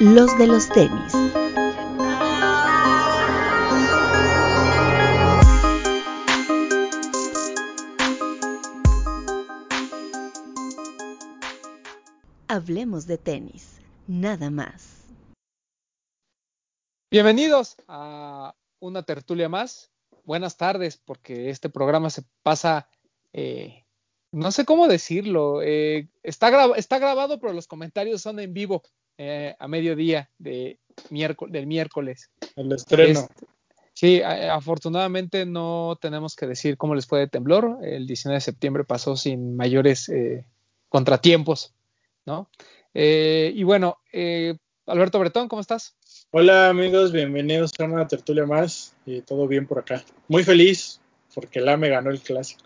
los 0.00 0.38
de 0.38 0.46
los 0.46 0.68
tenis. 0.68 1.12
Hablemos 12.46 13.06
de 13.08 13.18
tenis, 13.18 13.80
nada 14.06 14.50
más. 14.50 15.04
Bienvenidos 17.10 17.76
a 17.88 18.54
una 18.78 19.02
tertulia 19.02 19.48
más. 19.48 19.90
Buenas 20.22 20.56
tardes, 20.56 20.96
porque 20.96 21.50
este 21.50 21.70
programa 21.70 22.10
se 22.10 22.22
pasa, 22.44 22.88
eh, 23.32 23.84
no 24.30 24.52
sé 24.52 24.64
cómo 24.64 24.86
decirlo, 24.86 25.60
eh, 25.62 26.08
está, 26.22 26.66
está 26.76 27.00
grabado, 27.00 27.40
pero 27.40 27.52
los 27.52 27.66
comentarios 27.66 28.22
son 28.22 28.38
en 28.38 28.54
vivo 28.54 28.84
eh, 29.18 29.54
a 29.58 29.68
mediodía 29.68 30.30
de 30.38 30.78
miércoles, 31.10 31.52
del 31.52 31.66
miércoles. 31.66 32.30
El 32.56 32.72
estreno. 32.72 33.20
Este, 33.20 33.46
sí, 33.92 34.22
afortunadamente 34.22 35.44
no 35.44 35.98
tenemos 36.00 36.34
que 36.34 36.46
decir 36.46 36.78
cómo 36.78 36.94
les 36.94 37.06
fue 37.06 37.18
de 37.18 37.28
temblor. 37.28 37.78
El 37.82 38.06
19 38.06 38.36
de 38.36 38.40
septiembre 38.40 38.84
pasó 38.84 39.16
sin 39.16 39.56
mayores 39.56 40.10
contratiempos 40.88 41.74
¿no? 42.28 42.50
Eh, 42.92 43.52
y 43.54 43.62
bueno, 43.62 43.98
eh, 44.12 44.54
Alberto 44.86 45.18
Bretón, 45.18 45.48
¿cómo 45.48 45.60
estás? 45.60 45.96
Hola 46.30 46.68
amigos, 46.68 47.10
bienvenidos 47.10 47.72
a 47.78 47.84
una 47.84 48.06
tertulia 48.06 48.44
más 48.44 48.94
y 49.06 49.22
todo 49.22 49.48
bien 49.48 49.66
por 49.66 49.78
acá. 49.78 50.04
Muy 50.28 50.44
feliz 50.44 51.00
porque 51.34 51.58
el 51.60 51.68
AME 51.70 51.88
ganó 51.88 52.10
el 52.10 52.20
clásico. 52.20 52.64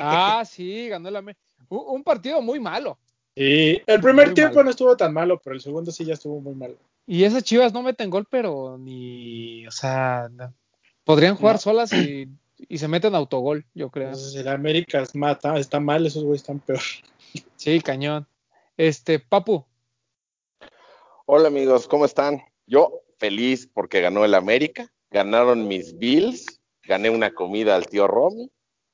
Ah, 0.00 0.44
sí, 0.46 0.88
ganó 0.88 1.08
el 1.08 1.16
AME. 1.16 1.36
Un, 1.68 2.04
partido 2.04 2.40
muy 2.40 2.60
malo. 2.60 2.98
Y 3.36 3.82
el 3.90 4.00
primer 4.00 4.32
tiempo 4.32 4.62
no 4.62 4.70
estuvo 4.70 4.96
tan 4.96 5.12
malo, 5.12 5.40
pero 5.42 5.56
el 5.56 5.60
segundo 5.60 5.90
sí 5.90 6.04
ya 6.04 6.14
estuvo 6.14 6.40
muy 6.40 6.54
malo. 6.54 6.76
Y 7.06 7.24
esas 7.24 7.42
chivas 7.42 7.72
no 7.72 7.82
meten 7.82 8.08
gol, 8.08 8.26
pero 8.30 8.78
ni, 8.78 9.66
o 9.66 9.70
sea, 9.70 10.30
podrían 11.04 11.36
jugar 11.36 11.58
solas 11.58 11.92
y, 11.92 12.28
se 12.76 12.88
meten 12.88 13.14
autogol, 13.14 13.66
yo 13.74 13.90
creo. 13.90 14.08
Entonces, 14.08 14.36
el 14.36 14.48
América 14.48 15.04
mata, 15.14 15.58
está 15.58 15.80
mal, 15.80 16.06
esos 16.06 16.22
güeyes 16.22 16.42
están 16.42 16.60
peor. 16.60 16.80
Sí, 17.56 17.80
cañón. 17.80 18.26
Este, 18.76 19.18
Papu. 19.18 19.64
Hola 21.26 21.48
amigos, 21.48 21.88
¿cómo 21.88 22.04
están? 22.04 22.42
Yo 22.66 23.02
feliz 23.18 23.68
porque 23.72 24.00
ganó 24.00 24.24
el 24.24 24.34
América, 24.34 24.92
ganaron 25.10 25.66
mis 25.66 25.96
Bills, 25.98 26.60
gané 26.82 27.10
una 27.10 27.32
comida 27.32 27.74
al 27.74 27.86
tío 27.86 28.06
Romy 28.06 28.50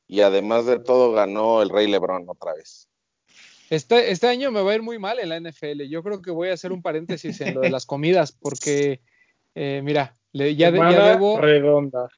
y 0.06 0.20
además 0.20 0.66
de 0.66 0.78
todo 0.78 1.12
ganó 1.12 1.62
el 1.62 1.68
Rey 1.70 1.88
Lebrón 1.88 2.24
otra 2.28 2.54
vez. 2.54 2.89
Este, 3.70 4.10
este 4.10 4.26
año 4.26 4.50
me 4.50 4.62
va 4.62 4.72
a 4.72 4.74
ir 4.74 4.82
muy 4.82 4.98
mal 4.98 5.20
en 5.20 5.28
la 5.28 5.38
NFL. 5.38 5.82
Yo 5.88 6.02
creo 6.02 6.20
que 6.20 6.32
voy 6.32 6.48
a 6.48 6.54
hacer 6.54 6.72
un 6.72 6.82
paréntesis 6.82 7.40
en 7.40 7.54
lo 7.54 7.60
de 7.60 7.70
las 7.70 7.86
comidas 7.86 8.32
porque, 8.32 9.00
eh, 9.54 9.80
mira, 9.84 10.18
ya, 10.32 10.48
ya, 10.48 10.70
debo... 10.72 11.40
Redonda. 11.40 12.08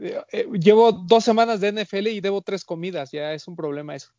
Eh, 0.00 0.20
eh, 0.32 0.48
llevo 0.52 0.90
dos 0.90 1.24
semanas 1.24 1.60
de 1.60 1.72
NFL 1.72 2.08
y 2.08 2.20
debo 2.20 2.42
tres 2.42 2.64
comidas. 2.64 3.12
Ya 3.12 3.32
es 3.32 3.46
un 3.46 3.54
problema 3.54 3.94
eso. 3.94 4.12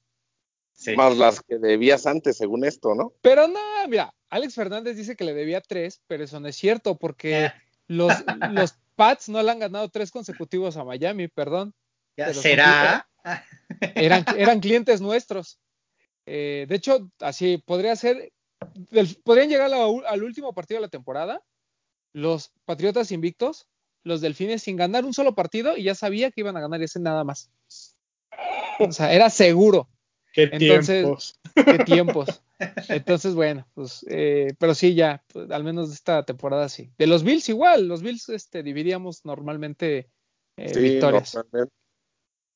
Más 0.96 1.18
las 1.18 1.42
que 1.42 1.60
debías 1.60 2.08
antes, 2.08 2.38
según 2.38 2.64
esto, 2.64 2.96
¿no? 2.96 3.12
Pero 3.22 3.48
no, 3.48 3.60
mira, 3.90 4.14
Alex 4.30 4.56
Fernández 4.56 4.96
dice 4.96 5.18
que 5.18 5.26
le 5.26 5.34
debía 5.34 5.60
tres, 5.60 6.02
pero 6.08 6.24
eso 6.24 6.40
no 6.40 6.48
es 6.48 6.56
cierto, 6.56 6.98
porque 6.98 7.52
los, 7.88 8.12
los 8.52 8.76
Pats 8.96 9.28
no 9.28 9.44
le 9.44 9.52
han 9.52 9.60
ganado 9.60 9.90
tres 9.90 10.12
consecutivos 10.12 10.78
a 10.78 10.86
Miami, 10.86 11.28
perdón. 11.28 11.74
¿Será? 12.34 13.08
Eran, 13.96 14.26
eran 14.38 14.60
clientes 14.60 15.02
nuestros. 15.02 15.60
Eh, 16.26 16.66
de 16.68 16.76
hecho, 16.76 17.10
así 17.20 17.58
podría 17.58 17.96
ser, 17.96 18.32
podrían 19.24 19.50
llegar 19.50 19.72
al 19.74 20.24
último 20.24 20.54
partido 20.54 20.80
de 20.80 20.88
la 20.88 20.92
temporada, 20.92 21.44
los 22.14 22.52
Patriotas 22.66 23.12
invictos, 23.12 23.68
los 24.04 24.22
Delfines 24.22 24.64
sin 24.64 24.78
ganar 24.78 25.06
un 25.06 25.14
solo 25.14 25.36
partido 25.36 25.78
y 25.78 25.84
ya 25.84 25.96
sabía 25.96 26.32
que 26.32 26.42
iban 26.42 26.58
a 26.58 26.62
ganar 26.62 26.82
ese 26.82 27.00
nada 27.00 27.24
más. 27.24 27.50
O 28.80 28.92
sea, 28.92 29.14
era 29.14 29.30
seguro. 29.30 29.90
Qué 30.34 30.48
tiempos. 30.48 31.40
Qué 31.54 31.84
tiempos. 31.86 32.42
Entonces, 32.90 33.36
bueno, 33.36 33.68
pues, 33.74 34.06
eh, 34.10 34.54
pero 34.58 34.74
sí, 34.74 34.96
ya, 34.96 35.24
pues, 35.28 35.50
al 35.52 35.64
menos 35.64 35.90
de 35.90 35.96
esta 35.96 36.24
temporada 36.24 36.70
sí. 36.70 36.92
De 36.98 37.08
los 37.08 37.24
Bills 37.24 37.50
igual, 37.50 37.88
los 37.88 38.02
Bills 38.02 38.30
este, 38.30 38.64
dividíamos 38.64 39.26
normalmente 39.26 40.10
eh, 40.58 40.80
victorias. 40.80 41.38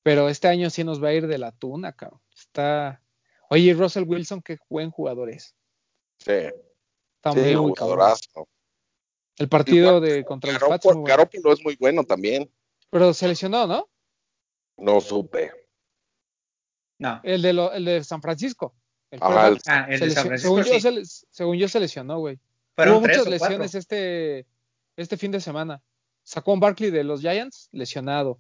Pero 0.04 0.30
este 0.30 0.48
año 0.48 0.70
sí 0.70 0.84
nos 0.84 1.04
va 1.04 1.10
a 1.10 1.14
ir 1.14 1.28
de 1.28 1.38
la 1.38 1.52
tuna, 1.52 1.94
cabrón. 1.94 2.22
Está. 2.36 3.02
Oye, 3.50 3.74
Russell 3.74 4.04
Wilson, 4.08 4.42
qué 4.42 4.58
buen 4.70 4.92
jugador 4.92 5.30
es. 5.30 5.56
Sí. 6.20 6.50
Está 7.18 7.34
muy 7.34 7.54
jugadorazo. 7.54 8.48
El 9.38 9.50
partido 9.50 10.02
de 10.02 10.26
contra 10.26 10.52
el 10.52 10.58
Pats. 10.60 10.88
Garoppolo 11.06 11.54
es 11.54 11.64
muy 11.64 11.76
bueno 11.80 12.04
también. 12.04 12.52
Pero 12.90 13.14
se 13.14 13.28
lesionó, 13.28 13.68
¿no? 13.68 13.88
No 14.78 15.00
supe. 15.00 15.52
No. 17.00 17.22
El 17.24 17.42
de, 17.42 17.50
el 17.50 17.86
de 17.86 18.04
San 18.04 18.22
Francisco. 18.22 18.76
El 19.12 19.20
ah, 19.22 19.48
el 19.48 20.00
de 20.00 20.12
San 20.12 20.26
Francisco. 20.26 20.38
Según, 20.38 21.58
yo, 21.58 21.68
se, 21.68 21.80
lesionó, 21.80 22.20
güey. 22.20 22.40
Hubo 22.78 23.02
muchas 23.02 23.28
lesiones 23.28 23.76
este, 23.76 24.48
este 24.96 25.18
fin 25.18 25.32
de 25.32 25.40
semana. 25.40 25.82
Sacó 26.24 26.54
un 26.54 26.60
Barkley 26.60 26.92
de 26.92 27.04
los 27.04 27.22
Giants, 27.22 27.70
lesionado. 27.72 28.40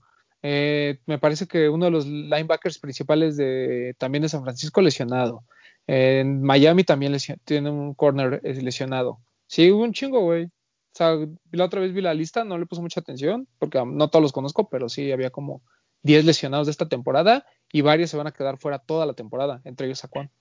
Eh, 0.49 0.99
me 1.07 1.19
parece 1.19 1.45
que 1.45 1.67
uno 1.67 1.83
de 1.83 1.91
los 1.91 2.07
linebackers 2.07 2.79
principales 2.79 3.35
de 3.35 3.95
también 3.97 4.21
de 4.21 4.29
San 4.29 4.43
Francisco, 4.43 4.79
lesionado. 4.79 5.43
En 5.87 6.41
Miami 6.41 6.85
también 6.85 7.17
tiene 7.43 7.69
un 7.69 7.93
corner 7.93 8.39
eh, 8.45 8.53
lesionado. 8.61 9.19
Sí, 9.47 9.69
hubo 9.69 9.83
un 9.83 9.91
chingo, 9.91 10.21
güey. 10.21 10.45
O 10.45 10.49
sea, 10.93 11.17
la 11.51 11.65
otra 11.65 11.81
vez 11.81 11.91
vi 11.91 11.99
la 11.99 12.13
lista, 12.13 12.45
no 12.45 12.57
le 12.57 12.65
puse 12.65 12.81
mucha 12.81 13.01
atención, 13.01 13.45
porque 13.59 13.83
no 13.85 14.09
todos 14.09 14.23
los 14.23 14.31
conozco, 14.31 14.69
pero 14.69 14.87
sí 14.87 15.11
había 15.11 15.31
como 15.31 15.63
10 16.03 16.23
lesionados 16.23 16.67
de 16.67 16.71
esta 16.71 16.87
temporada 16.87 17.45
y 17.69 17.81
varios 17.81 18.09
se 18.09 18.15
van 18.15 18.27
a 18.27 18.31
quedar 18.31 18.57
fuera 18.57 18.79
toda 18.79 19.05
la 19.05 19.15
temporada, 19.15 19.59
entre 19.65 19.87
ellos 19.87 19.99
Saquon. 19.99 20.31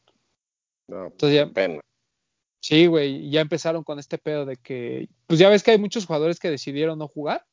No, 0.86 1.06
Entonces 1.06 1.36
ya, 1.36 1.52
pena. 1.52 1.80
Sí, 2.60 2.86
güey, 2.86 3.28
ya 3.28 3.40
empezaron 3.40 3.82
con 3.82 3.98
este 3.98 4.18
pedo 4.18 4.46
de 4.46 4.56
que, 4.56 5.08
pues 5.26 5.40
ya 5.40 5.48
ves 5.48 5.64
que 5.64 5.72
hay 5.72 5.78
muchos 5.78 6.06
jugadores 6.06 6.38
que 6.38 6.48
decidieron 6.48 6.96
no 6.96 7.08
jugar. 7.08 7.44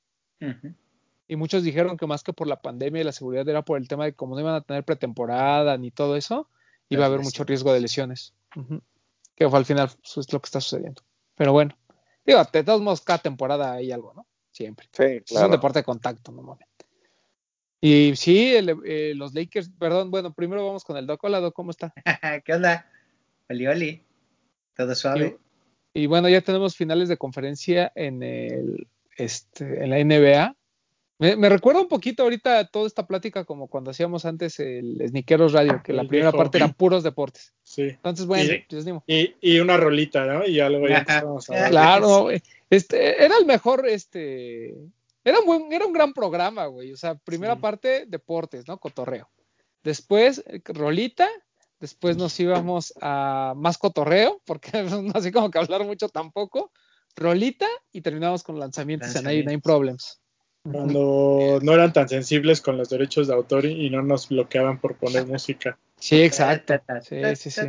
Y 1.33 1.35
muchos 1.35 1.63
dijeron 1.63 1.97
que 1.97 2.05
más 2.05 2.21
que 2.21 2.31
por 2.31 2.45
la 2.45 2.61
pandemia 2.61 3.01
y 3.01 3.03
la 3.03 3.11
seguridad 3.11 3.49
era 3.49 3.63
por 3.63 3.79
el 3.79 3.87
tema 3.87 4.05
de 4.05 4.13
cómo 4.13 4.35
no 4.35 4.41
iban 4.41 4.53
a 4.53 4.61
tener 4.61 4.83
pretemporada 4.83 5.75
ni 5.79 5.89
todo 5.89 6.15
eso, 6.15 6.47
iba 6.89 7.05
a 7.05 7.07
haber 7.07 7.21
mucho 7.21 7.43
riesgo 7.43 7.73
de 7.73 7.81
lesiones. 7.81 8.35
Que 9.33 9.49
fue 9.49 9.57
al 9.57 9.65
final 9.65 9.89
eso 10.03 10.19
es 10.21 10.31
lo 10.31 10.39
que 10.39 10.45
está 10.45 10.61
sucediendo. 10.61 11.01
Pero 11.33 11.51
bueno, 11.51 11.75
digo, 12.23 12.39
de 12.53 12.63
todos 12.63 12.81
modos, 12.81 13.01
cada 13.01 13.17
temporada 13.17 13.73
hay 13.73 13.91
algo, 13.91 14.13
¿no? 14.13 14.27
Siempre. 14.51 14.85
Sí, 14.91 15.21
claro. 15.21 15.23
Es 15.25 15.41
un 15.45 15.51
deporte 15.53 15.79
de 15.79 15.83
contacto 15.83 16.31
normalmente. 16.31 16.85
Y 17.81 18.15
sí, 18.15 18.53
eh, 18.55 19.13
los 19.15 19.33
Lakers, 19.33 19.71
perdón, 19.79 20.11
bueno, 20.11 20.35
primero 20.35 20.63
vamos 20.63 20.83
con 20.83 20.97
el 20.97 21.07
Doc. 21.07 21.23
Hola, 21.23 21.39
Doc, 21.39 21.55
¿cómo 21.55 21.71
está? 21.71 21.95
¿Qué 22.45 22.53
onda? 22.53 22.87
Oli, 23.49 23.65
oli. 23.65 24.05
Todo 24.75 24.93
suave. 24.93 25.39
Y, 25.95 26.05
bueno, 26.05 26.29
ya 26.29 26.41
tenemos 26.41 26.75
finales 26.75 27.09
de 27.09 27.17
conferencia 27.17 27.91
en 27.95 28.21
el 28.21 28.87
este, 29.17 29.83
en 29.83 29.89
la 29.89 29.97
NBA. 29.97 30.55
Me, 31.19 31.47
recuerda 31.47 31.79
un 31.79 31.87
poquito 31.87 32.23
ahorita 32.23 32.67
toda 32.67 32.87
esta 32.87 33.07
plática 33.07 33.45
como 33.45 33.67
cuando 33.67 33.91
hacíamos 33.91 34.25
antes 34.25 34.59
el 34.59 35.01
Sniqueros 35.07 35.53
Radio, 35.53 35.81
que 35.83 35.93
la 35.93 36.05
primera 36.05 36.31
parte 36.31 36.57
eran 36.57 36.73
puros 36.73 37.03
deportes. 37.03 37.53
Sí. 37.63 37.83
Entonces, 37.83 38.25
bueno, 38.25 38.51
y, 38.51 38.65
pues, 38.67 38.85
y, 39.07 39.35
y, 39.39 39.59
una 39.59 39.77
rolita, 39.77 40.25
¿no? 40.25 40.45
Y 40.45 40.59
algo 40.59 40.87
ya 40.87 40.99
empezamos 40.99 41.49
a 41.49 41.69
Claro, 41.69 42.29
este, 42.69 43.23
era 43.23 43.37
el 43.37 43.45
mejor, 43.45 43.87
este, 43.87 44.75
era 45.23 45.39
un, 45.39 45.45
buen, 45.45 45.71
era 45.71 45.85
un 45.85 45.93
gran 45.93 46.13
programa, 46.13 46.65
güey. 46.65 46.91
O 46.91 46.97
sea, 46.97 47.15
primera 47.15 47.55
parte, 47.55 48.05
deportes, 48.07 48.67
¿no? 48.67 48.77
Cotorreo. 48.79 49.29
Después, 49.83 50.43
rolita. 50.65 51.29
Después 51.79 52.15
nos 52.15 52.39
íbamos 52.39 52.93
a 53.01 53.53
más 53.57 53.77
cotorreo, 53.77 54.41
porque 54.45 54.71
no 54.83 55.11
así 55.13 55.31
como 55.31 55.51
que 55.51 55.59
hablar 55.59 55.85
mucho 55.85 56.09
tampoco. 56.09 56.71
Rolita 57.15 57.67
y 57.91 58.01
terminamos 58.01 58.43
con 58.43 58.59
lanzamientos, 58.59 59.15
en 59.15 59.25
Nine 59.25 59.59
Problems. 59.59 60.22
Cuando 60.63 61.59
no 61.61 61.73
eran 61.73 61.91
tan 61.91 62.07
sensibles 62.07 62.61
con 62.61 62.77
los 62.77 62.89
derechos 62.89 63.27
de 63.27 63.33
autor 63.33 63.65
y 63.65 63.89
no 63.89 64.01
nos 64.01 64.29
bloqueaban 64.29 64.79
por 64.79 64.95
poner 64.95 65.27
música. 65.27 65.77
Sí, 65.97 66.21
exacto. 66.21 66.73
Sí, 67.01 67.21
sí, 67.35 67.51
sí. 67.51 67.61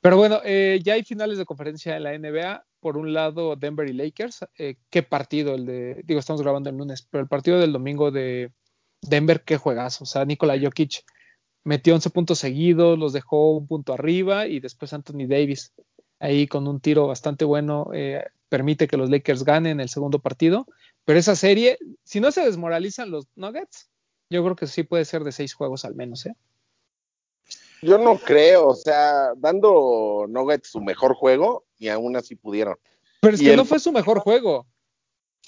Pero 0.00 0.16
bueno, 0.16 0.40
eh, 0.44 0.80
ya 0.82 0.94
hay 0.94 1.02
finales 1.02 1.36
de 1.36 1.44
conferencia 1.44 1.96
en 1.96 2.02
la 2.04 2.18
NBA 2.18 2.64
por 2.80 2.96
un 2.96 3.12
lado 3.12 3.56
Denver 3.56 3.88
y 3.88 3.92
Lakers. 3.92 4.46
Eh, 4.56 4.76
qué 4.88 5.02
partido 5.02 5.54
el 5.54 5.66
de, 5.66 6.02
digo, 6.04 6.18
estamos 6.18 6.40
grabando 6.40 6.70
el 6.70 6.76
lunes, 6.76 7.06
pero 7.10 7.22
el 7.22 7.28
partido 7.28 7.60
del 7.60 7.72
domingo 7.72 8.10
de 8.10 8.52
Denver, 9.02 9.42
qué 9.44 9.58
juegazo. 9.58 10.04
O 10.04 10.06
sea, 10.06 10.24
Nikola 10.24 10.58
Jokic 10.58 11.04
metió 11.64 11.94
11 11.94 12.08
puntos 12.10 12.38
seguidos, 12.38 12.98
los 12.98 13.12
dejó 13.12 13.52
un 13.52 13.66
punto 13.66 13.92
arriba 13.92 14.46
y 14.46 14.60
después 14.60 14.94
Anthony 14.94 15.26
Davis 15.28 15.74
ahí 16.20 16.46
con 16.46 16.66
un 16.66 16.80
tiro 16.80 17.06
bastante 17.06 17.44
bueno 17.44 17.90
eh, 17.92 18.24
permite 18.48 18.88
que 18.88 18.96
los 18.96 19.10
Lakers 19.10 19.44
ganen 19.44 19.80
el 19.80 19.88
segundo 19.88 20.18
partido. 20.18 20.66
Pero 21.08 21.20
esa 21.20 21.36
serie, 21.36 21.78
si 22.04 22.20
no 22.20 22.30
se 22.30 22.42
desmoralizan 22.42 23.10
los 23.10 23.28
Nuggets, 23.34 23.88
yo 24.28 24.44
creo 24.44 24.54
que 24.54 24.66
sí 24.66 24.82
puede 24.82 25.06
ser 25.06 25.24
de 25.24 25.32
seis 25.32 25.54
juegos 25.54 25.86
al 25.86 25.94
menos, 25.94 26.26
¿eh? 26.26 26.34
Yo 27.80 27.96
no 27.96 28.18
creo, 28.18 28.66
o 28.66 28.74
sea, 28.74 29.32
dando 29.38 30.26
Nuggets 30.28 30.68
su 30.68 30.82
mejor 30.82 31.14
juego 31.14 31.64
y 31.78 31.88
aún 31.88 32.14
así 32.14 32.34
pudieron. 32.34 32.76
Pero 33.22 33.36
es 33.36 33.40
que 33.40 33.56
no 33.56 33.64
fue 33.64 33.78
su 33.78 33.90
mejor 33.90 34.18
juego. 34.18 34.66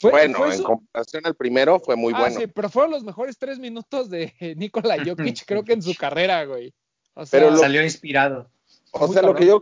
bueno, 0.01 0.51
en 0.51 0.63
comparación 0.63 1.27
al 1.27 1.35
primero 1.35 1.79
fue 1.79 1.95
muy 1.95 2.15
ah, 2.17 2.21
bueno. 2.21 2.41
Sí, 2.41 2.47
pero 2.47 2.71
fueron 2.71 2.93
los 2.93 3.05
mejores 3.05 3.37
tres 3.37 3.59
minutos 3.59 4.09
de 4.09 4.33
Nikola 4.57 4.97
Jokic, 5.05 5.45
creo 5.47 5.63
que 5.63 5.75
en 5.75 5.83
su 5.83 5.95
carrera, 5.95 6.43
güey. 6.47 6.73
O 7.13 7.27
sea, 7.27 7.39
pero 7.39 7.55
salió 7.59 7.85
inspirado. 7.85 8.51
O 8.93 9.13
sea, 9.13 9.21
lo 9.21 9.35
que 9.35 9.45
yo 9.45 9.61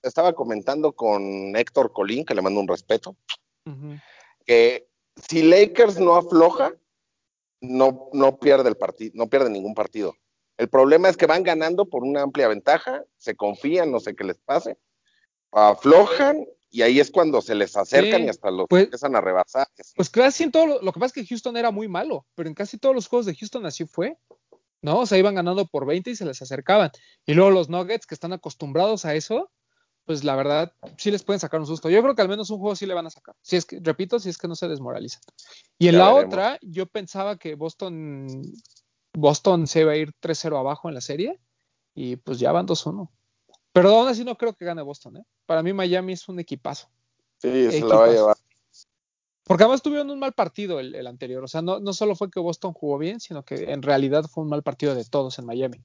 estaba 0.00 0.32
comentando 0.32 0.92
con 0.92 1.56
Héctor 1.56 1.92
Colín, 1.92 2.24
que 2.24 2.36
le 2.36 2.42
mando 2.42 2.60
un 2.60 2.68
respeto, 2.68 3.16
que 4.46 4.93
si 5.16 5.42
Lakers 5.42 5.98
no 5.98 6.16
afloja, 6.16 6.72
no, 7.60 8.10
no 8.12 8.38
pierde 8.38 8.68
el 8.68 8.76
partido, 8.76 9.12
no 9.14 9.28
pierde 9.28 9.50
ningún 9.50 9.74
partido. 9.74 10.14
El 10.56 10.68
problema 10.68 11.08
es 11.08 11.16
que 11.16 11.26
van 11.26 11.42
ganando 11.42 11.86
por 11.86 12.04
una 12.04 12.22
amplia 12.22 12.48
ventaja, 12.48 13.04
se 13.16 13.34
confían, 13.34 13.90
no 13.90 14.00
sé 14.00 14.14
qué 14.14 14.24
les 14.24 14.38
pase, 14.38 14.78
aflojan 15.50 16.44
y 16.70 16.82
ahí 16.82 17.00
es 17.00 17.10
cuando 17.10 17.40
se 17.40 17.54
les 17.54 17.76
acercan 17.76 18.24
y 18.24 18.28
hasta 18.28 18.50
los 18.50 18.66
pues, 18.68 18.84
empiezan 18.84 19.16
a 19.16 19.20
rebasar. 19.20 19.66
Pues 19.96 20.10
casi 20.10 20.44
en 20.44 20.52
todo, 20.52 20.66
lo, 20.66 20.82
lo, 20.82 20.92
que 20.92 21.00
pasa 21.00 21.06
es 21.06 21.22
que 21.22 21.26
Houston 21.26 21.56
era 21.56 21.70
muy 21.70 21.88
malo, 21.88 22.26
pero 22.34 22.48
en 22.48 22.54
casi 22.54 22.78
todos 22.78 22.94
los 22.94 23.08
juegos 23.08 23.26
de 23.26 23.34
Houston 23.34 23.66
así 23.66 23.84
fue. 23.84 24.16
¿no? 24.84 25.00
O 25.00 25.06
sea, 25.06 25.16
iban 25.16 25.34
ganando 25.34 25.66
por 25.66 25.86
20 25.86 26.10
y 26.10 26.14
se 26.14 26.26
les 26.26 26.42
acercaban. 26.42 26.90
Y 27.24 27.32
luego 27.32 27.50
los 27.50 27.70
Nuggets, 27.70 28.06
que 28.06 28.14
están 28.14 28.34
acostumbrados 28.34 29.06
a 29.06 29.14
eso, 29.14 29.50
pues 30.04 30.24
la 30.24 30.36
verdad, 30.36 30.72
sí 30.96 31.10
les 31.10 31.22
pueden 31.22 31.40
sacar 31.40 31.60
un 31.60 31.66
susto. 31.66 31.88
Yo 31.88 32.02
creo 32.02 32.14
que 32.14 32.22
al 32.22 32.28
menos 32.28 32.50
un 32.50 32.58
juego 32.58 32.76
sí 32.76 32.86
le 32.86 32.94
van 32.94 33.06
a 33.06 33.10
sacar. 33.10 33.34
Si 33.42 33.56
es 33.56 33.64
que, 33.64 33.80
repito, 33.82 34.18
si 34.18 34.28
es 34.28 34.38
que 34.38 34.48
no 34.48 34.54
se 34.54 34.68
desmoralizan. 34.68 35.22
Y 35.78 35.88
en 35.88 35.98
la 35.98 36.14
otra, 36.14 36.58
yo 36.62 36.86
pensaba 36.86 37.36
que 37.36 37.54
Boston, 37.54 38.26
Boston 39.12 39.66
se 39.66 39.80
iba 39.80 39.92
a 39.92 39.96
ir 39.96 40.12
3-0 40.20 40.58
abajo 40.58 40.88
en 40.88 40.94
la 40.94 41.00
serie, 41.00 41.40
y 41.94 42.16
pues 42.16 42.38
ya 42.38 42.52
van 42.52 42.66
2-1. 42.66 43.08
Pero 43.72 43.90
aún 43.90 44.08
así 44.08 44.24
no 44.24 44.36
creo 44.36 44.54
que 44.54 44.64
gane 44.64 44.82
Boston, 44.82 45.18
¿eh? 45.18 45.24
Para 45.46 45.62
mí 45.62 45.72
Miami 45.72 46.12
es 46.12 46.28
un 46.28 46.38
equipazo. 46.38 46.88
Sí, 47.38 47.70
se 47.70 47.80
la 47.80 47.96
va 47.96 48.04
a 48.04 48.12
llevar. 48.12 48.36
Porque 49.44 49.64
además 49.64 49.82
tuvieron 49.82 50.10
un 50.10 50.18
mal 50.18 50.32
partido 50.32 50.80
el, 50.80 51.06
anterior. 51.06 51.44
O 51.44 51.48
sea, 51.48 51.60
no, 51.60 51.80
no, 51.80 51.92
solo 51.92 52.16
fue 52.16 52.30
que 52.30 52.40
Boston 52.40 52.72
jugó 52.72 52.96
bien, 52.98 53.20
sino 53.20 53.44
que 53.44 53.72
en 53.72 53.82
realidad 53.82 54.24
fue 54.24 54.42
un 54.42 54.48
mal 54.48 54.62
partido 54.62 54.94
de 54.94 55.04
todos 55.04 55.38
en 55.38 55.44
Miami. 55.44 55.84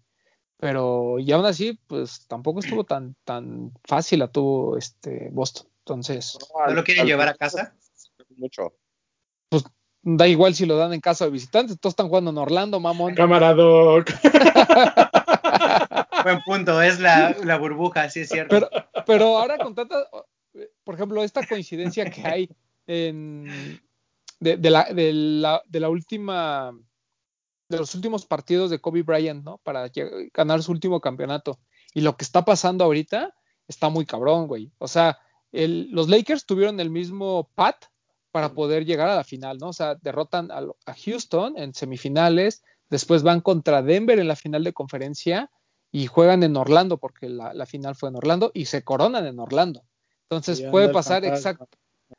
Pero 0.60 1.20
y 1.20 1.32
aún 1.32 1.46
así, 1.46 1.80
pues 1.88 2.26
tampoco 2.28 2.60
estuvo 2.60 2.84
tan, 2.84 3.16
tan 3.24 3.72
fácil 3.86 4.22
a 4.22 4.28
tuvo 4.28 4.78
este 4.78 5.30
Boston. 5.32 5.68
Entonces. 5.80 6.38
¿No 6.68 6.74
lo 6.74 6.84
quieren 6.84 7.08
llevar 7.08 7.30
a 7.30 7.34
casa? 7.34 7.74
Mucho. 8.36 8.74
Pues 9.48 9.64
da 10.02 10.28
igual 10.28 10.54
si 10.54 10.66
lo 10.66 10.76
dan 10.76 10.92
en 10.94 11.00
casa 11.00 11.24
de 11.26 11.32
visitantes. 11.32 11.80
Todos 11.80 11.94
están 11.94 12.10
jugando 12.10 12.32
en 12.32 12.38
Orlando, 12.38 12.82
mamón. 12.82 13.16
Camarado. 13.16 14.04
Buen 16.24 16.42
punto, 16.46 16.82
es 16.82 17.00
la, 17.00 17.36
la, 17.44 17.58
burbuja, 17.58 18.10
sí 18.10 18.20
es 18.20 18.30
cierto. 18.30 18.54
Pero, 18.54 18.70
pero 19.06 19.38
ahora 19.38 19.58
con 19.58 19.74
tanta, 19.74 20.06
por 20.84 20.96
ejemplo, 20.96 21.24
esta 21.24 21.48
coincidencia 21.48 22.10
que 22.10 22.28
hay 22.28 22.50
de, 22.86 23.80
la, 24.70 24.84
de, 24.94 25.14
la, 25.14 25.62
de 25.66 25.80
la 25.80 25.90
última 25.90 26.74
de 27.70 27.78
los 27.78 27.94
últimos 27.96 28.26
partidos 28.26 28.70
de 28.70 28.80
Kobe 28.80 29.04
Bryant, 29.04 29.44
¿no? 29.44 29.60
Para 29.60 29.90
ganar 30.34 30.64
su 30.64 30.72
último 30.72 31.00
campeonato. 31.00 31.60
Y 31.94 32.02
lo 32.02 32.18
que 32.18 32.24
está 32.24 32.44
pasando 32.44 32.84
ahorita 32.84 33.34
está 33.68 33.90
muy 33.90 34.06
cabrón, 34.06 34.48
güey. 34.48 34.72
O 34.80 34.88
sea, 34.88 35.20
los 35.52 36.10
Lakers 36.10 36.46
tuvieron 36.46 36.80
el 36.80 36.90
mismo 36.90 37.50
pat 37.56 37.86
para 38.32 38.54
poder 38.54 38.86
llegar 38.86 39.10
a 39.10 39.16
la 39.16 39.24
final, 39.24 39.58
¿no? 39.60 39.70
O 39.70 39.74
sea, 39.74 39.96
derrotan 39.96 40.50
a, 40.52 40.94
Houston 40.94 41.58
en 41.58 41.74
semifinales, 41.74 42.64
después 42.90 43.24
van 43.24 43.42
contra 43.42 43.82
Denver 43.82 44.20
en 44.20 44.28
la 44.28 44.36
final 44.36 44.64
de 44.64 44.74
conferencia 44.74 45.52
y 45.92 46.08
juegan 46.08 46.44
en 46.44 46.56
Orlando, 46.58 46.98
porque 46.98 47.30
la, 47.30 47.54
la 47.54 47.66
final 47.66 47.96
fue 47.96 48.10
en 48.10 48.16
Orlando, 48.16 48.52
y 48.54 48.66
se 48.66 48.84
coronan 48.84 49.26
en 49.26 49.40
Orlando. 49.40 49.84
Entonces 50.24 50.62
puede 50.62 50.90
pasar 50.90 51.26
exacto 51.26 51.68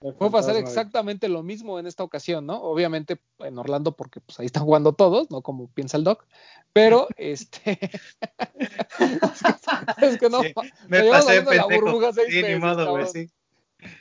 Puede 0.01 0.31
pasar 0.31 0.57
exactamente 0.57 1.29
lo 1.29 1.43
mismo 1.43 1.79
en 1.79 1.87
esta 1.87 2.03
ocasión, 2.03 2.47
¿no? 2.47 2.63
Obviamente 2.63 3.21
en 3.41 3.59
Orlando 3.59 3.93
porque 3.93 4.21
pues 4.21 4.41
ahí 4.41 4.47
están 4.47 4.65
jugando 4.65 4.95
todos, 4.95 5.31
¿no? 5.31 5.43
Como 5.43 5.69
piensa 5.69 5.99
el 5.99 6.05
doc, 6.05 6.25
pero 6.73 7.07
este 7.19 7.79
es, 10.01 10.19
que, 10.19 10.31
no 10.31 10.41
me 10.89 11.05
pasé 11.05 11.45
la 11.45 11.67
burbuja 11.67 12.15
sí, 12.15 12.43
ni 12.43 12.57
modo, 12.57 12.91
güey, 12.93 13.07
sí. 13.09 13.31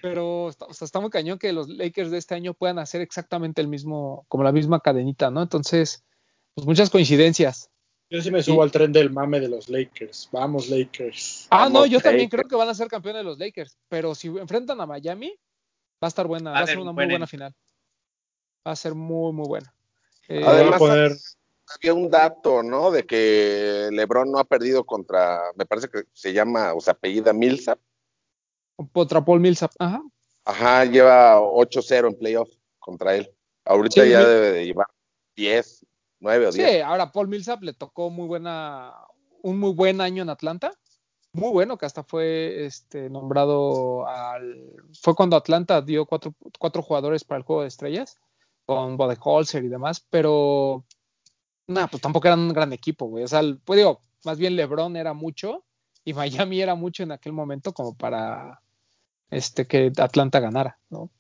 Pero 0.02 0.46
o 0.46 0.52
sea, 0.52 0.86
está 0.86 1.02
muy 1.02 1.10
cañón 1.10 1.38
que 1.38 1.52
los 1.52 1.68
Lakers 1.68 2.12
de 2.12 2.18
este 2.18 2.34
año 2.34 2.54
puedan 2.54 2.80
hacer 2.80 3.02
exactamente 3.02 3.60
el 3.62 3.68
mismo, 3.68 4.26
como 4.30 4.46
la 4.46 4.54
misma 4.54 4.80
cadenita, 4.80 5.32
¿no? 5.32 5.42
Entonces, 5.42 6.06
pues 6.56 6.66
muchas 6.66 6.90
coincidencias. 6.90 7.70
Yo 8.10 8.22
sí 8.22 8.32
me 8.32 8.42
subo 8.42 8.64
al 8.64 8.72
tren 8.72 8.92
del 8.92 9.12
mame 9.12 9.40
de 9.40 9.50
los 9.50 9.70
Lakers. 9.70 10.30
Vamos, 10.32 10.70
Lakers. 10.70 11.48
Ah, 11.52 11.70
no, 11.70 11.86
yo 11.86 12.00
también 12.00 12.30
creo 12.30 12.48
que 12.48 12.56
van 12.56 12.70
a 12.70 12.74
ser 12.74 12.88
campeones 12.88 13.20
de 13.20 13.24
los 13.24 13.38
Lakers. 13.38 13.78
Pero 13.88 14.16
si 14.16 14.30
enfrentan 14.30 14.82
a 14.82 14.88
Miami, 14.88 15.38
Va 16.02 16.08
a 16.08 16.10
estar 16.10 16.28
buena, 16.28 16.52
va, 16.52 16.60
a 16.60 16.68
ser 16.68 16.80
una 16.80 16.94
muy 16.94 17.06
buena 17.06 17.28
final. 17.28 17.54
Va 18.66 18.72
a 18.72 18.76
ser 18.76 18.96
muy, 18.96 19.34
muy 19.34 19.48
buena. 19.48 19.74
Eh, 20.30 20.42
Además, 20.46 21.36
había 21.76 21.94
un 21.94 22.10
dato, 22.10 22.64
¿no? 22.64 22.90
De 22.90 23.06
que 23.06 23.90
LeBron 23.92 24.32
no 24.32 24.40
ha 24.40 24.46
perdido 24.46 24.86
contra, 24.86 25.40
me 25.56 25.66
parece 25.66 25.90
que 25.90 26.04
se 26.14 26.32
llama, 26.32 26.74
o 26.74 26.80
sea, 26.80 26.94
apellida 26.94 27.34
Millsap. 27.34 27.80
Contra 28.94 29.24
Paul 29.24 29.42
Millsap, 29.42 29.72
ajá. 29.78 30.02
Ajá, 30.46 30.86
lleva 30.86 31.40
8-0 31.40 32.08
en 32.08 32.16
playoff 32.18 32.50
contra 32.80 33.16
él. 33.16 33.30
Ahorita 33.66 34.06
ya 34.06 34.26
debe 34.26 34.52
de 34.52 34.66
llevar 34.66 34.88
10, 35.36 35.86
9 36.22 36.48
o 36.48 36.52
10. 36.52 36.70
Sí, 36.70 36.80
ahora 36.80 37.12
Paul 37.12 37.28
Millsap 37.28 37.62
le 37.62 37.74
tocó 37.74 38.10
muy 38.10 38.26
buena, 38.26 38.96
un 39.42 39.60
muy 39.60 39.74
buen 39.74 40.00
año 40.00 40.24
en 40.24 40.30
Atlanta 40.30 40.72
muy 41.34 41.52
bueno, 41.52 41.78
que 41.78 41.86
hasta 41.86 42.04
fue 42.04 42.66
este, 42.66 43.10
nombrado 43.10 44.08
al. 44.08 44.74
Fue 45.00 45.16
cuando 45.16 45.36
Atlanta 45.36 45.82
dio 45.82 46.06
cuatro, 46.06 46.34
cuatro 46.58 46.82
jugadores 46.82 47.24
para 47.24 47.38
el 47.40 47.44
juego 47.44 47.62
de 47.62 47.68
estrellas, 47.68 48.18
con 48.66 48.98
Bodeholzer 48.98 49.64
y 49.64 49.70
demás, 49.70 50.06
pero. 50.10 50.86
Nada, 51.68 51.88
pues 51.88 52.02
tampoco 52.02 52.28
eran 52.28 52.40
un 52.40 52.54
gran 52.54 52.74
equipo, 52.74 53.06
güey. 53.06 53.24
O 53.24 53.28
sea, 53.28 53.42
pues 53.64 53.78
digo, 53.78 54.02
más 54.26 54.40
bien 54.40 54.56
LeBron 54.56 54.96
era 54.96 55.14
mucho 55.14 55.66
y 56.04 56.14
Miami 56.50 56.62
era 56.62 56.76
mucho 56.76 57.04
en 57.04 57.12
aquel 57.12 57.34
momento 57.34 57.74
como 57.74 57.96
para 57.96 58.62
este 59.30 59.68
que 59.68 59.92
Atlanta 59.98 60.40
ganara, 60.40 60.80
¿no? 60.90 61.12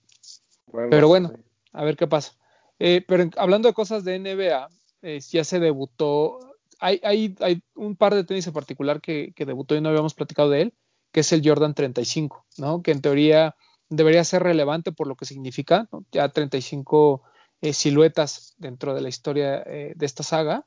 pero 0.71 1.07
bueno, 1.07 1.33
a 1.73 1.83
ver 1.83 1.95
qué 1.97 2.07
pasa. 2.07 2.33
Eh, 2.79 3.03
pero 3.07 3.29
hablando 3.37 3.67
de 3.67 3.73
cosas 3.73 4.03
de 4.03 4.19
NBA, 4.19 4.69
eh, 5.01 5.19
ya 5.19 5.43
se 5.43 5.59
debutó 5.59 6.48
hay, 6.79 7.35
un 7.75 7.95
par 7.95 8.15
de 8.15 8.23
tenis 8.23 8.47
en 8.47 8.53
particular 8.53 9.01
que, 9.01 9.33
debutó 9.37 9.75
y 9.75 9.81
no 9.81 9.89
habíamos 9.89 10.13
platicado 10.13 10.49
de 10.49 10.63
él, 10.63 10.73
que 11.11 11.21
es 11.21 11.31
el 11.31 11.41
Jordan 11.43 11.73
35, 11.73 12.45
¿no? 12.57 12.81
Que 12.81 12.91
en 12.91 13.01
teoría 13.01 13.55
debería 13.89 14.23
ser 14.23 14.43
relevante 14.43 14.91
por 14.91 15.07
lo 15.07 15.15
que 15.15 15.25
significa, 15.25 15.89
ya 16.11 16.29
35 16.29 17.23
eh, 17.61 17.73
siluetas 17.73 18.53
dentro 18.57 18.93
de 18.93 19.01
la 19.01 19.09
historia 19.09 19.63
eh, 19.65 19.93
de 19.95 20.05
esta 20.05 20.23
saga. 20.23 20.65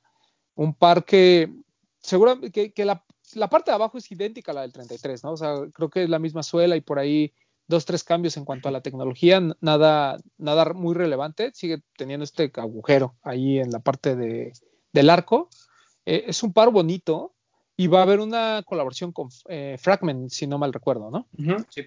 Un 0.55 0.75
par 0.75 1.05
que 1.05 1.51
seguramente 2.03 2.73
que, 2.73 2.85
la, 2.85 3.05
parte 3.49 3.71
de 3.71 3.77
abajo 3.77 3.99
es 3.99 4.11
idéntica 4.11 4.53
a 4.53 4.57
la 4.57 4.61
del 4.63 4.73
33, 4.73 5.25
¿no? 5.25 5.33
O 5.33 5.37
sea, 5.37 5.55
creo 5.73 5.89
que 5.89 6.03
es 6.05 6.11
la 6.11 6.19
misma 6.19 6.43
suela 6.43 6.77
y 6.77 6.81
por 6.81 6.99
ahí 6.99 7.33
dos, 7.69 7.87
tres 7.87 8.05
cambios 8.05 8.37
en 8.37 8.45
cuanto 8.45 8.69
a 8.69 8.73
la 8.73 8.83
tecnología, 8.83 9.41
nada, 9.61 10.19
nada 10.37 10.73
muy 10.75 10.95
relevante, 10.95 11.53
sigue 11.55 11.83
teniendo 11.97 12.25
este 12.25 12.51
agujero 12.57 13.17
ahí 13.23 13.59
en 13.59 13.71
la 13.71 13.79
parte 13.79 14.17
de, 14.17 14.53
del 14.93 15.09
arco, 15.09 15.49
eh, 16.05 16.25
es 16.27 16.43
un 16.43 16.53
par 16.53 16.71
bonito 16.71 17.35
y 17.77 17.87
va 17.87 18.01
a 18.01 18.03
haber 18.03 18.21
una 18.21 18.63
colaboración 18.67 19.13
con 19.13 19.29
eh, 19.49 19.77
Fragment, 19.79 20.31
si 20.31 20.47
no 20.47 20.59
mal 20.59 20.73
recuerdo, 20.73 21.11
¿no? 21.11 21.27
sí. 21.71 21.83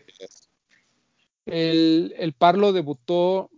el, 1.45 2.33
par 2.37 2.57
lo 2.57 2.73
debutó, 2.73 3.49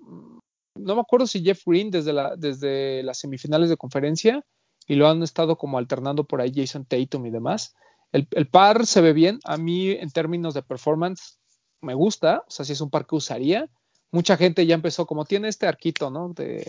no 0.76 0.96
me 0.96 1.02
acuerdo 1.02 1.28
si 1.28 1.44
Jeff 1.44 1.64
Green 1.66 1.90
desde, 1.90 2.14
la, 2.14 2.36
desde 2.36 3.04
las 3.04 3.20
semifinales 3.20 3.70
de 3.70 3.78
conferencia 3.78 4.44
y 4.88 4.96
lo 4.96 5.08
han 5.08 5.24
estado 5.24 5.58
como 5.58 5.78
alternando 5.78 6.24
por 6.26 6.42
ahí 6.42 6.52
Jason 6.54 6.86
Tatum 6.86 7.26
y 7.26 7.30
demás. 7.30 7.76
El, 8.14 8.48
par 8.48 8.86
se 8.86 9.02
ve 9.02 9.14
bien, 9.14 9.40
a 9.44 9.58
mí 9.58 9.92
en 9.92 10.10
términos 10.12 10.54
de 10.54 10.64
performance 10.64 11.40
me 11.82 11.94
gusta, 11.94 12.44
o 12.48 12.52
sea, 12.52 12.66
si 12.66 12.74
es 12.74 12.82
un 12.82 12.90
par 12.90 13.06
que 13.06 13.16
usaría. 13.16 13.70
Mucha 14.12 14.38
gente 14.38 14.66
ya 14.66 14.76
empezó, 14.76 15.06
como 15.06 15.26
tiene 15.26 15.50
este 15.50 15.68
arquito, 15.68 16.10
¿no? 16.10 16.30
De, 16.30 16.66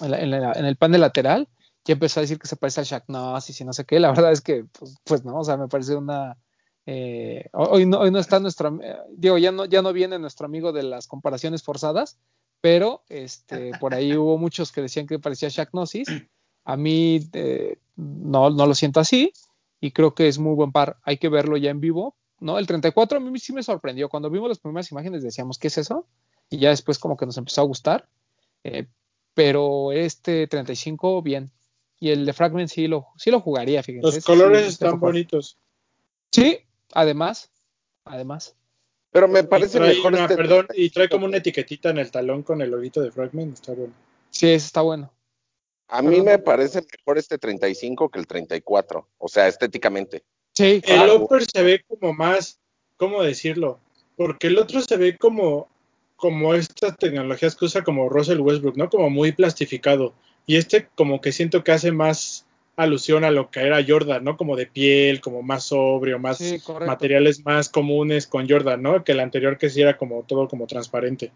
en, 0.00 0.32
en 0.32 0.64
el 0.64 0.76
panel 0.76 1.02
lateral, 1.02 1.48
ya 1.84 1.92
empezó 1.92 2.20
a 2.20 2.22
decir 2.22 2.38
que 2.38 2.48
se 2.48 2.56
parece 2.56 2.80
al 2.80 2.86
Shaq 2.86 3.04
no, 3.08 3.40
sí, 3.40 3.52
sí, 3.52 3.64
no 3.64 3.72
sé 3.72 3.84
qué. 3.84 4.00
La 4.00 4.10
verdad 4.10 4.32
es 4.32 4.40
que, 4.40 4.64
pues, 4.64 4.96
pues 5.04 5.24
no, 5.24 5.38
o 5.38 5.44
sea, 5.44 5.56
me 5.56 5.68
parece 5.68 5.94
una. 5.94 6.38
Eh, 6.86 7.46
hoy, 7.52 7.86
no, 7.86 8.00
hoy 8.00 8.10
no 8.10 8.18
está 8.18 8.40
nuestro. 8.40 8.78
Eh, 8.82 8.96
digo, 9.10 9.36
ya 9.38 9.52
no, 9.52 9.66
ya 9.66 9.82
no 9.82 9.92
viene 9.92 10.18
nuestro 10.18 10.46
amigo 10.46 10.72
de 10.72 10.82
las 10.82 11.06
comparaciones 11.06 11.62
forzadas, 11.62 12.18
pero 12.60 13.02
este, 13.08 13.72
por 13.78 13.94
ahí 13.94 14.14
hubo 14.16 14.38
muchos 14.38 14.72
que 14.72 14.80
decían 14.80 15.06
que 15.06 15.18
parecía 15.18 15.50
Shaq 15.50 15.70
Gnosis. 15.72 16.08
A 16.64 16.76
mí 16.78 17.28
eh, 17.34 17.78
no, 17.96 18.48
no 18.48 18.66
lo 18.66 18.74
siento 18.74 19.00
así 19.00 19.32
y 19.80 19.90
creo 19.90 20.14
que 20.14 20.28
es 20.28 20.38
muy 20.38 20.54
buen 20.54 20.72
par. 20.72 20.96
Hay 21.02 21.18
que 21.18 21.28
verlo 21.28 21.58
ya 21.58 21.70
en 21.70 21.80
vivo. 21.80 22.16
¿no? 22.40 22.58
El 22.58 22.66
34 22.66 23.18
a 23.18 23.20
mí 23.20 23.38
sí 23.38 23.52
me 23.52 23.62
sorprendió. 23.62 24.08
Cuando 24.08 24.30
vimos 24.30 24.48
las 24.48 24.58
primeras 24.58 24.90
imágenes 24.90 25.22
decíamos, 25.22 25.58
¿qué 25.58 25.68
es 25.68 25.78
eso? 25.78 26.06
Y 26.48 26.58
ya 26.58 26.70
después 26.70 26.98
como 26.98 27.16
que 27.16 27.26
nos 27.26 27.36
empezó 27.36 27.60
a 27.60 27.64
gustar. 27.64 28.08
pero 29.34 29.92
este 29.92 30.46
35, 30.46 31.20
bien, 31.22 31.50
y 32.04 32.10
el 32.10 32.26
de 32.26 32.32
Fragment 32.34 32.68
sí 32.68 32.86
lo, 32.86 33.06
sí 33.16 33.30
lo 33.30 33.40
jugaría, 33.40 33.82
fíjense. 33.82 34.06
Los 34.16 34.24
colores 34.24 34.66
están 34.66 35.00
bonitos. 35.00 35.56
Sí, 36.30 36.58
además, 36.92 37.50
además. 38.04 38.54
Pero 39.10 39.26
me 39.26 39.42
parece 39.44 39.80
mejor 39.80 40.12
una- 40.12 40.22
este 40.24 40.36
perdón, 40.36 40.66
y 40.74 40.90
trae 40.90 41.08
como 41.08 41.24
una 41.24 41.38
etiquetita 41.38 41.88
en 41.88 41.98
el 41.98 42.10
talón 42.10 42.42
con 42.42 42.60
el 42.60 42.70
loguito 42.70 43.00
de 43.00 43.10
Fragment, 43.10 43.54
está 43.54 43.72
bueno. 43.72 43.94
Sí, 44.28 44.48
ese 44.48 44.66
está 44.66 44.82
bueno. 44.82 45.10
A 45.88 46.02
mí 46.02 46.20
me 46.20 46.38
parece 46.38 46.82
mejor 46.98 47.16
este 47.16 47.38
35 47.38 48.10
que 48.10 48.18
el 48.18 48.26
34, 48.26 49.08
o 49.16 49.28
sea, 49.28 49.48
estéticamente. 49.48 50.24
Sí, 50.52 50.82
El 50.84 51.08
upper 51.10 51.42
se 51.44 51.62
ve 51.62 51.84
como 51.88 52.12
más, 52.12 52.58
¿cómo 52.98 53.22
decirlo? 53.22 53.80
Porque 54.16 54.48
el 54.48 54.58
otro 54.58 54.80
se 54.82 54.96
ve 54.98 55.16
como, 55.16 55.68
como 56.16 56.54
estas 56.54 56.96
tecnologías 56.98 57.56
que 57.56 57.64
usa 57.64 57.82
como 57.82 58.08
Russell 58.10 58.40
Westbrook, 58.40 58.76
¿no? 58.76 58.90
Como 58.90 59.08
muy 59.08 59.32
plastificado. 59.32 60.12
Y 60.46 60.56
este 60.56 60.88
como 60.94 61.20
que 61.20 61.32
siento 61.32 61.64
que 61.64 61.72
hace 61.72 61.92
más 61.92 62.46
alusión 62.76 63.24
a 63.24 63.30
lo 63.30 63.50
que 63.50 63.60
era 63.60 63.84
Jordan, 63.86 64.24
¿no? 64.24 64.36
Como 64.36 64.56
de 64.56 64.66
piel, 64.66 65.20
como 65.20 65.42
más 65.42 65.64
sobrio, 65.64 66.18
más 66.18 66.38
Sí, 66.38 66.58
materiales 66.86 67.44
más 67.44 67.68
comunes 67.68 68.26
con 68.26 68.48
Jordan, 68.48 68.82
¿no? 68.82 69.04
Que 69.04 69.12
el 69.12 69.20
anterior 69.20 69.58
que 69.58 69.70
sí 69.70 69.80
era 69.80 69.96
como 69.96 70.22
todo 70.24 70.48
como 70.48 70.66
transparente. 70.66 71.32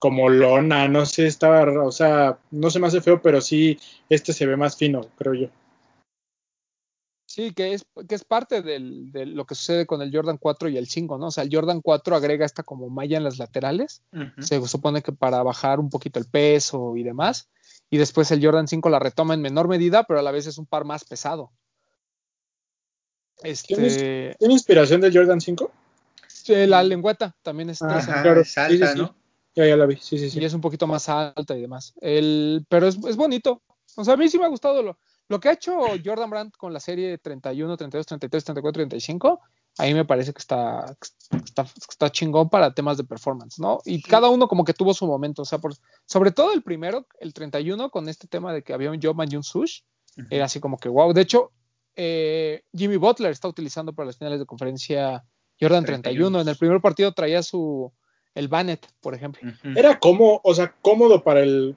Como 0.00 0.28
lona, 0.28 0.88
no 0.88 1.06
sé, 1.06 1.26
estaba, 1.26 1.62
o 1.84 1.90
sea, 1.92 2.38
no 2.50 2.70
se 2.70 2.78
me 2.78 2.86
hace 2.86 3.00
feo, 3.00 3.20
pero 3.22 3.40
sí, 3.40 3.78
este 4.08 4.32
se 4.32 4.46
ve 4.46 4.56
más 4.56 4.76
fino, 4.76 5.00
creo 5.16 5.34
yo. 5.34 5.48
Sí, 7.26 7.52
que 7.52 7.74
es, 7.74 7.84
que 8.08 8.14
es 8.14 8.24
parte 8.24 8.62
del- 8.62 9.12
de 9.12 9.26
lo 9.26 9.44
que 9.44 9.54
sucede 9.54 9.86
con 9.86 10.00
el 10.00 10.10
Jordan 10.14 10.38
4 10.38 10.68
y 10.68 10.78
el 10.78 10.86
5, 10.88 11.18
¿no? 11.18 11.26
O 11.26 11.30
sea, 11.30 11.44
el 11.44 11.50
Jordan 11.54 11.82
4 11.82 12.16
agrega 12.16 12.46
esta 12.46 12.62
como 12.62 12.88
malla 12.88 13.18
en 13.18 13.24
las 13.24 13.38
laterales. 13.38 14.02
Se 14.40 14.66
supone 14.66 15.02
que 15.02 15.12
para 15.12 15.42
bajar 15.42 15.78
un 15.78 15.90
poquito 15.90 16.18
el 16.18 16.24
peso 16.24 16.96
y 16.96 17.02
demás. 17.02 17.50
Y 17.90 17.96
después 17.98 18.30
el 18.30 18.44
Jordan 18.44 18.68
5 18.68 18.88
la 18.90 18.98
retoma 18.98 19.34
en 19.34 19.40
menor 19.40 19.68
medida, 19.68 20.04
pero 20.04 20.20
a 20.20 20.22
la 20.22 20.30
vez 20.30 20.46
es 20.46 20.58
un 20.58 20.66
par 20.66 20.84
más 20.84 21.04
pesado. 21.04 21.52
Este, 23.42 24.34
¿Tiene 24.38 24.54
inspiración 24.54 25.00
del 25.00 25.16
Jordan 25.16 25.40
5? 25.40 25.70
eh, 26.48 26.66
la 26.66 26.82
lengüeta 26.82 27.36
también 27.42 27.70
es 27.70 27.82
Ah, 27.82 27.98
Ajá, 27.98 28.22
claro. 28.22 28.40
es 28.40 28.56
alta, 28.58 28.72
Sí, 28.72 28.78
sí, 28.78 28.92
sí. 28.92 28.98
¿no? 28.98 29.14
Ya, 29.54 29.66
ya 29.66 29.76
la 29.76 29.86
vi, 29.86 29.96
sí, 29.96 30.18
sí, 30.18 30.30
sí. 30.30 30.40
y 30.40 30.44
es 30.44 30.54
un 30.54 30.60
poquito 30.60 30.86
más 30.86 31.08
alta 31.08 31.56
y 31.56 31.60
demás. 31.60 31.92
El, 32.00 32.64
pero 32.68 32.86
es, 32.86 32.96
es 33.06 33.16
bonito. 33.16 33.62
O 33.96 34.04
sea, 34.04 34.14
a 34.14 34.16
mí 34.16 34.28
sí 34.28 34.38
me 34.38 34.44
ha 34.44 34.48
gustado 34.48 34.82
lo, 34.82 34.98
lo 35.28 35.40
que 35.40 35.48
ha 35.48 35.52
hecho 35.52 35.78
Jordan 36.04 36.30
Brand 36.30 36.52
con 36.56 36.72
la 36.72 36.80
serie 36.80 37.18
31, 37.18 37.76
32, 37.76 38.06
33, 38.06 38.44
34, 38.44 38.72
35. 38.88 39.40
A 39.78 39.84
mí 39.84 39.94
me 39.94 40.04
parece 40.04 40.32
que 40.32 40.40
está, 40.40 40.96
está, 41.44 41.62
está 41.62 42.10
chingón 42.10 42.50
para 42.50 42.74
temas 42.74 42.96
de 42.96 43.04
performance, 43.04 43.58
¿no? 43.58 43.78
Y 43.84 44.02
cada 44.02 44.28
uno 44.28 44.48
como 44.48 44.64
que 44.64 44.74
tuvo 44.74 44.92
su 44.92 45.06
momento. 45.06 45.42
O 45.42 45.44
sea, 45.44 45.58
por, 45.58 45.74
sobre 46.04 46.32
todo 46.32 46.52
el 46.52 46.62
primero, 46.62 47.06
el 47.20 47.32
31, 47.32 47.90
con 47.90 48.08
este 48.08 48.26
tema 48.26 48.52
de 48.52 48.62
que 48.62 48.72
había 48.72 48.90
un 48.90 49.00
Jobman 49.00 49.28
y 49.30 49.36
un 49.36 49.44
Sush, 49.44 49.80
era 50.30 50.46
así 50.46 50.58
como 50.58 50.78
que 50.78 50.88
wow. 50.88 51.12
De 51.12 51.20
hecho, 51.20 51.52
eh, 51.94 52.62
Jimmy 52.72 52.96
Butler 52.96 53.30
está 53.30 53.46
utilizando 53.46 53.92
para 53.92 54.06
las 54.06 54.18
finales 54.18 54.40
de 54.40 54.46
conferencia 54.46 55.24
Jordan 55.60 55.84
31. 55.84 56.30
31. 56.30 56.40
En 56.40 56.48
el 56.48 56.56
primer 56.56 56.80
partido 56.80 57.12
traía 57.12 57.42
su 57.42 57.92
el 58.34 58.48
Bannett, 58.48 58.86
por 59.00 59.14
ejemplo. 59.14 59.50
Era 59.76 59.98
como, 59.98 60.40
o 60.44 60.54
sea, 60.54 60.74
cómodo 60.80 61.22
para 61.22 61.40
el, 61.40 61.76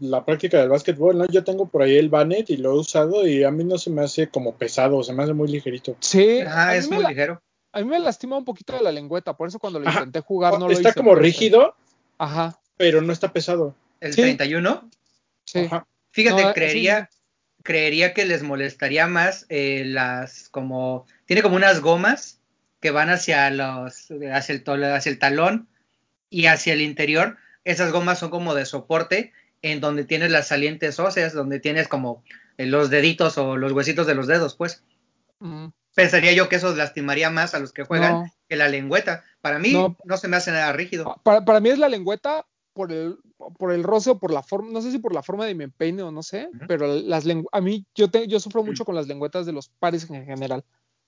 la 0.00 0.24
práctica 0.24 0.58
del 0.58 0.68
básquetbol, 0.68 1.18
¿no? 1.18 1.26
Yo 1.26 1.44
tengo 1.44 1.66
por 1.68 1.82
ahí 1.82 1.96
el 1.96 2.08
Banet 2.08 2.50
y 2.50 2.56
lo 2.56 2.72
he 2.72 2.78
usado 2.78 3.26
y 3.26 3.44
a 3.44 3.50
mí 3.50 3.64
no 3.64 3.78
se 3.78 3.90
me 3.90 4.02
hace 4.02 4.28
como 4.28 4.54
pesado, 4.56 5.02
se 5.02 5.12
me 5.12 5.22
hace 5.22 5.32
muy 5.32 5.48
ligerito. 5.48 5.96
Sí, 6.00 6.40
Ah, 6.46 6.74
es 6.76 6.88
muy 6.90 7.02
la- 7.02 7.08
ligero. 7.10 7.42
a 7.72 7.80
mí 7.80 7.84
me 7.86 7.98
lastima 7.98 8.36
un 8.36 8.44
poquito 8.44 8.74
de 8.76 8.82
la 8.82 8.92
lengüeta, 8.92 9.36
por 9.36 9.48
eso 9.48 9.58
cuando 9.58 9.78
lo 9.78 9.88
Ajá. 9.88 10.00
intenté 10.00 10.20
jugar 10.20 10.58
no 10.58 10.66
lo 10.68 10.72
Está 10.72 10.92
como 10.94 11.14
rígido, 11.14 11.74
Ajá, 12.18 12.58
pero 12.76 13.00
no 13.02 13.12
está 13.12 13.32
pesado. 13.32 13.74
El 14.00 14.12
Sí. 14.14 14.22
31, 14.22 14.88
sí. 15.44 15.60
Ajá. 15.60 15.86
fíjate, 16.10 16.42
No, 16.44 16.52
creería, 16.52 17.08
creería 17.62 18.12
que 18.14 18.24
les 18.24 18.42
molestaría 18.42 19.06
más 19.06 19.46
eh, 19.48 19.84
las 19.86 20.48
como 20.48 21.06
tiene 21.26 21.42
como 21.42 21.56
unas 21.56 21.80
gomas 21.80 22.40
que 22.80 22.90
van 22.90 23.10
hacia 23.10 23.48
los 23.50 24.10
hacia 24.32 24.54
el, 24.54 24.84
hacia 24.84 25.10
el 25.10 25.18
talón 25.18 25.68
y 26.30 26.46
hacia 26.46 26.72
el 26.72 26.80
interior. 26.80 27.36
Esas 27.64 27.92
gomas 27.92 28.18
son 28.18 28.30
como 28.30 28.54
de 28.54 28.66
soporte 28.66 29.32
en 29.62 29.80
donde 29.80 30.04
tienes 30.04 30.30
las 30.30 30.48
salientes 30.48 30.98
óseas, 30.98 31.32
donde 31.32 31.60
tienes 31.60 31.88
como 31.88 32.22
eh, 32.58 32.66
los 32.66 32.90
deditos 32.90 33.38
o 33.38 33.56
los 33.56 33.72
huesitos 33.72 34.06
de 34.06 34.14
los 34.14 34.26
dedos, 34.26 34.56
pues. 34.56 34.82
Mm, 35.40 35.68
Pensaría 35.94 36.32
yo 36.32 36.48
que 36.48 36.56
eso 36.56 36.74
lastimaría 36.74 37.28
más 37.30 37.54
a 37.54 37.58
los 37.58 37.72
que 37.72 37.84
juegan 37.84 38.12
No. 38.12 38.32
que 38.48 38.56
la 38.56 38.68
lengüeta. 38.68 39.24
Para 39.40 39.58
mí 39.58 39.72
No. 39.72 39.96
no, 40.04 40.16
se 40.16 40.26
me 40.28 40.36
hace 40.36 40.50
nada 40.50 40.72
rígido. 40.72 41.04
pa- 41.04 41.16
Para, 41.22 41.44
para 41.44 41.60
mí 41.60 41.68
es 41.68 41.78
la 41.78 41.88
lengüeta 41.88 42.46
por 42.72 42.90
el, 42.92 43.18
por 43.58 43.72
el 43.72 43.82
roce 43.82 44.10
o 44.10 44.18
por 44.18 44.32
la 44.32 44.42
forma, 44.42 44.70
no 44.72 44.80
sé 44.80 44.90
si 44.90 44.98
por 44.98 45.12
la 45.12 45.22
forma 45.22 45.44
de 45.44 45.54
mi 45.54 45.64
empeine 45.64 46.02
o 46.02 46.10
no 46.10 46.22
sé, 46.22 46.48
pero 46.66 46.86
las 46.86 47.24
a 47.52 47.60
mí 47.60 47.84
yo, 47.94 48.08
te- 48.10 48.26
yo 48.26 48.40
sufro 48.40 48.62
mucho 48.64 48.86
con 48.86 48.94
las 48.94 49.06
lengüetas 49.06 49.44
de 49.44 49.52
los 49.52 49.68
pares 49.68 50.08
en 50.10 50.24
general. 50.24 50.64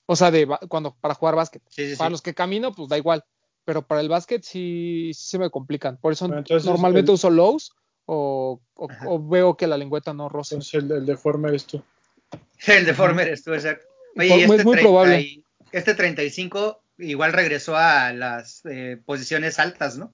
O 0.07 0.15
sea, 0.17 0.31
de 0.31 0.47
cuando 0.69 0.95
para 1.01 1.15
jugar 1.15 1.35
básquet. 1.35 1.63
Sí, 1.71 1.89
sí, 1.91 1.97
Para 1.97 2.09
sí. 2.09 2.13
los 2.13 2.21
que 2.23 2.35
camino, 2.35 2.75
pues 2.75 2.89
da 2.91 2.99
igual. 2.99 3.25
Pero 3.65 3.87
para 3.87 4.03
el 4.03 4.11
básquet 4.11 4.43
sí, 4.45 5.13
sí 5.15 5.31
se 5.31 5.39
me 5.39 5.49
complican. 5.49 5.97
Por 5.97 6.13
eso 6.13 6.27
Bueno, 6.27 6.41
entonces, 6.41 6.69
normalmente 6.69 7.11
el- 7.11 7.15
uso 7.15 7.31
lows 7.31 7.73
o, 8.07 8.61
o- 8.75 8.91
Ajá. 8.91 9.07
o 9.09 9.27
veo 9.27 9.57
que 9.57 9.67
la 9.67 9.77
lengüeta 9.79 10.13
no 10.13 10.29
roce. 10.29 10.55
Entonces 10.57 10.75
el, 10.83 10.91
el 10.93 11.07
deforme 11.07 11.49
eres 11.49 11.67
tú. 11.67 11.83
El 12.67 12.85
deformer 12.87 13.29
estuvo 13.29 13.55
exacto. 13.55 13.87
Oye, 14.17 14.29
y 14.29 14.43
es 14.43 14.51
este, 14.51 14.65
muy 14.65 14.73
30 14.75 14.81
probable. 14.81 15.21
y- 15.21 15.45
este 15.73 15.95
35 15.95 16.81
igual 16.99 17.33
regresó 17.33 17.77
a 17.77 18.13
las 18.13 18.63
eh, 18.67 19.01
posiciones 19.05 19.59
altas, 19.59 19.99
¿no? 19.99 20.07
O 20.07 20.13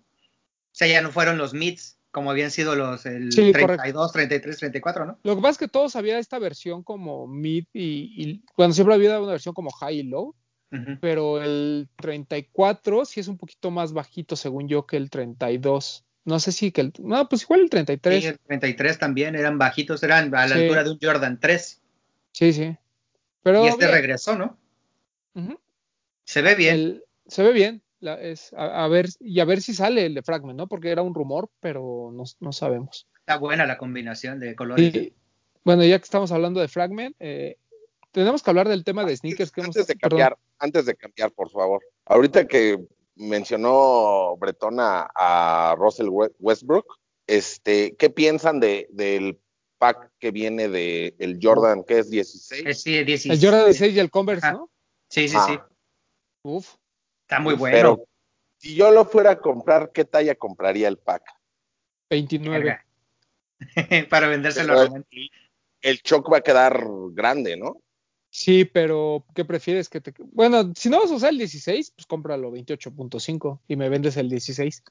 sea, 0.72 0.88
ya 0.88 1.02
no 1.02 1.10
fueron 1.10 1.36
los 1.38 1.52
mids, 1.52 1.98
como 2.10 2.30
habían 2.30 2.50
sido 2.50 2.74
los 2.76 3.04
el 3.06 3.30
Sí, 3.32 3.52
32, 3.52 4.12
33, 4.12 4.56
34, 4.58 5.04
¿no? 5.04 5.18
Lo 5.22 5.36
que 5.36 5.42
pasa 5.42 5.52
es 5.52 5.58
que 5.58 5.68
todos 5.68 5.96
había 5.96 6.18
esta 6.18 6.38
versión 6.38 6.82
como 6.82 7.26
mid 7.26 7.64
y, 7.72 8.14
y 8.16 8.42
bueno, 8.56 8.72
siempre 8.72 8.94
había 8.94 9.20
una 9.20 9.32
versión 9.32 9.52
como 9.54 9.70
high 9.72 9.98
y 9.98 10.02
low, 10.04 10.34
Ujú. 10.72 10.98
pero 11.00 11.42
el 11.42 11.88
34 11.96 13.04
sí 13.04 13.20
es 13.20 13.28
un 13.28 13.36
poquito 13.36 13.70
más 13.70 13.92
bajito 13.92 14.34
según 14.36 14.68
yo 14.68 14.86
que 14.86 14.96
el 14.96 15.10
32. 15.10 16.04
No 16.30 16.40
sé 16.40 16.52
si 16.52 16.70
que 16.72 16.80
el, 16.80 16.92
no, 17.00 17.28
pues 17.28 17.42
igual 17.42 17.60
el 17.60 17.70
33. 17.70 18.22
Sí, 18.22 18.28
el 18.28 18.38
33 18.38 18.98
también 18.98 19.34
eran 19.34 19.58
bajitos, 19.58 20.02
eran 20.02 20.34
a 20.34 20.46
la 20.46 20.54
Sí. 20.56 20.62
altura 20.62 20.84
de 20.84 20.90
un 20.90 20.98
Jordan 21.02 21.38
3. 21.40 21.82
Sí, 22.32 22.52
sí. 22.52 22.76
Pero 23.42 23.64
y 23.64 23.68
este 23.68 23.86
bien. 23.86 23.90
regresó, 23.92 24.36
¿no? 24.36 24.56
Se 26.24 26.42
ve 26.42 26.54
bien. 26.54 26.74
El- 26.74 27.04
se 27.26 27.42
ve 27.42 27.52
bien. 27.52 27.82
la- 28.02 28.18
es, 28.18 28.54
a, 28.54 28.84
a 28.84 28.88
ver, 28.88 29.08
y 29.20 29.40
a 29.40 29.44
ver 29.44 29.60
si 29.60 29.74
sale 29.74 30.06
el 30.06 30.14
de 30.14 30.22
Fragment, 30.22 30.56
¿no? 30.56 30.68
Porque 30.68 30.88
era 30.90 31.02
un 31.02 31.14
rumor, 31.14 31.50
pero 31.60 32.10
no, 32.14 32.24
no 32.40 32.52
sabemos. 32.52 33.06
Está 33.18 33.36
buena 33.36 33.66
la 33.66 33.76
combinación 33.76 34.40
de 34.40 34.54
colores. 34.54 34.94
¿eh? 34.94 34.98
Y, 34.98 35.12
bueno, 35.64 35.84
ya 35.84 35.98
que 35.98 36.04
estamos 36.04 36.32
hablando 36.32 36.60
de 36.60 36.68
Fragment, 36.68 37.14
eh, 37.20 37.58
tenemos 38.10 38.42
que 38.42 38.48
hablar 38.50 38.68
del 38.70 38.84
tema 38.84 39.04
de 39.04 39.14
sneakers 39.16 39.50
que 39.50 39.60
hemos 39.60 39.76
Antes 39.76 39.86
de 39.88 39.96
perdón. 39.96 40.18
cambiar, 40.18 40.38
antes 40.58 40.86
de 40.86 40.94
cambiar, 40.94 41.30
por 41.32 41.50
favor. 41.50 41.82
Ahorita 42.06 42.46
que 42.46 42.78
mencionó 43.20 44.36
Bretón 44.38 44.80
a, 44.80 45.08
a 45.14 45.74
Russell 45.76 46.08
We- 46.08 46.32
Westbrook, 46.38 46.98
este, 47.26 47.94
¿qué 47.96 48.10
piensan 48.10 48.58
de, 48.60 48.88
del 48.90 49.38
pack 49.78 50.10
que 50.18 50.30
viene 50.30 50.68
de 50.68 51.14
el 51.18 51.38
Jordan, 51.40 51.84
que 51.84 51.98
es 52.00 52.10
16? 52.10 52.66
Es, 52.66 52.82
sí, 52.82 53.04
16. 53.04 53.42
El 53.42 53.48
Jordan 53.50 53.72
6 53.74 53.94
y 53.94 53.98
el 54.00 54.10
Converse. 54.10 54.52
¿no? 54.52 54.70
Sí, 55.08 55.28
sí, 55.28 55.36
Ah, 55.38 55.46
sí. 55.48 55.58
Uf. 56.42 56.74
Está 57.22 57.40
muy 57.40 57.54
bueno. 57.54 57.76
Pero 57.76 58.04
si 58.58 58.74
yo 58.74 58.90
lo 58.90 59.04
fuera 59.04 59.32
a 59.32 59.38
comprar, 59.40 59.92
¿qué 59.92 60.04
talla 60.04 60.34
compraría 60.34 60.88
el 60.88 60.98
pack? 60.98 61.22
29. 62.10 62.58
Verga. 62.58 62.86
Para 64.10 64.28
vendérselo 64.28 64.78
a 64.78 64.84
Román. 64.86 65.06
El 65.82 65.96
shock 65.98 66.32
va 66.32 66.38
a 66.38 66.42
quedar 66.42 66.82
grande, 67.12 67.56
¿no? 67.56 67.80
Sí, 68.30 68.64
pero 68.64 69.24
¿qué 69.34 69.44
prefieres 69.44 69.88
que 69.88 70.00
te... 70.00 70.14
Bueno, 70.32 70.72
si 70.76 70.88
no 70.88 71.00
vas 71.00 71.10
a 71.10 71.14
usar 71.14 71.30
el 71.30 71.38
16, 71.38 71.90
pues 71.96 72.06
cómpralo 72.06 72.52
28.5 72.52 73.60
y 73.66 73.76
me 73.76 73.88
vendes 73.88 74.16
el 74.16 74.28
16. 74.30 74.84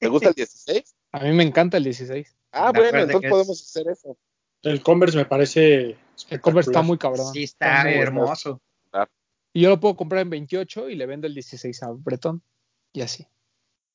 ¿Te 0.00 0.08
gusta 0.08 0.28
el 0.30 0.34
16? 0.34 0.96
A 1.12 1.20
mí 1.20 1.32
me 1.32 1.44
encanta 1.44 1.76
el 1.76 1.84
16. 1.84 2.36
Ah, 2.52 2.72
bueno, 2.74 2.98
entonces 2.98 3.24
es- 3.24 3.30
podemos 3.30 3.62
hacer 3.62 3.88
eso. 3.88 4.16
El 4.62 4.82
Converse 4.82 5.16
me 5.16 5.24
parece 5.24 5.96
El 6.28 6.40
Converse 6.40 6.70
está 6.70 6.82
muy 6.82 6.98
cabrón. 6.98 7.32
Sí, 7.32 7.44
está 7.44 7.84
muy 7.84 7.92
bueno. 7.94 8.02
hermoso. 8.02 8.60
Y 9.52 9.62
yo 9.62 9.68
lo 9.70 9.80
puedo 9.80 9.96
comprar 9.96 10.22
en 10.22 10.30
28 10.30 10.90
y 10.90 10.94
le 10.96 11.06
vendo 11.06 11.26
el 11.26 11.34
16 11.34 11.82
a 11.82 11.90
Bretón. 11.90 12.42
Y 12.92 13.00
así. 13.02 13.26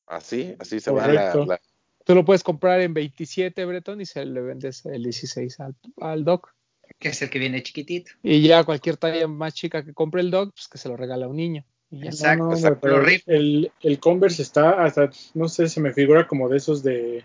Así, 0.07 0.55
así 0.59 0.79
se 0.79 0.91
va 0.91 1.07
la, 1.07 1.31
Correcto. 1.31 1.45
la- 1.45 1.61
Tú 2.05 2.13
lo 2.15 2.23
puedes 2.23 2.43
comprar 2.43 2.81
en 2.81 2.93
27, 2.93 3.65
Bretón, 3.65 3.99
y 3.99 4.05
se 4.05 4.25
le 4.25 4.39
vendes 4.41 4.85
el 4.85 5.03
16 5.03 5.59
al, 5.59 5.75
al 5.99 6.23
Doc. 6.23 6.54
Que 6.99 7.09
es 7.09 7.21
el 7.21 7.29
que 7.29 7.39
viene 7.39 7.61
chiquitito. 7.63 8.11
Y 8.23 8.41
ya 8.47 8.63
cualquier 8.63 8.97
talla 8.97 9.27
más 9.27 9.53
chica 9.53 9.83
que 9.83 9.93
compre 9.93 10.21
el 10.21 10.31
Doc, 10.31 10.53
pues 10.53 10.67
que 10.67 10.77
se 10.77 10.89
lo 10.89 10.95
regala 10.97 11.25
a 11.25 11.29
un 11.29 11.35
niño. 11.37 11.65
Y 11.89 11.99
ya. 11.99 12.05
Exacto, 12.05 12.43
No, 12.45 12.49
no, 12.51 12.55
exacto. 12.55 12.79
pero 12.81 13.03
el, 13.27 13.71
el 13.81 13.99
Converse 13.99 14.41
está 14.41 14.83
hasta, 14.83 15.09
no 15.33 15.47
sé, 15.47 15.67
se 15.69 15.79
me 15.81 15.93
figura 15.93 16.27
como 16.27 16.49
de 16.49 16.57
esos 16.57 16.81
de 16.83 17.23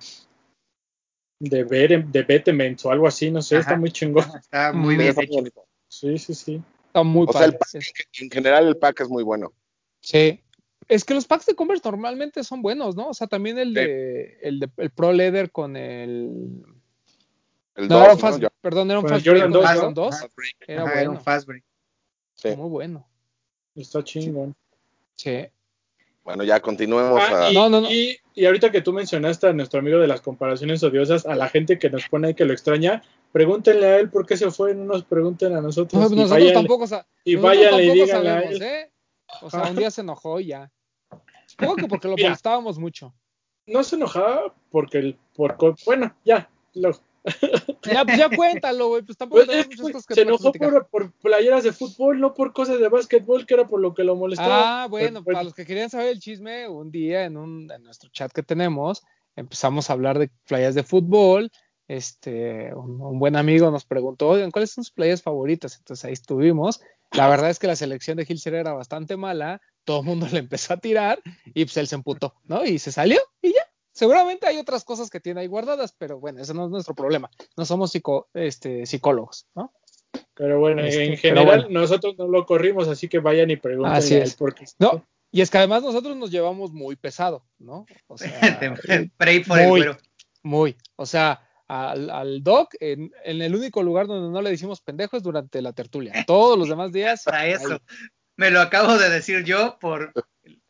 de, 1.42 1.66
Bere- 1.66 2.04
de 2.10 2.22
Betterment 2.22 2.84
o 2.84 2.90
algo 2.90 3.06
así, 3.06 3.30
no 3.30 3.40
sé, 3.40 3.56
Ajá. 3.56 3.62
está 3.62 3.76
muy 3.76 3.90
chingón. 3.90 4.26
Está 4.38 4.72
muy 4.72 4.96
bien 4.96 5.14
hecho. 5.18 5.64
Sí, 5.88 6.18
sí, 6.18 6.34
sí. 6.34 6.62
Está 6.88 7.02
muy 7.02 7.26
O 7.28 7.32
sea, 7.32 7.44
el 7.46 7.52
padre. 7.56 7.80
pack, 7.80 8.20
en 8.20 8.30
general 8.30 8.66
el 8.68 8.76
pack 8.76 9.00
es 9.00 9.08
muy 9.08 9.22
bueno. 9.22 9.52
Sí. 10.02 10.40
Es 10.88 11.04
que 11.04 11.14
los 11.14 11.26
packs 11.26 11.46
de 11.46 11.54
Converse 11.54 11.88
normalmente 11.88 12.42
son 12.44 12.62
buenos, 12.62 12.96
¿no? 12.96 13.08
O 13.08 13.14
sea, 13.14 13.26
también 13.26 13.58
el 13.58 13.68
Sí. 13.68 13.74
de 13.74 14.38
el 14.42 14.60
de 14.60 14.70
el 14.76 14.90
Pro 14.90 15.12
Leather 15.12 15.50
con 15.50 15.76
el 15.76 16.62
El 17.76 17.88
no, 17.88 17.94
2, 17.96 18.02
era 18.04 18.12
un 18.12 18.18
¿no? 18.18 18.20
fast, 18.20 18.38
Yo- 18.40 18.48
perdón, 18.60 18.90
era 18.90 19.00
un 19.00 19.08
fast 19.08 19.24
break 19.24 19.36
Jordan 19.42 19.52
con 19.52 19.60
el 19.60 19.66
2, 19.66 19.74
Jordan 19.74 19.94
¿no? 19.94 20.02
2. 20.02 20.20
Fast 20.20 20.36
Break. 20.36 20.56
Era 20.66 20.82
Ajá, 20.82 20.90
era 20.92 21.00
bueno, 21.00 21.10
un 21.12 21.24
fast 21.24 21.46
break. 21.46 21.64
Sí. 22.34 22.48
muy 22.56 22.68
bueno. 22.68 23.06
Está 23.74 24.02
chingón. 24.04 24.54
Sí. 25.16 25.46
Bueno, 26.24 26.44
ya 26.44 26.60
continuemos. 26.60 27.20
Ah, 27.22 27.46
a... 27.46 27.50
y, 27.50 27.54
No, 27.54 27.68
no, 27.70 27.80
no. 27.80 27.90
Y, 27.90 28.18
y 28.34 28.44
ahorita 28.46 28.70
que 28.70 28.82
tú 28.82 28.92
mencionaste 28.92 29.46
a 29.48 29.52
nuestro 29.52 29.80
amigo 29.80 29.98
de 29.98 30.06
las 30.06 30.20
comparaciones 30.20 30.82
odiosas, 30.82 31.24
a 31.26 31.34
la 31.34 31.48
gente 31.48 31.78
que 31.78 31.88
nos 31.90 32.08
pone 32.08 32.28
ahí 32.28 32.34
que 32.34 32.44
lo 32.44 32.52
extraña, 32.52 33.02
pregúntenle 33.32 33.86
a 33.86 33.98
él 33.98 34.10
por 34.10 34.26
qué 34.26 34.36
se 34.36 34.50
fue, 34.50 34.74
no 34.74 34.84
nos 34.84 35.04
pregunten 35.04 35.54
a 35.56 35.60
nosotros. 35.60 35.92
No, 36.00 36.06
y 36.08 36.16
nosotros 36.16 36.30
váyanle- 36.30 36.52
tampoco, 36.54 36.86
sa- 36.86 37.06
y 37.24 37.34
nosotros 37.36 37.56
váyanle 37.56 37.84
y 37.84 37.88
tampoco 37.88 38.04
díganle 38.06 38.28
a 38.30 38.34
sabemos, 38.34 38.54
él. 38.56 38.62
¿eh? 38.62 38.90
O 39.42 39.50
sea, 39.50 39.62
un 39.62 39.76
día 39.76 39.90
se 39.90 40.00
enojó 40.00 40.40
y 40.40 40.46
ya. 40.46 40.70
Supongo 41.46 41.76
que 41.76 41.86
porque 41.86 42.08
lo 42.08 42.14
Mira. 42.16 42.28
molestábamos 42.30 42.78
mucho. 42.78 43.14
No 43.66 43.82
se 43.84 43.96
enojaba 43.96 44.54
porque 44.70 44.98
el 44.98 45.18
por 45.34 45.56
bueno, 45.86 46.14
ya, 46.24 46.48
lo- 46.74 46.98
Ya, 47.82 48.04
pues 48.04 48.18
ya 48.18 48.34
cuéntalo, 48.34 48.88
güey, 48.88 49.02
pues 49.02 49.16
tampoco 49.18 49.44
Pues, 49.44 49.66
muchas 49.66 49.86
que 49.86 49.92
cosas 49.92 50.06
que 50.06 50.14
se 50.14 50.22
enojó 50.22 50.52
por, 50.52 50.86
por 50.88 51.12
playeras 51.12 51.64
de 51.64 51.72
fútbol, 51.72 52.20
no 52.20 52.34
por 52.34 52.52
cosas 52.52 52.80
de 52.80 52.88
básquetbol, 52.88 53.46
que 53.46 53.54
era 53.54 53.66
por 53.66 53.80
lo 53.80 53.94
que 53.94 54.04
lo 54.04 54.16
molestaba. 54.16 54.84
Ah, 54.84 54.88
bueno, 54.88 55.22
para 55.24 55.42
los 55.42 55.54
que 55.54 55.66
querían 55.66 55.90
saber 55.90 56.08
el 56.08 56.20
chisme, 56.20 56.68
un 56.68 56.90
día 56.90 57.24
en, 57.24 57.36
un, 57.36 57.70
en 57.70 57.82
nuestro 57.82 58.10
chat 58.10 58.32
que 58.32 58.42
tenemos, 58.42 59.02
empezamos 59.36 59.90
a 59.90 59.94
hablar 59.94 60.18
de 60.18 60.30
playas 60.46 60.74
de 60.74 60.82
fútbol. 60.82 61.50
Este, 61.88 62.72
un, 62.74 63.00
un 63.00 63.18
buen 63.18 63.36
amigo 63.36 63.70
nos 63.70 63.84
preguntó, 63.84 64.28
oigan, 64.28 64.50
¿cuáles 64.50 64.70
son 64.70 64.84
sus 64.84 64.92
playas 64.92 65.22
favoritas? 65.22 65.76
Entonces 65.76 66.04
ahí 66.04 66.12
estuvimos. 66.12 66.80
La 67.12 67.28
verdad 67.28 67.50
es 67.50 67.58
que 67.58 67.66
la 67.66 67.76
selección 67.76 68.16
de 68.16 68.26
Hilser 68.28 68.54
era 68.54 68.72
bastante 68.72 69.16
mala, 69.16 69.60
todo 69.84 70.00
el 70.00 70.06
mundo 70.06 70.26
le 70.32 70.38
empezó 70.38 70.74
a 70.74 70.76
tirar 70.76 71.20
y 71.46 71.64
pues 71.64 71.76
él 71.76 71.88
se 71.88 71.96
emputó, 71.96 72.34
¿no? 72.44 72.64
Y 72.64 72.78
se 72.78 72.92
salió 72.92 73.20
y 73.42 73.52
ya. 73.52 73.69
Seguramente 74.00 74.46
hay 74.46 74.56
otras 74.56 74.82
cosas 74.82 75.10
que 75.10 75.20
tiene 75.20 75.42
ahí 75.42 75.46
guardadas, 75.46 75.92
pero 75.92 76.18
bueno, 76.18 76.40
ese 76.40 76.54
no 76.54 76.64
es 76.64 76.70
nuestro 76.70 76.94
problema. 76.94 77.30
No 77.54 77.66
somos 77.66 77.90
psico, 77.92 78.30
este, 78.32 78.86
psicólogos, 78.86 79.46
¿no? 79.54 79.74
Pero 80.32 80.58
bueno, 80.58 80.80
Este, 80.80 81.04
en 81.04 81.10
pero 81.10 81.20
general 81.42 81.64
bueno. 81.66 81.80
nosotros 81.82 82.14
no 82.16 82.26
lo 82.26 82.46
corrimos, 82.46 82.88
así 82.88 83.08
que 83.08 83.18
vayan 83.18 83.50
y 83.50 83.56
pregunten 83.56 83.92
Así 83.92 84.14
es. 84.14 84.34
porque 84.36 84.64
No, 84.78 85.04
y 85.30 85.42
es 85.42 85.50
que 85.50 85.58
además 85.58 85.82
nosotros 85.82 86.16
nos 86.16 86.30
llevamos 86.30 86.72
muy 86.72 86.96
pesado, 86.96 87.44
¿no? 87.58 87.84
O 88.06 88.16
sea, 88.16 88.30
eh, 88.88 89.10
Pray 89.18 89.40
por 89.44 89.58
el 89.60 89.68
muy, 89.68 89.80
güero. 89.80 89.98
muy. 90.42 90.76
O 90.96 91.04
sea, 91.04 91.46
al, 91.68 92.08
al 92.08 92.42
Doc, 92.42 92.70
en, 92.80 93.12
en 93.22 93.42
el 93.42 93.54
único 93.54 93.82
lugar 93.82 94.06
donde 94.06 94.32
no 94.32 94.40
le 94.40 94.48
decimos 94.48 94.80
pendejo 94.80 95.18
es 95.18 95.22
durante 95.22 95.60
la 95.60 95.74
tertulia. 95.74 96.24
Todos 96.26 96.58
los 96.58 96.70
demás 96.70 96.90
días. 96.90 97.22
Para 97.24 97.46
eso. 97.46 97.74
ahí. 97.74 97.78
Me 98.36 98.50
lo 98.50 98.60
acabo 98.62 98.96
de 98.96 99.10
decir 99.10 99.44
yo 99.44 99.78
por, 99.78 100.12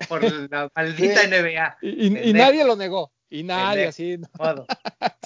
por 0.08 0.20
la 0.50 0.68
maldita. 0.74 1.20
NBA. 1.28 1.78
Y, 1.82 1.88
y- 1.88 2.06
y 2.06 2.10
Pendejo. 2.10 2.36
nadie 2.36 2.64
lo 2.64 2.74
negó. 2.74 3.12
Y 3.30 3.42
nadie 3.44 3.86
así. 3.86 4.18
¿no? 4.18 4.28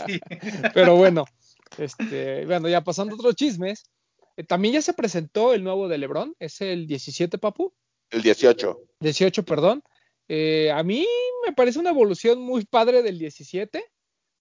Sí. 0.06 0.20
Pero 0.74 0.96
bueno, 0.96 1.24
este, 1.78 2.44
bueno, 2.46 2.68
ya 2.68 2.82
pasando 2.84 3.14
a 3.14 3.18
otros 3.18 3.34
chismes. 3.34 3.84
eh, 4.36 4.44
también 4.44 4.74
ya 4.74 4.82
se 4.82 4.92
presentó 4.92 5.54
el 5.54 5.64
nuevo 5.64 5.88
de 5.88 5.98
LeBron. 5.98 6.34
Es 6.38 6.60
el 6.60 6.86
17, 6.86 7.38
papu. 7.38 7.72
El 8.10 8.22
18. 8.22 8.78
18, 9.00 9.44
perdón. 9.44 9.82
Eh, 10.28 10.70
a 10.70 10.82
mí 10.82 11.06
me 11.46 11.52
parece 11.52 11.78
una 11.78 11.90
evolución 11.90 12.40
muy 12.40 12.64
padre 12.64 13.02
del 13.02 13.18
17, 13.18 13.84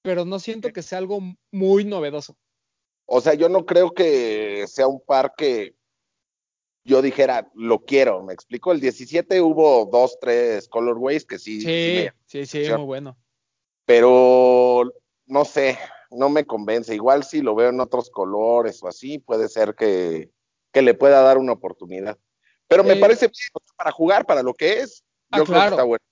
pero 0.01 0.25
no 0.25 0.39
siento 0.39 0.71
que 0.71 0.81
sea 0.81 0.97
algo 0.99 1.19
muy 1.51 1.83
novedoso. 1.85 2.37
O 3.05 3.19
sea, 3.21 3.33
yo 3.33 3.49
no 3.49 3.65
creo 3.65 3.93
que 3.93 4.65
sea 4.67 4.87
un 4.87 5.01
par 5.01 5.33
que 5.37 5.75
yo 6.85 7.01
dijera, 7.01 7.49
lo 7.55 7.79
quiero, 7.85 8.23
me 8.23 8.33
explico. 8.33 8.71
El 8.71 8.79
17 8.81 9.41
hubo 9.41 9.85
dos, 9.85 10.17
tres 10.19 10.67
colorways 10.67 11.25
que 11.25 11.39
sí, 11.39 11.61
sí 11.61 11.65
Sí, 11.67 11.93
me- 11.95 12.13
sí, 12.25 12.45
sí, 12.45 12.65
Sí. 12.65 12.71
muy 12.73 12.85
bueno. 12.85 13.17
Pero 13.85 14.91
no 15.25 15.45
sé, 15.45 15.77
no 16.11 16.29
me 16.29 16.45
convence. 16.45 16.93
Igual 16.93 17.23
si 17.23 17.41
lo 17.41 17.55
veo 17.55 17.69
en 17.69 17.79
otros 17.79 18.09
colores 18.09 18.81
o 18.83 18.87
así, 18.87 19.19
puede 19.19 19.47
ser 19.49 19.75
que, 19.75 20.29
que 20.71 20.81
le 20.81 20.93
pueda 20.93 21.21
dar 21.21 21.37
una 21.37 21.53
oportunidad. 21.53 22.17
Pero 22.67 22.83
me 22.83 22.93
Eh, 22.93 22.99
parece 22.99 23.27
bien, 23.27 23.65
para 23.75 23.91
jugar, 23.91 24.25
para 24.25 24.43
lo 24.43 24.53
que 24.53 24.79
es, 24.81 25.03
Ah, 25.31 25.37
yo 25.37 25.43
creo 25.45 25.55
claro. 25.55 25.69
que 25.69 25.73
está 25.75 25.83
bueno. 25.83 26.03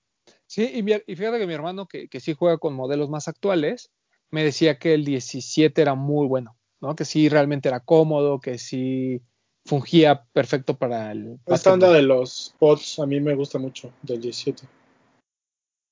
Sí, 0.46 0.70
y, 0.74 0.82
mi- 0.82 1.02
y 1.06 1.16
fíjate 1.16 1.38
que 1.38 1.46
mi 1.46 1.54
hermano, 1.54 1.86
que, 1.86 2.08
que 2.08 2.20
sí 2.20 2.34
juega 2.34 2.58
con 2.58 2.74
modelos 2.74 3.08
más 3.08 3.28
actuales, 3.28 3.90
me 4.30 4.44
decía 4.44 4.78
que 4.78 4.94
el 4.94 5.04
17 5.04 5.80
era 5.80 5.94
muy 5.94 6.26
bueno, 6.26 6.56
¿no? 6.80 6.94
Que 6.96 7.04
sí 7.04 7.28
realmente 7.28 7.68
era 7.68 7.80
cómodo, 7.80 8.40
que 8.40 8.58
sí 8.58 9.22
fungía 9.64 10.24
perfecto 10.32 10.76
para 10.76 11.12
el 11.12 11.38
esta 11.46 11.72
onda 11.72 11.92
de 11.92 12.02
los 12.02 12.54
pods 12.58 12.98
a 12.98 13.06
mí 13.06 13.20
me 13.20 13.34
gusta 13.34 13.58
mucho 13.58 13.92
del 14.02 14.20
17. 14.20 14.64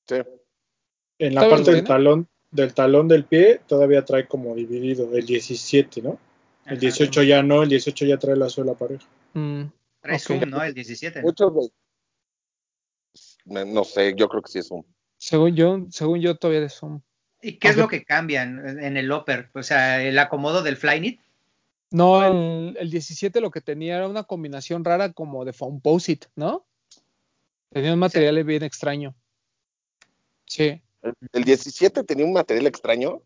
Sí. 0.09 0.17
En 1.21 1.35
la 1.35 1.43
¿Todavía 1.43 1.57
parte 1.65 1.73
del 1.77 1.85
talón 1.85 2.29
del 2.51 2.75
talón 2.75 3.07
del 3.07 3.25
pie 3.25 3.61
todavía 3.69 4.05
trae 4.05 4.27
como 4.27 4.55
dividido 4.57 5.15
el 5.15 5.25
17, 5.25 6.03
¿no? 6.03 6.19
El 6.67 6.73
Ajá. 6.73 6.81
18 6.81 7.23
ya 7.23 7.43
no, 7.43 7.63
el 7.63 7.69
18 7.69 8.07
ya 8.07 8.17
trae 8.19 8.35
la 8.37 8.49
suela 8.49 8.75
pareja. 8.75 9.07
Mm, 9.35 9.65
Trae. 10.01 10.19
Zoom, 10.19 10.41
¿no? 10.51 10.63
El 10.65 10.75
17. 10.75 11.21
¿no? 11.21 11.27
Muchos 11.27 11.53
no 13.45 13.85
sé, 13.85 14.15
yo 14.17 14.29
creo 14.29 14.43
que 14.43 14.51
sí 14.51 14.59
es 14.59 14.71
un. 14.71 14.85
Según 15.17 15.55
yo, 15.55 15.87
según 15.91 16.21
yo 16.21 16.37
todavía 16.37 16.65
es 16.67 16.83
un... 16.83 17.03
¿Y 17.43 17.55
qué 17.59 17.69
es 17.69 17.79
Aunque- 17.79 17.97
lo 17.97 18.01
que 18.01 18.05
cambian 18.05 18.81
en 18.81 18.97
el 18.97 19.11
upper? 19.13 19.51
O 19.55 19.63
sea, 19.63 20.03
el 20.03 20.19
acomodo 20.19 20.63
del 20.63 20.77
Flyknit. 20.77 21.21
No, 21.93 22.25
el, 22.25 22.77
el 22.79 22.91
17 22.91 23.41
lo 23.41 23.51
que 23.51 23.61
tenía 23.61 23.97
era 23.97 24.09
una 24.09 24.25
combinación 24.25 24.85
rara 24.85 25.13
como 25.13 25.45
de 25.45 25.53
Foamposite, 25.53 26.29
¿no? 26.37 26.65
Tenía 27.71 27.93
un 27.93 27.99
material 27.99 28.43
bien 28.45 28.63
extraño. 28.63 29.15
Sí, 30.47 30.81
El 31.33 31.45
17 31.45 32.05
tenía 32.05 32.25
un 32.27 32.33
material 32.33 32.67
extraño. 32.67 33.23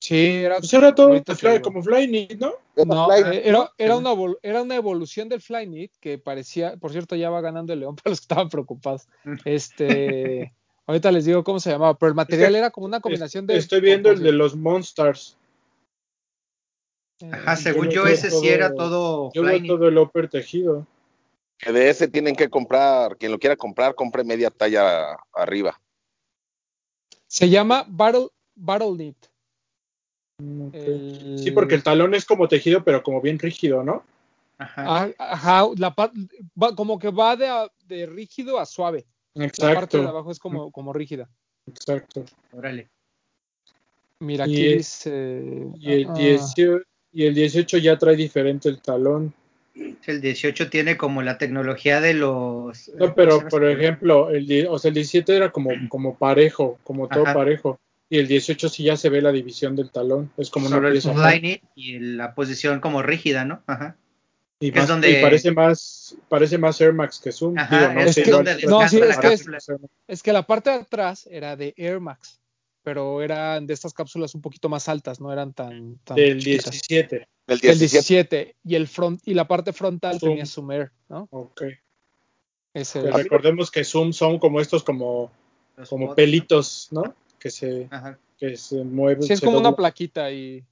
sí, 0.00 0.26
era, 0.44 0.58
Pues 0.58 0.72
era 0.74 0.94
todo 0.94 1.08
fly- 1.24 1.60
como 1.62 1.82
Flyknit, 1.82 2.38
¿no? 2.38 2.52
No, 2.76 3.10
era, 3.12 3.70
era, 3.78 3.96
una, 3.96 4.10
era 4.42 4.62
una 4.62 4.74
evolución 4.74 5.28
del 5.28 5.40
Flyknit 5.40 5.92
que 6.00 6.18
parecía, 6.18 6.76
por 6.76 6.90
cierto, 6.92 7.14
ya 7.16 7.30
va 7.30 7.40
ganando 7.40 7.72
el 7.72 7.80
León 7.80 7.96
para 8.02 8.10
los 8.10 8.20
que 8.20 8.24
estaban 8.24 8.48
preocupados. 8.48 9.08
Este, 9.44 10.52
ahorita 10.86 11.10
les 11.12 11.24
digo 11.24 11.44
cómo 11.44 11.60
se 11.60 11.70
llamaba, 11.70 11.96
pero 11.96 12.08
el 12.08 12.14
material 12.14 12.54
era 12.56 12.70
como 12.70 12.86
una 12.86 13.00
combinación 13.00 13.46
de. 13.46 13.56
Estoy 13.56 13.80
viendo 13.80 14.10
el 14.10 14.22
de 14.22 14.32
los 14.32 14.56
Monsters. 14.56 15.38
Ajá, 17.22 17.54
Eh, 17.54 17.56
según 17.56 17.90
yo 17.90 18.06
ese 18.06 18.28
sí 18.28 18.36
todo- 18.36 18.44
era 18.54 18.74
todo 18.74 19.32
Yo 19.32 19.42
veo 19.42 19.62
todo 19.66 19.88
el 19.88 19.96
upper 19.98 20.28
tejido. 20.28 20.86
que 21.56 21.72
de 21.72 21.88
ese 21.88 22.08
tienen 22.08 22.34
que 22.34 22.50
comprar, 22.50 23.16
quien 23.16 23.30
lo 23.32 23.38
quiera 23.38 23.56
comprar, 23.56 23.94
compre 23.94 24.24
media 24.24 24.50
talla 24.50 25.16
arriba. 25.32 25.80
Se 27.34 27.50
llama 27.50 27.84
Battle, 27.88 28.28
Battle 28.54 28.92
Knit. 28.94 29.16
Mm, 30.40 30.68
ok. 30.68 30.74
El- 30.74 31.34
Sí, 31.42 31.50
porque 31.50 31.74
el 31.74 31.82
talón 31.82 32.14
es 32.14 32.24
como 32.24 32.46
tejido, 32.46 32.84
pero 32.84 33.02
como 33.02 33.20
bien 33.20 33.40
rígido, 33.40 33.82
¿no? 33.82 34.04
Ajá. 34.56 34.84
Ah, 34.86 35.10
Ajá, 35.18 35.64
la 35.76 35.88
va- 35.90 36.76
como 36.76 36.96
que 36.96 37.10
va 37.10 37.34
de, 37.34 37.48
a- 37.48 37.68
de 37.86 38.06
rígido 38.06 38.60
a 38.60 38.64
suave. 38.64 39.04
La 39.34 39.42
parte 39.74 39.96
de 39.96 40.04
Exacto, 40.04 40.08
abajo 40.08 40.30
es 40.30 40.38
como, 40.38 40.70
como 40.70 40.92
rígida. 40.92 41.28
exacto. 41.66 42.24
Órale. 42.52 42.88
Mira, 44.20 44.46
Y 44.46 44.52
aquí 44.52 44.66
el- 44.66 44.78
dice. 44.78 45.72
Y 45.80 45.92
el, 45.92 46.06
ah, 46.08 46.14
18, 46.14 46.82
y 47.10 47.24
el 47.26 47.34
18 47.34 47.78
ya 47.78 47.98
trae 47.98 48.14
diferente 48.14 48.68
el 48.68 48.80
talón. 48.80 49.34
El 50.06 50.20
18 50.20 50.70
tiene 50.70 50.96
como 50.96 51.22
la 51.22 51.36
tecnología 51.38 52.00
de 52.00 52.14
los. 52.14 52.88
No, 52.90 52.98
¿cómo 52.98 53.14
pero 53.14 53.48
por 53.48 53.64
ejemplo, 53.68 54.30
el, 54.30 54.66
o 54.68 54.78
sea, 54.78 54.90
el 54.90 54.94
17 54.94 55.36
era 55.36 55.50
como, 55.50 55.70
como 55.88 56.16
parejo, 56.16 56.78
como 56.84 57.08
todo 57.08 57.24
Ajá. 57.24 57.34
parejo. 57.34 57.80
Y 58.08 58.18
el 58.18 58.28
18 58.28 58.68
sí 58.68 58.84
ya 58.84 58.96
se 58.96 59.08
ve 59.08 59.20
la 59.20 59.32
división 59.32 59.74
del 59.74 59.90
talón. 59.90 60.30
Es 60.36 60.50
como 60.50 60.66
una 60.66 60.76
Solo 60.76 60.88
el 60.88 60.92
pieza. 60.92 61.12
Flyknit 61.14 61.62
y 61.74 61.98
la 61.98 62.34
posición 62.34 62.78
como 62.80 63.02
rígida, 63.02 63.44
¿no? 63.44 63.62
Ajá. 63.66 63.96
Y, 64.60 64.70
que 64.70 64.78
es 64.78 64.86
donde- 64.86 65.10
y 65.18 65.22
parece 65.22 65.50
más 65.50 66.16
parece 66.28 66.56
más 66.58 66.80
Air 66.80 66.92
Max 66.92 67.20
que 67.22 67.32
Zoom. 67.32 67.58
Ajá, 67.58 67.80
Digo, 67.88 67.92
no 67.94 68.00
es 68.02 68.14
que- 68.14 68.66
no, 68.66 68.88
sí. 68.88 69.00
Es 70.06 70.22
que 70.22 70.32
la 70.32 70.46
parte 70.46 70.70
de 70.70 70.76
atrás 70.76 71.26
era 71.30 71.56
de 71.56 71.74
Air 71.76 71.98
Max, 71.98 72.40
pero 72.84 73.22
eran 73.22 73.66
de 73.66 73.72
estas 73.74 73.94
cápsulas 73.94 74.34
un 74.34 74.42
poquito 74.42 74.68
más 74.68 74.88
altas, 74.88 75.18
no 75.18 75.32
eran 75.32 75.54
tan. 75.54 75.98
tan 76.04 76.16
del 76.16 76.38
chiquitas. 76.38 76.70
17. 76.70 77.16
El 77.46 77.54
El 77.54 77.60
17 77.60 77.78
17 77.78 78.56
y 78.62 78.74
el 78.74 78.86
front 78.86 79.20
y 79.24 79.34
la 79.34 79.48
parte 79.48 79.72
frontal 79.72 80.20
Zoom. 80.20 80.32
tenía 80.32 80.46
Zoom 80.46 80.70
Air, 80.70 80.92
¿no? 81.08 81.26
Ok. 81.30 81.62
Ese 82.74 83.10
recordemos 83.10 83.70
que 83.70 83.84
Zoom 83.84 84.12
son 84.12 84.38
como 84.38 84.60
estos 84.60 84.84
como, 84.84 85.32
Los 85.76 85.88
como 85.88 86.14
pelitos, 86.14 86.88
¿no? 86.90 87.14
Que 87.38 87.50
se, 87.50 87.88
que 88.38 88.56
se 88.56 88.84
mueven. 88.84 89.22
sí, 89.22 89.32
es 89.32 89.40
se 89.40 89.46
como 89.46 89.58
una 89.58 89.74
plaquita 89.74 90.30
y. 90.30 90.64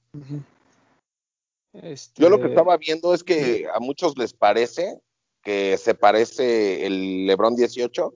Este, 1.73 2.21
Yo 2.21 2.29
lo 2.29 2.39
que 2.39 2.49
estaba 2.49 2.77
viendo 2.77 3.13
es 3.15 3.23
que 3.23 3.65
a 3.73 3.79
muchos 3.79 4.17
les 4.17 4.33
parece 4.33 4.99
que 5.41 5.77
se 5.77 5.95
parece 5.95 6.85
el 6.85 7.25
LeBron 7.25 7.55
18 7.55 8.13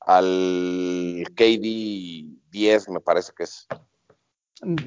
al 0.00 1.24
KD 1.34 2.39
10, 2.50 2.88
me 2.88 3.00
parece 3.00 3.32
que 3.36 3.44
es. 3.44 3.66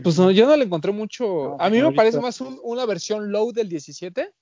Pues 0.03 0.19
no, 0.19 0.29
yo 0.29 0.45
no 0.45 0.55
le 0.55 0.65
encontré 0.65 0.91
mucho. 0.91 1.25
No, 1.25 1.57
a 1.59 1.69
mí 1.69 1.81
me 1.81 1.91
parece 1.93 2.19
más 2.19 2.39
un- 2.41 2.59
una 2.63 2.85
versión 2.85 3.31
low 3.31 3.51
del 3.51 3.69
17 3.69 4.33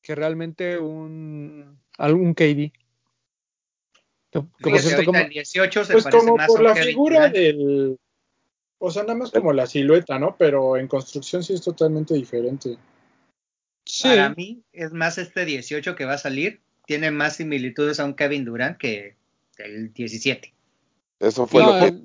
que 0.00 0.14
realmente 0.14 0.78
un 0.78 1.78
algún 1.98 2.34
KD. 2.34 2.72
Fíjate, 4.58 5.04
como, 5.04 5.18
el 5.18 5.28
18 5.28 5.84
se 5.84 5.92
Pues 5.92 6.04
parece 6.04 6.24
como 6.24 6.36
más 6.36 6.46
por 6.46 6.62
la 6.62 6.74
figura 6.74 7.28
del. 7.28 7.98
O 8.78 8.90
sea, 8.90 9.02
nada 9.02 9.14
más 9.14 9.30
como 9.30 9.52
la 9.52 9.66
silueta, 9.66 10.18
¿no? 10.18 10.36
Pero 10.36 10.76
en 10.76 10.88
construcción 10.88 11.42
sí 11.44 11.52
es 11.52 11.62
totalmente 11.62 12.14
diferente. 12.14 12.78
sí, 13.84 14.08
Para 14.08 14.30
mí 14.30 14.64
es 14.72 14.92
más 14.92 15.18
este 15.18 15.44
18 15.44 15.94
que 15.94 16.04
va 16.04 16.14
a 16.14 16.18
salir. 16.18 16.62
Tiene 16.86 17.10
más 17.10 17.36
similitudes 17.36 18.00
a 18.00 18.04
un 18.04 18.14
Kevin 18.14 18.44
Durant 18.44 18.76
que, 18.78 19.16
del 19.56 19.92
17. 19.92 20.51
Eso 21.22 21.46
fue 21.46 21.62
lo 21.62 21.78
que... 21.78 21.98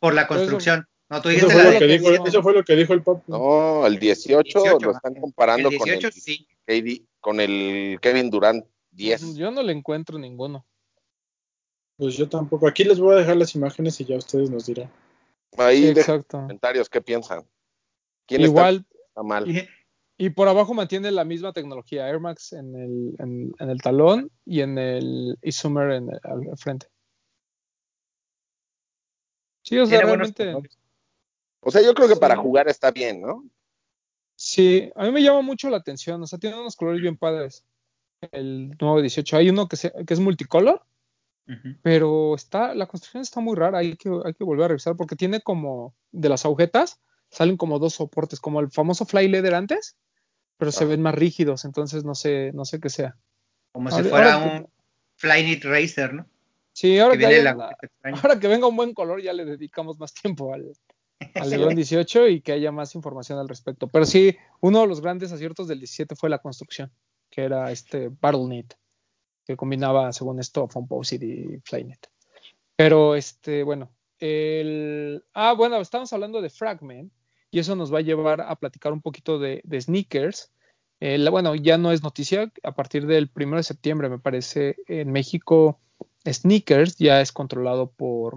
Por 0.00 0.14
la 0.14 0.26
construcción. 0.26 0.86
no, 1.08 1.22
tú 1.22 1.30
dijiste 1.30 1.48
eso, 1.48 1.62
fue 1.62 1.72
lo 1.72 1.78
que 1.78 1.86
dijo, 1.86 2.26
eso 2.26 2.42
fue 2.42 2.52
lo 2.52 2.64
que 2.64 2.76
dijo 2.76 2.92
el 2.92 3.02
pop. 3.02 3.22
No, 3.26 3.86
el 3.86 3.98
18, 3.98 4.78
lo 4.80 4.90
están 4.90 5.14
comparando 5.14 5.70
con, 5.78 5.88
el, 5.88 7.06
con 7.20 7.40
el 7.40 7.98
Kevin 8.02 8.30
Durant 8.30 8.66
10. 8.90 9.36
Yo 9.36 9.50
no 9.50 9.62
le 9.62 9.72
encuentro 9.72 10.18
ninguno. 10.18 10.66
Pues 11.96 12.16
yo 12.16 12.28
tampoco. 12.28 12.66
Aquí 12.66 12.84
les 12.84 12.98
voy 12.98 13.14
a 13.14 13.18
dejar 13.18 13.36
las 13.36 13.54
imágenes 13.54 14.00
y 14.00 14.04
ya 14.04 14.16
ustedes 14.16 14.50
nos 14.50 14.66
dirán. 14.66 14.90
Ahí 15.56 15.88
Exacto. 15.88 16.38
comentarios 16.38 16.88
qué 16.88 17.00
piensan. 17.00 17.44
¿Quién 18.26 18.42
Igual, 18.42 18.84
está, 19.08 19.22
mal? 19.22 19.68
Y, 20.16 20.30
por 20.30 20.48
abajo 20.48 20.74
mantiene 20.74 21.10
la 21.10 21.24
misma 21.24 21.52
tecnología, 21.52 22.08
Air 22.08 22.20
Max 22.20 22.52
en 22.52 22.74
el, 22.74 23.14
en, 23.18 23.52
el 23.58 23.80
talón 23.80 24.30
y 24.44 24.60
en 24.60 24.78
el 24.78 25.38
Isomer 25.42 25.92
en 25.92 26.08
el, 26.10 26.20
al 26.22 26.56
frente. 26.56 26.86
Sí, 29.64 29.76
o 29.78 29.86
sea, 29.86 30.02
realmente. 30.02 30.54
O 31.60 31.70
sea, 31.70 31.82
yo 31.82 31.92
creo 31.94 32.06
que 32.06 32.16
para 32.16 32.36
jugar 32.36 32.68
está 32.68 32.92
bien, 32.92 33.20
¿no? 33.20 33.44
Sí, 34.36 34.92
a 34.94 35.04
mí 35.04 35.10
me 35.10 35.22
llama 35.22 35.42
mucho 35.42 35.68
la 35.68 35.78
atención. 35.78 36.22
O 36.22 36.26
sea, 36.26 36.38
tiene 36.38 36.58
unos 36.58 36.76
colores 36.76 37.02
bien 37.02 37.16
padres. 37.16 37.64
El 38.30 38.76
nuevo 38.80 39.00
18. 39.00 39.36
Hay 39.36 39.50
uno 39.50 39.66
que, 39.66 39.76
que 39.76 40.14
es 40.14 40.20
multicolor 40.20 40.82
pero 41.82 42.34
está, 42.34 42.74
la 42.74 42.86
construcción 42.86 43.22
está 43.22 43.40
muy 43.40 43.54
rara, 43.54 43.78
hay 43.78 43.96
que, 43.96 44.08
hay 44.24 44.32
que 44.32 44.44
volver 44.44 44.64
a 44.64 44.68
revisar 44.68 44.96
porque 44.96 45.16
tiene 45.16 45.40
como, 45.42 45.94
de 46.10 46.28
las 46.30 46.44
agujetas, 46.44 47.00
salen 47.30 47.56
como 47.56 47.78
dos 47.78 47.94
soportes, 47.94 48.40
como 48.40 48.60
el 48.60 48.70
famoso 48.70 49.04
fly 49.04 49.28
leather 49.28 49.54
antes, 49.54 49.96
pero 50.56 50.72
se 50.72 50.86
ven 50.86 51.02
más 51.02 51.14
rígidos, 51.14 51.64
entonces 51.64 52.04
no 52.04 52.14
sé, 52.14 52.52
no 52.54 52.64
sé 52.64 52.80
qué 52.80 52.88
sea. 52.88 53.16
Como 53.72 53.90
si 53.90 54.02
fuera 54.04 54.38
un 54.38 54.68
Flyknit 55.16 55.64
Racer, 55.64 56.14
¿no? 56.14 56.26
Sí, 56.74 56.98
ahora 56.98 57.16
que, 57.16 57.26
ahora 58.22 58.40
que, 58.40 58.48
venga 58.48 58.66
un 58.66 58.74
buen 58.74 58.94
color 58.94 59.22
ya 59.22 59.32
le 59.32 59.44
dedicamos 59.44 59.96
más 60.00 60.12
tiempo 60.12 60.52
al, 60.52 60.72
al 61.34 61.50
León 61.50 61.76
18 61.76 62.26
y 62.28 62.40
que 62.40 62.50
haya 62.50 62.72
más 62.72 62.96
información 62.96 63.38
al 63.38 63.48
respecto. 63.48 63.86
Pero 63.86 64.04
sí, 64.04 64.36
uno 64.60 64.80
de 64.80 64.88
los 64.88 65.00
grandes 65.00 65.30
aciertos 65.30 65.68
del 65.68 65.78
17 65.78 66.16
fue 66.16 66.28
la 66.28 66.40
construcción, 66.40 66.92
que 67.30 67.44
era 67.44 67.70
este 67.70 68.08
BattleNet 68.08 68.76
que 69.46 69.56
combinaba, 69.56 70.12
según 70.12 70.40
esto, 70.40 70.66
Composite 70.66 71.24
y 71.24 71.60
Flynet. 71.64 72.10
Pero, 72.76 73.14
este, 73.14 73.62
bueno, 73.62 73.94
el... 74.18 75.24
Ah, 75.32 75.52
bueno, 75.52 75.80
estamos 75.80 76.12
hablando 76.12 76.40
de 76.42 76.50
Fragment 76.50 77.12
y 77.50 77.58
eso 77.60 77.76
nos 77.76 77.92
va 77.92 77.98
a 77.98 78.02
llevar 78.02 78.40
a 78.40 78.56
platicar 78.56 78.92
un 78.92 79.00
poquito 79.00 79.38
de, 79.38 79.62
sneakers. 79.80 80.50
bueno, 81.30 81.54
ya 81.54 81.78
no 81.78 81.92
es 81.92 82.02
noticia, 82.02 82.50
a 82.62 82.74
partir 82.74 83.06
del 83.06 83.30
1 83.32 83.56
de 83.56 83.62
septiembre, 83.62 84.08
me 84.08 84.18
parece, 84.18 84.76
en 84.88 85.12
México, 85.12 85.78
sneakers 86.26 86.96
ya 86.96 87.20
es 87.20 87.32
controlado 87.32 87.90
por, 87.90 88.36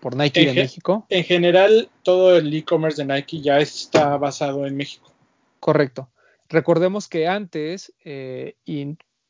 por 0.00 0.16
Nike 0.16 0.48
en, 0.48 0.54
México. 0.54 1.06
En 1.08 1.24
general, 1.24 1.90
todo 2.02 2.36
el 2.36 2.52
e-commerce 2.54 3.02
de 3.02 3.12
Nike 3.12 3.40
ya 3.40 3.58
está 3.58 4.16
basado 4.16 4.66
en 4.66 4.76
México. 4.76 5.12
Correcto. 5.60 6.08
Recordemos 6.48 7.08
que 7.08 7.26
antes, 7.26 7.92
eh, 8.04 8.56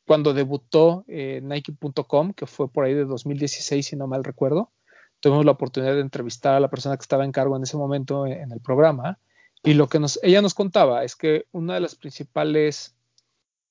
cuando 0.05 0.33
debutó 0.33 1.03
eh, 1.07 1.41
Nike.com, 1.43 2.33
que 2.33 2.45
fue 2.45 2.69
por 2.69 2.85
ahí 2.85 2.93
de 2.93 3.05
2016, 3.05 3.85
si 3.85 3.95
no 3.95 4.07
mal 4.07 4.23
recuerdo, 4.23 4.71
tuvimos 5.19 5.45
la 5.45 5.51
oportunidad 5.51 5.95
de 5.95 6.01
entrevistar 6.01 6.55
a 6.55 6.59
la 6.59 6.69
persona 6.69 6.95
que 6.95 7.01
estaba 7.01 7.25
en 7.25 7.31
cargo 7.31 7.57
en 7.57 7.63
ese 7.63 7.77
momento 7.77 8.25
en, 8.25 8.51
el 8.51 8.61
programa. 8.61 9.19
Y 9.63 9.73
lo 9.73 9.89
que 9.89 9.99
nos, 9.99 10.19
ella 10.23 10.41
nos 10.41 10.53
contaba 10.53 11.03
es 11.03 11.15
que 11.15 11.45
una 11.51 11.73
de 11.73 11.81
las 11.81 11.95
principales, 11.95 12.95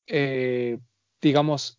eh, 0.07 0.79
digamos, 1.23 1.79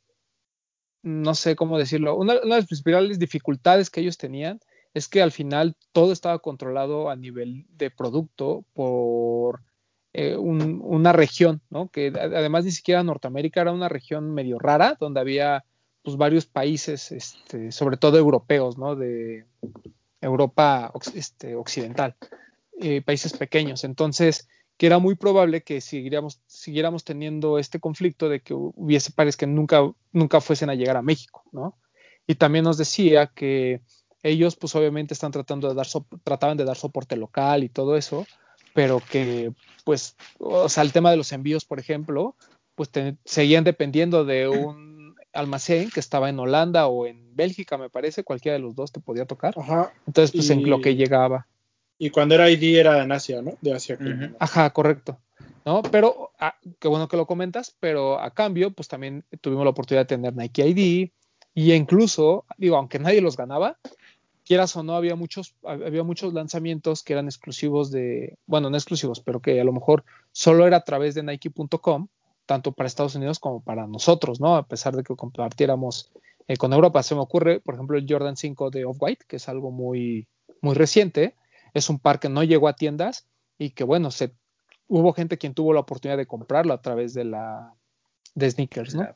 no 1.01 1.35
sé 1.35 1.55
cómo 1.55 1.77
decirlo, 1.77 2.15
una, 2.15 2.35
de 2.35 2.45
las 2.45 2.65
principales 2.65 3.19
dificultades 3.19 3.89
que 3.89 4.01
ellos 4.01 4.17
tenían 4.17 4.59
es 4.93 5.07
que 5.07 5.21
al 5.21 5.31
final 5.31 5.75
todo 5.91 6.11
estaba 6.11 6.39
controlado 6.39 7.09
a 7.09 7.15
nivel 7.15 7.65
de 7.69 7.91
producto 7.91 8.65
por 8.73 9.61
eh, 10.13 10.35
una 10.35 11.13
región, 11.13 11.61
¿no? 11.69 11.89
Que 11.89 12.11
además 12.15 12.65
ni 12.65 12.71
siquiera 12.71 13.03
Norteamérica 13.03 13.61
era 13.61 13.71
una 13.71 13.89
región 13.89 14.33
medio 14.33 14.57
rara, 14.57 14.97
donde 14.99 15.19
había 15.19 15.63
pues 16.01 16.17
varios 16.17 16.45
países, 16.47 17.11
este, 17.11 17.71
sobre 17.71 17.97
todo 17.97 18.17
europeos, 18.17 18.77
¿no? 18.77 18.95
De 18.95 19.45
Europa 20.21 20.91
este, 21.13 21.55
occidental, 21.55 22.15
eh, 22.79 23.01
países 23.01 23.33
pequeños. 23.33 23.83
Entonces, 23.83 24.47
que 24.79 24.85
era 24.85 24.97
muy 24.97 25.15
probable 25.15 25.61
que 25.61 25.81
siguiéramos, 25.81 26.39
siguiéramos 26.47 27.03
teniendo 27.03 27.59
este 27.59 27.81
conflicto 27.81 28.29
de 28.29 28.39
que 28.39 28.53
hubiese 28.53 29.11
pares 29.11 29.35
que 29.35 29.45
nunca, 29.45 29.81
nunca 30.13 30.39
fuesen 30.39 30.69
a 30.69 30.73
llegar 30.73 30.95
a 30.95 31.01
México, 31.01 31.43
¿no? 31.51 31.77
Y 32.25 32.35
también 32.35 32.63
nos 32.63 32.77
decía 32.77 33.27
que 33.27 33.81
ellos, 34.23 34.55
pues 34.55 34.73
obviamente 34.75 35.13
están 35.13 35.33
tratando 35.33 35.67
de 35.67 35.75
dar, 35.75 35.85
trataban 36.23 36.55
de 36.55 36.63
dar 36.63 36.77
soporte 36.77 37.17
local 37.17 37.65
y 37.65 37.69
todo 37.69 37.97
eso, 37.97 38.25
pero 38.73 39.01
que, 39.11 39.51
pues, 39.83 40.15
o 40.37 40.69
sea, 40.69 40.83
el 40.83 40.93
tema 40.93 41.11
de 41.11 41.17
los 41.17 41.33
envíos, 41.33 41.65
por 41.65 41.81
ejemplo, 41.81 42.37
pues 42.75 42.89
seguían 43.25 43.65
dependiendo 43.65 44.23
de 44.23 44.47
un 44.47 45.13
almacén 45.33 45.89
que 45.89 45.99
estaba 45.99 46.29
en 46.29 46.39
Holanda 46.39 46.87
o 46.87 47.05
en 47.05 47.35
Bélgica, 47.35 47.77
me 47.77 47.89
parece, 47.89 48.23
cualquiera 48.23 48.53
de 48.53 48.63
los 48.63 48.75
dos 48.75 48.93
te 48.93 49.01
podía 49.01 49.25
tocar. 49.25 49.55
Ajá. 49.57 49.91
Entonces, 50.07 50.31
pues, 50.31 50.49
en 50.51 50.69
lo 50.69 50.79
que 50.79 50.95
llegaba. 50.95 51.47
Y 51.99 52.09
cuando 52.09 52.33
era 52.33 52.49
ID 52.49 52.77
era 52.77 53.03
en 53.03 53.11
Asia, 53.11 53.41
¿no? 53.41 53.57
De 53.61 53.73
Asia. 53.73 53.97
Ajá, 54.39 54.69
correcto. 54.71 55.19
¿no? 55.65 55.83
Pero, 55.83 56.31
ah, 56.39 56.55
qué 56.79 56.87
bueno 56.87 57.07
que 57.07 57.17
lo 57.17 57.27
comentas, 57.27 57.75
pero 57.79 58.19
a 58.19 58.31
cambio, 58.33 58.71
pues 58.71 58.87
también 58.87 59.25
tuvimos 59.41 59.65
la 59.65 59.71
oportunidad 59.71 60.03
de 60.03 60.15
tener 60.15 60.35
Nike 60.35 60.67
ID 60.67 61.09
y 61.53 61.73
incluso, 61.73 62.45
digo, 62.57 62.77
aunque 62.77 62.99
nadie 62.99 63.21
los 63.21 63.35
ganaba, 63.35 63.77
quieras 64.45 64.75
o 64.75 64.83
no, 64.83 64.95
había 64.95 65.15
muchos, 65.15 65.55
había 65.63 66.03
muchos 66.03 66.33
lanzamientos 66.33 67.03
que 67.03 67.13
eran 67.13 67.25
exclusivos 67.25 67.91
de, 67.91 68.37
bueno, 68.45 68.69
no 68.69 68.77
exclusivos, 68.77 69.19
pero 69.19 69.41
que 69.41 69.59
a 69.59 69.63
lo 69.63 69.73
mejor 69.73 70.05
solo 70.31 70.65
era 70.65 70.77
a 70.77 70.83
través 70.83 71.15
de 71.15 71.23
Nike.com, 71.23 72.07
tanto 72.45 72.71
para 72.71 72.87
Estados 72.87 73.15
Unidos 73.15 73.39
como 73.39 73.61
para 73.61 73.85
nosotros, 73.85 74.39
¿no? 74.39 74.55
A 74.55 74.67
pesar 74.67 74.95
de 74.95 75.03
que 75.03 75.15
compartiéramos 75.15 76.11
eh, 76.47 76.57
con 76.57 76.73
Europa. 76.73 77.03
Se 77.03 77.13
me 77.13 77.21
ocurre, 77.21 77.59
por 77.59 77.75
ejemplo, 77.75 77.97
el 77.97 78.07
Jordan 78.09 78.37
5 78.37 78.71
de 78.71 78.85
Off-White, 78.85 79.25
que 79.27 79.35
es 79.35 79.47
algo 79.49 79.69
muy, 79.69 80.27
muy 80.61 80.73
reciente. 80.73 81.35
Es 81.73 81.89
un 81.89 81.99
par 81.99 82.19
que 82.19 82.29
no 82.29 82.43
llegó 82.43 82.67
a 82.67 82.73
tiendas 82.73 83.27
y 83.57 83.71
que, 83.71 83.83
bueno, 83.83 84.11
se, 84.11 84.33
hubo 84.87 85.13
gente 85.13 85.37
quien 85.37 85.53
tuvo 85.53 85.73
la 85.73 85.81
oportunidad 85.81 86.17
de 86.17 86.27
comprarlo 86.27 86.73
a 86.73 86.81
través 86.81 87.13
de 87.13 87.25
la 87.25 87.73
de 88.35 88.51
sneakers, 88.51 88.95
¿no? 88.95 89.07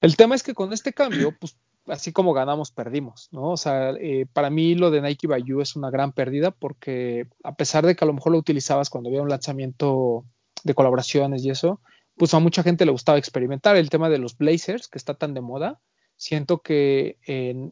El 0.00 0.16
tema 0.16 0.34
es 0.34 0.42
que 0.42 0.54
con 0.54 0.72
este 0.72 0.92
cambio, 0.92 1.36
pues 1.40 1.56
así 1.86 2.12
como 2.12 2.32
ganamos, 2.32 2.70
perdimos, 2.70 3.28
¿no? 3.32 3.50
O 3.50 3.56
sea, 3.56 3.90
eh, 3.90 4.26
para 4.32 4.50
mí 4.50 4.74
lo 4.74 4.90
de 4.90 5.00
Nike 5.00 5.26
by 5.26 5.42
You 5.42 5.60
es 5.60 5.76
una 5.76 5.90
gran 5.90 6.12
pérdida 6.12 6.50
porque 6.50 7.26
a 7.42 7.54
pesar 7.54 7.86
de 7.86 7.96
que 7.96 8.04
a 8.04 8.06
lo 8.06 8.14
mejor 8.14 8.32
lo 8.32 8.38
utilizabas 8.38 8.90
cuando 8.90 9.08
había 9.08 9.22
un 9.22 9.28
lanzamiento 9.28 10.24
de 10.64 10.74
colaboraciones 10.74 11.44
y 11.44 11.50
eso, 11.50 11.80
pues 12.16 12.34
a 12.34 12.38
mucha 12.38 12.62
gente 12.62 12.84
le 12.84 12.92
gustaba 12.92 13.18
experimentar 13.18 13.76
el 13.76 13.90
tema 13.90 14.08
de 14.08 14.18
los 14.18 14.36
blazers, 14.36 14.88
que 14.88 14.98
está 14.98 15.14
tan 15.14 15.34
de 15.34 15.40
moda. 15.40 15.80
Siento 16.22 16.62
que 16.62 17.16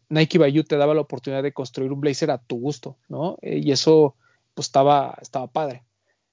Nike 0.09 0.39
by 0.39 0.51
You 0.51 0.65
te 0.65 0.77
daba 0.77 0.93
la 0.93 1.03
oportunidad 1.03 1.45
de 1.45 1.53
construir 1.53 1.93
un 1.93 2.01
blazer 2.01 2.33
a 2.33 2.39
tu 2.39 2.59
gusto, 2.59 2.97
¿no? 3.09 3.39
Eh, 3.43 3.61
y 3.63 3.71
eso, 3.71 4.17
pues 4.55 4.67
estaba, 4.67 5.17
estaba 5.23 5.47
padre. 5.47 5.85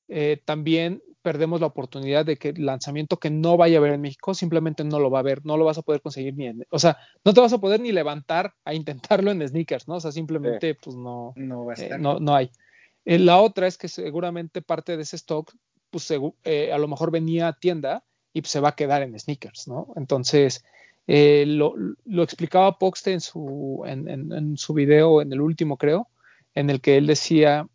Eh, 0.08 0.42
también 0.44 1.04
perdemos 1.22 1.62
la 1.62 1.68
oportunidad 1.68 2.26
de 2.26 2.38
que 2.38 2.50
el 2.50 2.66
lanzamiento 2.66 3.18
que 3.18 3.30
no 3.30 3.56
vaya 3.56 3.78
a 3.78 3.82
ver 3.82 3.94
en 3.94 4.02
México 4.02 4.34
simplemente 4.34 4.84
no 4.84 5.00
lo 5.00 5.12
va 5.12 5.20
a 5.20 5.22
ver, 5.22 5.46
no 5.46 5.58
lo 5.58 5.66
vas 5.66 5.78
a 5.78 5.84
poder 5.84 6.02
conseguir 6.02 6.36
ni 6.36 6.48
en, 6.48 6.66
o 6.72 6.80
sea, 6.80 6.98
no 7.24 7.36
te 7.36 7.42
vas 7.42 7.54
a 7.54 7.60
poder 7.60 7.82
ni 7.82 7.92
levantar 7.92 8.56
a 8.66 8.74
intentarlo 8.74 9.30
en 9.30 9.48
sneakers, 9.48 9.88
¿no? 9.88 9.98
O 9.98 10.00
sea, 10.00 10.12
simplemente 10.12 10.74
pues 10.74 10.96
no, 10.96 11.34
no, 11.36 11.72
eh, 11.72 12.00
no, 12.00 12.36
hay. 12.36 12.50
Eh, 13.06 13.20
la 13.20 13.40
otra 13.42 13.68
es 13.68 13.78
que 13.78 13.90
seguramente 13.90 14.64
parte 14.64 14.98
de 14.98 15.04
ese 15.04 15.18
stock, 15.18 15.54
pues 15.92 16.10
a 16.12 16.78
lo 16.80 16.88
mejor 16.88 17.12
venía 17.12 17.48
a 17.48 17.54
tienda 17.54 18.06
y 18.34 18.42
pues, 18.42 18.50
se 18.50 18.60
va 18.60 18.70
a 18.70 18.76
quedar 18.76 19.04
en 19.04 19.20
sneakers, 19.20 19.68
¿no? 19.68 19.94
Entonces, 19.96 20.66
lo, 21.08 21.74
lo, 22.06 22.24
explicaba 22.24 22.78
Poxte 22.78 23.14
en 23.14 23.22
su, 23.22 23.84
en, 23.86 24.08
en 24.10 24.58
su 24.58 24.74
video, 24.74 25.22
en 25.22 25.32
el 25.32 25.42
último 25.42 25.78
creo, 25.78 26.10
en 26.54 26.70
el 26.70 26.82
que 26.82 26.98
él 26.98 27.08
decía 27.08 27.68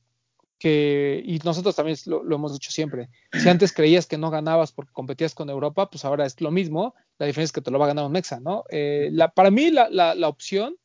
y 0.69 1.39
nosotros 1.45 1.75
también 1.75 1.97
lo, 2.07 2.35
hemos 2.35 2.53
dicho 2.53 2.71
siempre, 2.71 3.09
si 3.33 3.49
antes 3.49 3.73
creías 3.73 4.07
que 4.07 4.19
no 4.19 4.31
ganabas 4.31 4.73
porque 4.73 4.93
competías 4.93 5.35
con 5.35 5.51
Europa, 5.51 5.91
pues 5.91 6.05
ahora 6.05 6.27
es 6.27 6.41
lo 6.41 6.51
mismo, 6.51 6.95
la 7.19 7.27
diferencia 7.27 7.51
es 7.51 7.53
que 7.53 7.61
te 7.63 7.71
lo 7.71 7.79
va 7.79 7.87
a 7.87 7.89
ganar 7.89 8.05
un 8.05 8.13
Mexa, 8.13 8.41
¿no? 8.41 8.65
Eh, 8.71 9.11
para 9.35 9.51
mí 9.51 9.71
la, 9.71 9.89
la, 9.91 10.29
opción, 10.29 10.77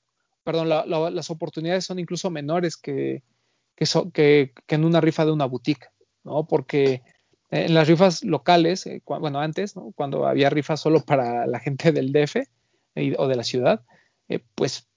perdón, 0.44 0.70
las 0.70 1.30
oportunidades 1.30 1.86
son 1.86 2.00
incluso 2.00 2.30
menores 2.30 2.78
que, 2.78 3.24
que, 3.76 4.54
en 4.68 4.86
una 4.86 5.02
rifa 5.02 5.26
de 5.26 5.32
una 5.32 5.46
boutique, 5.46 5.88
¿no? 6.24 6.48
Porque 6.48 7.04
en 7.50 7.74
las 7.74 7.88
rifas 7.88 8.24
locales, 8.24 8.86
eh, 8.88 9.02
bueno, 9.06 9.40
antes, 9.40 9.76
¿no? 9.76 9.94
cuando 9.96 10.28
había 10.28 10.50
rifas 10.50 10.82
solo 10.82 11.02
para 11.02 11.48
la 11.48 11.60
gente 11.60 11.92
del 11.92 12.12
DF 12.12 12.38
eh, 12.96 13.16
o 13.18 13.28
de 13.28 13.36
la 13.36 13.44
ciudad, 13.44 13.84
pues 14.56 14.88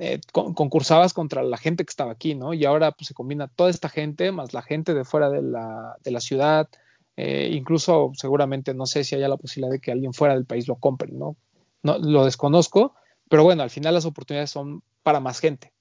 eh, 0.00 0.20
concursabas 0.32 1.12
contra 1.12 1.42
la 1.42 1.56
gente 1.56 1.84
que 1.84 1.90
estaba 1.90 2.12
aquí, 2.12 2.36
¿no? 2.36 2.54
Y 2.54 2.64
ahora 2.64 2.92
pues 2.92 3.08
se 3.08 3.14
combina 3.14 3.48
toda 3.48 3.68
esta 3.68 3.88
gente 3.88 4.30
más 4.30 4.52
la 4.52 4.62
gente 4.62 4.94
de 4.94 5.04
fuera 5.04 5.28
de 5.28 5.42
la, 5.42 5.96
de 6.04 6.12
la 6.12 6.20
ciudad, 6.20 6.68
eh, 7.16 7.50
incluso 7.52 8.12
seguramente 8.14 8.74
no 8.74 8.86
sé 8.86 9.02
si 9.02 9.16
haya 9.16 9.26
la 9.26 9.36
posibilidad 9.36 9.72
de 9.72 9.80
que 9.80 9.90
alguien 9.90 10.12
fuera 10.12 10.34
del 10.34 10.46
país 10.46 10.68
lo 10.68 10.76
compre, 10.76 11.10
¿no? 11.10 11.36
no 11.82 11.98
lo 11.98 12.24
desconozco, 12.24 12.94
Pero 13.28 13.42
bueno, 13.42 13.64
al 13.64 13.70
final 13.70 13.92
las 13.92 14.04
oportunidades 14.04 14.50
son 14.50 14.84
para 15.02 15.18
más 15.18 15.40
gente. 15.40 15.72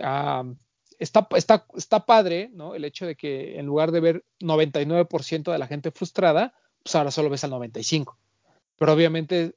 Ah, 0.00 0.42
está, 1.02 1.26
está, 1.36 1.66
está 1.76 2.06
padre, 2.06 2.50
¿no? 2.52 2.74
El 2.74 2.84
hecho 2.84 3.06
de 3.06 3.16
que 3.16 3.58
en 3.58 3.66
lugar 3.66 3.92
de 3.92 4.00
ver 4.00 4.24
99% 4.40 5.52
de 5.52 5.58
la 5.58 5.66
gente 5.66 5.90
frustrada, 5.90 6.54
pues 6.82 6.94
ahora 6.94 7.10
solo 7.10 7.30
ves 7.30 7.44
al 7.44 7.52
95%. 7.52 8.16
Pero 8.76 8.92
obviamente 8.92 9.54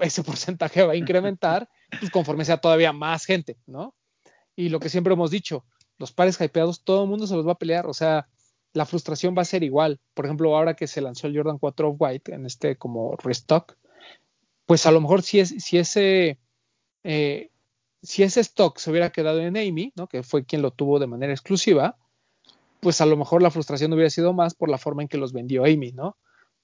ese 0.00 0.22
porcentaje 0.24 0.82
va 0.82 0.92
a 0.92 0.96
incrementar 0.96 1.68
pues 1.98 2.10
conforme 2.10 2.44
sea 2.44 2.58
todavía 2.58 2.92
más 2.92 3.24
gente, 3.24 3.58
¿no? 3.66 3.94
Y 4.56 4.70
lo 4.70 4.80
que 4.80 4.88
siempre 4.88 5.12
hemos 5.12 5.30
dicho, 5.30 5.64
los 5.98 6.12
pares 6.12 6.40
hypeados, 6.40 6.82
todo 6.82 7.04
el 7.04 7.10
mundo 7.10 7.26
se 7.26 7.36
los 7.36 7.46
va 7.46 7.52
a 7.52 7.58
pelear, 7.58 7.86
o 7.86 7.94
sea, 7.94 8.28
la 8.72 8.86
frustración 8.86 9.34
va 9.36 9.42
a 9.42 9.46
ser 9.46 9.62
igual. 9.62 10.00
Por 10.14 10.24
ejemplo, 10.24 10.56
ahora 10.56 10.74
que 10.74 10.86
se 10.86 11.00
lanzó 11.00 11.26
el 11.26 11.36
Jordan 11.36 11.58
4 11.58 11.88
of 11.88 11.96
White 11.98 12.34
en 12.34 12.46
este 12.46 12.76
como 12.76 13.16
restock, 13.16 13.76
pues 14.66 14.84
a 14.86 14.90
lo 14.90 15.00
mejor 15.00 15.22
si, 15.22 15.40
es, 15.40 15.54
si 15.58 15.78
ese 15.78 16.38
eh, 17.04 17.50
si 18.02 18.22
ese 18.22 18.40
stock 18.40 18.78
se 18.78 18.90
hubiera 18.90 19.10
quedado 19.10 19.40
en 19.40 19.56
Amy, 19.56 19.92
¿no? 19.96 20.06
que 20.06 20.22
fue 20.22 20.44
quien 20.44 20.62
lo 20.62 20.70
tuvo 20.70 20.98
de 20.98 21.06
manera 21.06 21.32
exclusiva, 21.32 21.96
pues 22.80 23.00
a 23.00 23.06
lo 23.06 23.16
mejor 23.16 23.42
la 23.42 23.50
frustración 23.50 23.92
hubiera 23.92 24.10
sido 24.10 24.32
más 24.32 24.54
por 24.54 24.68
la 24.68 24.78
forma 24.78 25.02
en 25.02 25.08
que 25.08 25.18
los 25.18 25.32
vendió 25.32 25.64
Amy, 25.64 25.92
¿no? 25.92 26.16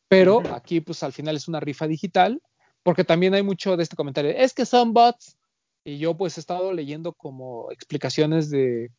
Pero 0.09 0.43
aquí, 0.55 0.81
pues 0.81 1.03
al 1.03 1.13
final 1.13 1.35
es 1.35 1.49
una 1.49 1.61
rifa 1.61 1.89
digital, 1.89 2.41
porque 2.83 3.05
también 3.05 3.35
hay 3.35 3.43
mucho 3.43 3.77
de 3.77 3.83
este 3.83 3.97
comentario, 3.97 4.31
es 4.31 4.55
que 4.55 4.67
son 4.67 4.93
bots. 4.93 5.37
Y 5.83 5.99
yo 5.99 6.17
pues 6.17 6.37
he 6.37 6.41
estado 6.41 6.73
leyendo 6.73 7.13
como 7.13 7.71
explicaciones 7.73 8.49
de, 8.49 8.91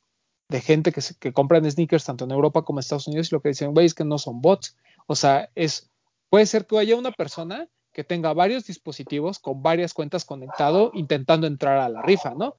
gente 0.51 0.91
que, 0.91 1.01
que 1.19 1.33
compran 1.33 1.69
sneakers 1.69 2.05
tanto 2.05 2.25
en 2.25 2.31
Europa 2.31 2.63
como 2.63 2.79
en 2.79 2.81
Estados 2.81 3.07
Unidos 3.07 3.31
y 3.31 3.35
lo 3.35 3.41
que 3.41 3.49
dicen, 3.49 3.73
güey, 3.73 3.85
es 3.85 3.93
que 3.93 4.03
no 4.03 4.17
son 4.17 4.41
bots. 4.41 4.75
O 5.07 5.15
sea, 5.15 5.49
es, 5.55 5.89
puede 6.29 6.45
ser 6.45 6.67
que 6.67 6.77
haya 6.77 6.95
una 6.95 7.11
persona 7.11 7.67
que 7.95 8.03
tenga 8.03 8.33
varios 8.33 8.65
dispositivos 8.65 9.39
con 9.39 9.63
varias 9.63 9.93
cuentas 9.93 10.25
conectado 10.25 10.91
intentando 10.93 11.47
entrar 11.47 11.77
a 11.77 11.87
la 11.87 12.01
rifa, 12.01 12.35
¿no? 12.35 12.57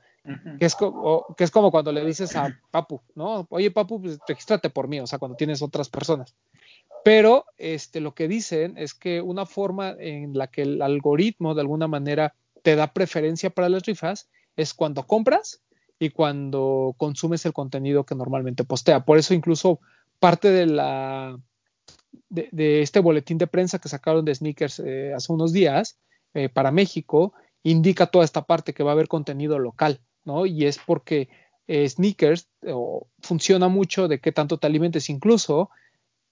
que, 0.58 0.64
es 0.64 0.74
como, 0.74 1.26
que 1.36 1.44
es 1.44 1.50
como 1.50 1.70
cuando 1.70 1.92
le 1.92 2.02
dices 2.06 2.34
a 2.36 2.58
Papu, 2.70 3.02
¿no? 3.14 3.46
Oye, 3.50 3.70
Papu, 3.70 4.00
pues 4.00 4.18
regístrate 4.26 4.70
por 4.70 4.88
mí, 4.88 4.98
o 4.98 5.06
sea, 5.06 5.18
cuando 5.18 5.36
tienes 5.36 5.60
otras 5.60 5.90
personas. 5.90 6.34
Pero 7.04 7.44
este, 7.58 8.00
lo 8.00 8.14
que 8.14 8.28
dicen 8.28 8.78
es 8.78 8.94
que 8.94 9.20
una 9.20 9.44
forma 9.44 9.94
en 9.98 10.36
la 10.38 10.46
que 10.46 10.62
el 10.62 10.80
algoritmo 10.80 11.54
de 11.54 11.60
alguna 11.60 11.86
manera 11.86 12.34
te 12.62 12.74
da 12.74 12.94
preferencia 12.94 13.50
para 13.50 13.68
las 13.68 13.84
rifas 13.84 14.30
es 14.56 14.72
cuando 14.72 15.06
compras 15.06 15.60
y 15.98 16.10
cuando 16.10 16.94
consumes 16.96 17.44
el 17.44 17.52
contenido 17.52 18.04
que 18.04 18.14
normalmente 18.14 18.64
postea. 18.64 19.04
Por 19.04 19.18
eso 19.18 19.34
incluso 19.34 19.80
parte 20.18 20.50
de 20.50 20.64
la 20.64 21.38
de, 22.28 22.82
este 22.82 23.00
boletín 23.00 23.38
de 23.38 23.46
prensa 23.46 23.78
que 23.78 23.88
sacaron 23.88 24.24
de 24.24 24.34
sneakers 24.34 24.80
eh, 24.80 25.12
hace 25.14 25.32
unos 25.32 25.52
días 25.52 25.98
eh, 26.34 26.48
para 26.48 26.70
México 26.70 27.32
indica 27.62 28.06
toda 28.06 28.24
esta 28.24 28.42
parte 28.42 28.72
que 28.72 28.82
va 28.82 28.90
a 28.90 28.94
haber 28.94 29.08
contenido 29.08 29.58
local, 29.58 30.00
¿no? 30.24 30.46
Y 30.46 30.66
es 30.66 30.78
porque 30.78 31.28
eh, 31.66 31.88
sneakers 31.88 32.48
funciona 33.20 33.68
mucho 33.68 34.06
de 34.06 34.20
qué 34.20 34.30
tanto 34.30 34.58
te 34.58 34.66
alimentes. 34.66 35.10
Incluso 35.10 35.70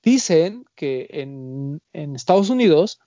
dicen 0.03 0.65
que 0.77 1.09
en, 1.11 1.81
en 1.93 2.15
Estados 2.15 2.51
Unidos 2.51 3.01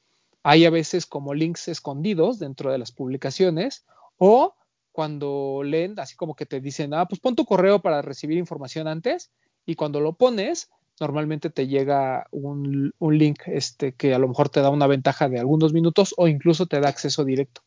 hay 0.43 0.65
a 0.65 0.69
veces 0.69 1.05
como 1.05 1.33
links 1.33 1.67
escondidos 1.67 2.39
dentro 2.39 2.71
de 2.71 2.77
las 2.77 2.91
publicaciones 2.91 3.85
o 4.17 4.55
cuando 4.91 5.61
leen, 5.63 5.99
así 5.99 6.15
como 6.15 6.35
que 6.35 6.47
te 6.47 6.59
dicen, 6.59 6.93
ah, 6.95 7.05
pues 7.05 7.21
pon 7.21 7.35
tu 7.35 7.45
correo 7.45 7.81
para 7.81 8.01
recibir 8.01 8.37
información 8.37 8.87
antes 8.87 9.31
y 9.63 9.75
cuando 9.75 9.99
lo 9.99 10.13
pones, 10.13 10.69
normalmente 10.99 11.49
te 11.49 11.67
llega 11.67 12.27
un, 12.31 12.93
link 12.99 13.41
este, 13.45 13.93
que 13.93 14.13
a 14.13 14.19
lo 14.19 14.27
mejor 14.27 14.49
te 14.49 14.61
da 14.61 14.69
una 14.69 14.87
ventaja 14.87 15.29
de 15.29 15.39
algunos 15.39 15.73
minutos 15.73 16.13
o 16.17 16.27
incluso 16.27 16.65
te 16.65 16.79
da 16.79 16.89
acceso 16.89 17.23
directo. 17.23 17.61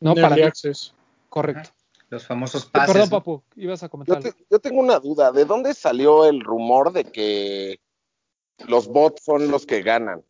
¿No? 0.00 0.14
Para 0.14 0.34
acceso. 0.46 0.94
Correcto. 1.28 1.70
Los 2.08 2.26
famosos 2.26 2.66
pases. 2.66 2.92
Perdón, 2.92 3.10
Papu, 3.10 3.42
ibas 3.56 3.82
a 3.82 3.88
comentar. 3.88 4.22
Yo, 4.50 4.58
tengo 4.60 4.80
una 4.80 5.00
duda. 5.00 5.32
¿De 5.32 5.44
dónde 5.44 5.74
salió 5.74 6.24
el 6.26 6.40
rumor 6.40 6.92
de 6.92 7.04
que 7.04 7.80
los 8.68 8.86
bots 8.86 9.24
son 9.24 9.50
los 9.50 9.66
que 9.66 9.82
ganan? 9.82 10.22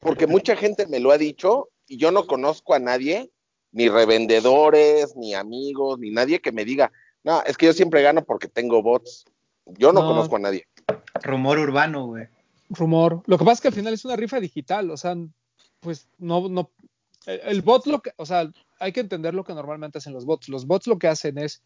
Porque 0.00 0.26
mucha 0.26 0.56
gente 0.56 0.86
me 0.86 0.98
lo 0.98 1.12
ha 1.12 1.18
dicho 1.18 1.68
y 1.86 1.98
yo 1.98 2.10
no 2.10 2.26
conozco 2.26 2.74
a 2.74 2.78
nadie, 2.78 3.30
ni 3.70 3.88
revendedores, 3.88 5.14
ni 5.16 5.34
amigos, 5.34 5.98
ni 5.98 6.10
nadie 6.10 6.40
que 6.40 6.50
me 6.50 6.64
diga, 6.64 6.90
no, 7.22 7.42
es 7.44 7.56
que 7.56 7.66
yo 7.66 7.72
siempre 7.72 8.02
gano 8.02 8.24
porque 8.24 8.48
tengo 8.48 8.82
bots. 8.82 9.24
Yo 9.66 9.92
no. 9.92 10.00
conozco 10.00 10.36
a 10.36 10.40
nadie. 10.40 10.66
Rumor 11.22 11.58
urbano, 11.58 12.06
güey. 12.06 12.28
Rumor. 12.70 13.22
Lo 13.26 13.38
que 13.38 13.44
pasa 13.44 13.54
es 13.54 13.60
que 13.60 13.68
al 13.68 13.74
final 13.74 13.94
es 13.94 14.04
una 14.04 14.16
rifa 14.16 14.40
digital, 14.40 14.90
o 14.90 14.96
sea, 14.96 15.16
pues 15.80 16.08
no, 16.18 16.48
no. 16.48 16.70
El 17.26 17.62
bot 17.62 17.86
lo 17.86 18.00
que, 18.02 18.12
o 18.16 18.26
sea, 18.26 18.50
hay 18.78 18.92
que 18.92 19.00
entender 19.00 19.34
lo 19.34 19.44
que 19.44 19.54
normalmente 19.54 19.98
hacen 19.98 20.12
los 20.12 20.24
bots. 20.24 20.48
Los 20.48 20.66
bots 20.66 20.86
lo 20.86 20.98
que 20.98 21.08
hacen 21.08 21.38
es 21.38 21.62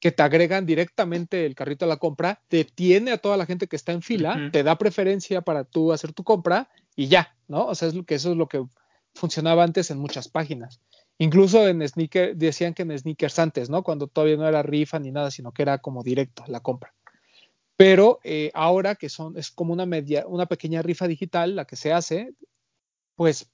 que 0.00 0.10
te 0.10 0.22
agregan 0.22 0.66
directamente 0.66 1.46
el 1.46 1.54
carrito 1.54 1.84
a 1.84 1.88
la 1.88 1.96
compra, 1.96 2.40
detiene 2.50 3.12
a 3.12 3.18
toda 3.18 3.36
la 3.36 3.46
gente 3.46 3.68
que 3.68 3.76
está 3.76 3.92
en 3.92 4.02
fila, 4.02 4.50
te 4.52 4.64
da 4.64 4.76
preferencia 4.76 5.42
para 5.42 5.62
tú 5.62 5.92
hacer 5.92 6.12
tu 6.12 6.24
compra 6.24 6.68
y 6.96 7.06
ya, 7.06 7.36
¿no? 7.46 7.66
O 7.66 7.74
sea, 7.76 7.86
es 7.86 7.94
lo 7.94 8.04
que 8.04 8.16
eso 8.16 8.32
es 8.32 8.36
lo 8.36 8.48
que 8.48 8.64
funcionaba 9.14 9.62
antes 9.62 9.92
en 9.92 9.98
muchas 9.98 10.28
páginas. 10.28 10.80
Incluso 11.18 11.68
en 11.68 11.86
sneaker, 11.86 12.36
decían 12.36 12.74
que 12.74 12.82
en 12.82 12.98
sneakers 12.98 13.38
antes, 13.38 13.70
¿no? 13.70 13.84
Cuando 13.84 14.08
todavía 14.08 14.36
no 14.36 14.48
era 14.48 14.62
rifa 14.62 14.98
ni 14.98 15.12
nada, 15.12 15.30
sino 15.30 15.52
que 15.52 15.62
era 15.62 15.78
como 15.78 16.02
directo 16.02 16.42
la 16.48 16.58
compra. 16.58 16.92
Pero 17.82 18.20
eh, 18.22 18.52
ahora 18.54 18.94
que 18.94 19.08
son, 19.08 19.36
es 19.36 19.50
como 19.50 19.72
una 19.72 19.86
media, 19.86 20.24
una 20.28 20.46
pequeña 20.46 20.82
rifa 20.82 21.08
digital 21.08 21.56
la 21.56 21.64
que 21.64 21.74
se 21.74 21.92
hace, 21.92 22.32
pues, 23.16 23.50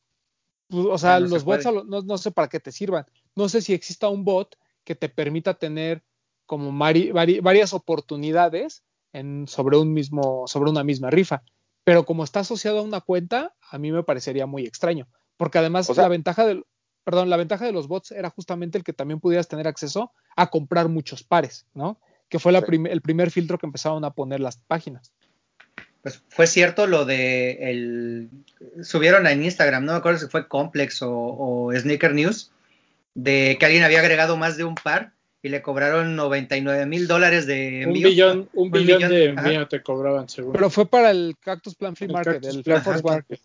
pues 0.68 0.84
o 0.84 0.98
sea, 0.98 1.18
los 1.18 1.44
bots 1.44 1.66
no, 1.86 2.18
sé 2.18 2.30
para 2.30 2.48
qué 2.48 2.60
te 2.60 2.70
sirvan. 2.70 3.06
No 3.34 3.48
sé 3.48 3.62
si 3.62 3.72
exista 3.72 4.10
un 4.10 4.24
bot 4.24 4.58
que 4.84 4.94
te 4.94 5.08
permita 5.08 5.54
tener 5.54 6.04
como 6.44 6.70
varias 6.78 7.72
oportunidades 7.72 8.84
en, 9.14 9.48
sobre 9.48 9.78
un 9.78 9.94
mismo, 9.94 10.46
sobre 10.46 10.70
una 10.70 10.84
misma 10.84 11.08
rifa. 11.08 11.42
Pero 11.82 12.04
como 12.04 12.22
está 12.22 12.40
asociado 12.40 12.80
a 12.80 12.82
una 12.82 13.00
cuenta, 13.00 13.56
a 13.70 13.78
mí 13.78 13.92
me 13.92 14.02
parecería 14.02 14.44
muy 14.44 14.66
extraño. 14.66 15.08
Porque 15.38 15.56
además 15.56 15.88
la 15.96 16.08
ventaja 16.08 16.44
del, 16.44 16.66
perdón, 17.02 17.30
la 17.30 17.38
ventaja 17.38 17.64
de 17.64 17.72
los 17.72 17.88
bots 17.88 18.10
era 18.10 18.28
justamente 18.28 18.76
el 18.76 18.84
que 18.84 18.92
también 18.92 19.20
pudieras 19.20 19.48
tener 19.48 19.66
acceso 19.66 20.12
a 20.36 20.50
comprar 20.50 20.90
muchos 20.90 21.24
pares, 21.24 21.66
¿no? 21.72 21.98
Que 22.28 22.38
fue 22.38 22.52
el 22.52 23.00
primer 23.00 23.30
filtro 23.30 23.58
que 23.58 23.66
empezaron 23.66 24.04
a 24.04 24.10
poner 24.10 24.40
las 24.40 24.58
páginas. 24.58 25.12
Pues 26.02 26.22
fue 26.28 26.46
cierto 26.46 26.86
lo 26.86 27.04
de 27.04 27.70
el 27.70 28.30
subieron 28.82 29.26
en 29.26 29.42
Instagram, 29.42 29.84
no 29.84 29.92
me 29.92 29.98
acuerdo 29.98 30.18
si 30.18 30.26
fue 30.26 30.46
Complex 30.46 31.00
o, 31.02 31.70
Sneaker 31.74 32.14
News, 32.14 32.52
de 33.14 33.56
que 33.58 33.66
alguien 33.66 33.82
había 33.82 34.00
agregado 34.00 34.36
más 34.36 34.56
de 34.56 34.64
un 34.64 34.76
par 34.76 35.12
y 35.42 35.48
le 35.48 35.62
cobraron 35.62 36.16
99 36.16 36.86
mil 36.86 37.08
dólares 37.08 37.46
de 37.46 37.82
envío. 37.82 38.08
Un 38.08 38.10
billón, 38.10 38.48
un, 38.52 38.70
billón, 38.70 39.08
de 39.08 39.24
envío 39.26 39.66
te 39.66 39.82
cobraban, 39.82 40.28
seguro. 40.28 40.52
Pero 40.52 40.70
fue 40.70 40.86
para 40.86 41.10
el 41.10 41.34
Cactus 41.40 41.74
Plan 41.74 41.96
Free 41.96 42.08
Market, 42.08 42.44
el 42.44 42.62
Force 42.62 43.02
Market. 43.02 43.40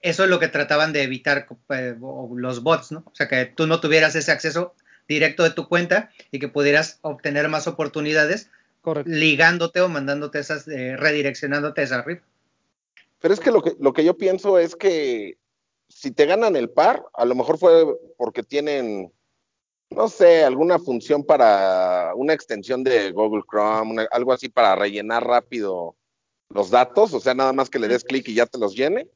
Eso 0.00 0.24
es 0.24 0.30
lo 0.30 0.38
que 0.38 0.48
trataban 0.48 0.92
de 0.92 1.02
evitar 1.02 1.48
eh, 1.70 1.96
los 2.36 2.62
bots, 2.62 2.92
¿no? 2.92 3.02
O 3.06 3.14
sea, 3.14 3.26
que 3.26 3.46
tú 3.46 3.66
no 3.66 3.80
tuvieras 3.80 4.14
ese 4.14 4.30
acceso 4.30 4.74
directo 5.08 5.42
de 5.42 5.50
tu 5.50 5.66
cuenta 5.68 6.10
y 6.30 6.38
que 6.38 6.48
pudieras 6.48 6.98
obtener 7.02 7.48
más 7.48 7.66
oportunidades 7.66 8.50
ligándote 9.04 9.80
o 9.80 9.88
mandándote 9.88 10.38
esas, 10.38 10.66
eh, 10.68 10.96
redireccionándote 10.96 11.82
esa 11.82 12.02
RIP. 12.02 12.22
Pero 13.20 13.34
es 13.34 13.40
que 13.40 13.50
lo, 13.50 13.62
que 13.62 13.74
lo 13.80 13.92
que 13.92 14.04
yo 14.04 14.16
pienso 14.16 14.58
es 14.58 14.76
que 14.76 15.36
si 15.88 16.10
te 16.10 16.26
ganan 16.26 16.56
el 16.56 16.70
par, 16.70 17.04
a 17.14 17.24
lo 17.24 17.34
mejor 17.34 17.58
fue 17.58 17.84
porque 18.16 18.42
tienen, 18.42 19.12
no 19.90 20.08
sé, 20.08 20.44
alguna 20.44 20.78
función 20.78 21.24
para 21.24 22.12
una 22.14 22.32
extensión 22.32 22.84
de 22.84 23.10
Google 23.10 23.42
Chrome, 23.50 24.06
algo 24.10 24.32
así 24.32 24.48
para 24.48 24.76
rellenar 24.76 25.26
rápido 25.26 25.96
los 26.50 26.70
datos, 26.70 27.12
o 27.12 27.20
sea, 27.20 27.34
nada 27.34 27.52
más 27.52 27.68
que 27.68 27.78
le 27.78 27.88
des 27.88 28.04
clic 28.04 28.28
y 28.28 28.34
ya 28.34 28.46
te 28.46 28.58
los 28.58 28.74
llene. 28.74 29.08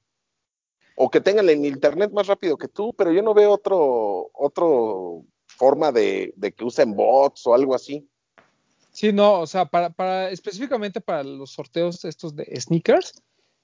O 0.94 1.11
que 1.11 1.22
tengan 1.22 1.48
el 1.48 1.64
internet 1.64 2.12
más 2.12 2.26
rápido 2.26 2.59
que 2.59 2.68
tú, 2.68 2.92
pero 2.94 3.12
yo 3.12 3.22
no 3.22 3.33
veo 3.33 3.50
otro, 3.52 4.31
otro 4.35 5.24
forma 5.62 5.92
de, 5.92 6.35
que 6.57 6.64
usen 6.64 6.96
bots 6.96 7.46
o 7.46 7.55
algo 7.55 7.72
así. 7.72 8.09
Sí, 8.90 9.12
no, 9.12 9.38
o 9.38 9.46
sea, 9.46 9.66
para, 9.66 10.29
específicamente 10.29 11.01
para 11.01 11.22
los 11.22 11.53
sorteos 11.53 12.05
estos 12.05 12.35
de 12.35 12.44
sneakers, 12.61 13.22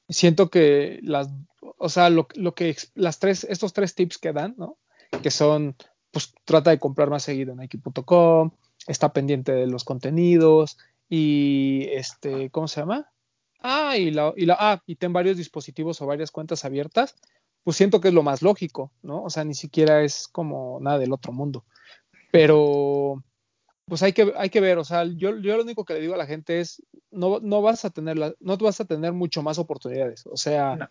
siento 0.08 0.48
que 0.48 1.00
las, 1.02 1.28
o 1.60 1.88
sea, 1.88 2.08
lo, 2.08 2.28
lo, 2.36 2.54
que 2.54 2.76
las 2.94 3.18
tres, 3.18 3.42
estos 3.50 3.72
tres 3.72 3.96
tips 3.96 4.18
que 4.18 4.32
dan, 4.32 4.54
¿no? 4.56 4.78
Que 5.24 5.32
son, 5.32 5.74
pues 6.12 6.32
trata 6.44 6.70
de 6.70 6.78
comprar 6.78 7.10
más 7.10 7.24
seguido 7.24 7.50
en 7.50 7.58
Nike.com, 7.58 8.52
está 8.86 9.12
pendiente 9.12 9.50
de 9.50 9.66
los 9.66 9.82
contenidos 9.82 10.78
y 11.08 11.88
este, 11.90 12.48
¿cómo 12.50 12.68
se 12.68 12.80
llama? 12.80 13.10
Ah, 13.58 13.96
y 13.96 14.12
la, 14.12 14.32
y 14.36 14.46
la, 14.46 14.56
ah, 14.60 14.82
y 14.86 14.94
ten 14.94 15.12
varios 15.12 15.36
dispositivos 15.36 16.00
o 16.00 16.06
varias 16.06 16.30
cuentas 16.30 16.64
abiertas, 16.64 17.16
pues 17.68 17.76
siento 17.76 18.00
que 18.00 18.08
es 18.08 18.14
lo 18.14 18.22
más 18.22 18.40
lógico, 18.40 18.92
¿no? 19.02 19.22
O 19.22 19.28
sea, 19.28 19.44
ni 19.44 19.52
siquiera 19.52 20.02
es 20.02 20.26
como 20.26 20.78
nada 20.80 20.98
del 20.98 21.12
otro 21.12 21.34
mundo. 21.34 21.66
Pero, 22.30 23.22
pues 23.84 24.02
hay 24.02 24.14
que, 24.14 24.32
hay 24.38 24.48
que 24.48 24.62
ver, 24.62 24.78
o 24.78 24.84
sea, 24.84 25.04
yo, 25.04 25.36
yo 25.36 25.54
lo 25.54 25.64
único 25.64 25.84
que 25.84 25.92
le 25.92 26.00
digo 26.00 26.14
a 26.14 26.16
la 26.16 26.24
gente 26.24 26.60
es, 26.60 26.82
no, 27.10 27.40
no 27.40 27.60
vas 27.60 27.84
a 27.84 27.90
tener, 27.90 28.16
no 28.40 28.56
vas 28.56 28.80
a 28.80 28.86
tener 28.86 29.12
mucho 29.12 29.42
más 29.42 29.58
oportunidades, 29.58 30.26
o 30.26 30.38
sea, 30.38 30.88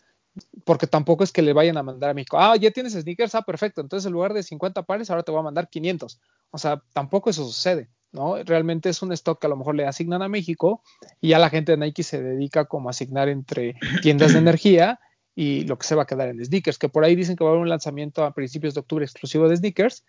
porque 0.65 0.85
tampoco 0.85 1.23
es 1.23 1.31
que 1.31 1.41
le 1.41 1.51
vayan 1.51 1.77
a 1.77 1.81
mandar 1.81 2.11
a 2.11 2.13
México, 2.13 2.37
ah, 2.39 2.55
ya 2.55 2.69
tienes 2.69 2.93
sneakers, 2.93 3.33
ah, 3.33 3.41
perfecto, 3.41 3.81
entonces 3.81 4.05
en 4.05 4.13
lugar 4.13 4.35
de 4.35 4.43
50 4.43 4.83
pares, 4.83 5.09
ahora 5.09 5.23
te 5.23 5.31
voy 5.31 5.39
a 5.39 5.45
mandar 5.45 5.69
500. 5.71 6.19
O 6.51 6.59
sea, 6.59 6.83
tampoco 6.93 7.31
eso 7.31 7.43
sucede, 7.43 7.89
¿no? 8.11 8.35
Realmente 8.43 8.89
es 8.89 9.01
un 9.01 9.11
stock 9.13 9.41
que 9.41 9.47
a 9.47 9.49
lo 9.49 9.57
mejor 9.57 9.73
le 9.73 9.87
asignan 9.87 10.21
a 10.21 10.29
México 10.29 10.83
y 11.21 11.29
ya 11.29 11.39
la 11.39 11.49
gente 11.49 11.71
de 11.71 11.79
Nike 11.79 12.03
se 12.03 12.21
dedica 12.21 12.65
como 12.65 12.89
a 12.89 12.91
asignar 12.91 13.29
entre 13.29 13.73
tiendas 14.03 14.33
de 14.33 14.37
energía 14.45 14.99
y 15.37 15.65
lo 15.65 15.77
que 15.77 15.85
se 15.85 15.93
va 15.93 16.01
a 16.01 16.07
quedar 16.07 16.29
en 16.29 16.43
sneakers, 16.43 16.79
que 16.79 16.89
por 16.89 17.03
ahí 17.03 17.15
dicen 17.15 17.35
que 17.35 17.43
va 17.43 17.51
a 17.51 17.53
haber 17.53 17.61
un 17.61 17.69
lanzamiento 17.69 18.25
a 18.25 18.33
principios 18.33 18.73
de 18.73 18.79
octubre 18.79 19.05
exclusivo 19.05 19.47
de 19.47 19.55
sneakers. 19.55 20.03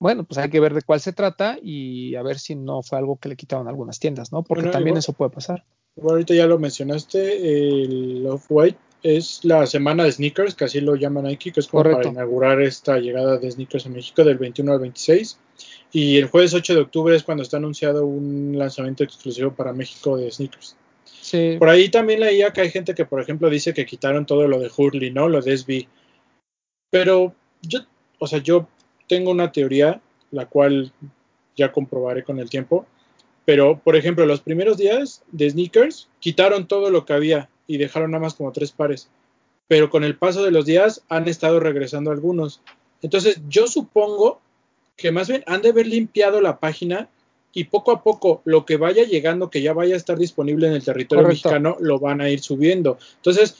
Bueno, 0.00 0.24
pues 0.24 0.38
hay 0.38 0.48
que 0.48 0.58
ver 0.58 0.72
de 0.72 0.80
cuál 0.80 1.00
se 1.00 1.12
trata 1.12 1.58
y 1.60 2.14
a 2.14 2.22
ver 2.22 2.38
si 2.38 2.54
no 2.54 2.82
fue 2.82 2.96
algo 2.96 3.18
que 3.18 3.28
le 3.28 3.36
quitaron 3.36 3.68
algunas 3.68 3.98
tiendas, 3.98 4.32
¿no? 4.32 4.42
Porque 4.42 4.70
también 4.70 4.96
eso 4.96 5.12
puede 5.12 5.30
pasar. 5.30 5.64
ahorita 6.00 6.32
ya 6.32 6.46
lo 6.46 6.58
mencionaste, 6.58 7.82
el 7.82 8.26
Off-White 8.26 8.78
es 9.02 9.44
la 9.44 9.66
semana 9.66 10.04
de 10.04 10.12
sneakers, 10.12 10.54
que 10.54 10.64
así 10.64 10.80
lo 10.80 10.96
llaman 10.96 11.24
Nike, 11.24 11.52
que 11.52 11.60
es 11.60 11.68
como 11.68 11.82
para 11.82 12.08
inaugurar 12.08 12.62
esta 12.62 12.98
llegada 12.98 13.36
de 13.36 13.50
sneakers 13.50 13.84
a 13.84 13.90
México 13.90 14.24
del 14.24 14.38
21 14.38 14.72
al 14.72 14.80
26. 14.80 15.38
Y 15.92 16.16
el 16.16 16.28
jueves 16.28 16.54
8 16.54 16.74
de 16.74 16.80
octubre 16.80 17.14
es 17.14 17.22
cuando 17.22 17.42
está 17.42 17.58
anunciado 17.58 18.06
un 18.06 18.56
lanzamiento 18.56 19.04
exclusivo 19.04 19.52
para 19.52 19.74
México 19.74 20.16
de 20.16 20.30
sneakers. 20.30 20.74
Por 21.58 21.68
ahí 21.68 21.88
también 21.88 22.20
leía 22.20 22.52
que 22.52 22.60
hay 22.60 22.70
gente 22.70 22.94
que, 22.94 23.04
por 23.04 23.20
ejemplo, 23.20 23.50
dice 23.50 23.74
que 23.74 23.86
quitaron 23.86 24.26
todo 24.26 24.46
lo 24.46 24.58
de 24.58 24.70
Hurley, 24.74 25.10
¿no? 25.10 25.28
Lo 25.28 25.40
de 25.40 25.56
SB. 25.56 25.88
Pero 26.90 27.34
yo, 27.62 27.80
o 28.18 28.26
sea, 28.26 28.38
yo 28.40 28.68
tengo 29.08 29.30
una 29.30 29.52
teoría, 29.52 30.00
la 30.30 30.46
cual 30.46 30.92
ya 31.56 31.72
comprobaré 31.72 32.24
con 32.24 32.38
el 32.38 32.50
tiempo. 32.50 32.86
Pero, 33.44 33.78
por 33.78 33.96
ejemplo, 33.96 34.26
los 34.26 34.40
primeros 34.40 34.78
días 34.78 35.22
de 35.30 35.50
sneakers 35.50 36.08
quitaron 36.20 36.66
todo 36.66 36.90
lo 36.90 37.04
que 37.04 37.12
había 37.12 37.48
y 37.66 37.78
dejaron 37.78 38.12
nada 38.12 38.22
más 38.22 38.34
como 38.34 38.52
tres 38.52 38.72
pares. 38.72 39.10
Pero 39.68 39.90
con 39.90 40.04
el 40.04 40.16
paso 40.16 40.42
de 40.42 40.50
los 40.50 40.66
días 40.66 41.02
han 41.08 41.28
estado 41.28 41.60
regresando 41.60 42.10
algunos. 42.10 42.62
Entonces, 43.02 43.40
yo 43.48 43.66
supongo 43.66 44.40
que 44.96 45.10
más 45.10 45.28
bien 45.28 45.42
han 45.46 45.62
de 45.62 45.70
haber 45.70 45.86
limpiado 45.86 46.40
la 46.40 46.58
página 46.60 47.08
y 47.54 47.64
poco 47.64 47.92
a 47.92 48.02
poco 48.02 48.42
lo 48.44 48.66
que 48.66 48.76
vaya 48.76 49.04
llegando, 49.04 49.48
que 49.48 49.62
ya 49.62 49.72
vaya 49.72 49.94
a 49.94 49.96
estar 49.96 50.18
disponible 50.18 50.66
en 50.66 50.74
el 50.74 50.84
territorio 50.84 51.28
mexicano, 51.28 51.76
lo 51.80 51.98
van 52.00 52.20
a 52.20 52.28
ir 52.28 52.40
subiendo. 52.40 52.98
Entonces, 53.16 53.56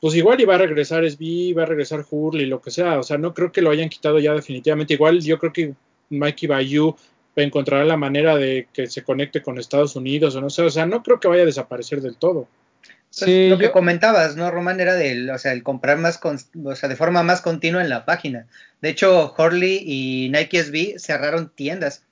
pues 0.00 0.14
igual 0.14 0.40
iba 0.40 0.54
a 0.54 0.58
regresar 0.58 1.04
SB, 1.08 1.54
va 1.56 1.64
a 1.64 1.66
regresar 1.66 2.04
Hurley, 2.08 2.46
lo 2.46 2.60
que 2.60 2.70
sea. 2.70 2.98
O 2.98 3.02
sea, 3.02 3.18
no 3.18 3.34
creo 3.34 3.52
que 3.52 3.62
lo 3.62 3.70
hayan 3.70 3.88
quitado 3.88 4.18
ya 4.18 4.32
definitivamente. 4.32 4.94
Igual 4.94 5.20
yo 5.20 5.38
creo 5.38 5.52
que 5.52 5.74
Mikey 6.10 6.48
Bayou 6.48 6.96
encontrará 7.36 7.84
la 7.84 7.96
manera 7.96 8.36
de 8.36 8.66
que 8.72 8.86
se 8.86 9.04
conecte 9.04 9.42
con 9.42 9.58
Estados 9.58 9.94
Unidos 9.94 10.34
o 10.34 10.40
no 10.40 10.50
sé. 10.50 10.62
O 10.62 10.70
sea, 10.70 10.86
no 10.86 11.02
creo 11.02 11.20
que 11.20 11.28
vaya 11.28 11.42
a 11.42 11.46
desaparecer 11.46 12.00
del 12.00 12.16
todo. 12.16 12.48
Pues, 13.18 13.50
lo 13.50 13.58
que 13.58 13.70
comentabas, 13.70 14.36
¿no, 14.36 14.50
Román? 14.50 14.80
Era 14.80 14.94
del, 14.94 15.30
o 15.30 15.38
sea, 15.38 15.52
el 15.52 15.62
comprar 15.62 15.98
más, 15.98 16.20
o 16.22 16.74
sea, 16.76 16.88
de 16.88 16.96
forma 16.96 17.22
más 17.22 17.40
continua 17.40 17.82
en 17.82 17.88
la 17.88 18.04
página. 18.04 18.46
De 18.82 18.90
hecho, 18.90 19.34
Horley 19.36 19.82
y 19.84 20.28
Nike 20.28 20.62
SB 20.62 20.98
cerraron 20.98 21.50
tiendas, 21.54 22.04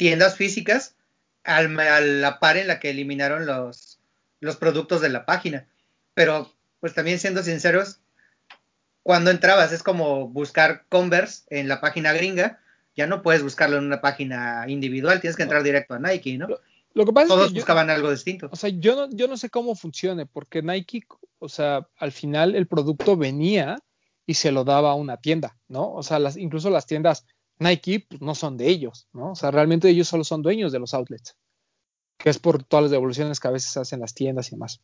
tiendas 0.00 0.34
físicas, 0.34 0.96
al, 1.44 1.78
a 1.78 2.00
la 2.00 2.38
par 2.38 2.56
en 2.56 2.68
la 2.68 2.80
que 2.80 2.88
eliminaron 2.88 3.44
los, 3.44 4.00
los 4.40 4.56
productos 4.56 5.02
de 5.02 5.10
la 5.10 5.26
página. 5.26 5.66
Pero, 6.14 6.50
pues 6.80 6.94
también 6.94 7.18
siendo 7.18 7.42
sinceros, 7.42 8.00
cuando 9.02 9.30
entrabas 9.30 9.72
es 9.72 9.82
como 9.82 10.26
buscar 10.28 10.86
Converse 10.88 11.42
en 11.50 11.68
la 11.68 11.82
página 11.82 12.14
gringa, 12.14 12.60
ya 12.96 13.06
no 13.06 13.20
puedes 13.20 13.42
buscarlo 13.42 13.76
en 13.76 13.84
una 13.84 14.00
página 14.00 14.64
individual, 14.68 15.20
tienes 15.20 15.36
que 15.36 15.42
entrar 15.42 15.62
directo 15.62 15.92
a 15.92 15.98
Nike, 15.98 16.38
¿no? 16.38 16.48
Lo 16.94 17.04
que 17.04 17.12
pasa 17.12 17.28
Todos 17.28 17.48
es 17.48 17.52
que 17.52 17.58
buscaban 17.58 17.90
algo 17.90 18.10
distinto. 18.10 18.48
O 18.50 18.56
sea, 18.56 18.70
yo 18.70 18.96
no, 18.96 19.14
yo 19.14 19.28
no 19.28 19.36
sé 19.36 19.50
cómo 19.50 19.74
funcione, 19.74 20.24
porque 20.24 20.62
Nike, 20.62 21.02
o 21.38 21.50
sea, 21.50 21.86
al 21.98 22.12
final 22.12 22.54
el 22.54 22.66
producto 22.66 23.18
venía 23.18 23.76
y 24.24 24.32
se 24.32 24.50
lo 24.50 24.64
daba 24.64 24.92
a 24.92 24.94
una 24.94 25.18
tienda, 25.18 25.58
¿no? 25.68 25.92
O 25.92 26.02
sea, 26.02 26.18
las, 26.18 26.38
incluso 26.38 26.70
las 26.70 26.86
tiendas 26.86 27.26
Nike 27.60 28.06
pues, 28.08 28.20
no 28.20 28.34
son 28.34 28.56
de 28.56 28.68
ellos, 28.68 29.06
¿no? 29.12 29.32
O 29.32 29.34
sea, 29.36 29.50
realmente 29.52 29.88
ellos 29.88 30.08
solo 30.08 30.24
son 30.24 30.42
dueños 30.42 30.72
de 30.72 30.80
los 30.80 30.92
outlets, 30.94 31.36
que 32.18 32.30
es 32.30 32.38
por 32.38 32.64
todas 32.64 32.84
las 32.84 32.90
devoluciones 32.90 33.38
que 33.38 33.48
a 33.48 33.52
veces 33.52 33.76
hacen 33.76 34.00
las 34.00 34.14
tiendas 34.14 34.48
y 34.48 34.56
demás. 34.56 34.80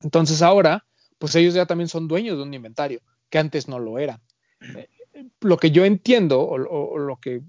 Entonces 0.00 0.40
ahora, 0.42 0.86
pues 1.18 1.34
ellos 1.34 1.54
ya 1.54 1.66
también 1.66 1.88
son 1.88 2.08
dueños 2.08 2.38
de 2.38 2.44
un 2.44 2.54
inventario, 2.54 3.02
que 3.28 3.38
antes 3.38 3.68
no 3.68 3.78
lo 3.78 3.98
eran. 3.98 4.22
Eh, 4.60 4.88
lo 5.40 5.58
que 5.58 5.70
yo 5.70 5.84
entiendo, 5.84 6.40
o, 6.40 6.54
o 6.54 6.98
lo 6.98 7.20
que 7.20 7.42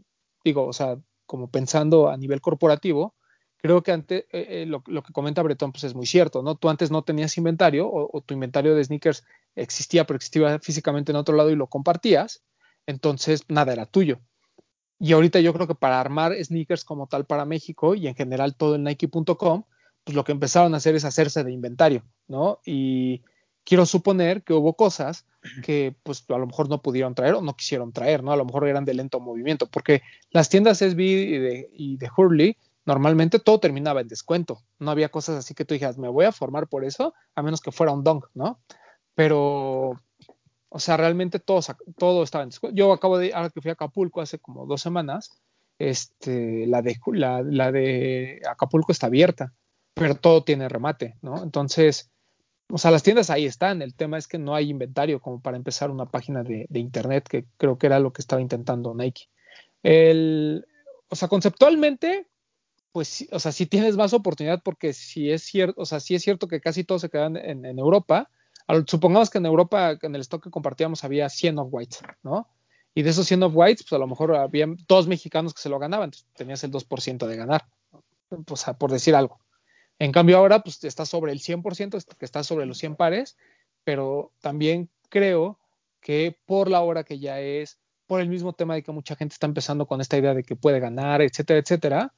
digo, 0.44 0.66
o 0.66 0.74
sea, 0.74 0.98
como 1.26 1.50
pensando 1.50 2.10
a 2.10 2.18
nivel 2.18 2.42
corporativo, 2.42 3.16
creo 3.64 3.82
que 3.82 3.94
antes, 3.94 4.26
eh, 4.32 4.46
eh, 4.50 4.66
lo, 4.66 4.84
que 4.84 5.14
comenta 5.14 5.42
Bretón 5.42 5.72
pues 5.72 5.86
es 5.86 5.96
muy 5.96 6.06
cierto, 6.06 6.44
¿no? 6.44 6.56
Tú 6.56 6.70
antes 6.70 6.92
no 6.92 7.04
tenías 7.04 7.38
inventario 7.38 7.90
o, 7.90 8.22
tu 8.22 8.34
inventario 8.34 8.76
de 8.76 8.84
sneakers 8.84 9.26
existía, 9.56 10.06
pero 10.06 10.18
existía 10.18 10.60
físicamente 10.60 11.14
en 11.14 11.16
otro 11.16 11.36
lado 11.36 11.50
y 11.50 11.56
lo 11.56 11.68
compartías, 11.68 12.44
entonces 12.86 13.44
nada 13.48 13.74
era 13.74 13.86
tuyo. 13.86 14.20
Y 15.00 15.14
ahorita 15.14 15.40
yo 15.40 15.54
creo 15.54 15.68
que 15.68 15.76
para 15.76 16.00
armar 16.00 16.34
sneakers 16.42 16.86
como 16.86 17.08
tal 17.08 17.26
para 17.26 17.46
México 17.46 17.96
y 17.96 18.08
en 18.08 18.16
general 18.16 18.56
todo 18.56 18.76
el 18.76 18.84
Nike.com, 18.84 19.64
pues 20.04 20.16
lo 20.16 20.24
que 20.24 20.32
empezaron 20.32 20.74
a 20.74 20.78
hacer 20.78 20.96
es 20.96 21.06
hacerse 21.06 21.44
de 21.44 21.52
inventario, 21.52 22.04
¿no? 22.28 22.60
Y 22.66 23.22
quiero 23.64 23.86
suponer 23.86 24.44
que 24.44 24.54
hubo 24.54 24.76
cosas 24.76 25.26
que 25.62 25.96
pues 26.04 26.24
a 26.30 26.38
lo 26.38 26.48
mejor 26.48 26.70
no 26.70 26.82
pudieron 26.82 27.16
traer 27.16 27.34
o 27.36 27.42
no 27.42 27.56
quisieron 27.56 27.92
traer, 27.92 28.24
¿no? 28.24 28.32
A 28.32 28.38
lo 28.38 28.46
mejor 28.46 28.68
eran 28.68 28.86
de 28.86 28.94
lento 28.94 29.20
movimiento, 29.20 29.68
porque 29.68 30.02
las 30.32 30.50
tiendas 30.50 30.80
SB 30.80 31.00
y 31.02 31.38
de, 31.38 31.70
y 31.74 31.98
de 31.98 32.10
Hurley 32.16 32.58
normalmente 32.86 33.40
todo 33.40 33.60
terminaba 33.60 34.02
en 34.02 34.08
descuento. 34.08 34.62
No 34.80 34.92
había 34.92 35.10
cosas 35.10 35.38
así 35.38 35.54
que 35.54 35.66
tú 35.66 35.74
dijeras, 35.74 35.98
me 35.98 36.10
voy 36.10 36.26
a 36.26 36.32
formar 36.32 36.68
por 36.68 36.86
eso, 36.86 37.14
a 37.36 37.42
menos 37.42 37.62
que 37.62 37.72
fuera 37.72 37.92
un 37.92 38.04
dong, 38.04 38.24
¿no? 38.34 38.60
Pero, 39.16 40.02
o 40.76 40.80
sea, 40.80 40.98
realmente 40.98 41.38
todo, 41.38 41.62
todo 41.98 42.24
estaba 42.24 42.44
en 42.44 42.50
descuento. 42.50 42.76
Yo 42.76 42.92
acabo 42.92 43.20
de, 43.20 43.32
ahora 43.32 43.52
que 43.52 43.62
fui 43.62 43.70
a 43.70 43.74
Acapulco 43.74 44.22
hace 44.22 44.40
como 44.40 44.66
dos 44.66 44.82
semanas, 44.82 45.32
este, 45.78 46.66
la 46.66 46.82
de, 46.82 48.42
Acapulco 48.50 48.92
está 48.92 49.06
abierta, 49.06 49.54
pero 49.94 50.16
todo 50.16 50.44
tiene 50.44 50.68
remate, 50.68 51.16
¿no? 51.22 51.44
Entonces, 51.44 52.10
o 52.72 52.80
sea, 52.80 52.90
las 52.90 53.04
tiendas 53.04 53.30
ahí 53.30 53.46
están. 53.46 53.84
El 53.84 53.94
tema 53.94 54.18
es 54.18 54.28
que 54.28 54.40
no 54.40 54.56
hay 54.56 54.72
inventario 54.72 55.22
como 55.22 55.42
para 55.42 55.58
empezar 55.58 55.92
una 55.92 56.08
página 56.08 56.42
de, 56.42 56.68
internet, 56.74 57.28
que 57.30 57.46
creo 57.58 57.78
que 57.78 57.86
era 57.86 58.00
lo 58.00 58.12
que 58.12 58.24
estaba 58.24 58.42
intentando 58.42 58.96
Nike. 58.96 59.30
El, 59.84 60.66
o 61.08 61.16
sea, 61.16 61.28
conceptualmente, 61.28 62.28
pues, 62.92 63.28
o 63.32 63.38
sea, 63.38 63.52
si 63.52 63.68
tienes 63.68 63.96
más 63.96 64.14
oportunidad 64.14 64.64
porque 64.64 64.94
si 64.94 65.30
es 65.30 65.44
cierto, 65.44 65.80
o 65.80 65.86
sea, 65.86 66.00
sí 66.00 66.16
es 66.16 66.24
cierto 66.24 66.48
que 66.48 66.62
casi 66.62 66.84
todos 66.84 67.02
se 67.02 67.12
quedan 67.12 67.38
en, 67.38 67.78
Europa. 67.78 68.32
Supongamos 68.88 69.30
que 69.30 69.38
en 69.38 69.46
Europa, 69.46 69.98
en 70.02 70.16
el 70.16 70.22
stock 70.22 70.44
que 70.44 70.50
compartíamos, 70.50 71.04
había 71.04 71.30
100 71.30 71.60
of 71.60 71.68
whites, 71.72 72.02
¿no? 72.24 72.48
Y 72.96 73.02
de 73.02 73.10
esos 73.10 73.28
100 73.28 73.44
of 73.44 73.54
whites, 73.56 73.84
pues 73.84 73.94
a 73.94 73.98
lo 73.98 74.08
mejor 74.08 74.36
había 74.36 74.68
dos 74.88 75.08
mexicanos 75.08 75.54
que 75.54 75.62
se 75.62 75.70
lo 75.70 75.80
ganaban, 75.80 76.08
entonces 76.08 76.28
tenías 76.34 76.64
el 76.64 76.72
2% 76.72 77.26
de 77.26 77.36
ganar, 77.36 77.66
sea, 78.56 78.74
por 78.74 78.92
decir 78.92 79.16
algo. 79.16 79.40
En 80.00 80.12
cambio 80.12 80.38
ahora, 80.38 80.62
pues 80.62 80.84
está 80.84 81.06
sobre 81.06 81.32
el 81.32 81.40
100%, 81.40 82.16
que 82.18 82.26
está 82.26 82.44
sobre 82.44 82.66
los 82.66 82.78
100 82.78 82.96
pares, 82.96 83.38
pero 83.84 84.32
también 84.42 84.90
creo 85.10 85.60
que 86.02 86.38
por 86.46 86.70
la 86.70 86.82
hora 86.82 87.04
que 87.04 87.20
ya 87.20 87.40
es, 87.40 87.80
por 88.06 88.22
el 88.22 88.30
mismo 88.30 88.54
tema 88.54 88.76
de 88.76 88.84
que 88.84 88.92
mucha 88.92 89.16
gente 89.16 89.34
está 89.34 89.48
empezando 89.48 89.88
con 89.88 90.02
esta 90.02 90.18
idea 90.18 90.34
de 90.34 90.44
que 90.44 90.56
puede 90.56 90.80
ganar, 90.80 91.22
etcétera, 91.22 91.60
etcétera, 91.60 92.14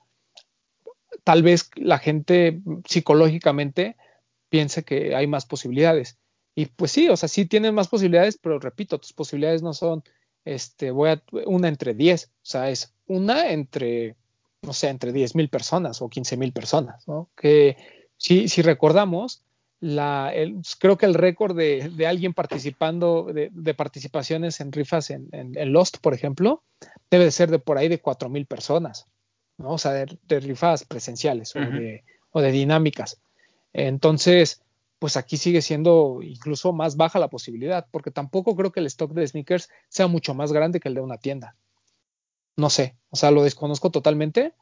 tal 1.24 1.44
vez 1.44 1.70
la 1.76 2.00
gente 2.00 2.62
psicológicamente 2.86 3.96
piense 4.50 4.84
que 4.84 5.16
hay 5.16 5.28
más 5.28 5.46
posibilidades. 5.46 6.18
Y 6.56 6.68
pues 6.68 6.92
sí, 6.92 7.10
o 7.10 7.18
sea, 7.18 7.28
sí 7.30 7.46
tienen 7.46 7.76
más 7.76 7.90
posibilidades, 7.90 8.38
pero 8.42 8.60
repito, 8.60 8.98
tus 8.98 9.14
posibilidades 9.14 9.62
no 9.62 9.74
son, 9.74 10.04
este, 10.46 10.92
voy 10.92 11.10
a, 11.10 11.24
una 11.46 11.68
entre 11.68 11.94
10, 11.94 12.26
o 12.26 12.30
sea, 12.42 12.70
es 12.70 12.94
una 13.08 13.52
entre, 13.52 14.16
no 14.62 14.74
sé, 14.74 14.88
entre 14.88 15.12
10 15.12 15.36
mil 15.36 15.50
personas 15.50 16.02
o 16.02 16.10
15 16.10 16.38
mil 16.38 16.54
personas, 16.54 17.08
¿no? 17.08 17.30
Que 17.36 17.76
si, 18.18 18.48
si 18.48 18.62
recordamos, 18.62 19.44
la, 19.82 20.34
creo 20.80 20.98
que 20.98 21.06
el 21.06 21.14
récord 21.14 21.56
de, 21.56 21.90
de 21.90 22.08
alguien 22.08 22.34
participando, 22.34 23.26
de, 23.32 23.50
de, 23.52 23.74
participaciones 23.74 24.62
en 24.62 24.72
rifas 24.72 25.10
en, 25.10 25.28
en, 25.32 25.74
Lost, 25.74 25.98
por 25.98 26.14
ejemplo, 26.14 26.64
debe 27.12 27.26
de 27.26 27.32
ser 27.32 27.52
de 27.52 27.60
por 27.60 27.78
ahí 27.78 27.90
de 27.90 28.00
4 28.00 28.30
mil 28.30 28.46
personas. 28.46 29.08
¿no? 29.58 29.72
O 29.72 29.78
sea, 29.78 29.92
de, 29.92 30.40
rifas 30.40 30.86
presenciales 30.86 31.54
o, 31.56 32.42
de, 32.42 32.52
dinámicas. 32.52 33.20
Entonces, 33.74 34.62
pues 35.06 35.18
aquí 35.18 35.38
sigue 35.38 35.62
siendo 35.62 36.24
incluso 36.24 36.74
más 36.74 36.98
baja 36.98 37.20
la 37.20 37.28
posibilidad, 37.28 37.86
porque 37.92 38.10
tampoco 38.10 38.56
creo 38.56 38.72
que 38.72 38.80
el 38.80 38.88
stock 38.88 39.12
de 39.12 39.28
sneakers 39.28 39.70
sea 39.88 40.08
mucho 40.08 40.34
más 40.34 40.52
grande 40.52 40.80
que 40.80 40.88
el 40.88 40.96
de 40.96 41.02
una 41.02 41.20
tienda. 41.20 41.56
No 42.58 42.72
sé, 42.72 42.98
o 43.12 43.16
sea, 43.16 43.30
lo 43.30 43.44
desconozco 43.44 43.92
totalmente, 43.92 44.56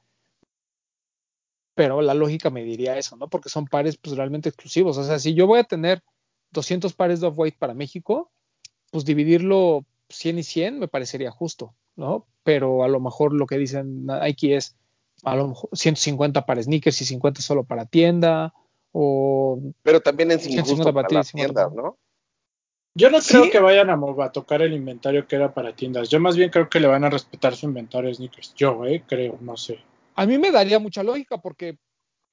pero 1.76 2.02
la 2.02 2.14
lógica 2.14 2.50
me 2.50 2.66
diría 2.66 2.98
eso, 2.98 3.16
¿no? 3.16 3.30
Porque 3.30 3.48
son 3.48 3.68
pares 3.68 3.96
pues 3.96 4.18
realmente 4.18 4.50
exclusivos. 4.50 4.98
O 4.98 5.06
sea, 5.06 5.18
si 5.18 5.34
yo 5.34 5.48
voy 5.48 5.60
a 5.60 5.64
tener 5.64 6.04
200 6.52 6.92
pares 6.92 7.22
de 7.22 7.28
off-white 7.28 7.56
para 7.58 7.74
México, 7.74 8.30
pues 8.92 9.06
dividirlo 9.06 9.86
100 10.10 10.40
y 10.40 10.44
100 10.44 10.78
me 10.78 10.90
parecería 10.90 11.32
justo, 11.32 11.74
¿no? 11.96 12.28
Pero 12.44 12.84
a 12.84 12.90
lo 12.90 13.00
mejor 13.00 13.32
lo 13.32 13.46
que 13.46 13.58
dicen 13.58 14.08
Nike 14.08 14.58
es, 14.58 14.76
a 15.24 15.38
lo 15.38 15.48
mejor 15.48 15.70
150 15.72 16.46
para 16.46 16.62
sneakers 16.62 17.02
y 17.02 17.06
50 17.06 17.40
solo 17.40 17.64
para 17.64 17.86
tienda, 17.86 18.54
o... 18.94 19.60
Pero 19.82 20.00
también 20.00 20.32
es 20.32 20.48
injusto 20.48 20.94
para, 20.94 21.10
las 21.10 21.32
tiendas, 21.32 21.74
¿no? 21.74 21.98
Yo 22.96 23.10
no 23.10 23.20
creo 23.20 23.50
que 23.50 23.60
vayan 23.60 23.90
a, 23.90 24.32
tocar 24.32 24.62
el 24.62 24.74
inventario 24.74 25.28
que 25.28 25.36
era 25.36 25.54
para 25.54 25.76
tiendas. 25.76 26.10
Yo 26.10 26.20
más 26.20 26.38
bien 26.38 26.52
creo 26.52 26.70
que 26.70 26.80
le 26.80 26.88
van 26.88 27.04
a 27.04 27.10
respetar 27.10 27.56
su 27.56 27.66
inventario 27.66 28.10
de 28.10 28.16
sneakers. 28.16 28.54
Yo, 28.54 28.86
eh, 28.86 29.04
creo, 29.08 29.38
no 29.42 29.58
sé. 29.58 29.80
A 30.16 30.28
mí 30.28 30.38
me 30.38 30.52
daría 30.52 30.78
mucha 30.78 31.02
lógica 31.02 31.40
porque, 31.40 31.80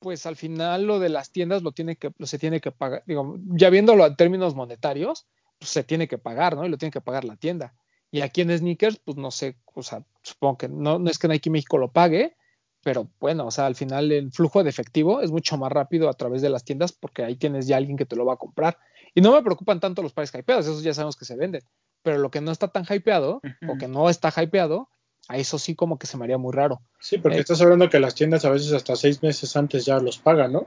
pues 0.00 0.26
al 0.26 0.36
final 0.36 0.84
lo 0.84 0.98
de 0.98 1.08
las 1.08 1.32
tiendas 1.32 1.62
lo 1.62 1.72
tiene 1.72 1.96
que, 1.96 2.12
lo 2.18 2.26
se 2.26 2.38
tiene 2.38 2.60
que 2.60 2.72
pagar. 2.72 3.02
Digo, 3.06 3.38
ya 3.46 3.70
viéndolo 3.70 4.06
en 4.06 4.16
términos 4.16 4.54
monetarios, 4.54 5.26
pues 5.58 5.70
se 5.70 5.82
tiene 5.82 6.08
que 6.08 6.18
pagar, 6.18 6.56
¿no? 6.56 6.66
Y 6.66 6.68
lo 6.68 6.76
tiene 6.76 6.92
que 6.92 7.00
pagar 7.00 7.24
la 7.24 7.36
tienda. 7.36 7.74
Y 8.10 8.20
aquí 8.20 8.42
en 8.42 8.56
sneakers, 8.56 8.98
pues 8.98 9.16
no 9.16 9.30
sé, 9.30 9.56
o 9.72 9.82
sea, 9.82 10.04
supongo 10.22 10.58
que 10.58 10.68
no, 10.68 10.98
no 10.98 11.10
es 11.10 11.18
que 11.18 11.28
Nike 11.28 11.48
México 11.48 11.78
lo 11.78 11.90
pague, 11.90 12.36
pero 12.82 13.08
bueno, 13.20 13.46
o 13.46 13.50
sea, 13.50 13.66
al 13.66 13.74
final 13.74 14.10
el 14.10 14.32
flujo 14.32 14.62
de 14.64 14.70
efectivo 14.70 15.20
es 15.20 15.30
mucho 15.30 15.56
más 15.58 15.70
rápido 15.70 16.08
a 16.08 16.14
través 16.14 16.40
de 16.40 16.48
las 16.48 16.64
tiendas 16.64 16.92
porque 16.92 17.24
ahí 17.24 17.36
tienes 17.36 17.66
ya 17.66 17.76
alguien 17.76 17.96
que 17.96 18.06
te 18.06 18.16
lo 18.16 18.24
va 18.24 18.34
a 18.34 18.38
comprar. 18.38 18.78
Y 19.14 19.20
no 19.20 19.32
me 19.32 19.42
preocupan 19.42 19.80
tanto 19.80 20.02
los 20.02 20.12
pares 20.12 20.32
hypeados, 20.34 20.66
esos 20.66 20.82
ya 20.82 20.94
sabemos 20.94 21.16
que 21.16 21.24
se 21.24 21.36
venden. 21.36 21.62
Pero 22.02 22.18
lo 22.18 22.30
que 22.30 22.40
no 22.40 22.52
está 22.52 22.68
tan 22.68 22.84
hypeado 22.88 23.42
o 23.68 23.76
que 23.78 23.88
no 23.88 24.08
está 24.08 24.32
hypeado, 24.42 24.88
a 25.28 25.36
eso 25.36 25.58
sí 25.58 25.74
como 25.74 25.98
que 25.98 26.06
se 26.06 26.16
me 26.16 26.24
haría 26.24 26.38
muy 26.38 26.52
raro. 26.52 26.80
Sí, 27.00 27.18
porque 27.18 27.38
eh, 27.38 27.40
estás 27.40 27.60
hablando 27.60 27.90
que 27.90 28.00
las 28.00 28.14
tiendas 28.14 28.44
a 28.44 28.50
veces 28.50 28.72
hasta 28.72 28.96
seis 28.96 29.22
meses 29.22 29.54
antes 29.56 29.84
ya 29.84 29.98
los 29.98 30.18
pagan, 30.18 30.52
¿no? 30.52 30.66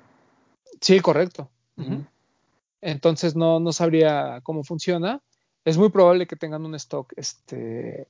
Sí, 0.81 0.99
correcto. 0.99 1.49
Entonces 2.81 3.35
no, 3.35 3.59
no 3.59 3.71
sabría 3.73 4.41
cómo 4.43 4.63
funciona. 4.63 5.21
Es 5.65 5.77
muy 5.77 5.89
probable 5.89 6.27
que 6.27 6.35
tengan 6.35 6.65
un 6.65 6.75
stock, 6.75 7.11
este, 7.15 8.07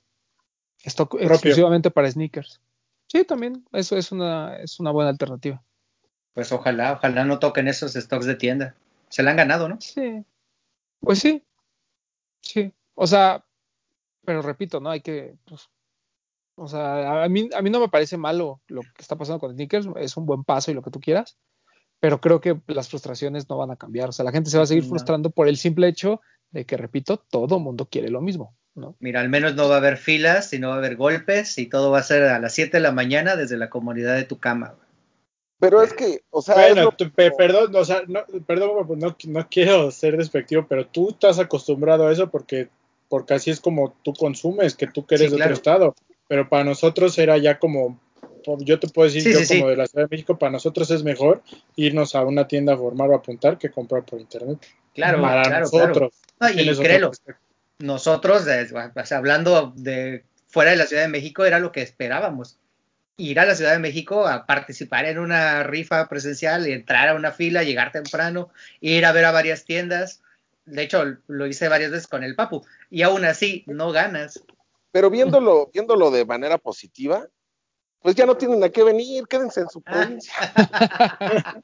stock 0.84 1.16
exclusivamente 1.20 1.92
para 1.92 2.12
sneakers. 2.12 2.60
Sí, 3.14 3.26
también, 3.26 3.64
eso 3.74 3.96
es 3.96 4.12
una, 4.12 4.58
es 4.58 4.80
una 4.80 4.90
buena 4.90 5.12
alternativa. 5.12 5.64
Pues 6.34 6.52
ojalá, 6.52 6.94
ojalá 6.94 7.24
no 7.26 7.38
toquen 7.38 7.68
esos 7.68 7.94
stocks 7.94 8.26
de 8.26 8.34
tienda. 8.34 8.76
Se 9.10 9.22
la 9.22 9.30
han 9.30 9.38
ganado, 9.38 9.70
¿no? 9.70 9.80
Sí. 9.80 10.26
Pues 11.00 11.20
sí. 11.20 11.44
Sí. 12.42 12.74
O 12.96 13.06
sea, 13.06 13.46
pero 14.26 14.42
repito, 14.42 14.80
¿no? 14.80 14.90
Hay 14.90 15.02
que, 15.02 15.36
pues, 15.46 15.70
o 16.56 16.68
sea, 16.68 17.24
a 17.24 17.30
mí, 17.30 17.50
a 17.56 17.62
mí 17.62 17.70
no 17.70 17.80
me 17.80 17.90
parece 17.90 18.18
malo 18.18 18.62
lo 18.68 18.82
que 18.82 19.02
está 19.02 19.16
pasando 19.16 19.40
con 19.40 19.54
sneakers, 19.54 19.88
es 19.98 20.18
un 20.18 20.26
buen 20.26 20.44
paso 20.44 20.72
y 20.72 20.74
lo 20.74 20.82
que 20.82 20.90
tú 20.90 21.00
quieras, 21.00 21.38
pero 22.00 22.20
creo 22.20 22.42
que 22.42 22.60
las 22.66 22.90
frustraciones 22.90 23.48
no 23.48 23.58
van 23.58 23.70
a 23.70 23.76
cambiar. 23.76 24.10
O 24.10 24.12
sea, 24.12 24.26
la 24.26 24.32
gente 24.32 24.50
se 24.50 24.58
va 24.58 24.64
a 24.64 24.68
seguir 24.68 24.86
frustrando 24.86 25.30
por 25.30 25.48
el 25.48 25.58
simple 25.58 25.88
hecho 25.88 26.20
de 26.50 26.66
que, 26.66 26.78
repito, 26.78 27.18
todo 27.18 27.60
mundo 27.60 27.88
quiere 27.88 28.10
lo 28.10 28.22
mismo. 28.22 28.58
¿No? 28.76 28.96
Mira, 29.00 29.22
al 29.22 29.30
menos 29.30 29.56
no 29.56 29.70
va 29.70 29.76
a 29.76 29.78
haber 29.78 29.98
filas 29.98 30.54
y 30.54 30.60
no 30.60 30.70
va 30.70 30.76
a 30.76 30.78
haber 30.78 30.96
golpes 30.96 31.58
y 31.58 31.68
todo 31.68 31.92
va 31.92 32.00
a 32.00 32.04
ser 32.04 32.24
a 32.24 32.40
las 32.40 32.54
7 32.54 32.78
de 32.78 32.82
la 32.82 32.92
mañana 32.92 33.36
desde 33.36 33.58
la 33.58 33.70
comodidad 33.70 34.16
de 34.16 34.24
tu 34.24 34.40
cama. 34.40 34.76
Pero 35.60 35.82
es 35.82 35.94
que, 35.94 36.24
o 36.30 36.42
sea. 36.42 36.56
perdón, 37.38 37.74
o 37.74 37.86
sea, 37.86 38.04
no, 38.08 38.26
perdón, 38.46 38.86
pues 38.86 39.00
no, 39.00 39.16
no, 39.28 39.48
quiero 39.50 39.92
ser 39.92 40.18
despectivo, 40.18 40.66
pero 40.68 40.86
tú 40.86 41.12
estás 41.12 41.40
acostumbrado 41.40 42.08
a 42.08 42.12
eso 42.12 42.30
porque, 42.30 42.68
porque 43.08 43.36
así 43.36 43.50
es 43.50 43.62
como 43.62 43.96
tú 44.04 44.14
consumes, 44.14 44.76
que 44.76 44.88
tú 44.88 45.06
quieres 45.06 45.32
de 45.32 45.38
otro 45.38 45.54
estado. 45.54 45.96
Pero 46.28 46.50
para 46.50 46.66
nosotros 46.66 47.18
era 47.18 47.38
ya 47.38 47.60
como, 47.60 47.98
yo 48.60 48.78
te 48.78 48.90
puedo 48.90 49.10
decir, 49.10 49.24
yo 49.32 49.40
como 49.48 49.70
de 49.70 49.78
la 49.78 49.88
Ciudad 49.88 50.06
de 50.06 50.14
México, 50.14 50.38
para 50.38 50.52
nosotros 50.52 50.92
es 50.92 51.04
mejor 51.04 51.42
irnos 51.78 52.14
a 52.16 52.26
una 52.26 52.46
tienda 52.46 52.74
a 52.74 52.78
formar 52.78 53.10
o 53.12 53.16
apuntar 53.16 53.58
que 53.58 53.70
comprar 53.70 54.04
por 54.04 54.20
internet. 54.20 54.60
Claro, 54.94 55.22
para 55.22 55.62
nosotros. 55.62 56.14
y 56.54 56.76
créelo, 56.76 57.12
nosotros, 57.84 58.48
hablando 59.12 59.74
de 59.76 60.24
fuera 60.48 60.72
de 60.72 60.78
la 60.78 60.86
Ciudad 60.86 61.02
de 61.02 61.10
México, 61.10 61.44
era 61.44 61.60
lo 61.60 61.74
que 61.74 61.82
esperábamos 61.82 62.58
ir 63.18 63.42
a 63.42 63.46
la 63.46 63.56
Ciudad 63.56 63.74
de 63.74 63.80
México 63.80 64.26
a 64.26 64.46
participar 64.46 65.04
en 65.06 65.20
una 65.20 65.64
rifa 65.64 66.08
presencial 66.08 66.66
entrar 66.66 67.10
a 67.10 67.14
una 67.14 67.32
fila, 67.32 67.64
llegar 67.64 67.92
temprano, 67.92 68.52
ir 68.80 69.06
a 69.06 69.12
ver 69.12 69.26
a 69.26 69.34
varias 69.34 69.66
tiendas. 69.66 70.22
De 70.66 70.82
hecho, 70.84 71.04
lo 71.28 71.46
hice 71.46 71.68
varias 71.68 71.92
veces 71.92 72.08
con 72.08 72.24
el 72.24 72.36
Papu 72.36 72.66
y 72.90 73.02
aún 73.02 73.26
así 73.26 73.66
no 73.68 73.92
ganas. 73.92 74.42
Pero 74.94 75.10
viéndolo, 75.10 75.70
viéndolo 75.74 76.10
de 76.10 76.24
manera 76.24 76.58
positiva, 76.58 77.28
pues 78.00 78.16
ya 78.16 78.26
no 78.26 78.38
tienen 78.38 78.64
a 78.64 78.70
qué 78.70 78.84
venir, 78.84 79.28
quédense 79.28 79.60
en 79.60 79.70
su 79.70 79.82
provincia. 79.82 80.34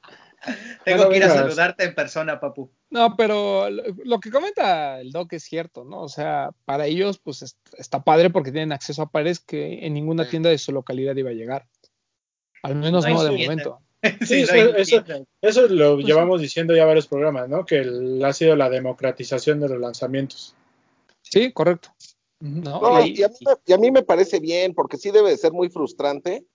Tengo 0.84 1.08
que 1.08 1.16
ir 1.16 1.24
a 1.24 1.30
saludarte 1.30 1.84
en 1.84 1.94
persona, 1.94 2.38
papu. 2.38 2.70
No, 2.90 3.16
pero 3.16 3.70
lo 3.70 4.18
que 4.18 4.32
comenta 4.32 5.00
el 5.00 5.12
Doc 5.12 5.32
es 5.32 5.44
cierto, 5.44 5.84
¿no? 5.84 6.02
O 6.02 6.08
sea, 6.08 6.50
para 6.64 6.86
ellos, 6.86 7.18
pues 7.18 7.56
está 7.78 8.02
padre 8.02 8.30
porque 8.30 8.50
tienen 8.50 8.72
acceso 8.72 9.02
a 9.02 9.10
pares 9.10 9.38
que 9.38 9.86
en 9.86 9.94
ninguna 9.94 10.28
tienda 10.28 10.50
de 10.50 10.58
su 10.58 10.72
localidad 10.72 11.14
iba 11.14 11.30
a 11.30 11.34
llegar. 11.34 11.68
Al 12.64 12.74
menos 12.74 13.06
no, 13.06 13.22
de 13.24 13.30
momento. 13.30 13.80
Sí, 14.26 14.46
eso, 15.42 15.68
lo 15.68 15.98
llevamos 15.98 16.40
diciendo 16.40 16.74
ya 16.74 16.86
varios 16.86 17.06
programas, 17.06 17.50
¿no? 17.50 17.66
Que 17.66 17.84
ha 18.24 18.32
sido 18.32 18.56
la 18.56 18.70
democratización 18.70 19.60
de 19.60 19.68
los 19.68 19.78
lanzamientos. 19.78 20.54
Sí, 21.20 21.52
correcto. 21.52 21.90
No, 22.40 22.80
y, 23.04 23.22
a 23.22 23.28
mí, 23.28 23.34
y, 23.66 23.72
a 23.74 23.76
mí, 23.76 23.90
me 23.90 24.02
parece 24.02 24.40
bien, 24.40 24.72
porque 24.72 24.96
sí 24.96 25.10
debe 25.10 25.28
de 25.28 25.36
ser 25.36 25.52
muy 25.52 25.68
frustrante 25.68 26.46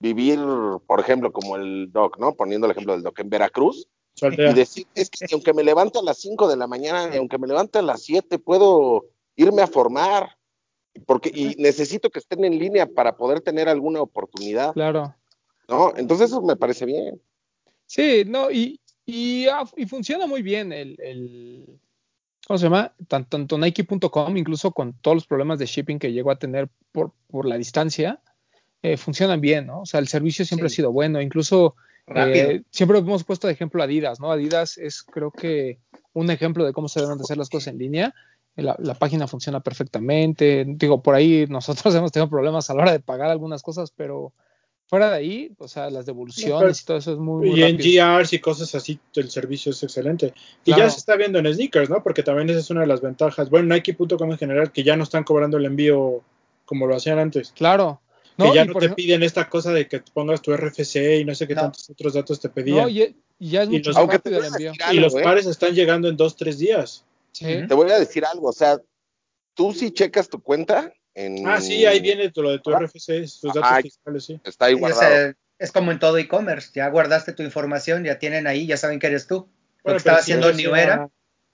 vivir, 0.00 0.38
por 0.86 0.98
ejemplo, 0.98 1.30
como 1.30 1.56
el 1.56 1.92
doc, 1.92 2.18
¿no? 2.18 2.34
Poniendo 2.34 2.66
el 2.66 2.70
ejemplo 2.70 2.94
del 2.94 3.02
doc 3.02 3.18
en 3.18 3.28
Veracruz. 3.28 3.86
Y 4.22 4.54
decir, 4.54 4.86
es 4.94 5.10
que 5.10 5.26
aunque 5.32 5.52
me 5.52 5.64
levante 5.64 5.98
a 5.98 6.02
las 6.02 6.18
5 6.18 6.48
de 6.48 6.56
la 6.56 6.66
mañana, 6.66 7.10
aunque 7.16 7.38
me 7.38 7.48
levante 7.48 7.78
a 7.78 7.82
las 7.82 8.02
7, 8.02 8.38
puedo 8.38 9.06
irme 9.34 9.62
a 9.62 9.66
formar, 9.66 10.36
porque 11.06 11.30
y 11.34 11.56
necesito 11.58 12.10
que 12.10 12.20
estén 12.20 12.44
en 12.44 12.58
línea 12.58 12.86
para 12.86 13.16
poder 13.16 13.40
tener 13.40 13.68
alguna 13.68 14.00
oportunidad. 14.00 14.72
Claro. 14.72 15.14
¿No? 15.68 15.92
Entonces 15.96 16.30
eso 16.30 16.42
me 16.42 16.56
parece 16.56 16.86
bien. 16.86 17.20
Sí, 17.86 18.22
no, 18.26 18.50
y, 18.50 18.80
y, 19.04 19.46
ah, 19.46 19.64
y 19.76 19.86
funciona 19.86 20.26
muy 20.26 20.42
bien 20.42 20.72
el, 20.72 20.96
el, 21.00 21.80
¿cómo 22.46 22.58
se 22.58 22.64
llama? 22.64 22.94
Tanto, 23.08 23.30
tanto 23.30 23.58
Nike.com, 23.58 24.36
incluso 24.36 24.70
con 24.70 24.94
todos 24.94 25.16
los 25.16 25.26
problemas 25.26 25.58
de 25.58 25.66
shipping 25.66 25.98
que 25.98 26.12
llegó 26.12 26.30
a 26.30 26.38
tener 26.38 26.68
por, 26.92 27.12
por 27.26 27.46
la 27.46 27.58
distancia, 27.58 28.20
eh, 28.82 28.96
funcionan 28.96 29.40
bien, 29.40 29.66
¿no? 29.66 29.80
O 29.80 29.86
sea, 29.86 29.98
el 29.98 30.08
servicio 30.08 30.44
siempre 30.44 30.66
ha 30.66 30.70
sido 30.70 30.92
bueno, 30.92 31.20
incluso 31.20 31.74
eh, 32.06 32.62
siempre 32.70 32.98
hemos 32.98 33.24
puesto 33.24 33.46
de 33.46 33.54
ejemplo 33.54 33.82
Adidas, 33.82 34.20
¿no? 34.20 34.30
Adidas 34.30 34.78
es 34.78 35.02
creo 35.02 35.30
que 35.30 35.78
un 36.12 36.30
ejemplo 36.30 36.64
de 36.64 36.72
cómo 36.72 36.88
se 36.88 37.00
deben 37.00 37.20
hacer 37.20 37.36
las 37.36 37.48
cosas 37.48 37.68
en 37.68 37.78
línea. 37.78 38.14
La, 38.56 38.76
página 38.94 39.26
funciona 39.26 39.60
perfectamente. 39.60 40.64
Digo, 40.66 41.02
por 41.02 41.14
ahí 41.14 41.46
nosotros 41.48 41.94
hemos 41.94 42.12
tenido 42.12 42.30
problemas 42.30 42.70
a 42.70 42.74
la 42.74 42.82
hora 42.82 42.92
de 42.92 43.00
pagar 43.00 43.30
algunas 43.30 43.62
cosas, 43.62 43.90
pero 43.90 44.32
fuera 44.86 45.10
de 45.10 45.16
ahí, 45.16 45.52
o 45.58 45.66
sea, 45.66 45.90
las 45.90 46.06
devoluciones 46.06 46.82
y 46.82 46.84
todo 46.84 46.98
eso 46.98 47.12
es 47.14 47.18
muy, 47.18 47.48
muy 47.48 47.60
Y 47.60 47.62
en 47.64 47.76
GRs 47.78 48.32
y 48.34 48.38
cosas 48.38 48.74
así, 48.74 49.00
el 49.14 49.30
servicio 49.30 49.72
es 49.72 49.82
excelente. 49.82 50.34
Y 50.64 50.70
ya 50.70 50.88
se 50.90 50.98
está 50.98 51.16
viendo 51.16 51.38
en 51.38 51.52
sneakers, 51.52 51.90
¿no? 51.90 52.02
Porque 52.02 52.22
también 52.22 52.50
esa 52.50 52.60
es 52.60 52.70
una 52.70 52.82
de 52.82 52.86
las 52.86 53.00
ventajas. 53.00 53.50
Bueno, 53.50 53.74
Nike.com 53.74 54.30
en 54.30 54.38
general, 54.38 54.72
que 54.72 54.84
ya 54.84 54.96
no 54.96 55.02
están 55.02 55.24
cobrando 55.24 55.56
el 55.56 55.64
envío 55.64 56.22
como 56.64 56.86
lo 56.86 56.94
hacían 56.94 57.18
antes. 57.18 57.52
Claro, 57.52 58.00
que 58.36 58.54
ya 58.54 58.64
no 58.64 58.74
te 58.74 58.90
piden 58.90 59.22
esta 59.22 59.48
cosa 59.48 59.72
de 59.72 59.86
que 59.86 60.00
pongas 60.00 60.42
tu 60.42 60.56
RFC 60.56 61.20
y 61.20 61.24
no 61.24 61.34
sé 61.34 61.46
qué 61.46 61.54
tantos 61.54 61.88
otros 61.90 62.14
datos 62.14 62.40
te 62.40 62.48
pedían. 62.48 62.90
y, 62.90 63.14
ya 63.38 63.62
es 63.62 63.68
mucho 63.68 63.90
los, 63.90 64.44
envío. 64.46 64.72
y 64.92 64.96
los 64.96 65.14
pares 65.14 65.46
están 65.46 65.74
llegando 65.74 66.08
en 66.08 66.16
dos, 66.16 66.36
tres 66.36 66.58
días. 66.58 67.04
Te 67.38 67.66
voy 67.74 67.90
a 67.90 67.98
decir 67.98 68.24
algo, 68.24 68.48
o 68.48 68.52
sea, 68.52 68.78
tú 69.54 69.72
si 69.72 69.90
checas 69.90 70.28
tu 70.28 70.40
cuenta 70.40 70.92
en... 71.14 71.46
Ah, 71.46 71.60
sí, 71.60 71.84
ahí 71.84 72.00
viene 72.00 72.32
lo 72.34 72.50
de 72.50 72.58
tu 72.60 72.70
RFC, 72.70 73.22
tus 73.40 73.52
datos 73.54 73.82
fiscales, 73.82 74.24
sí. 74.24 74.40
Está 74.44 74.66
ahí 74.66 74.74
guardado. 74.74 75.34
Es, 75.58 75.72
como 75.72 75.92
en 75.92 75.98
todo 75.98 76.18
e-commerce, 76.18 76.70
ya 76.74 76.88
guardaste 76.88 77.32
tu 77.32 77.42
información, 77.42 78.04
ya 78.04 78.18
tienen 78.18 78.46
ahí, 78.46 78.66
ya 78.66 78.76
saben 78.76 78.98
que 78.98 79.06
eres 79.06 79.26
tú. 79.26 79.48
lo 79.84 79.92
que 79.92 79.96
estaba 79.98 80.18
haciendo 80.18 80.52
New 80.52 80.74
Era. 80.74 81.08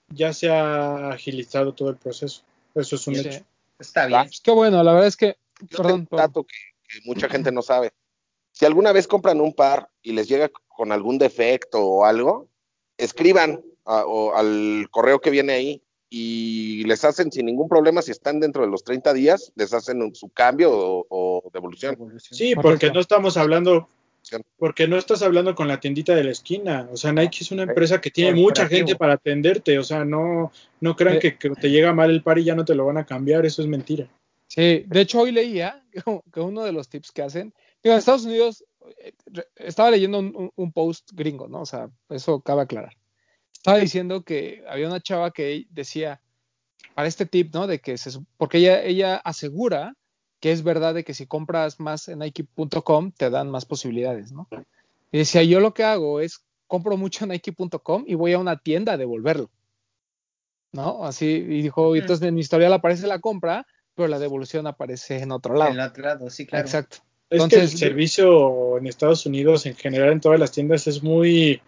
Ya 0.09 0.33
se 0.33 0.49
ha 0.49 1.11
agilizado 1.11 1.73
todo 1.73 1.89
el 1.89 1.95
proceso. 1.95 2.41
Eso 2.75 2.95
es 2.95 3.07
un 3.07 3.15
hecho. 3.15 3.45
Está 3.79 4.07
bien. 4.07 4.21
Es 4.21 4.41
que 4.41 4.51
bueno, 4.51 4.83
la 4.83 4.93
verdad 4.93 5.07
es 5.07 5.15
que... 5.15 5.37
perdón, 5.69 6.07
dato 6.11 6.43
que 6.43 6.55
mucha 7.05 7.29
gente 7.29 7.51
no 7.51 7.61
sabe. 7.61 7.91
Si 8.51 8.65
alguna 8.65 8.91
vez 8.91 9.07
compran 9.07 9.41
un 9.41 9.53
par 9.53 9.89
y 10.01 10.11
les 10.11 10.27
llega 10.27 10.49
con 10.67 10.91
algún 10.91 11.17
defecto 11.17 11.83
o 11.83 12.05
algo, 12.05 12.49
escriban 12.97 13.61
o 13.83 14.33
al 14.35 14.87
correo 14.91 15.19
que 15.19 15.29
viene 15.29 15.53
ahí 15.53 15.83
y 16.13 16.83
les 16.83 17.05
hacen 17.05 17.31
sin 17.31 17.45
ningún 17.45 17.69
problema, 17.69 18.01
si 18.01 18.11
están 18.11 18.41
dentro 18.41 18.63
de 18.63 18.69
los 18.69 18.83
30 18.83 19.13
días, 19.13 19.53
les 19.55 19.73
hacen 19.73 20.13
su 20.13 20.27
cambio 20.29 20.69
o, 20.73 21.49
devolución. 21.53 21.97
Sí, 22.19 22.53
porque 22.53 22.91
no 22.91 22.99
estamos 22.99 23.37
hablando, 23.37 23.87
porque 24.57 24.89
no 24.89 24.97
estás 24.97 25.21
hablando 25.21 25.55
con 25.55 25.69
la 25.69 25.79
tiendita 25.79 26.13
de 26.13 26.25
la 26.25 26.31
esquina. 26.31 26.89
O 26.91 26.97
sea, 26.97 27.13
Nike 27.13 27.39
es 27.41 27.51
una 27.51 27.63
empresa 27.63 28.01
que 28.01 28.11
tiene 28.11 28.33
mucha 28.33 28.67
gente 28.67 28.97
para 28.97 29.13
atenderte. 29.13 29.79
O 29.79 29.83
sea, 29.83 30.03
no, 30.03 30.51
no 30.81 30.97
crean 30.97 31.17
que, 31.19 31.37
que, 31.37 31.49
te 31.51 31.69
llega 31.69 31.93
mal 31.93 32.09
el 32.11 32.21
par 32.21 32.37
y 32.39 32.43
ya 32.43 32.55
no 32.55 32.65
te 32.65 32.75
lo 32.75 32.85
van 32.85 32.97
a 32.97 33.05
cambiar. 33.05 33.45
Eso 33.45 33.61
es 33.61 33.69
mentira. 33.69 34.09
Sí, 34.53 34.83
de 34.85 34.99
hecho 34.99 35.21
hoy 35.21 35.31
leía 35.31 35.81
que 36.33 36.41
uno 36.41 36.63
de 36.63 36.73
los 36.73 36.89
tips 36.89 37.13
que 37.13 37.21
hacen, 37.21 37.53
digo, 37.81 37.93
en 37.93 37.99
Estados 37.99 38.25
Unidos, 38.25 38.65
eh, 38.97 39.13
estaba 39.55 39.91
leyendo 39.91 40.19
un, 40.19 40.71
post 40.73 41.09
gringo, 41.13 41.47
¿no? 41.47 41.61
O 41.61 41.65
sea, 41.65 41.89
eso 42.09 42.41
cabe 42.41 42.63
aclarar. 42.63 42.97
Estaba 43.53 43.77
diciendo 43.77 44.25
que 44.25 44.61
había 44.67 44.87
una 44.89 44.99
chava 44.99 45.31
que 45.31 45.67
decía, 45.69 46.21
para 46.95 47.07
este 47.07 47.25
tip, 47.25 47.53
¿no? 47.53 47.65
De 47.65 47.79
que 47.79 47.97
se, 47.97 48.11
porque 48.35 48.57
ella, 48.57 48.83
ella 48.83 49.15
asegura 49.15 49.95
que 50.41 50.51
es 50.51 50.63
verdad 50.63 50.95
de 50.95 51.05
que 51.05 51.13
si 51.13 51.27
compras 51.27 51.79
más 51.79 52.09
en 52.09 52.19
Nike.com 52.19 53.13
te 53.13 53.29
dan 53.29 53.49
más 53.49 53.63
posibilidades, 53.63 54.33
¿no? 54.33 54.49
Y 55.13 55.19
decía, 55.19 55.43
yo 55.43 55.61
lo 55.61 55.73
que 55.73 55.85
hago 55.85 56.19
es 56.19 56.43
compro 56.67 56.97
mucho 56.97 57.23
en 57.23 57.29
Nike.com 57.29 58.03
y 58.05 58.15
voy 58.15 58.33
a 58.33 58.39
una 58.39 58.57
tienda 58.57 58.93
a 58.93 58.97
devolverlo. 58.97 59.49
¿no? 60.73 61.05
Así, 61.05 61.25
y 61.25 61.61
dijo, 61.61 61.95
entonces 61.95 62.27
en 62.27 62.35
mi 62.35 62.41
historial 62.41 62.73
aparece 62.73 63.07
la 63.07 63.19
compra, 63.19 63.65
pero 63.95 64.07
la 64.07 64.19
devolución 64.19 64.67
aparece 64.67 65.19
en 65.19 65.31
otro 65.31 65.55
lado. 65.55 65.71
En 65.71 65.79
el 65.79 65.85
otro 65.85 66.03
lado, 66.03 66.29
sí, 66.29 66.45
claro. 66.45 66.65
Exacto. 66.65 66.97
Es 67.29 67.47
que 67.47 67.61
el 67.61 67.69
servicio 67.69 68.77
en 68.77 68.87
Estados 68.87 69.25
Unidos, 69.25 69.65
en 69.65 69.75
general, 69.75 70.11
en 70.11 70.19
todas 70.19 70.37
las 70.37 70.51
tiendas, 70.51 70.85
es 70.87 71.01
muy, 71.01 71.61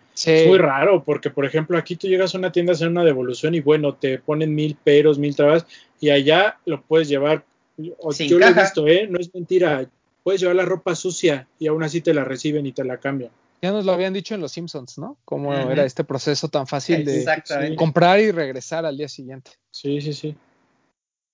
muy 0.45 0.57
raro, 0.57 1.03
porque, 1.05 1.30
por 1.30 1.45
ejemplo, 1.45 1.78
aquí 1.78 1.95
tú 1.95 2.07
llegas 2.07 2.36
a 2.36 2.38
una 2.38 2.51
tienda 2.51 2.74
a 2.74 2.76
hacer 2.76 2.89
una 2.89 3.05
devolución 3.05 3.55
y, 3.55 3.61
bueno, 3.61 3.95
te 3.95 4.19
ponen 4.19 4.53
mil 4.53 4.76
peros, 4.76 5.17
mil 5.17 5.34
trabas, 5.36 5.65
y 6.01 6.09
allá 6.09 6.59
lo 6.65 6.82
puedes 6.82 7.07
llevar. 7.07 7.45
yo 7.78 7.95
lo 8.39 8.45
he 8.45 8.53
visto, 8.53 8.88
¿eh? 8.88 9.07
No 9.09 9.19
es 9.19 9.34
mentira. 9.34 9.89
Puedes 10.21 10.41
llevar 10.41 10.57
la 10.57 10.65
ropa 10.65 10.95
sucia 10.95 11.47
y 11.59 11.67
aún 11.67 11.82
así 11.84 12.01
te 12.01 12.13
la 12.13 12.26
reciben 12.26 12.65
y 12.65 12.74
te 12.74 12.84
la 12.84 12.97
cambian. 12.97 13.32
Ya 13.61 13.71
nos 13.71 13.86
lo 13.86 13.93
habían 13.93 14.11
dicho 14.11 14.36
en 14.36 14.41
Los 14.41 14.51
Simpsons, 14.51 14.97
¿no? 14.97 15.17
Cómo 15.24 15.53
era 15.53 15.86
este 15.86 16.03
proceso 16.03 16.49
tan 16.49 16.67
fácil 16.67 17.05
de 17.05 17.76
comprar 17.78 18.19
y 18.19 18.32
regresar 18.32 18.86
al 18.86 18.97
día 18.97 19.07
siguiente. 19.07 19.51
Sí, 19.71 20.01
sí, 20.01 20.11
sí. 20.11 20.36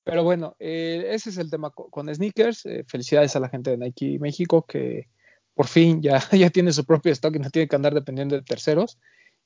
Pero 0.10 0.24
bueno, 0.24 0.56
eh, 0.60 1.08
ese 1.12 1.30
es 1.30 1.38
el 1.38 1.50
tema 1.50 1.72
con, 1.72 2.14
sneakers. 2.14 2.66
Eh, 2.66 2.84
felicidades 2.88 3.36
a 3.36 3.40
la 3.40 3.50
gente 3.50 3.72
de 3.72 3.78
Nike 3.78 4.18
México 4.20 4.66
que 4.66 5.08
por 5.54 5.68
fin 5.68 6.02
ya, 6.02 6.20
ya 6.32 6.50
tiene 6.50 6.72
su 6.72 6.86
propio 6.86 7.12
stock 7.12 7.36
y 7.36 7.40
no 7.40 7.50
tiene 7.50 7.68
que 7.68 7.76
andar 7.76 7.94
dependiendo 7.94 8.36
de 8.36 8.42
terceros. 8.42 8.98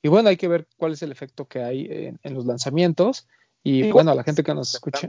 Y 0.02 0.08
bueno, 0.08 0.28
hay 0.28 0.36
que 0.36 0.48
ver 0.48 0.68
cuál 0.76 0.92
es 0.92 1.02
el 1.02 1.12
efecto 1.12 1.46
que 1.46 1.62
hay 1.62 1.86
en, 2.22 2.34
los 2.34 2.44
lanzamientos. 2.44 3.26
Y 3.62 3.90
bueno, 3.90 4.10
a 4.10 4.14
la 4.14 4.22
gente 4.22 4.42
que 4.42 4.54
nos 4.54 4.74
escuche. 4.74 5.08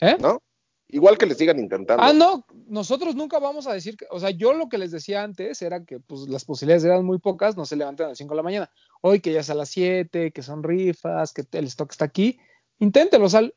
¿Eh? 0.00 0.16
¿No? 0.20 0.42
Igual 0.88 1.18
que 1.18 1.26
le 1.26 1.34
sigan 1.34 1.58
intentando. 1.58 2.02
Ah, 2.02 2.12
no, 2.12 2.46
nosotros 2.68 3.16
nunca 3.16 3.40
vamos 3.40 3.66
a 3.66 3.72
decir 3.72 3.96
que, 3.96 4.06
o 4.10 4.20
sea, 4.20 4.30
yo 4.30 4.52
lo 4.52 4.68
que 4.68 4.78
les 4.78 4.92
decía 4.92 5.24
antes 5.24 5.60
era 5.60 5.84
que 5.84 5.98
pues 5.98 6.28
las 6.28 6.44
posibilidades 6.44 6.84
eran 6.84 7.04
muy 7.04 7.18
pocas, 7.18 7.56
no 7.56 7.64
se 7.64 7.74
levantan 7.74 8.06
a 8.06 8.08
las 8.10 8.18
5 8.18 8.34
de 8.34 8.36
la 8.36 8.42
mañana. 8.42 8.70
Hoy 9.00 9.20
que 9.20 9.32
ya 9.32 9.40
es 9.40 9.50
a 9.50 9.54
las 9.54 9.70
7, 9.70 10.30
que 10.30 10.42
son 10.42 10.62
rifas, 10.62 11.32
que 11.32 11.44
el 11.52 11.64
stock 11.64 11.90
está 11.90 12.04
aquí, 12.04 12.38
inténtenlo, 12.78 13.26
o 13.26 13.30
sea, 13.30 13.50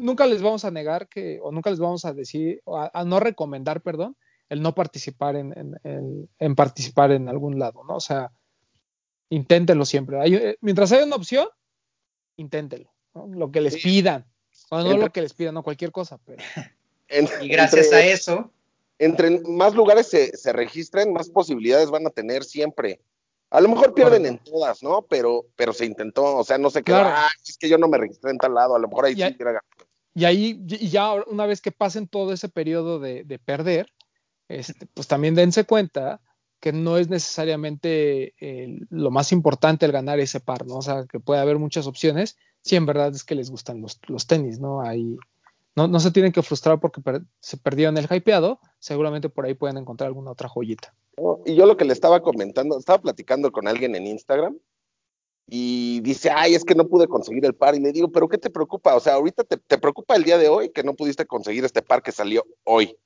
nunca 0.00 0.26
les 0.26 0.42
vamos 0.42 0.64
a 0.64 0.70
negar 0.70 1.08
que, 1.08 1.38
o 1.42 1.52
nunca 1.52 1.70
les 1.70 1.78
vamos 1.78 2.04
a 2.04 2.12
decir, 2.12 2.62
a, 2.66 3.04
no 3.04 3.20
recomendar, 3.20 3.82
perdón, 3.82 4.16
el 4.48 4.62
no 4.62 4.74
participar 4.74 5.36
en, 5.36 5.78
en, 6.38 6.54
participar 6.56 7.12
en 7.12 7.28
algún 7.28 7.58
lado, 7.58 7.84
¿no? 7.84 7.96
O 7.96 8.00
sea, 8.00 8.32
inténtenlo 9.28 9.84
siempre. 9.84 10.18
Eh, 10.26 10.56
mientras 10.60 10.90
haya 10.92 11.04
una 11.04 11.16
opción, 11.16 11.48
inténtenlo, 12.36 12.92
¿no? 13.14 13.28
lo 13.28 13.50
que 13.50 13.60
les 13.60 13.76
pidan, 13.76 14.26
o 14.70 14.82
no 14.82 14.96
lo 14.96 15.10
que 15.10 15.22
les 15.22 15.34
pidan, 15.34 15.54
no 15.54 15.62
cualquier 15.62 15.92
cosa. 15.92 16.18
Pero... 16.18 16.42
y 17.42 17.48
gracias 17.48 17.92
a 17.92 18.04
eso. 18.04 18.50
Entre 18.98 19.40
más 19.40 19.74
lugares 19.74 20.08
se, 20.08 20.36
se 20.36 20.52
registren, 20.52 21.12
más 21.12 21.30
posibilidades 21.30 21.90
van 21.90 22.06
a 22.06 22.10
tener 22.10 22.44
siempre. 22.44 23.00
A 23.50 23.60
lo 23.60 23.68
mejor 23.68 23.94
pierden 23.94 24.26
en 24.26 24.38
todas, 24.38 24.82
¿no? 24.82 25.02
Pero, 25.02 25.46
pero 25.56 25.72
se 25.72 25.84
intentó, 25.84 26.36
o 26.36 26.44
sea, 26.44 26.56
no 26.56 26.70
sé 26.70 26.82
qué, 26.82 26.92
ah, 26.92 27.28
es 27.44 27.58
que 27.58 27.68
yo 27.68 27.78
no 27.78 27.88
me 27.88 27.98
registré 27.98 28.30
en 28.30 28.38
tal 28.38 28.54
lado, 28.54 28.76
a 28.76 28.78
lo 28.78 28.86
mejor 28.86 29.06
ahí 29.06 29.14
sí 29.14 29.22
hubiera 29.22 29.60
y 30.20 30.24
ahí, 30.26 30.60
ya 30.66 31.14
una 31.14 31.46
vez 31.46 31.62
que 31.62 31.72
pasen 31.72 32.06
todo 32.06 32.34
ese 32.34 32.50
periodo 32.50 33.00
de, 33.00 33.40
perder, 33.42 33.90
este, 34.48 34.86
pues 34.92 35.08
también 35.08 35.34
dense 35.34 35.64
cuenta 35.64 36.20
que 36.60 36.74
no 36.74 36.98
es 36.98 37.08
necesariamente 37.08 38.34
lo 38.90 39.10
más 39.10 39.32
importante 39.32 39.86
el 39.86 39.92
ganar 39.92 40.20
ese 40.20 40.40
par, 40.40 40.66
¿no? 40.66 40.76
O 40.76 40.82
sea, 40.82 41.06
que 41.06 41.20
puede 41.20 41.40
haber 41.40 41.58
muchas 41.58 41.86
opciones, 41.86 42.36
si 42.60 42.76
en 42.76 42.84
verdad 42.84 43.14
es 43.14 43.24
que 43.24 43.34
les 43.34 43.50
gustan 43.50 43.80
los, 43.80 43.98
los 44.08 44.26
tenis, 44.26 44.60
¿no? 44.60 44.82
Ahí 44.82 45.16
no, 45.74 45.88
no 45.88 46.00
se 46.00 46.10
tienen 46.10 46.32
que 46.32 46.42
frustrar 46.42 46.80
porque 46.80 47.00
se 47.40 47.56
perdieron 47.56 47.96
el 47.96 48.06
hypeado, 48.10 48.60
seguramente 48.78 49.30
por 49.30 49.46
ahí 49.46 49.54
pueden 49.54 49.78
encontrar 49.78 50.08
alguna 50.08 50.32
otra 50.32 50.50
joyita. 50.50 50.92
y 51.46 51.54
yo 51.54 51.64
lo 51.64 51.78
que 51.78 51.86
le 51.86 51.94
estaba 51.94 52.20
comentando, 52.20 52.78
estaba 52.78 53.00
platicando 53.00 53.52
con 53.52 53.66
alguien 53.66 53.96
en 53.96 54.06
Instagram 54.06 54.58
y 55.52 56.00
dice, 56.00 56.30
ay, 56.30 56.54
es 56.54 56.64
que 56.64 56.76
no 56.76 56.86
pude 56.86 57.08
conseguir 57.08 57.44
el 57.44 57.54
par. 57.54 57.74
Y 57.74 57.80
le 57.80 57.90
digo, 57.90 58.08
pero 58.12 58.28
¿qué 58.28 58.38
te 58.38 58.50
preocupa? 58.50 58.94
O 58.94 59.00
sea, 59.00 59.14
ahorita 59.14 59.42
te, 59.42 59.78
preocupa 59.78 60.14
el 60.14 60.22
día 60.22 60.38
de 60.38 60.48
hoy 60.48 60.70
que 60.70 60.84
no 60.84 60.94
pudiste 60.94 61.26
conseguir 61.26 61.64
este 61.64 61.82
par 61.82 62.04
que 62.04 62.12
salió 62.12 62.46
hoy. 62.62 62.96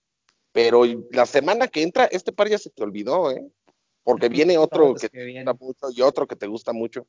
Pero 0.53 0.83
la 1.11 1.25
semana 1.25 1.69
que 1.69 1.83
entra, 1.83 2.05
este 2.05 2.33
par 2.33 2.51
ya 2.51 2.59
se 2.59 2.69
te 2.69 2.83
olvidó, 2.83 3.31
¿eh? 3.31 3.43
Porque 4.03 4.29
viene 4.29 4.59
otro 4.59 4.95
que, 4.95 5.09
te 5.09 5.33
gusta 5.33 5.55
mucho 5.55 5.91
y 5.91 6.03
otro 6.03 6.27
que 6.27 6.37
te 6.37 6.47
gusta 6.47 6.73
mucho. 6.75 7.07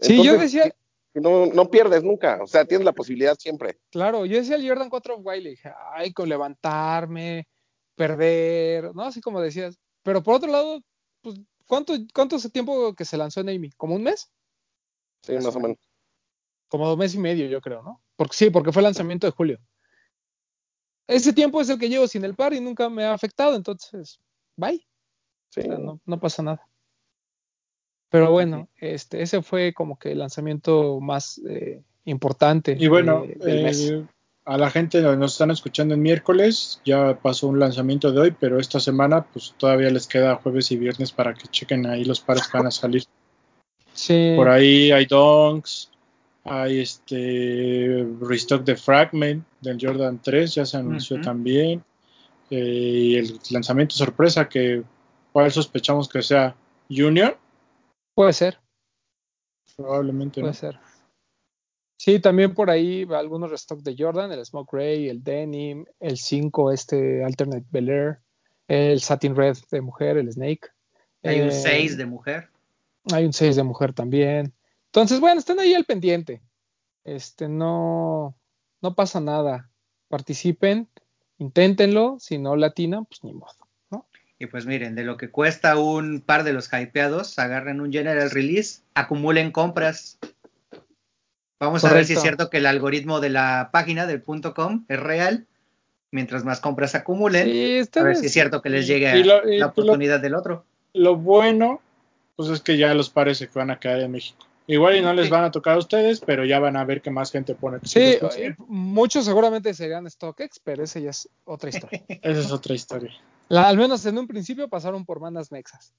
sí, 0.00 0.24
yo 0.24 0.38
decía... 0.38 0.74
No, 1.14 1.44
no 1.44 1.70
pierdes 1.70 2.02
nunca, 2.02 2.38
o 2.42 2.46
sea, 2.46 2.64
tienes 2.64 2.86
la 2.86 2.94
posibilidad 2.94 3.36
siempre. 3.38 3.78
Claro, 3.90 4.24
yo 4.24 4.38
decía 4.38 4.56
el 4.56 4.66
Jordan 4.66 4.88
4 4.88 5.16
of 5.16 5.20
Wiley, 5.22 5.50
dije, 5.50 5.70
ay, 5.94 6.10
con 6.14 6.26
levantarme, 6.26 7.46
perder, 7.94 8.94
¿no? 8.94 9.02
Así 9.02 9.20
como 9.20 9.38
decías. 9.42 9.78
Pero 10.02 10.22
por 10.22 10.36
otro 10.36 10.50
lado, 10.50 10.80
pues 11.20 11.38
¿Cuánto, 11.72 11.94
¿Cuánto 12.12 12.36
hace 12.36 12.50
tiempo 12.50 12.94
que 12.94 13.06
se 13.06 13.16
lanzó 13.16 13.40
en 13.40 13.48
Amy? 13.48 13.70
¿Como 13.70 13.94
un 13.94 14.02
mes? 14.02 14.30
Sí, 15.22 15.32
más 15.36 15.56
o 15.56 15.58
menos. 15.58 15.78
Como 16.68 16.86
dos 16.86 16.98
meses 16.98 17.14
y 17.14 17.18
medio, 17.18 17.46
yo 17.46 17.62
creo, 17.62 17.82
¿no? 17.82 18.02
Porque 18.14 18.36
sí, 18.36 18.50
porque 18.50 18.72
fue 18.72 18.80
el 18.80 18.84
lanzamiento 18.84 19.26
de 19.26 19.30
julio. 19.30 19.58
Ese 21.06 21.32
tiempo 21.32 21.62
es 21.62 21.70
el 21.70 21.78
que 21.78 21.88
llevo 21.88 22.06
sin 22.08 22.26
el 22.26 22.34
par 22.34 22.52
y 22.52 22.60
nunca 22.60 22.90
me 22.90 23.04
ha 23.04 23.14
afectado, 23.14 23.56
entonces, 23.56 24.20
bye. 24.54 24.86
Sí. 25.48 25.62
no, 25.66 25.98
no, 26.04 26.20
pasa 26.20 26.42
nada. 26.42 26.68
Pero 28.10 28.30
bueno, 28.30 28.68
este, 28.76 29.22
ese 29.22 29.40
fue 29.40 29.72
como 29.72 29.98
que 29.98 30.12
el 30.12 30.18
lanzamiento 30.18 31.00
más 31.00 31.40
eh, 31.48 31.82
importante. 32.04 32.76
Y 32.78 32.88
bueno, 32.88 33.22
del 33.22 33.62
mes. 33.62 33.88
Eh, 33.88 34.06
a 34.44 34.58
la 34.58 34.70
gente 34.70 35.00
que 35.00 35.16
nos 35.16 35.32
están 35.32 35.50
escuchando 35.50 35.94
en 35.94 36.02
miércoles, 36.02 36.80
ya 36.84 37.18
pasó 37.20 37.46
un 37.46 37.60
lanzamiento 37.60 38.10
de 38.10 38.20
hoy, 38.20 38.36
pero 38.38 38.58
esta 38.58 38.80
semana 38.80 39.24
pues 39.24 39.54
todavía 39.56 39.90
les 39.90 40.06
queda 40.06 40.36
jueves 40.36 40.70
y 40.72 40.76
viernes 40.76 41.12
para 41.12 41.34
que 41.34 41.48
chequen 41.48 41.86
ahí 41.86 42.04
los 42.04 42.20
pares 42.20 42.48
que 42.48 42.58
van 42.58 42.66
a 42.66 42.72
salir. 42.72 43.04
Sí. 43.92 44.32
Por 44.36 44.48
ahí 44.48 44.90
hay 44.90 45.06
donks, 45.06 45.90
hay 46.44 46.80
este 46.80 48.06
restock 48.20 48.64
de 48.64 48.76
Fragment 48.76 49.44
del 49.60 49.78
Jordan 49.80 50.20
3, 50.20 50.54
ya 50.54 50.66
se 50.66 50.76
anunció 50.76 51.20
también. 51.20 51.84
Eh, 52.50 52.56
y 52.56 53.16
el 53.16 53.38
lanzamiento 53.50 53.94
sorpresa 53.94 54.48
que 54.48 54.82
cuál 55.32 55.50
sospechamos 55.52 56.08
que 56.08 56.20
sea 56.20 56.54
Junior. 56.90 57.38
Puede 58.14 58.32
ser. 58.32 58.58
Probablemente. 59.76 60.40
Puede 60.40 60.54
ser. 60.54 60.78
Sí, 62.04 62.18
también 62.18 62.52
por 62.52 62.68
ahí 62.68 63.06
algunos 63.14 63.52
restock 63.52 63.80
de 63.80 63.94
Jordan, 63.96 64.32
el 64.32 64.44
Smoke 64.44 64.72
Ray, 64.72 65.08
el 65.08 65.22
Denim, 65.22 65.84
el 66.00 66.18
5, 66.18 66.72
este 66.72 67.22
Alternate 67.22 67.64
Bel 67.70 67.88
Air, 67.88 68.18
el 68.66 69.00
Satin 69.00 69.36
Red 69.36 69.58
de 69.70 69.80
mujer, 69.82 70.16
el 70.16 70.32
Snake. 70.32 70.62
Hay 71.22 71.40
un 71.42 71.52
6 71.52 71.92
eh, 71.92 71.96
de 71.96 72.06
mujer. 72.06 72.48
Hay 73.12 73.24
un 73.24 73.32
6 73.32 73.54
de 73.54 73.62
mujer 73.62 73.92
también. 73.92 74.52
Entonces, 74.86 75.20
bueno, 75.20 75.38
estén 75.38 75.60
ahí 75.60 75.74
al 75.74 75.84
pendiente. 75.84 76.42
Este, 77.04 77.46
no, 77.46 78.36
no 78.80 78.94
pasa 78.96 79.20
nada. 79.20 79.70
Participen, 80.08 80.88
inténtenlo. 81.38 82.16
Si 82.18 82.36
no 82.36 82.56
latina, 82.56 83.04
pues 83.04 83.22
ni 83.22 83.32
modo. 83.32 83.68
¿no? 83.92 84.08
Y 84.40 84.46
pues 84.46 84.66
miren, 84.66 84.96
de 84.96 85.04
lo 85.04 85.16
que 85.16 85.30
cuesta 85.30 85.78
un 85.78 86.20
par 86.20 86.42
de 86.42 86.52
los 86.52 86.68
hypeados, 86.72 87.38
agarren 87.38 87.80
un 87.80 87.92
general 87.92 88.28
release, 88.32 88.82
acumulen 88.94 89.52
compras 89.52 90.18
Vamos 91.62 91.84
a 91.84 91.92
ver 91.92 92.04
si 92.04 92.14
es 92.14 92.20
cierto 92.20 92.50
que 92.50 92.56
el 92.56 92.66
algoritmo 92.66 93.20
de 93.20 93.30
la 93.30 93.70
página 93.72 94.06
del 94.06 94.20
punto 94.20 94.52
.com 94.52 94.84
es 94.88 94.98
real. 94.98 95.46
Mientras 96.10 96.44
más 96.44 96.60
compras 96.60 96.96
acumulen, 96.96 97.48
a 97.48 98.02
ver 98.02 98.16
si 98.16 98.26
es 98.26 98.32
cierto 98.32 98.60
que 98.60 98.68
les 98.68 98.86
llegue 98.88 99.24
la 99.24 99.66
oportunidad 99.66 100.20
del 100.20 100.34
otro. 100.34 100.64
Lo 100.92 101.16
bueno, 101.16 101.80
pues 102.36 102.48
es 102.50 102.60
que 102.60 102.76
ya 102.76 102.92
los 102.94 103.10
pares 103.10 103.38
se 103.38 103.48
van 103.54 103.70
a 103.70 103.78
quedar 103.78 104.00
en 104.00 104.10
México. 104.10 104.44
Igual 104.66 104.96
y 104.96 105.02
no 105.02 105.14
les 105.14 105.30
van 105.30 105.44
a 105.44 105.52
tocar 105.52 105.76
a 105.76 105.78
ustedes, 105.78 106.20
pero 106.20 106.44
ya 106.44 106.58
van 106.58 106.76
a 106.76 106.84
ver 106.84 107.00
que 107.00 107.10
más 107.10 107.30
gente 107.30 107.54
pone. 107.54 107.78
Sí, 107.84 108.00
eh, 108.00 108.54
muchos 108.66 109.24
seguramente 109.24 109.72
serían 109.72 110.10
StockX, 110.10 110.58
pero 110.64 110.82
esa 110.82 110.98
ya 110.98 111.10
es 111.10 111.28
otra 111.44 111.70
historia. 111.70 112.02
esa 112.08 112.40
es 112.40 112.50
otra 112.50 112.74
historia. 112.74 113.12
al 113.48 113.76
menos 113.76 114.04
en 114.04 114.18
un 114.18 114.26
principio 114.26 114.68
pasaron 114.68 115.04
por 115.04 115.20
mandas 115.20 115.52
nexas. 115.52 115.94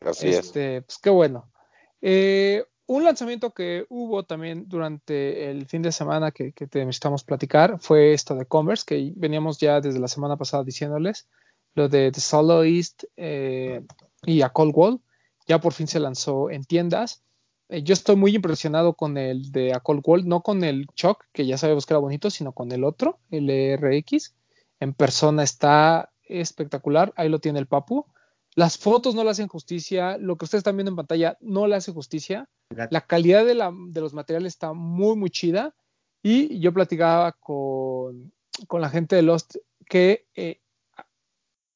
Así 0.00 0.28
este, 0.28 0.82
Pues 0.82 0.98
qué 0.98 1.10
bueno. 1.10 1.52
Eh, 2.00 2.64
un 2.86 3.04
lanzamiento 3.04 3.52
que 3.52 3.86
hubo 3.88 4.24
también 4.24 4.68
durante 4.68 5.50
el 5.50 5.66
fin 5.66 5.82
de 5.82 5.92
semana 5.92 6.30
que, 6.30 6.52
que 6.52 6.66
te 6.66 6.84
necesitamos 6.84 7.24
platicar 7.24 7.78
fue 7.80 8.12
esto 8.12 8.34
de 8.34 8.46
Converse, 8.46 8.84
que 8.86 9.12
veníamos 9.16 9.58
ya 9.58 9.80
desde 9.80 10.00
la 10.00 10.08
semana 10.08 10.36
pasada 10.36 10.64
diciéndoles, 10.64 11.28
lo 11.74 11.88
de 11.88 12.10
The 12.12 12.20
Soloist 12.20 13.04
eh, 13.16 13.82
y 14.24 14.42
a 14.42 14.50
Cold 14.50 14.72
Wall, 14.74 15.00
ya 15.46 15.60
por 15.60 15.72
fin 15.72 15.86
se 15.86 16.00
lanzó 16.00 16.50
en 16.50 16.64
tiendas. 16.64 17.22
Eh, 17.68 17.82
yo 17.82 17.94
estoy 17.94 18.16
muy 18.16 18.34
impresionado 18.34 18.94
con 18.94 19.16
el 19.16 19.50
de 19.52 19.72
a 19.72 19.80
Cold 19.80 20.02
Wall, 20.04 20.28
no 20.28 20.42
con 20.42 20.64
el 20.64 20.86
Choc, 20.94 21.24
que 21.32 21.46
ya 21.46 21.58
sabemos 21.58 21.86
que 21.86 21.94
era 21.94 22.00
bonito, 22.00 22.30
sino 22.30 22.52
con 22.52 22.72
el 22.72 22.84
otro, 22.84 23.18
el 23.30 23.48
RX. 23.78 24.34
En 24.80 24.94
persona 24.94 25.42
está 25.42 26.10
espectacular, 26.24 27.12
ahí 27.16 27.28
lo 27.28 27.40
tiene 27.40 27.58
el 27.58 27.66
Papu. 27.66 28.06
Las 28.54 28.76
fotos 28.76 29.14
no 29.14 29.24
le 29.24 29.30
hacen 29.30 29.48
justicia, 29.48 30.18
lo 30.18 30.36
que 30.36 30.44
ustedes 30.44 30.60
están 30.60 30.76
viendo 30.76 30.90
en 30.90 30.96
pantalla 30.96 31.38
no 31.40 31.66
le 31.66 31.76
hace 31.76 31.92
justicia. 31.92 32.48
La 32.90 33.02
calidad 33.02 33.44
de, 33.46 33.54
los 34.00 34.14
materiales 34.14 34.52
está 34.52 34.72
muy, 34.72 35.16
muy 35.16 35.30
chida. 35.30 35.74
Y 36.22 36.60
yo 36.60 36.72
platicaba 36.72 37.32
con, 37.32 38.32
la 38.70 38.90
gente 38.90 39.16
de 39.16 39.22
Lost 39.22 39.56
que 39.86 40.28
eh, 40.34 40.60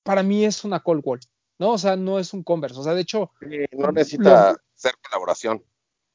para 0.03 0.22
mí 0.22 0.45
es 0.45 0.64
una 0.64 0.81
Cold 0.81 1.03
Wall, 1.05 1.20
¿no? 1.59 1.72
O 1.72 1.79
sea, 1.79 1.97
no 1.97 2.18
es 2.18 2.33
un 2.33 2.43
Converse. 2.43 2.79
O 2.79 2.85
sea, 2.85 2.95
de 2.95 3.01
hecho. 3.01 3.33
no 3.72 3.91
necesita 3.93 4.57
ser 4.74 4.95
colaboración. 5.03 5.64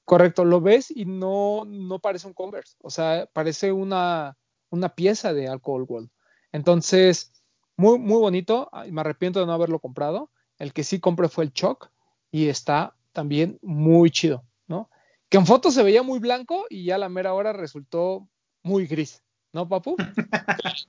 Correcto, 0.05 0.45
lo 0.45 0.61
ves 0.61 0.91
y 0.91 1.05
no, 1.05 1.63
no 1.65 1.99
parece 1.99 2.27
un 2.27 2.33
Converse, 2.33 2.75
o 2.81 2.89
sea, 2.89 3.29
parece 3.31 3.71
una, 3.71 4.37
una 4.69 4.89
pieza 4.95 5.33
de 5.33 5.47
Alcohol 5.47 5.85
World. 5.87 6.09
Entonces, 6.51 7.31
muy, 7.77 7.99
muy 7.99 8.19
bonito, 8.19 8.69
me 8.89 9.01
arrepiento 9.01 9.39
de 9.39 9.45
no 9.45 9.53
haberlo 9.53 9.79
comprado. 9.79 10.31
El 10.61 10.73
que 10.73 10.83
sí 10.83 10.99
compré 10.99 11.27
fue 11.27 11.43
el 11.43 11.53
Choc 11.53 11.89
y 12.29 12.47
está 12.47 12.95
también 13.13 13.57
muy 13.63 14.11
chido, 14.11 14.45
¿no? 14.67 14.91
Que 15.27 15.39
en 15.39 15.47
foto 15.47 15.71
se 15.71 15.81
veía 15.81 16.03
muy 16.03 16.19
blanco 16.19 16.67
y 16.69 16.85
ya 16.85 16.95
a 16.95 16.99
la 16.99 17.09
mera 17.09 17.33
hora 17.33 17.51
resultó 17.51 18.29
muy 18.61 18.85
gris, 18.85 19.23
¿no, 19.53 19.67
papu? 19.67 19.95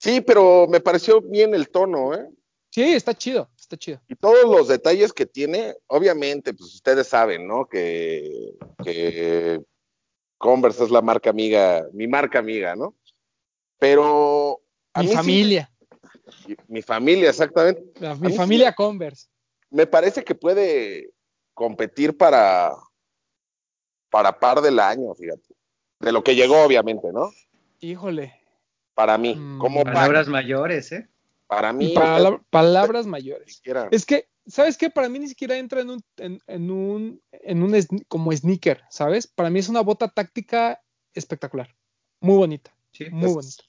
Sí, 0.00 0.20
pero 0.20 0.68
me 0.68 0.78
pareció 0.78 1.20
bien 1.20 1.56
el 1.56 1.70
tono, 1.70 2.14
¿eh? 2.14 2.28
Sí, 2.70 2.84
está 2.84 3.12
chido, 3.12 3.50
está 3.58 3.76
chido. 3.76 4.00
Y 4.06 4.14
todos 4.14 4.44
los 4.44 4.68
detalles 4.68 5.12
que 5.12 5.26
tiene, 5.26 5.74
obviamente, 5.88 6.54
pues 6.54 6.72
ustedes 6.72 7.08
saben, 7.08 7.48
¿no? 7.48 7.66
Que, 7.66 8.52
que 8.84 9.60
Converse 10.36 10.84
es 10.84 10.92
la 10.92 11.02
marca 11.02 11.30
amiga, 11.30 11.84
mi 11.92 12.06
marca 12.06 12.38
amiga, 12.38 12.76
¿no? 12.76 12.94
Pero... 13.80 14.60
A 14.92 15.02
mi 15.02 15.08
familia. 15.08 15.72
Mi 16.68 16.82
familia, 16.82 17.30
exactamente. 17.30 17.82
mi 18.20 18.32
familia 18.32 18.72
Converse. 18.72 19.28
Me 19.70 19.86
parece 19.86 20.24
que 20.24 20.34
puede 20.34 21.10
competir 21.54 22.16
para, 22.16 22.72
para 24.10 24.38
par 24.38 24.60
del 24.60 24.78
año, 24.78 25.14
fíjate. 25.14 25.54
De 26.00 26.12
lo 26.12 26.22
que 26.22 26.34
llegó, 26.34 26.62
obviamente, 26.62 27.12
¿no? 27.12 27.30
Híjole. 27.80 28.34
Para 28.94 29.18
mí. 29.18 29.34
Mm, 29.34 29.58
como 29.58 29.84
palabras 29.84 30.28
mayores, 30.28 30.92
¿eh? 30.92 31.08
Para 31.46 31.72
mí. 31.72 31.94
palabras 32.50 33.06
mayores. 33.06 33.62
Es 33.90 34.04
que, 34.04 34.28
¿sabes 34.46 34.76
qué? 34.76 34.90
Para 34.90 35.08
mí 35.08 35.18
ni 35.18 35.28
siquiera 35.28 35.56
entra 35.56 35.80
en 35.80 35.90
un, 35.90 36.04
en, 36.18 36.70
un, 36.70 37.22
en 37.32 37.62
un 37.62 37.74
como 38.06 38.32
sneaker, 38.32 38.82
¿sabes? 38.90 39.26
Para 39.26 39.48
mí 39.50 39.58
es 39.58 39.68
una 39.68 39.80
bota 39.80 40.08
táctica 40.08 40.82
espectacular. 41.14 41.74
Muy 42.20 42.36
bonita. 42.36 42.74
Sí, 42.92 43.06
muy 43.10 43.32
bonita. 43.32 43.64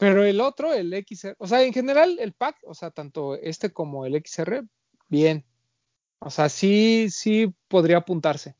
Pero 0.00 0.24
el 0.24 0.40
otro, 0.40 0.72
el 0.72 0.94
XR, 1.06 1.36
o 1.38 1.46
sea, 1.46 1.62
en 1.62 1.74
general 1.74 2.16
el 2.20 2.32
pack, 2.32 2.56
o 2.64 2.72
sea, 2.72 2.90
tanto 2.90 3.34
este 3.34 3.70
como 3.70 4.06
el 4.06 4.14
XR, 4.24 4.64
bien. 5.08 5.44
O 6.20 6.30
sea, 6.30 6.48
sí, 6.48 7.08
sí 7.10 7.54
podría 7.68 7.98
apuntarse. 7.98 8.56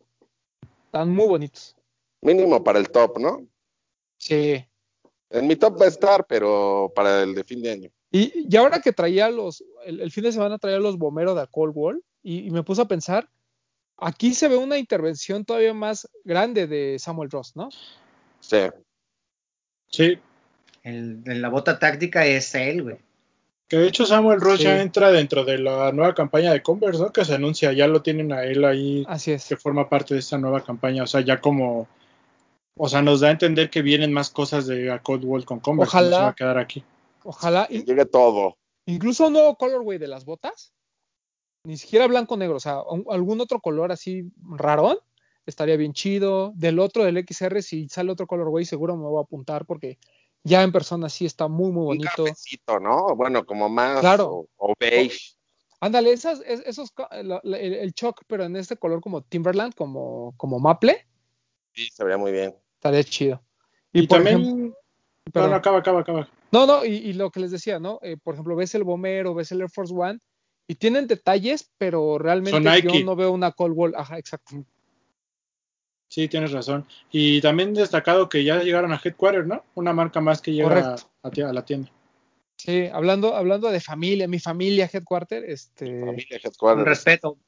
Están 0.84 1.09
muy 1.09 1.26
bonitos. 1.26 1.74
Mínimo 2.20 2.62
para 2.62 2.78
el 2.78 2.91
top, 2.91 3.18
¿no? 3.18 3.47
Sí. 4.18 4.62
En 5.30 5.47
mi 5.47 5.57
top 5.57 5.80
va 5.80 5.86
a 5.86 5.88
estar, 5.88 6.26
pero 6.26 6.93
para 6.95 7.22
el 7.22 7.34
de 7.34 7.45
fin 7.45 7.62
de 7.62 7.70
año. 7.70 7.91
Y, 8.12 8.55
ahora 8.59 8.82
que 8.82 8.93
traía 8.93 9.30
los, 9.30 9.64
el, 9.86 10.11
fin 10.11 10.24
de 10.24 10.32
semana 10.32 10.59
traía 10.59 10.78
los 10.78 10.99
bomberos 10.99 11.41
de 11.41 11.47
Cold 11.47 11.72
Wall 11.74 12.05
y, 12.22 12.51
me 12.51 12.64
puse 12.64 12.82
a 12.82 12.88
pensar, 12.88 13.30
aquí 13.97 14.34
se 14.34 14.49
ve 14.49 14.59
una 14.59 14.76
intervención 14.76 15.47
todavía 15.47 15.72
más 15.72 16.07
grande 16.22 16.66
de 16.66 16.99
Samuel 16.99 17.30
Ross, 17.30 17.57
¿no? 17.57 17.70
Sí. 18.41 18.59
Sí. 19.86 20.18
En 20.83 21.43
la 21.43 21.49
bota 21.49 21.78
táctica 21.78 22.26
es 22.26 22.55
él, 22.55 22.83
güey. 22.83 22.99
Que 23.70 23.76
de 23.76 23.87
hecho 23.87 24.05
Samuel 24.05 24.41
Ross 24.41 24.59
ya 24.59 24.83
entra 24.83 25.12
dentro 25.12 25.45
de 25.45 25.57
la 25.57 25.93
nueva 25.93 26.12
campaña 26.12 26.53
de 26.53 26.61
Converse, 26.61 27.01
¿no? 27.01 27.12
Que 27.12 27.24
se 27.24 27.37
anuncia, 27.37 27.72
ya 27.72 27.87
lo 27.87 28.03
tienen 28.03 28.33
a 28.33 28.43
él 28.43 28.64
ahí. 28.64 29.05
Así 29.07 29.31
es. 29.31 29.47
Que 29.47 29.57
forma 29.57 29.89
parte 29.89 30.14
de 30.14 30.18
esta 30.18 30.37
nueva 30.39 30.64
campaña. 30.64 31.05
O 31.05 31.07
sea, 31.07 31.20
ya 31.20 31.41
como. 31.41 31.87
O 32.76 32.89
sea, 32.89 33.01
nos 33.01 33.20
da 33.20 33.28
a 33.28 33.31
entender 33.31 33.70
que 33.70 33.83
vienen 33.83 34.12
más 34.12 34.31
cosas 34.31 34.66
de 34.66 34.91
a 34.91 34.99
Cold 34.99 35.24
World 35.24 35.45
con 35.45 35.61
Converse. 35.61 35.97
Ojalá. 35.97 36.16
se 36.16 36.22
va 36.22 36.28
a 36.31 36.35
quedar 36.35 36.59
aquí. 36.59 36.83
Ojalá. 37.22 37.68
Y 37.70 37.85
llegue 37.85 38.07
todo. 38.07 38.57
Incluso 38.87 39.28
un 39.28 39.35
nuevo 39.35 39.55
colorway 39.55 39.99
de 39.99 40.09
las 40.09 40.24
botas. 40.24 40.72
Ni 41.64 41.76
siquiera 41.76 42.09
blanco-negro. 42.09 42.57
O 42.57 42.61
sea, 42.61 42.81
algún 43.09 43.41
otro 43.41 43.61
color 43.61 43.93
así 43.93 44.33
rarón. 44.49 44.99
Estaría 45.47 45.76
bien 45.76 45.93
chido. 45.93 46.53
Del 46.57 46.81
otro, 46.81 47.05
del 47.05 47.24
XR, 47.24 47.62
si 47.62 47.89
sale 47.89 48.11
otro 48.11 48.26
colorway, 48.26 48.64
seguro 48.64 48.97
me 48.97 49.05
voy 49.05 49.20
a 49.20 49.22
apuntar 49.22 49.64
porque 49.64 49.97
ya 50.45 50.62
en 50.62 50.72
persona 50.72 51.09
sí 51.09 51.26
está 51.26 51.49
muy, 51.49 51.70
muy 51.70 51.84
bonito. 51.84 52.24
Un 52.24 52.82
¿no? 52.82 53.14
Bueno, 53.16 53.45
como 53.45 53.68
más 53.68 54.01
claro. 54.01 54.49
o, 54.57 54.74
beige. 54.78 55.34
Ándale, 55.80 56.12
esas, 56.12 56.41
esos, 56.41 56.93
el, 57.11 57.55
el, 57.55 57.95
choc, 57.95 58.22
pero 58.26 58.45
en 58.45 58.57
este 58.57 58.76
color 58.76 59.01
como 59.01 59.22
Timberland, 59.22 59.74
como, 59.74 60.34
como 60.36 60.59
maple. 60.59 61.07
Sí, 61.72 61.88
se 61.91 62.05
vería 62.05 62.18
muy 62.18 62.32
bien. 62.32 62.55
Estaría 62.74 63.03
chido. 63.03 63.43
Y, 63.93 64.07
también. 64.07 64.74
no, 65.34 65.49
no, 65.49 65.55
acaba, 65.55 65.78
acaba, 65.78 66.01
acaba. 66.01 66.28
No, 66.53 66.66
no, 66.66 66.84
y, 66.84 67.12
lo 67.14 67.30
que 67.30 67.41
les 67.41 67.51
decía, 67.51 67.78
¿no? 67.78 67.99
Eh, 68.03 68.16
por 68.22 68.34
ejemplo, 68.34 68.57
ves 68.57 68.74
el 68.74 68.84
Bomero, 68.84 69.34
ves 69.34 69.53
el 69.53 69.61
Air 69.62 69.70
Force 69.70 69.95
One, 69.95 70.18
y 70.66 70.74
tienen 70.74 71.07
detalles, 71.07 71.70
pero 71.78 72.18
realmente 72.18 72.82
yo 72.82 73.05
no 73.05 73.16
veo 73.16 73.32
una 73.32 73.53
Cold 73.53 73.76
Wall. 73.76 73.95
Ajá, 73.97 74.18
exacto. 74.18 74.64
Sí, 76.11 76.27
tienes 76.27 76.51
razón. 76.51 76.85
Y 77.13 77.41
también 77.41 77.73
destacado 77.73 78.29
que 78.29 78.43
ya 78.43 78.61
llegaron 78.65 78.93
a 78.93 79.01
Headquarter, 79.03 79.47
¿no? 79.47 79.65
Una 79.77 79.93
marca 79.93 80.21
más 80.21 80.43
que 80.43 80.53
llega 80.53 80.97
a, 81.23 81.53
la 81.53 81.65
tienda. 81.65 81.89
Sí, 82.57 82.89
hablando, 82.93 83.37
hablando 83.37 83.71
de 83.71 83.81
familia, 83.81 84.27
mi 84.27 84.41
familia 84.41 84.91
Headquarter, 84.93 85.45
este. 85.45 86.01
Familia 86.01 86.41
Headquarter. 86.43 86.85
respeto. 86.85 87.39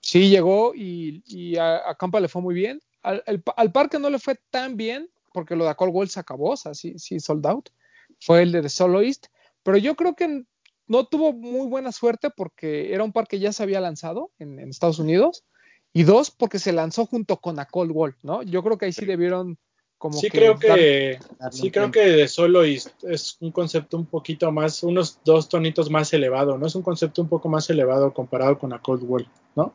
Sí, 0.00 0.28
llegó 0.28 0.74
y, 0.74 1.56
a, 1.56 1.96
Campa 1.98 2.20
le 2.20 2.28
fue 2.28 2.42
muy 2.42 2.54
bien. 2.54 2.82
Al, 3.02 3.72
parque 3.72 3.98
no 3.98 4.10
le 4.10 4.18
fue 4.18 4.38
tan 4.50 4.76
bien, 4.76 5.08
porque 5.32 5.56
lo 5.56 5.64
de 5.64 5.74
Cold 5.74 5.94
Wall 5.94 6.10
se 6.10 6.20
acabó, 6.20 6.50
o 6.50 6.56
sea, 6.58 6.74
sí, 6.74 6.98
sí, 6.98 7.18
sold 7.18 7.46
out. 7.46 7.70
Fue 8.20 8.42
el 8.42 8.52
de 8.52 8.60
The 8.60 8.68
Soloist. 8.68 9.28
Pero 9.62 9.78
yo 9.78 9.96
creo 9.96 10.14
que 10.14 10.44
no 10.86 11.06
tuvo 11.06 11.32
muy 11.32 11.66
buena 11.66 11.92
suerte 11.92 12.28
porque 12.28 12.92
era 12.92 13.04
un 13.04 13.12
parque 13.12 13.38
que 13.38 13.44
ya 13.44 13.54
se 13.54 13.62
había 13.62 13.80
lanzado 13.80 14.32
en 14.38 14.58
Estados 14.58 14.98
Unidos 14.98 15.44
y 15.92 16.04
dos, 16.04 16.30
porque 16.30 16.58
se 16.58 16.72
lanzó 16.72 17.06
junto 17.06 17.36
con 17.38 17.58
a 17.58 17.66
Cold 17.66 17.92
Wall, 17.92 18.16
¿no? 18.22 18.42
Yo 18.42 18.62
creo 18.62 18.78
que 18.78 18.86
ahí 18.86 18.92
sí 18.92 19.04
debieron 19.04 19.58
como 20.02 20.18
sí 20.18 20.30
creo 20.30 20.58
que 20.58 21.20
sí 21.52 21.70
creo 21.70 21.92
que 21.92 22.00
de 22.00 22.26
solo 22.26 22.64
es 22.64 23.36
un 23.38 23.52
concepto 23.52 23.96
un 23.96 24.06
poquito 24.06 24.50
más 24.50 24.82
unos 24.82 25.20
dos 25.24 25.48
tonitos 25.48 25.90
más 25.90 26.12
elevado 26.12 26.58
no 26.58 26.66
es 26.66 26.74
un 26.74 26.82
concepto 26.82 27.22
un 27.22 27.28
poco 27.28 27.48
más 27.48 27.70
elevado 27.70 28.12
comparado 28.12 28.58
con 28.58 28.72
a 28.72 28.80
Cold 28.80 29.04
Wall 29.04 29.28
no 29.54 29.72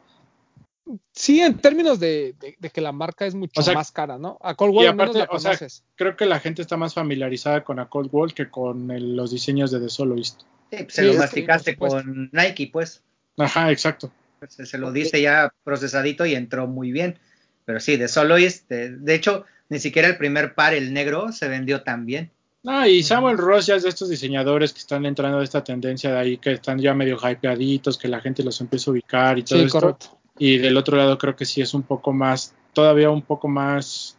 sí 1.14 1.40
en 1.40 1.58
términos 1.60 2.02
de, 2.02 2.36
que 2.74 2.82
la 2.82 2.92
marca 2.92 3.26
es 3.26 3.36
mucho 3.36 3.62
más 3.74 3.90
cara 3.94 4.18
no 4.18 4.38
a 4.42 4.54
Cold 4.56 4.76
Wall 4.76 4.88
aparte, 4.88 5.20
la 5.20 5.28
conoces. 5.28 5.86
creo 5.96 6.18
que 6.18 6.26
la 6.26 6.42
gente 6.42 6.62
está 6.62 6.76
más 6.76 6.94
familiarizada 6.94 7.64
con 7.64 7.80
a 7.80 7.88
Cold 7.88 8.10
Wall 8.12 8.34
que 8.34 8.50
con 8.50 8.90
los 9.16 9.32
diseños 9.32 9.72
de 9.72 9.80
The 9.80 9.88
Soloist. 9.88 10.42
Sí, 10.72 10.84
pues, 10.84 10.94
se 10.94 11.04
lo 11.04 11.14
masticaste 11.14 11.78
con 11.78 12.30
Nike 12.34 12.70
pues. 12.74 13.02
Ajá 13.38 13.72
exacto 13.72 14.12
se, 14.48 14.78
lo 14.78 14.92
dice 14.92 15.22
ya 15.22 15.54
procesadito 15.64 16.26
y 16.26 16.36
entró 16.36 16.68
muy 16.68 16.92
bien. 16.92 17.20
Pero 17.66 17.80
sí, 17.80 17.98
de 17.98 18.08
Soloist, 18.08 18.70
de, 18.70 18.92
de 18.98 19.16
hecho, 19.16 19.46
ni 19.70 19.80
siquiera 19.80 20.08
el 20.08 20.18
primer 20.18 20.56
par, 20.56 20.74
el 20.74 20.94
negro, 20.94 21.32
se 21.32 21.48
vendió 21.48 21.84
tan 21.84 22.06
bien. 22.06 22.32
Ah, 22.66 22.88
y 22.88 23.02
Samuel 23.02 23.38
Ross 23.38 23.68
ya 23.68 23.76
es 23.76 23.84
de 23.84 23.90
estos 23.90 24.10
diseñadores 24.10 24.74
que 24.74 24.80
están 24.80 25.06
entrando 25.06 25.38
de 25.38 25.46
esta 25.46 25.64
tendencia 25.64 26.12
de 26.12 26.20
ahí, 26.20 26.38
que 26.38 26.52
están 26.52 26.80
ya 26.80 26.94
medio 26.94 27.18
hypeaditos, 27.18 27.98
que 27.98 28.10
la 28.10 28.20
gente 28.20 28.44
los 28.44 28.60
empieza 28.60 28.90
a 28.90 28.94
ubicar 28.94 29.40
y 29.40 29.44
todo 29.44 29.60
sí, 29.60 29.70
Correcto. 29.70 30.20
Y 30.38 30.58
del 30.58 30.78
otro 30.78 30.98
lado 30.98 31.18
creo 31.18 31.36
que 31.36 31.46
sí 31.46 31.62
es 31.62 31.74
un 31.74 31.84
poco 31.84 32.14
más, 32.14 32.54
todavía 32.74 33.10
un 33.10 33.22
poco 33.22 33.48
más, 33.48 34.18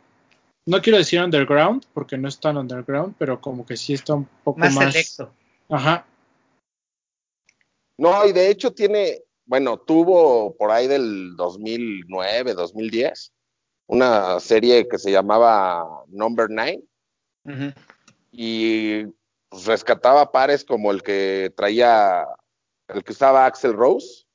no 0.67 0.81
quiero 0.81 0.99
decir 0.99 1.21
underground, 1.21 1.85
porque 1.93 2.17
no 2.17 2.27
es 2.27 2.41
tan 2.41 2.57
underground, 2.57 3.15
pero 3.19 3.41
como 3.41 3.67
que 3.67 3.77
sí 3.77 3.93
está 3.93 4.15
un 4.15 4.29
poco 4.43 4.61
más... 4.61 4.75
Más 4.75 4.93
selecto. 4.93 5.33
Ajá. 5.69 6.07
No, 7.99 8.27
y 8.27 8.33
de 8.33 8.51
hecho 8.51 8.73
tiene, 8.73 9.19
bueno, 9.49 9.79
tuvo 9.79 10.55
por 10.57 10.71
ahí 10.71 10.87
del 10.87 11.35
2009, 11.35 12.53
2010, 12.53 13.33
una 13.87 14.39
serie 14.41 14.87
que 14.87 14.99
se 14.99 15.11
llamaba 15.11 16.05
Number 16.09 16.51
Nine. 16.51 16.83
Y 18.31 19.07
pues, 19.49 19.65
rescataba 19.65 20.31
pares 20.31 20.65
como 20.65 20.91
el 20.91 21.03
que 21.03 21.51
traía, 21.57 22.27
el 22.89 23.03
que 23.03 23.13
usaba 23.13 23.47
Axel 23.47 23.73
Rose. 23.73 24.27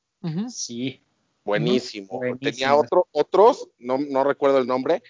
Sí. 0.48 1.00
Buenísimo. 1.44 2.20
Tenía 2.40 2.74
otro, 2.74 3.06
otros, 3.12 3.68
no, 3.78 3.98
no 3.98 4.24
recuerdo 4.24 4.58
el 4.58 4.66
nombre, 4.66 5.00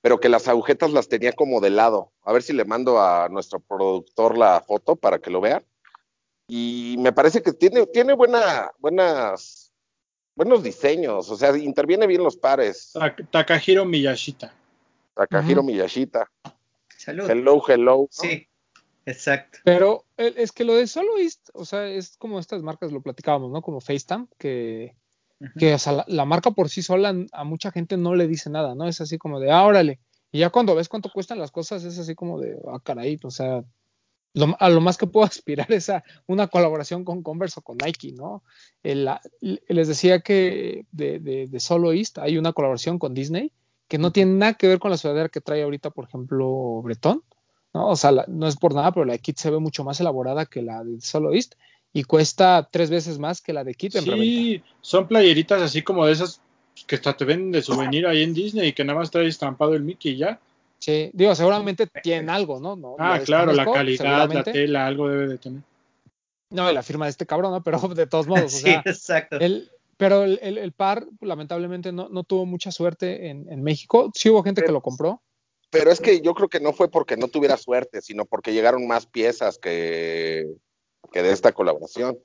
pero 0.00 0.20
que 0.20 0.30
las 0.30 0.48
agujetas 0.48 0.92
las 0.92 1.08
tenía 1.08 1.32
como 1.32 1.60
de 1.60 1.68
lado. 1.68 2.12
A 2.22 2.32
ver 2.32 2.42
si 2.42 2.54
le 2.54 2.64
mando 2.64 2.98
a 2.98 3.28
nuestro 3.28 3.60
productor 3.60 4.38
la 4.38 4.62
foto 4.66 4.96
para 4.96 5.18
que 5.18 5.30
lo 5.30 5.42
vean 5.42 5.66
y 6.52 6.96
me 6.98 7.12
parece 7.12 7.42
que 7.42 7.52
tiene, 7.52 7.86
tiene 7.86 8.12
buena, 8.12 8.72
buenas, 8.80 9.72
buenos 10.34 10.64
diseños, 10.64 11.30
o 11.30 11.36
sea, 11.36 11.56
interviene 11.56 12.08
bien 12.08 12.24
los 12.24 12.36
pares. 12.36 12.92
Takahiro 13.30 13.84
Miyashita. 13.84 14.52
Takahiro 15.14 15.62
Miyashita. 15.62 16.28
Salud. 16.96 17.30
Hello, 17.30 17.62
hello. 17.68 18.08
Sí, 18.10 18.48
exacto. 19.06 19.60
Pero 19.62 20.04
es 20.16 20.50
que 20.50 20.64
lo 20.64 20.74
de 20.74 20.88
Soloist, 20.88 21.50
o 21.52 21.64
sea, 21.64 21.86
es 21.86 22.16
como 22.16 22.40
estas 22.40 22.64
marcas 22.64 22.90
lo 22.90 23.00
platicábamos, 23.00 23.52
¿no? 23.52 23.62
Como 23.62 23.80
FaceTime, 23.80 24.26
que, 24.36 24.96
que 25.56 25.74
o 25.74 25.78
sea, 25.78 26.04
la, 26.08 26.24
marca 26.24 26.50
por 26.50 26.68
sí 26.68 26.82
sola 26.82 27.14
a 27.30 27.44
mucha 27.44 27.70
gente 27.70 27.96
no 27.96 28.16
le 28.16 28.26
dice 28.26 28.50
nada, 28.50 28.74
¿no? 28.74 28.88
Es 28.88 29.00
así 29.00 29.18
como 29.18 29.38
de, 29.38 29.52
ah, 29.52 29.64
órale. 29.64 30.00
Y 30.32 30.40
ya 30.40 30.50
cuando 30.50 30.74
ves 30.74 30.88
cuánto 30.88 31.12
cuestan 31.12 31.38
las 31.38 31.52
cosas, 31.52 31.84
es 31.84 31.96
así 31.96 32.16
como 32.16 32.40
de, 32.40 32.58
ah, 32.72 32.80
caray, 32.82 33.20
o 33.22 33.30
sea, 33.30 33.62
a 34.58 34.68
lo 34.68 34.80
más 34.80 34.96
que 34.96 35.06
puedo 35.06 35.26
aspirar 35.26 35.70
es 35.72 35.88
a 35.90 36.04
una 36.26 36.48
colaboración 36.48 37.04
con 37.04 37.22
Converse 37.22 37.60
o 37.60 37.62
con 37.62 37.78
Nike, 37.78 38.12
¿no? 38.12 38.42
les 38.82 39.88
decía 39.88 40.20
que 40.20 40.86
de, 40.92 41.18
de, 41.18 41.60
Solo 41.60 41.92
East 41.92 42.18
hay 42.18 42.38
una 42.38 42.52
colaboración 42.52 42.98
con 42.98 43.14
Disney 43.14 43.52
que 43.88 43.98
no 43.98 44.12
tiene 44.12 44.32
nada 44.32 44.54
que 44.54 44.68
ver 44.68 44.78
con 44.78 44.90
la 44.90 44.96
sudadera 44.96 45.28
que 45.28 45.40
trae 45.40 45.64
ahorita, 45.64 45.90
por 45.90 46.04
ejemplo, 46.04 46.80
Bretón, 46.82 47.24
¿no? 47.74 47.88
O 47.88 47.96
sea, 47.96 48.12
no 48.28 48.46
es 48.46 48.56
por 48.56 48.72
nada, 48.72 48.92
pero 48.92 49.04
la 49.04 49.14
de 49.14 49.18
Kit 49.18 49.36
se 49.36 49.50
ve 49.50 49.58
mucho 49.58 49.82
más 49.82 50.00
elaborada 50.00 50.46
que 50.46 50.62
la 50.62 50.84
de 50.84 51.00
Solo 51.00 51.32
East 51.34 51.54
y 51.92 52.04
cuesta 52.04 52.68
tres 52.70 52.88
veces 52.88 53.18
más 53.18 53.40
que 53.40 53.52
la 53.52 53.64
de 53.64 53.74
Kit 53.74 53.96
en 53.96 54.04
Sí, 54.04 54.62
son 54.80 55.08
playeritas 55.08 55.60
así 55.60 55.82
como 55.82 56.06
de 56.06 56.12
esas 56.12 56.40
que 56.86 56.94
hasta 56.94 57.16
te 57.16 57.24
ven 57.24 57.50
de 57.50 57.62
souvenir 57.62 58.06
ahí 58.06 58.22
en 58.22 58.32
Disney 58.32 58.68
y 58.68 58.72
que 58.72 58.84
nada 58.84 58.98
más 58.98 59.10
trae 59.10 59.26
estampado 59.26 59.74
el 59.74 59.82
Mickey 59.82 60.12
y 60.12 60.16
ya. 60.18 60.40
Sí, 60.80 61.10
digo, 61.12 61.34
seguramente 61.34 61.86
tienen 62.02 62.30
algo, 62.30 62.58
¿no? 62.58 62.96
ah, 62.98 63.20
claro, 63.22 63.52
la 63.52 63.70
calidad, 63.70 64.32
la 64.32 64.42
tela, 64.42 64.86
algo 64.86 65.08
debe 65.08 65.28
de 65.28 65.38
tener. 65.38 65.62
No, 66.48 66.72
la 66.72 66.82
firma 66.82 67.04
de 67.04 67.10
este 67.10 67.26
cabrón, 67.26 67.52
¿no? 67.52 67.62
Pero 67.64 67.78
de 67.80 68.06
todos 68.06 68.26
modos, 68.26 68.50
sí, 68.50 68.70
exacto. 68.70 69.38
pero 69.98 70.24
el, 70.24 70.72
par, 70.72 71.06
lamentablemente, 71.20 71.92
no, 71.92 72.08
no 72.08 72.24
tuvo 72.24 72.46
mucha 72.46 72.72
suerte 72.72 73.28
en, 73.28 73.62
México. 73.62 74.10
Sí 74.14 74.30
hubo 74.30 74.42
gente 74.42 74.62
que 74.62 74.72
lo 74.72 74.80
compró. 74.80 75.22
Pero 75.68 75.92
es 75.92 76.00
que 76.00 76.20
yo 76.22 76.34
creo 76.34 76.48
que 76.48 76.58
no 76.58 76.72
fue 76.72 76.90
porque 76.90 77.16
no 77.16 77.28
tuviera 77.28 77.56
suerte, 77.58 78.00
sino 78.00 78.24
porque 78.24 78.52
llegaron 78.52 78.88
más 78.88 79.06
piezas 79.06 79.58
que, 79.58 80.46
que 81.12 81.22
de 81.22 81.30
esta 81.30 81.52
colaboración. 81.52 82.18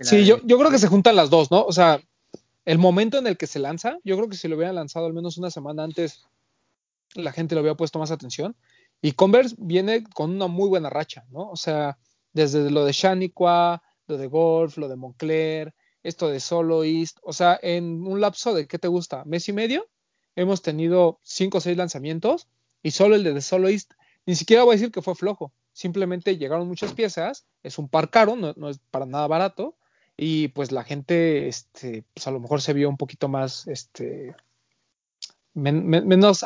Sí, 0.00 0.26
yo, 0.26 0.38
yo 0.44 0.58
creo 0.58 0.70
que 0.70 0.78
se 0.78 0.88
juntan 0.88 1.14
las 1.14 1.30
dos, 1.30 1.50
¿no? 1.50 1.62
O 1.62 1.72
sea, 1.72 2.00
el 2.64 2.78
momento 2.78 3.18
en 3.18 3.26
el 3.26 3.36
que 3.36 3.46
se 3.46 3.58
lanza, 3.60 3.98
yo 4.04 4.16
creo 4.16 4.28
que 4.28 4.36
si 4.36 4.48
lo 4.48 4.56
hubieran 4.56 4.74
lanzado 4.74 5.06
al 5.06 5.14
menos 5.14 5.38
una 5.38 5.50
semana 5.50 5.84
antes, 5.84 6.26
la 7.14 7.32
gente 7.32 7.54
lo 7.54 7.60
había 7.60 7.74
puesto 7.74 7.98
más 7.98 8.10
atención. 8.10 8.56
Y 9.02 9.12
Converse 9.12 9.56
viene 9.58 10.04
con 10.04 10.30
una 10.30 10.46
muy 10.46 10.68
buena 10.68 10.90
racha, 10.90 11.24
¿no? 11.30 11.50
O 11.50 11.56
sea, 11.56 11.98
desde 12.32 12.70
lo 12.70 12.84
de 12.84 12.92
Shaniqua, 12.92 13.82
lo 14.06 14.18
de 14.18 14.26
Golf, 14.26 14.76
lo 14.76 14.88
de 14.88 14.96
Moncler, 14.96 15.74
esto 16.02 16.28
de 16.28 16.40
Solo 16.40 16.84
East, 16.84 17.18
o 17.22 17.32
sea, 17.32 17.58
en 17.62 18.06
un 18.06 18.20
lapso 18.20 18.54
de, 18.54 18.66
¿qué 18.66 18.78
te 18.78 18.88
gusta? 18.88 19.24
Mes 19.24 19.48
y 19.48 19.52
medio, 19.52 19.88
hemos 20.34 20.62
tenido 20.62 21.18
cinco 21.22 21.58
o 21.58 21.60
seis 21.60 21.76
lanzamientos 21.76 22.48
y 22.82 22.92
solo 22.92 23.14
el 23.14 23.24
de 23.24 23.40
Solo 23.40 23.68
East, 23.68 23.92
ni 24.26 24.34
siquiera 24.34 24.64
voy 24.64 24.72
a 24.72 24.76
decir 24.76 24.90
que 24.90 25.02
fue 25.02 25.14
flojo, 25.14 25.52
simplemente 25.72 26.36
llegaron 26.38 26.68
muchas 26.68 26.94
piezas, 26.94 27.46
es 27.62 27.78
un 27.78 27.88
par 27.88 28.10
caro, 28.10 28.36
no, 28.36 28.54
no 28.56 28.70
es 28.70 28.80
para 28.90 29.06
nada 29.06 29.26
barato, 29.26 29.76
y 30.16 30.48
pues 30.48 30.72
la 30.72 30.84
gente, 30.84 31.48
este, 31.48 32.04
pues 32.14 32.26
a 32.26 32.30
lo 32.30 32.40
mejor 32.40 32.60
se 32.60 32.72
vio 32.72 32.88
un 32.88 32.96
poquito 32.96 33.28
más, 33.28 33.66
este, 33.68 34.34
menos, 35.54 36.42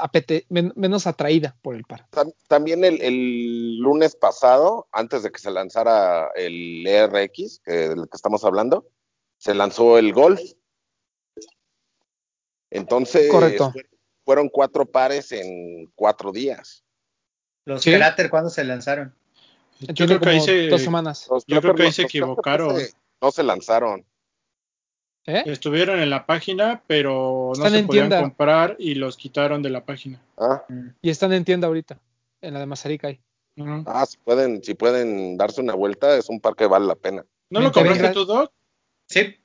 menos 0.77 1.07
atraída 1.07 1.57
por 1.63 1.75
el 1.75 1.85
par. 1.85 2.07
También 2.49 2.85
el, 2.85 3.79
lunes 3.79 4.17
pasado, 4.17 4.89
antes 4.93 5.23
de 5.23 5.31
que 5.31 5.39
se 5.39 5.51
lanzara 5.51 6.31
el 6.35 6.87
ERX, 6.87 7.61
que, 7.65 7.73
del 7.73 8.09
que 8.09 8.17
estamos 8.17 8.45
hablando, 8.45 8.87
se 9.39 9.55
lanzó 9.55 9.99
el 9.99 10.13
Golf. 10.13 10.41
Entonces, 12.71 13.31
fueron 14.25 14.49
cuatro 14.49 14.87
pares 14.87 15.33
en 15.33 15.87
cuatro 15.95 16.33
días. 16.33 16.85
¿Los 17.67 17.83
¿Sí? 17.83 17.93
Cráter 17.93 18.31
cuándo 18.31 18.51
se 18.51 18.65
lanzaron? 18.65 19.15
Yo 19.81 20.07
creo 20.07 20.21
que 20.21 20.29
ahí 20.29 20.41
se, 20.41 20.69
dos 20.69 20.83
semanas. 20.83 21.29
Yo 21.47 21.61
creo 21.61 21.75
que 21.75 21.85
ahí 21.85 21.93
se 21.93 22.03
equivocaron 22.03 22.77
no 23.25 23.31
se 23.31 23.43
lanzaron. 23.43 24.05
¿Eh? 25.27 25.43
Estuvieron 25.47 26.01
en 26.01 26.11
la 26.11 26.27
página, 26.27 26.83
pero 26.87 27.53
no 27.57 27.71
se 27.71 27.83
podían 27.85 28.11
comprar 28.11 28.77
y 28.79 28.95
los 28.95 29.17
quitaron 29.17 29.63
de 29.63 29.71
la 29.71 29.85
página. 29.85 30.21
Ah. 30.37 30.65
Y 31.01 31.09
están 31.09 31.33
en 31.33 31.45
tienda 31.45 31.67
ahorita, 31.67 31.99
en 32.43 32.55
la 32.55 32.61
de 32.61 32.67
Mazarica 32.67 33.09
Ah, 33.87 34.05
si 34.07 34.19
pueden, 34.19 34.63
si 34.63 34.75
pueden 34.75 35.37
darse 35.37 35.61
una 35.61 35.75
vuelta, 35.75 36.17
es 36.17 36.29
un 36.29 36.41
par 36.41 36.57
que 36.57 36.67
vale 36.67 36.87
la 36.87 36.97
pena. 36.97 37.25
¿No 37.51 37.61
lo 37.61 37.73
compraste 37.73 38.11
tú, 38.11 38.25
Doc? 38.25 38.53
Sí. 39.07 39.37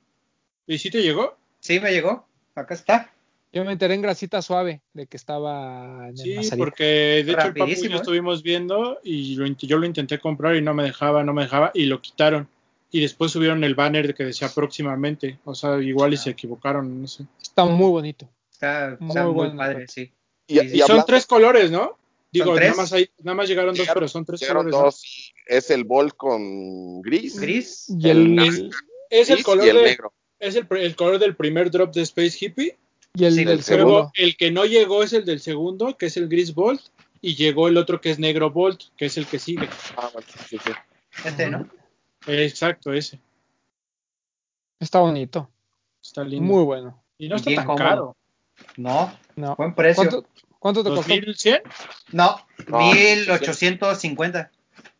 ¿Y 0.66 0.78
si 0.78 0.90
te 0.90 1.02
llegó? 1.02 1.36
Sí, 1.60 1.80
me 1.80 1.92
llegó. 1.92 2.26
Acá 2.54 2.74
está. 2.74 3.12
Yo 3.52 3.64
me 3.64 3.72
enteré 3.72 3.94
en 3.94 4.02
grasita 4.02 4.42
suave 4.42 4.80
de 4.92 5.06
que 5.06 5.16
estaba 5.16 6.08
en 6.08 6.16
Sí, 6.16 6.38
porque 6.56 7.24
de 7.24 7.32
hecho 7.32 7.48
el 7.48 7.54
papu 7.54 7.70
y 7.70 7.88
yo 7.88 7.96
¿eh? 7.96 7.96
estuvimos 7.96 8.42
viendo 8.42 9.00
y 9.02 9.34
yo 9.34 9.78
lo 9.78 9.86
intenté 9.86 10.20
comprar 10.20 10.54
y 10.54 10.62
no 10.62 10.72
me 10.72 10.84
dejaba, 10.84 11.24
no 11.24 11.32
me 11.32 11.42
dejaba 11.42 11.72
y 11.74 11.86
lo 11.86 12.00
quitaron 12.00 12.48
y 12.92 13.00
después 13.00 13.30
subieron 13.30 13.62
el 13.64 13.74
banner 13.74 14.14
que 14.14 14.24
decía 14.24 14.48
próximamente. 14.48 15.38
O 15.44 15.54
sea, 15.54 15.80
igual 15.80 16.14
y 16.14 16.16
se 16.16 16.30
equivocaron, 16.30 17.02
no 17.02 17.06
sé. 17.06 17.24
Está 17.40 17.64
muy 17.64 17.90
bonito. 17.90 18.28
Está 18.52 18.96
muy, 19.00 19.56
padre, 19.56 19.86
sí. 19.88 20.12
Y, 20.46 20.80
son 20.80 21.04
tres 21.06 21.26
colores, 21.26 21.70
¿no? 21.70 21.96
Digo, 22.32 22.54
nada 22.54 22.74
más, 22.74 22.92
hay, 22.92 23.08
nada 23.22 23.34
más 23.34 23.48
llegaron, 23.48 23.74
dos, 23.74 23.88
pero 23.92 24.06
son 24.08 24.24
tres 24.24 24.46
colores. 24.46 24.72
Dos, 24.72 25.32
Es 25.46 25.70
el 25.70 25.84
Bolt 25.84 26.14
con 26.16 27.00
gris. 27.02 27.40
Gris. 27.40 27.86
Y 27.88 28.08
el, 28.08 28.70
es 29.08 29.30
el 29.30 29.42
color 29.42 29.74
negro. 29.74 30.12
Es 30.38 30.56
el, 30.56 30.66
el, 30.70 30.96
color 30.96 31.18
del 31.18 31.36
primer 31.36 31.70
drop 31.70 31.92
de 31.92 32.02
Space 32.02 32.36
Hippie. 32.40 32.76
Y 33.14 33.24
el 33.24 33.36
del 33.36 33.62
segundo. 33.62 34.12
El 34.14 34.36
que 34.36 34.50
no 34.50 34.64
llegó 34.64 35.02
es 35.02 35.12
el 35.12 35.24
del 35.24 35.40
segundo, 35.40 35.96
que 35.96 36.06
es 36.06 36.16
el 36.16 36.28
gris 36.28 36.54
Bolt. 36.54 36.82
Y 37.20 37.34
llegó 37.34 37.68
el 37.68 37.76
otro 37.76 38.00
que 38.00 38.10
es 38.10 38.18
negro 38.18 38.50
Bolt, 38.50 38.82
que 38.96 39.06
es 39.06 39.16
el 39.16 39.26
que 39.26 39.38
sigue. 39.38 39.68
Ah, 39.96 40.10
bueno, 40.12 40.26
sí, 40.48 40.58
sí. 40.64 40.70
Este, 41.24 41.50
¿no? 41.50 41.68
Exacto, 42.26 42.92
ese. 42.92 43.20
Está 44.78 45.00
bonito. 45.00 45.50
Está 46.02 46.24
lindo. 46.24 46.52
Muy 46.52 46.64
bueno. 46.64 47.02
Y 47.18 47.28
no 47.28 47.36
está 47.36 47.54
tan 47.54 47.76
caro. 47.76 48.16
No, 48.76 49.12
no. 49.36 49.56
Buen 49.56 49.74
precio. 49.74 50.24
¿Cuánto, 50.58 50.84
te 50.84 50.90
costó? 50.90 51.12
¿1100? 51.12 51.62
No, 52.12 52.36
no 52.68 52.78
1850. 52.78 54.50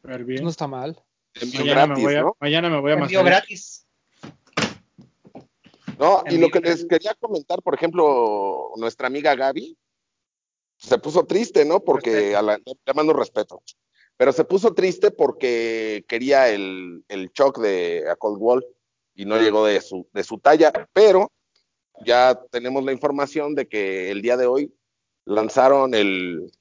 No 0.02 0.48
está 0.48 0.66
mal. 0.66 0.98
Mañana, 1.54 1.86
gratis, 1.86 1.96
me 1.98 2.02
voy 2.02 2.14
a, 2.14 2.22
¿no? 2.22 2.36
mañana 2.40 2.70
me 2.70 2.80
voy 2.80 2.92
a 2.92 2.94
Envío 2.94 3.22
gratis. 3.22 3.86
No, 5.98 6.24
y 6.28 6.38
lo 6.38 6.48
que 6.48 6.60
les 6.60 6.86
quería 6.86 7.14
comentar, 7.14 7.60
por 7.62 7.74
ejemplo, 7.74 8.72
nuestra 8.76 9.06
amiga 9.06 9.34
Gaby 9.34 9.76
se 10.78 10.98
puso 10.98 11.26
triste, 11.26 11.66
¿no? 11.66 11.80
Porque 11.80 12.34
a 12.34 12.40
la, 12.40 12.56
le 12.56 12.94
mando 12.94 13.12
respeto. 13.12 13.62
Pero 14.20 14.34
se 14.34 14.44
puso 14.44 14.74
triste 14.74 15.10
porque 15.10 16.04
quería 16.06 16.50
el, 16.50 17.02
el 17.08 17.30
shock 17.30 17.58
de 17.58 18.04
a 18.06 18.16
Cold 18.16 18.36
Wall 18.38 18.66
y 19.14 19.24
no 19.24 19.38
llegó 19.38 19.64
de 19.64 19.80
su, 19.80 20.06
de 20.12 20.22
su 20.24 20.36
talla, 20.36 20.70
pero 20.92 21.32
ya 22.04 22.38
tenemos 22.50 22.84
la 22.84 22.92
información 22.92 23.54
de 23.54 23.66
que 23.66 24.10
el 24.10 24.20
día 24.20 24.36
de 24.36 24.44
hoy 24.44 24.74
lanzaron 25.24 25.94
el 25.94 26.52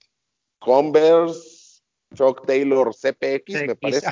Converse 0.60 1.82
Chuck 2.16 2.46
Taylor 2.46 2.96
CPX, 2.96 3.68
me 3.68 3.76
parece. 3.76 4.08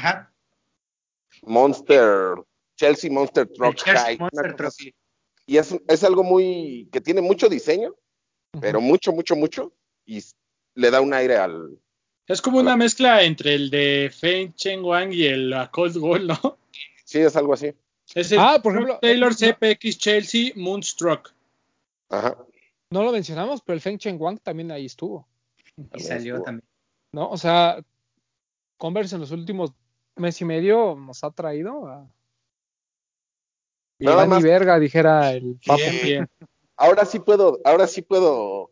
Monster, 1.43 2.33
Chelsea 2.75 3.09
Monster 3.09 3.47
Truck 3.47 3.79
High. 3.79 4.17
Y 5.45 5.55
es, 5.55 5.73
es, 5.87 6.03
algo 6.03 6.25
muy, 6.25 6.89
que 6.91 6.99
tiene 6.99 7.21
mucho 7.21 7.47
diseño, 7.47 7.95
pero 8.59 8.81
mucho, 8.81 9.13
mucho, 9.13 9.37
mucho, 9.37 9.71
y 10.05 10.21
le 10.73 10.91
da 10.91 10.99
un 10.99 11.13
aire 11.13 11.37
al, 11.37 11.79
es 12.27 12.41
como 12.41 12.59
una 12.59 12.75
mezcla 12.75 13.23
entre 13.23 13.55
el 13.55 13.69
de 13.69 14.11
Feng 14.13 14.53
Cheng 14.53 14.83
Wang 14.83 15.13
y 15.13 15.25
el 15.25 15.55
Cold 15.71 15.97
Gold, 15.97 16.27
¿no? 16.27 16.57
Sí, 17.05 17.19
es 17.19 17.35
algo 17.35 17.53
así. 17.53 17.73
Es 18.13 18.31
el 18.31 18.39
ah, 18.39 18.59
por 18.61 18.73
ejemplo, 18.73 18.99
Taylor 19.01 19.33
CPX 19.33 19.97
Chelsea 19.97 20.51
Moonstruck. 20.55 21.33
Ajá. 22.09 22.37
No 22.89 23.03
lo 23.03 23.11
mencionamos, 23.11 23.61
pero 23.61 23.75
el 23.75 23.81
Feng 23.81 23.97
Cheng 23.97 24.21
Wang 24.21 24.39
también 24.39 24.71
ahí 24.71 24.85
estuvo. 24.85 25.27
Y 25.93 25.99
salió 26.01 26.41
también. 26.41 26.67
No, 27.11 27.29
o 27.29 27.37
sea, 27.37 27.81
Converse 28.77 29.15
en 29.15 29.21
los 29.21 29.31
últimos 29.31 29.73
mes 30.15 30.39
y 30.41 30.45
medio 30.45 30.95
nos 30.95 31.23
ha 31.23 31.31
traído 31.31 31.87
a. 31.87 32.07
Nada 33.99 34.25
más. 34.25 34.43
verga, 34.43 34.79
dijera 34.79 35.31
el 35.33 35.59
papo. 35.65 35.81
Ahora 36.75 37.05
sí 37.05 37.19
puedo, 37.19 37.59
ahora 37.63 37.87
sí 37.87 38.03
puedo 38.03 38.69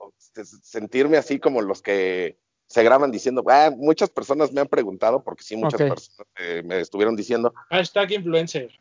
sentirme 0.61 1.17
así 1.17 1.39
como 1.39 1.61
los 1.61 1.81
que 1.81 2.37
se 2.67 2.83
graban 2.83 3.11
diciendo, 3.11 3.43
ah, 3.47 3.71
muchas 3.75 4.09
personas 4.09 4.51
me 4.51 4.61
han 4.61 4.67
preguntado, 4.67 5.23
porque 5.23 5.43
sí, 5.43 5.55
muchas 5.55 5.79
personas 5.79 6.27
eh, 6.37 6.63
me 6.65 6.79
estuvieron 6.79 7.15
diciendo. 7.15 7.53
Hashtag 7.69 8.13
influencer. 8.13 8.71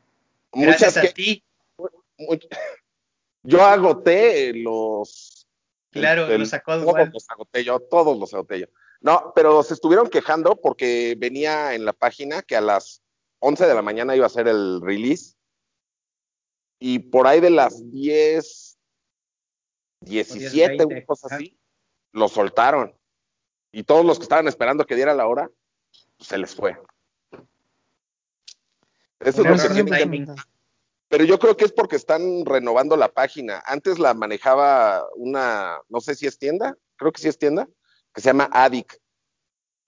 Muchas 0.53 0.81
Gracias 0.81 1.11
a 1.11 1.15
ti. 1.15 1.45
yo 3.43 3.63
agoté 3.63 4.55
los. 4.55 5.47
Claro, 5.91 6.27
los 6.37 6.49
sacó 6.49 6.81
Todos 6.81 7.09
los 7.13 7.31
agoté 7.31 7.65
yo, 7.65 7.79
todos 7.79 8.19
los 8.19 8.35
agoté 8.35 8.61
yo. 8.61 8.67
No, 9.01 9.33
pero 9.35 9.63
se 9.63 9.75
estuvieron 9.75 10.09
quejando 10.09 10.57
porque 10.57 11.15
venía 11.19 11.75
en 11.75 11.85
la 11.85 11.93
página 11.93 12.43
que 12.43 12.57
a 12.57 12.61
las 12.61 13.03
11 13.41 13.67
de 13.67 13.75
la 13.75 13.83
mañana 13.83 14.17
iba 14.17 14.27
a 14.27 14.31
ser 14.31 14.49
el 14.49 14.81
release. 14.81 15.37
Y 16.81 16.99
por 16.99 17.27
ahí 17.27 17.41
de 17.41 17.51
las 17.51 17.91
10, 17.93 18.79
17, 20.01 20.85
una 20.85 21.05
cosa 21.05 21.29
así, 21.31 21.57
lo 22.13 22.29
soltaron. 22.29 22.95
Y 23.75 23.83
todos 23.83 24.05
los 24.05 24.19
que 24.19 24.23
estaban 24.23 24.47
esperando 24.47 24.87
que 24.87 24.95
diera 24.95 25.15
la 25.15 25.27
hora, 25.27 25.51
pues, 26.17 26.29
se 26.29 26.39
les 26.39 26.55
fue. 26.55 26.79
Eso 29.19 29.43
es 29.43 29.77
lo 29.77 29.85
que 29.85 30.27
Pero 31.09 31.25
yo 31.25 31.41
creo 31.41 31.57
que 31.57 31.65
es 31.65 31.73
porque 31.73 31.97
están 31.97 32.47
renovando 32.47 32.97
la 32.97 33.09
página. 33.09 33.65
Antes 33.67 33.99
la 33.99 34.15
manejaba 34.15 35.05
una, 35.17 35.81
no 35.89 36.01
sé 36.01 36.15
si 36.15 36.27
es 36.27 36.39
tienda, 36.39 36.77
creo 36.95 37.11
que 37.11 37.21
sí 37.21 37.27
es 37.29 37.37
tienda, 37.37 37.69
que 38.15 38.21
se 38.21 38.29
llama 38.29 38.49
Adic. 38.53 39.01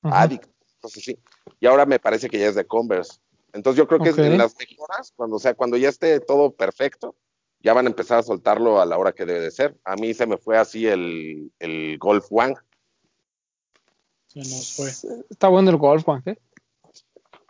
Adic, 0.02 0.48
entonces 0.74 1.04
sí. 1.04 1.18
y 1.60 1.66
ahora 1.66 1.86
me 1.86 2.00
parece 2.00 2.28
que 2.28 2.40
ya 2.40 2.48
es 2.48 2.56
de 2.56 2.66
Converse. 2.66 3.20
Entonces 3.52 3.78
yo 3.78 3.86
creo 3.86 4.00
que 4.00 4.10
es 4.10 4.18
en 4.18 4.36
las 4.36 4.56
mejoras, 4.58 5.12
cuando, 5.14 5.36
o 5.36 5.38
sea, 5.38 5.54
cuando 5.54 5.76
ya 5.76 5.90
esté 5.90 6.18
todo 6.18 6.50
perfecto, 6.50 7.14
ya 7.60 7.72
van 7.72 7.86
a 7.86 7.90
empezar 7.90 8.18
a 8.18 8.22
soltarlo 8.24 8.80
a 8.80 8.86
la 8.86 8.98
hora 8.98 9.12
que 9.12 9.26
debe 9.26 9.40
de 9.40 9.50
ser. 9.52 9.76
A 9.84 9.94
mí 9.94 10.12
se 10.12 10.26
me 10.26 10.38
fue 10.38 10.58
así 10.58 10.88
el, 10.88 11.52
el 11.60 11.98
Golf 11.98 12.26
One. 12.30 12.56
Se 14.36 14.50
nos 14.50 14.76
fue. 14.76 14.90
Está 15.30 15.48
bueno 15.48 15.70
el 15.70 15.78
Golf 15.78 16.06
One, 16.06 16.22
¿eh? 16.26 16.38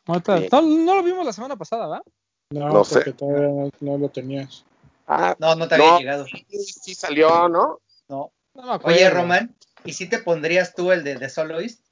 No, 0.06 0.94
lo 0.94 1.02
vimos 1.02 1.26
la 1.26 1.32
semana 1.32 1.56
pasada, 1.56 1.88
¿verdad? 1.88 2.04
No, 2.50 2.68
no 2.68 2.84
porque 2.84 3.12
todavía 3.12 3.70
no, 3.80 3.98
lo 3.98 4.08
tenías. 4.08 4.64
Ah, 5.08 5.34
no, 5.40 5.56
no 5.56 5.66
te 5.66 5.74
había 5.74 5.98
llegado. 5.98 6.26
Sí, 6.48 6.94
salió, 6.94 7.48
¿no? 7.48 7.80
No. 8.08 8.30
Oye, 8.84 9.10
Román, 9.10 9.56
¿y 9.84 9.94
si 9.94 10.08
te 10.08 10.18
pondrías 10.18 10.76
tú 10.76 10.92
el 10.92 11.02
de, 11.02 11.16
de 11.16 11.28
Soloist? 11.28 11.84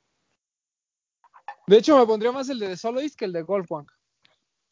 De 1.67 1.79
hecho, 1.79 1.99
me 1.99 2.07
pondría 2.07 2.31
más 2.31 2.49
el 2.49 2.61
de 2.61 2.77
Soloist 2.77 3.19
que 3.19 3.25
el 3.25 3.33
de 3.33 3.43
Golf 3.43 3.73
One. 3.73 3.89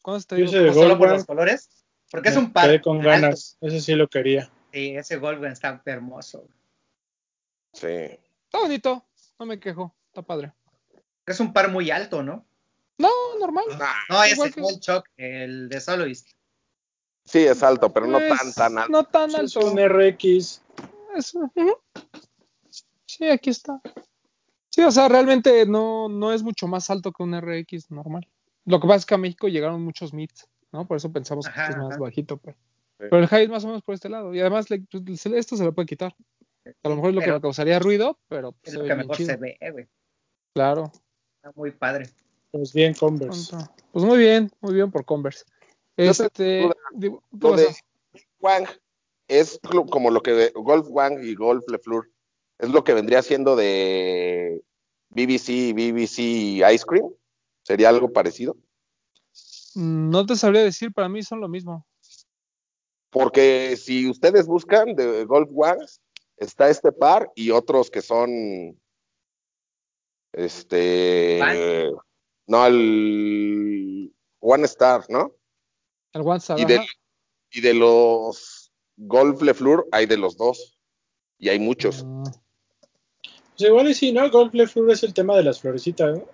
¿Cuándo 0.01 0.23
te 0.23 0.37
digo? 0.37 0.51
De 0.51 0.73
solo 0.73 0.97
por 0.97 1.09
los 1.09 1.25
colores? 1.25 1.69
Porque 2.09 2.29
es 2.29 2.37
un 2.37 2.53
par. 2.53 2.67
Quedé 2.67 2.81
con 2.81 2.99
ganas, 2.99 3.57
ese 3.59 3.81
sí 3.81 3.93
lo 3.95 4.07
quería. 4.07 4.49
Sí, 4.71 4.95
ese 4.95 5.17
Golden 5.17 5.51
está 5.51 5.81
hermoso. 5.85 6.47
Sí. 7.73 7.87
Está 7.87 8.59
bonito, 8.59 9.05
no 9.37 9.45
me 9.45 9.59
quejo, 9.59 9.93
está 10.13 10.21
padre. 10.21 10.53
Es 11.25 11.39
un 11.39 11.51
par 11.51 11.71
muy 11.71 11.89
alto, 11.89 12.21
¿no? 12.21 12.45
No, 12.99 13.09
normal. 13.39 13.65
no, 14.09 14.23
ese 14.23 14.47
es 14.47 14.57
el 14.57 14.79
Chuck, 14.79 15.09
el 15.17 15.67
de 15.69 15.81
Soloist. 15.81 16.29
Sí, 17.25 17.39
es 17.39 17.63
alto, 17.63 17.91
pero 17.91 18.05
no 18.05 18.19
pues, 18.19 18.39
tan, 18.39 18.53
tan 18.53 18.77
alto. 18.77 18.91
No 18.91 19.03
tan 19.05 19.35
alto. 19.35 19.45
Es 19.45 19.55
un 19.55 19.79
RX. 19.79 20.61
Sí, 23.05 23.27
aquí 23.27 23.49
está. 23.49 23.81
Sí, 24.69 24.81
o 24.81 24.91
sea, 24.91 25.07
realmente 25.07 25.65
no, 25.65 26.09
no 26.09 26.31
es 26.31 26.43
mucho 26.43 26.67
más 26.67 26.89
alto 26.89 27.11
que 27.11 27.23
un 27.23 27.39
RX 27.39 27.89
normal. 27.89 28.27
Lo 28.65 28.79
que 28.79 28.87
pasa 28.87 28.97
es 28.97 29.05
que 29.05 29.15
a 29.15 29.19
México 29.19 29.47
llegaron 29.47 29.83
muchos 29.83 30.13
MITs. 30.13 30.47
¿no? 30.71 30.87
Por 30.87 30.97
eso 30.97 31.11
pensamos 31.11 31.47
que 31.47 31.59
este 31.59 31.71
es 31.71 31.77
más 31.77 31.97
bajito, 31.97 32.37
pues. 32.37 32.55
Pero 32.97 33.19
el 33.19 33.27
high 33.27 33.43
es 33.43 33.49
más 33.49 33.63
o 33.63 33.67
menos 33.67 33.81
por 33.81 33.95
este 33.95 34.09
lado. 34.09 34.33
Y 34.33 34.39
además 34.39 34.67
pues, 34.67 35.25
esto 35.25 35.57
se 35.57 35.63
lo 35.63 35.73
puede 35.73 35.87
quitar. 35.87 36.15
A 36.83 36.89
lo 36.89 36.95
mejor 36.95 37.09
es 37.09 37.15
lo 37.15 37.21
que 37.21 37.31
le 37.31 37.41
causaría 37.41 37.79
ruido, 37.79 38.19
pero 38.27 38.55
es 38.63 38.73
lo 38.73 38.85
que 38.85 38.95
mejor 38.95 39.17
se 39.17 39.35
ve, 39.37 39.57
güey. 39.71 39.87
Claro. 40.53 40.91
Está 41.37 41.51
muy 41.55 41.71
padre. 41.71 42.09
Pues 42.51 42.73
bien, 42.73 42.93
Converse. 42.93 43.55
Pues 43.91 44.05
muy 44.05 44.19
bien, 44.19 44.51
muy 44.61 44.73
bien 44.75 44.91
por 44.91 45.05
Converse. 45.05 45.43
Este, 45.97 46.69
lo 47.31 47.55
de 47.55 47.75
Wang 48.39 48.67
es 49.27 49.59
como 49.89 50.11
lo 50.11 50.21
que 50.21 50.51
Golf 50.55 50.87
Wang 50.89 51.23
y 51.23 51.35
Golf 51.35 51.63
LeFleur 51.67 52.09
es 52.59 52.69
lo 52.69 52.83
que 52.83 52.93
vendría 52.93 53.21
siendo 53.21 53.55
de 53.55 54.63
BBC, 55.09 55.73
BBC 55.73 56.61
Ice 56.73 56.85
Cream. 56.85 57.09
¿Sería 57.63 57.89
algo 57.89 58.11
parecido? 58.11 58.57
No 59.75 60.25
te 60.25 60.35
sabría 60.35 60.63
decir, 60.63 60.93
para 60.93 61.09
mí 61.09 61.23
son 61.23 61.39
lo 61.41 61.47
mismo. 61.47 61.85
Porque 63.09 63.77
si 63.77 64.09
ustedes 64.09 64.47
buscan 64.47 64.95
de 64.95 65.25
Golf 65.25 65.49
One, 65.55 65.85
está 66.37 66.69
este 66.69 66.91
par 66.91 67.31
y 67.35 67.51
otros 67.51 67.89
que 67.89 68.01
son 68.01 68.79
este 70.33 71.39
no 72.47 72.65
el 72.65 74.13
One 74.39 74.65
Star, 74.65 75.05
¿no? 75.09 75.31
El 76.11 76.21
One 76.21 76.37
Star. 76.37 76.59
Y 76.59 76.65
de, 76.65 76.85
y 77.51 77.61
de 77.61 77.73
los 77.73 78.71
Golf 78.97 79.41
Le 79.41 79.53
Fleur 79.53 79.87
hay 79.91 80.05
de 80.05 80.17
los 80.17 80.37
dos. 80.37 80.77
Y 81.39 81.49
hay 81.49 81.59
muchos. 81.59 82.03
Mm. 82.03 82.23
Pues 83.57 83.69
igual 83.69 83.89
y 83.89 83.93
sí, 83.93 84.11
¿no? 84.11 84.29
Golf 84.29 84.53
Le 84.53 84.67
Fleur 84.67 84.91
es 84.91 85.03
el 85.03 85.13
tema 85.13 85.35
de 85.35 85.43
las 85.43 85.61
florecitas, 85.61 86.17
¿no? 86.17 86.25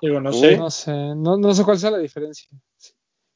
Digo, 0.00 0.20
no 0.20 0.32
sé. 0.32 0.56
No 0.56 0.70
sé, 0.70 0.92
no, 0.92 1.54
sé 1.54 1.64
cuál 1.64 1.78
sea 1.78 1.90
la 1.90 1.98
diferencia. 1.98 2.48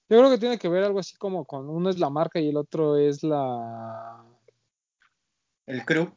Yo 0.08 0.18
creo 0.18 0.30
que 0.30 0.38
tiene 0.38 0.58
que 0.58 0.68
ver 0.68 0.84
algo 0.84 0.98
así 0.98 1.16
como 1.16 1.44
con 1.44 1.68
uno 1.68 1.88
es 1.88 1.98
la 1.98 2.10
marca 2.10 2.38
y 2.38 2.48
el 2.48 2.56
otro 2.56 2.98
es 2.98 3.22
la. 3.22 4.24
El 5.66 5.84
crew. 5.84 6.12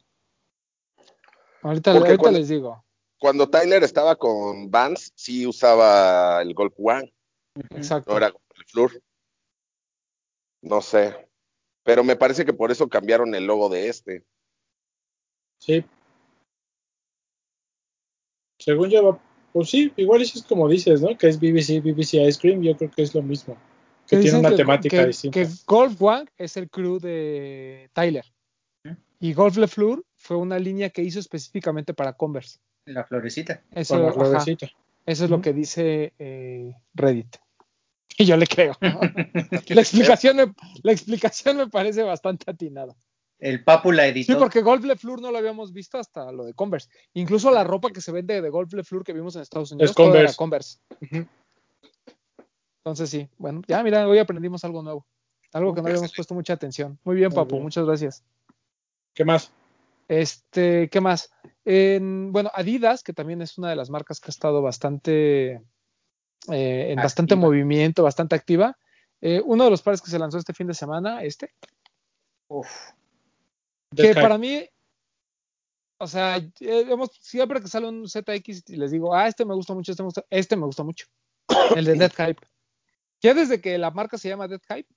Ahorita, 1.66 1.90
ahorita 1.90 2.30
les 2.30 2.48
digo. 2.48 2.84
Cuando 3.18 3.48
Tyler 3.50 3.82
estaba 3.82 4.14
con 4.14 4.70
Vans, 4.70 5.12
sí 5.16 5.46
usaba 5.46 6.40
el 6.42 6.54
Golf 6.54 6.74
One. 6.78 7.12
Exacto. 7.70 8.12
No 8.12 8.18
era 8.18 8.28
el 8.28 8.64
Flur. 8.66 9.02
No 10.62 10.80
sé. 10.80 11.28
Pero 11.82 12.04
me 12.04 12.14
parece 12.14 12.44
que 12.44 12.52
por 12.52 12.70
eso 12.70 12.88
cambiaron 12.88 13.34
el 13.34 13.46
logo 13.46 13.68
de 13.68 13.88
este. 13.88 14.24
Sí. 15.58 15.84
Según 18.60 18.90
yo, 18.90 19.18
pues 19.52 19.70
sí, 19.70 19.92
igual 19.96 20.22
eso 20.22 20.38
es 20.38 20.44
como 20.44 20.68
dices, 20.68 21.00
¿no? 21.02 21.18
Que 21.18 21.28
es 21.28 21.40
BBC, 21.40 21.82
BBC 21.82 22.14
Ice 22.28 22.38
Cream, 22.40 22.62
yo 22.62 22.76
creo 22.76 22.90
que 22.92 23.02
es 23.02 23.12
lo 23.12 23.22
mismo. 23.22 23.56
Que 24.06 24.18
tiene 24.18 24.38
una 24.38 24.54
temática 24.54 25.04
distinta. 25.04 25.40
Que 25.40 25.48
Golf 25.66 26.00
One 26.00 26.26
es 26.38 26.56
el 26.56 26.70
crew 26.70 27.00
de 27.00 27.90
Tyler. 27.92 28.24
Y 29.18 29.32
Golf 29.32 29.56
Le 29.56 29.66
Fleur 29.66 30.04
fue 30.16 30.36
una 30.36 30.58
línea 30.58 30.90
que 30.90 31.02
hizo 31.02 31.20
específicamente 31.20 31.94
para 31.94 32.14
Converse. 32.14 32.58
La 32.84 33.04
florecita. 33.04 33.62
Eso, 33.72 33.98
la 33.98 34.12
florecita. 34.12 34.68
eso 35.04 35.24
es 35.24 35.30
lo 35.30 35.40
que 35.40 35.52
dice 35.52 36.12
eh, 36.18 36.74
Reddit. 36.94 37.36
Y 38.18 38.24
yo 38.24 38.36
le 38.38 38.46
creo. 38.46 38.72
la, 38.80 39.80
explicación 39.82 40.36
me, 40.36 40.54
la 40.82 40.92
explicación 40.92 41.58
me 41.58 41.68
parece 41.68 42.02
bastante 42.02 42.50
atinada. 42.50 42.96
El 43.38 43.62
Papula 43.62 44.06
editó. 44.06 44.32
Sí, 44.32 44.38
porque 44.38 44.62
Golf 44.62 44.84
Le 44.84 44.96
Fleur 44.96 45.20
no 45.20 45.30
lo 45.30 45.36
habíamos 45.36 45.72
visto 45.72 45.98
hasta 45.98 46.32
lo 46.32 46.44
de 46.44 46.54
Converse. 46.54 46.88
Incluso 47.12 47.50
la 47.50 47.64
ropa 47.64 47.90
que 47.90 48.00
se 48.00 48.12
vende 48.12 48.40
de 48.40 48.48
Golf 48.48 48.72
Le 48.72 48.84
Fleur 48.84 49.04
que 49.04 49.12
vimos 49.12 49.36
en 49.36 49.42
Estados 49.42 49.72
Unidos 49.72 49.90
es 49.90 49.96
Converse. 49.96 50.36
Converse. 50.36 50.78
Entonces 52.78 53.10
sí, 53.10 53.28
bueno, 53.36 53.62
ya 53.66 53.82
mira, 53.82 54.08
hoy 54.08 54.18
aprendimos 54.18 54.64
algo 54.64 54.82
nuevo. 54.82 55.06
Algo 55.52 55.74
que 55.74 55.82
no 55.82 55.88
habíamos 55.88 56.14
puesto 56.14 56.34
mucha 56.34 56.54
atención. 56.54 56.98
Muy 57.04 57.16
bien, 57.16 57.32
Papu, 57.32 57.60
muchas 57.60 57.84
gracias. 57.84 58.24
¿Qué 59.12 59.24
más? 59.24 59.52
Este, 60.08 60.88
¿qué 60.88 61.00
más? 61.00 61.30
En, 61.64 62.32
bueno, 62.32 62.50
Adidas, 62.54 63.02
que 63.02 63.12
también 63.12 63.42
es 63.42 63.58
una 63.58 63.70
de 63.70 63.76
las 63.76 63.90
marcas 63.90 64.20
que 64.20 64.28
ha 64.28 64.30
estado 64.30 64.62
bastante 64.62 65.62
eh, 66.48 66.90
en 66.90 66.96
bastante 66.96 67.34
movimiento, 67.34 68.02
bastante 68.02 68.36
activa. 68.36 68.78
Eh, 69.20 69.42
uno 69.44 69.64
de 69.64 69.70
los 69.70 69.82
pares 69.82 70.00
que 70.00 70.10
se 70.10 70.18
lanzó 70.18 70.38
este 70.38 70.54
fin 70.54 70.66
de 70.66 70.74
semana, 70.74 71.22
este. 71.22 71.52
Uf, 72.48 72.92
que 73.94 74.14
para 74.14 74.38
mí, 74.38 74.68
o 75.98 76.06
sea, 76.06 76.40
hemos, 76.60 77.10
siempre 77.20 77.60
que 77.60 77.68
sale 77.68 77.88
un 77.88 78.08
ZX 78.08 78.68
y 78.68 78.76
les 78.76 78.90
digo, 78.90 79.14
ah, 79.14 79.26
este 79.26 79.44
me 79.44 79.54
gusta 79.54 79.74
mucho, 79.74 79.92
este 79.92 80.02
me 80.02 80.08
gusta, 80.08 80.24
este 80.30 80.56
me 80.56 80.66
gusta 80.66 80.82
mucho. 80.82 81.06
El 81.74 81.84
de 81.84 81.94
Dead 81.94 82.12
Hype. 82.12 82.46
Ya 83.22 83.34
desde 83.34 83.60
que 83.60 83.78
la 83.78 83.90
marca 83.90 84.18
se 84.18 84.28
llama 84.28 84.46
Dead 84.46 84.60
Hype, 84.68 84.88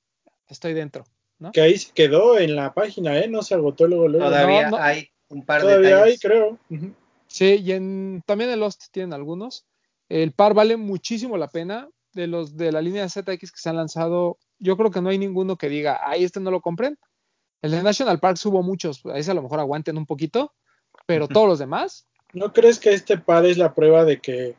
estoy 0.47 0.73
dentro. 0.73 1.05
¿No? 1.39 1.51
Que 1.51 1.61
ahí 1.61 1.77
se 1.77 1.91
quedó 1.93 2.37
en 2.37 2.55
la 2.55 2.73
página, 2.73 3.17
¿eh? 3.17 3.27
No 3.27 3.41
se 3.41 3.55
agotó 3.55 3.87
luego. 3.87 4.07
luego. 4.07 4.25
Todavía 4.25 4.69
hay 4.79 5.09
un 5.29 5.45
par 5.45 5.61
de 5.61 5.67
Todavía 5.67 6.03
hay, 6.03 6.17
creo. 6.17 6.59
Sí, 7.27 7.61
y 7.63 7.71
en, 7.71 8.23
también 8.25 8.49
en 8.49 8.59
Lost 8.59 8.85
tienen 8.91 9.13
algunos. 9.13 9.65
El 10.09 10.31
par 10.33 10.53
vale 10.53 10.77
muchísimo 10.77 11.37
la 11.37 11.47
pena. 11.47 11.89
De 12.11 12.25
los 12.25 12.57
de 12.57 12.71
la 12.71 12.81
línea 12.81 13.07
ZX 13.07 13.51
que 13.51 13.59
se 13.61 13.69
han 13.69 13.75
lanzado, 13.75 14.39
yo 14.57 14.75
creo 14.77 14.89
que 14.89 14.99
no 14.99 15.09
hay 15.09 15.19
ninguno 15.19 15.57
que 15.57 15.69
diga, 15.69 16.01
ay, 16.03 16.23
este 16.23 16.39
no 16.39 16.49
lo 16.49 16.59
compren. 16.59 16.97
El 17.61 17.69
de 17.69 17.83
National 17.83 18.19
Park 18.19 18.39
hubo 18.45 18.63
muchos, 18.63 19.05
a 19.05 19.17
ese 19.19 19.29
a 19.29 19.35
lo 19.35 19.43
mejor 19.43 19.59
aguanten 19.59 19.95
un 19.95 20.07
poquito, 20.07 20.53
pero 21.05 21.27
todos 21.27 21.47
los 21.47 21.59
demás. 21.59 22.07
¿No 22.33 22.51
crees 22.51 22.79
que 22.79 22.93
este 22.93 23.19
par 23.19 23.45
es 23.45 23.59
la 23.59 23.75
prueba 23.75 24.05
de 24.05 24.19
que 24.19 24.55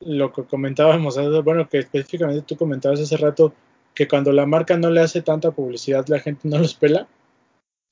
lo 0.00 0.32
que 0.32 0.44
comentábamos, 0.44 1.18
bueno, 1.42 1.68
que 1.68 1.78
específicamente 1.78 2.42
tú 2.42 2.56
comentabas 2.56 3.00
hace 3.00 3.16
rato, 3.16 3.54
que 3.94 4.08
cuando 4.08 4.32
la 4.32 4.46
marca 4.46 4.76
no 4.76 4.90
le 4.90 5.00
hace 5.00 5.22
tanta 5.22 5.52
publicidad, 5.52 6.06
la 6.08 6.20
gente 6.20 6.48
no 6.48 6.58
los 6.58 6.74
pela? 6.74 7.06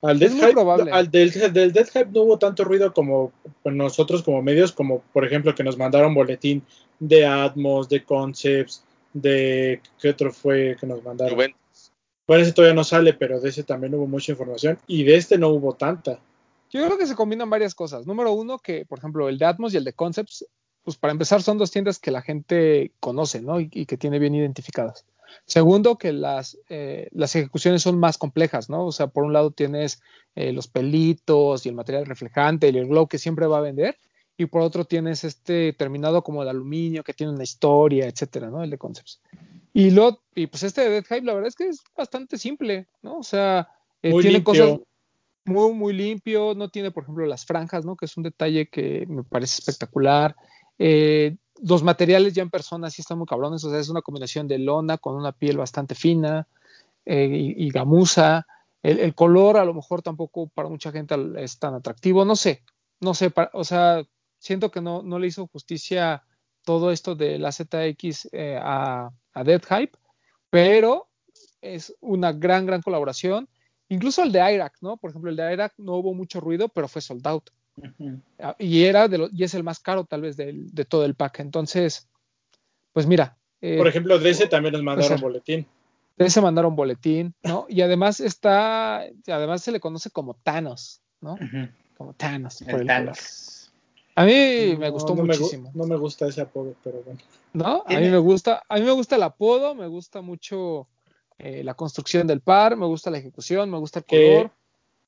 Al 0.03 0.19
Death 0.19 0.33
Hype, 0.33 0.91
al 0.91 1.11
del, 1.13 1.53
del 1.53 1.73
Death 1.73 1.91
Hype 1.93 2.11
no 2.13 2.23
hubo 2.23 2.39
tanto 2.39 2.65
ruido 2.65 2.93
como 2.93 3.33
nosotros 3.65 4.23
como 4.25 4.43
medios, 4.43 4.73
como 4.73 5.01
por 5.13 5.25
ejemplo 5.25 5.55
que 5.55 5.63
nos 5.63 5.79
mandaron 5.79 6.13
boletín 6.13 6.65
de 6.99 7.25
Atmos, 7.25 7.89
de 7.89 8.03
Concepts, 8.05 8.85
de 9.13 9.81
¿qué 10.01 10.11
otro 10.11 10.33
fue 10.33 10.77
que 10.81 10.87
nos 10.87 11.05
mandaron? 11.05 11.37
Bueno, 12.27 12.43
ese 12.43 12.53
todavía 12.53 12.75
no 12.75 12.85
sale, 12.85 13.15
pero 13.15 13.41
de 13.41 13.49
ese 13.51 13.63
también 13.63 13.95
hubo 13.95 14.07
mucha 14.07 14.33
información 14.33 14.79
y 14.87 15.05
de 15.05 15.17
este 15.17 15.39
no 15.39 15.49
hubo 15.49 15.75
tanta. 15.75 16.19
Yo 16.71 16.85
creo 16.85 16.97
que 16.97 17.07
se 17.07 17.15
combinan 17.15 17.51
varias 17.51 17.75
cosas. 17.75 18.07
Número 18.07 18.33
uno, 18.33 18.59
que 18.59 18.87
por 18.87 18.99
ejemplo 18.99 19.29
el 19.29 19.39
de 19.39 19.45
Atmos 19.45 19.75
y 19.75 19.77
el 19.77 19.85
de 19.85 19.93
Concepts, 19.93 20.47
pues 20.83 20.97
para 20.97 21.13
empezar 21.13 21.43
son 21.43 21.59
dos 21.59 21.71
tiendas 21.71 21.99
que 21.99 22.11
la 22.11 22.23
gente 22.23 22.93
conoce, 23.01 23.41
¿no? 23.41 23.61
Y, 23.61 23.87
que 23.87 23.97
tiene 23.97 24.19
bien 24.19 24.35
identificadas. 24.35 25.05
Segundo, 25.47 25.97
que 25.99 26.13
las, 26.13 26.59
eh, 26.69 27.09
las 27.13 27.35
ejecuciones 27.37 27.83
son 27.83 27.99
más 27.99 28.19
complejas, 28.19 28.71
¿no? 28.71 28.87
O 28.87 28.93
sea, 28.93 29.09
por 29.09 29.25
un 29.25 29.33
lado 29.33 29.51
tienes 29.51 30.01
eh, 30.35 30.53
los 30.53 30.69
pelitos 30.69 31.65
y 31.65 31.69
el 31.69 31.75
material 31.75 32.07
reflejante 32.07 32.71
y 32.71 32.79
el 32.79 32.89
glow 32.89 33.07
que 33.09 33.19
siempre 33.19 33.47
va 33.47 33.59
a 33.59 33.63
vender, 33.63 33.99
y 34.37 34.47
por 34.47 34.63
otro 34.63 34.85
tienes 34.85 35.25
este 35.25 35.73
terminado 35.73 36.23
como 36.23 36.45
de 36.45 36.51
aluminio 36.51 37.05
que 37.05 37.15
tiene 37.15 37.33
una 37.33 37.45
historia, 37.45 38.07
etcétera, 38.07 38.51
¿no? 38.51 38.63
El 38.63 38.71
de 38.71 38.79
Concepts. 38.79 39.21
Y, 39.75 39.91
lo, 39.91 40.23
y 40.35 40.47
pues 40.47 40.63
este 40.63 40.83
de 40.83 40.91
Dead 40.91 41.05
Hype, 41.05 41.27
la 41.27 41.35
verdad 41.35 41.49
es 41.49 41.55
que 41.55 41.69
es 41.69 41.83
bastante 41.97 42.39
simple, 42.39 42.87
¿no? 43.03 43.19
O 43.19 43.23
sea, 43.23 43.69
eh, 44.03 44.13
tiene 44.21 44.43
cosas 44.43 44.79
muy, 45.45 45.73
muy 45.73 45.93
limpio, 45.93 46.55
no 46.55 46.69
tiene, 46.69 46.91
por 46.91 47.05
ejemplo, 47.05 47.27
las 47.27 47.47
franjas, 47.47 47.85
¿no? 47.85 47.97
Que 47.97 48.07
es 48.07 48.17
un 48.17 48.23
detalle 48.23 48.69
que 48.69 49.07
me 49.09 49.25
parece 49.25 49.61
espectacular. 49.61 50.37
Eh, 50.85 51.37
los 51.63 51.85
materiales 51.85 52.35
ya 52.35 52.43
en 52.43 52.51
persona 52.51 52.91
sí 52.91 53.03
están 53.03 53.17
muy 53.17 53.29
cabrones, 53.29 53.63
o 53.63 53.71
sea, 53.71 53.79
es 53.79 53.89
una 53.89 54.03
combinación 54.03 54.49
de 54.49 54.59
lona 54.59 54.99
con 54.99 55.15
una 55.15 55.31
piel 55.31 55.57
bastante 55.57 55.95
fina 55.95 56.49
eh, 57.07 57.55
y, 57.57 57.71
gamuza. 57.71 58.49
El, 58.83 59.15
color 59.15 59.59
a 59.59 59.65
lo 59.65 59.75
mejor 59.75 60.03
tampoco 60.03 60.49
para 60.49 60.69
mucha 60.69 60.91
gente 60.91 61.15
es 61.37 61.61
tan 61.61 61.75
atractivo, 61.75 62.25
no 62.25 62.35
sé, 62.35 62.65
no 62.99 63.15
sé, 63.15 63.33
o 63.53 63.63
sea, 63.63 64.03
siento 64.41 64.73
que 64.73 64.81
no, 64.81 65.05
no 65.05 65.21
le 65.21 65.29
hizo 65.29 65.47
justicia 65.47 66.25
todo 66.65 66.91
esto 66.91 67.15
de 67.15 67.39
la 67.39 67.53
ZX 67.53 68.31
eh, 68.33 68.59
a, 68.61 69.13
a 69.35 69.45
Dead 69.45 69.63
Hype, 69.63 69.97
pero 70.51 71.07
es 71.61 71.95
una 72.01 72.33
gran, 72.33 72.67
gran 72.67 72.83
colaboración. 72.83 73.49
Incluso 73.89 74.25
el 74.25 74.33
de 74.33 74.53
Irak, 74.53 74.79
¿no? 74.81 74.97
Por 74.97 75.11
ejemplo, 75.11 75.31
el 75.31 75.37
de 75.37 75.53
Irak 75.53 75.75
no 75.79 75.95
hubo 75.95 76.13
mucho 76.13 76.41
ruido, 76.41 76.69
pero 76.69 76.89
fue 76.89 77.01
sold 77.01 77.25
out. 77.29 77.51
Ah, 78.39 78.57
y 78.59 78.85
era 78.85 79.09
de 79.09 79.29
y 79.33 79.45
es 79.45 79.55
el 79.55 79.63
más 79.63 79.81
caro 79.81 80.05
tal 80.05 80.21
vez 80.21 80.37
de, 80.37 80.53
de, 80.55 80.85
todo 80.85 81.05
el 81.05 81.15
pack. 81.15 81.41
Entonces, 81.41 82.09
pues 82.93 83.07
mira. 83.07 83.37
Eh, 83.61 83.79
Por 83.79 83.89
ejemplo, 83.89 84.19
de 84.19 84.31
ese 84.31 84.47
también 84.47 84.73
nos 84.73 84.83
mandaron 84.83 85.21
boletín. 85.21 85.67
De 86.17 86.27
ese 86.27 86.41
mandaron 86.41 86.77
boletín, 86.77 87.35
¿no? 87.43 87.67
Y 87.69 87.81
además 87.81 88.21
está, 88.21 89.05
además 89.27 89.63
se 89.63 89.73
le 89.73 89.81
conoce 89.81 90.11
como 90.11 90.35
Thanos, 90.35 91.01
¿no? 91.21 91.39
Como 91.97 92.13
Thanos. 92.15 92.63
Por 92.69 92.81
el 92.81 92.87
Thanos. 92.87 93.71
A 94.15 94.25
mí 94.27 94.77
me 94.79 94.91
gustó 94.91 95.15
muchísimo. 95.15 95.71
no 95.75 95.87
me 95.87 95.97
gusta 95.97 96.27
ese 96.27 96.43
apodo, 96.43 96.75
pero 96.85 97.01
bueno. 97.03 97.21
¿No? 97.55 97.85
A 97.87 97.99
mí 97.99 98.09
me 98.09 98.19
gusta, 98.19 98.63
a 98.69 98.77
mí 98.77 98.83
me 98.83 98.91
gusta 98.91 99.17
el 99.17 99.23
apodo, 99.23 99.75
me 99.75 99.87
gusta 99.87 100.21
mucho 100.21 100.87
eh, 101.39 101.65
la 101.65 101.75
construcción 101.75 102.27
del 102.27 102.41
par, 102.41 102.77
me 102.77 102.87
gusta 102.87 103.11
la 103.11 103.19
ejecución, 103.19 103.71
me 103.71 103.79
gusta 103.79 104.01
el 104.01 104.05
color 104.05 104.51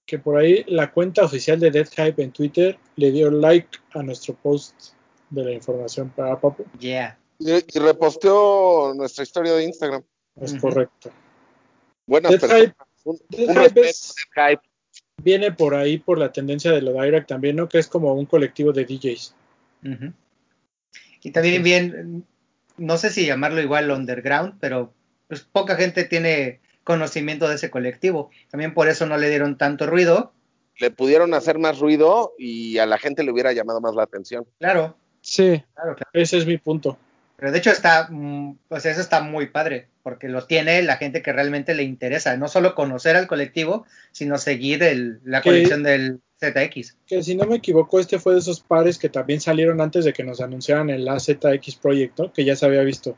que 0.06 0.18
por 0.18 0.36
ahí 0.36 0.64
la 0.68 0.92
cuenta 0.92 1.24
oficial 1.24 1.58
de 1.58 1.70
Dead 1.70 1.88
Hype 1.88 2.22
en 2.22 2.32
Twitter 2.32 2.78
le 2.96 3.10
dio 3.10 3.30
like 3.30 3.78
a 3.92 4.02
nuestro 4.02 4.34
post 4.34 4.74
de 5.30 5.44
la 5.44 5.52
información 5.52 6.10
para 6.10 6.38
Papu. 6.40 6.64
Yeah. 6.78 7.18
Y, 7.38 7.60
reposteó 7.78 8.94
nuestra 8.94 9.24
historia 9.24 9.54
de 9.54 9.64
Instagram. 9.64 10.02
Es 10.40 10.54
correcto. 10.54 11.10
Buenas 12.06 12.32
Dead 12.32 12.50
Hype, 12.50 12.74
Hype, 14.34 14.62
viene 15.22 15.52
por 15.52 15.74
ahí 15.74 15.98
por 15.98 16.18
la 16.18 16.32
tendencia 16.32 16.70
de 16.72 16.82
lo 16.82 16.92
direct 17.02 17.28
también, 17.28 17.56
¿no? 17.56 17.68
Que 17.68 17.78
es 17.78 17.88
como 17.88 18.12
un 18.14 18.26
colectivo 18.26 18.72
de 18.72 18.84
DJs. 18.84 19.34
Y 21.22 21.30
también 21.30 21.62
bien, 21.62 22.26
no 22.76 22.98
sé 22.98 23.10
si 23.10 23.26
llamarlo 23.26 23.60
igual 23.60 23.90
underground, 23.90 24.54
pero 24.60 24.92
pues 25.28 25.40
poca 25.40 25.76
gente 25.76 26.04
tiene 26.04 26.60
conocimiento 26.84 27.48
de 27.48 27.56
ese 27.56 27.70
colectivo. 27.70 28.30
También 28.50 28.74
por 28.74 28.88
eso 28.88 29.06
no 29.06 29.16
le 29.16 29.28
dieron 29.28 29.58
tanto 29.58 29.86
ruido. 29.86 30.32
Le 30.78 30.90
pudieron 30.90 31.34
hacer 31.34 31.58
más 31.58 31.78
ruido 31.78 32.34
y 32.38 32.78
a 32.78 32.86
la 32.86 32.98
gente 32.98 33.24
le 33.24 33.32
hubiera 33.32 33.52
llamado 33.52 33.80
más 33.80 33.94
la 33.94 34.02
atención. 34.02 34.46
Claro. 34.58 34.96
Sí, 35.20 35.62
claro, 35.74 35.96
ese 36.12 36.36
es 36.36 36.46
mi 36.46 36.58
punto. 36.58 36.98
Pero 37.36 37.50
de 37.50 37.58
hecho 37.58 37.70
está, 37.70 38.08
mm, 38.10 38.58
o 38.68 38.80
sea, 38.80 38.92
eso 38.92 39.00
está 39.00 39.22
muy 39.22 39.46
padre, 39.46 39.88
porque 40.02 40.28
lo 40.28 40.46
tiene 40.46 40.82
la 40.82 40.96
gente 40.98 41.22
que 41.22 41.32
realmente 41.32 41.74
le 41.74 41.82
interesa, 41.82 42.36
no 42.36 42.48
solo 42.48 42.74
conocer 42.74 43.16
al 43.16 43.26
colectivo, 43.26 43.86
sino 44.12 44.38
seguir 44.38 44.82
el, 44.82 45.20
la 45.24 45.42
colección 45.42 45.82
del 45.82 46.20
ZX. 46.40 46.96
Que 47.06 47.22
si 47.22 47.34
no 47.34 47.46
me 47.46 47.56
equivoco, 47.56 47.98
este 47.98 48.18
fue 48.18 48.34
de 48.34 48.40
esos 48.40 48.60
pares 48.60 48.98
que 48.98 49.08
también 49.08 49.40
salieron 49.40 49.80
antes 49.80 50.04
de 50.04 50.12
que 50.12 50.24
nos 50.24 50.40
anunciaran 50.40 50.90
el 50.90 51.08
AZX 51.08 51.76
Project, 51.80 52.20
que 52.34 52.44
ya 52.44 52.54
se 52.54 52.66
había 52.66 52.82
visto. 52.82 53.16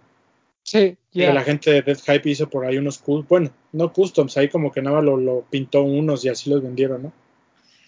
Sí, 0.67 0.99
que 1.13 1.33
la 1.33 1.45
gente 1.45 1.71
de 1.71 1.83
Death 1.83 2.01
Hype 2.07 2.29
hizo 2.29 2.51
por 2.51 2.67
ahí 2.67 2.77
unos, 2.77 3.01
bueno, 3.29 3.53
no 3.71 3.93
customs, 3.93 4.37
ahí 4.37 4.49
como 4.49 4.73
que 4.73 4.83
nada 4.83 5.01
lo, 5.01 5.17
lo 5.17 5.47
pintó 5.49 5.83
unos 5.83 6.25
y 6.25 6.29
así 6.29 6.51
los 6.51 6.61
vendieron, 6.61 7.05
¿no? 7.05 7.13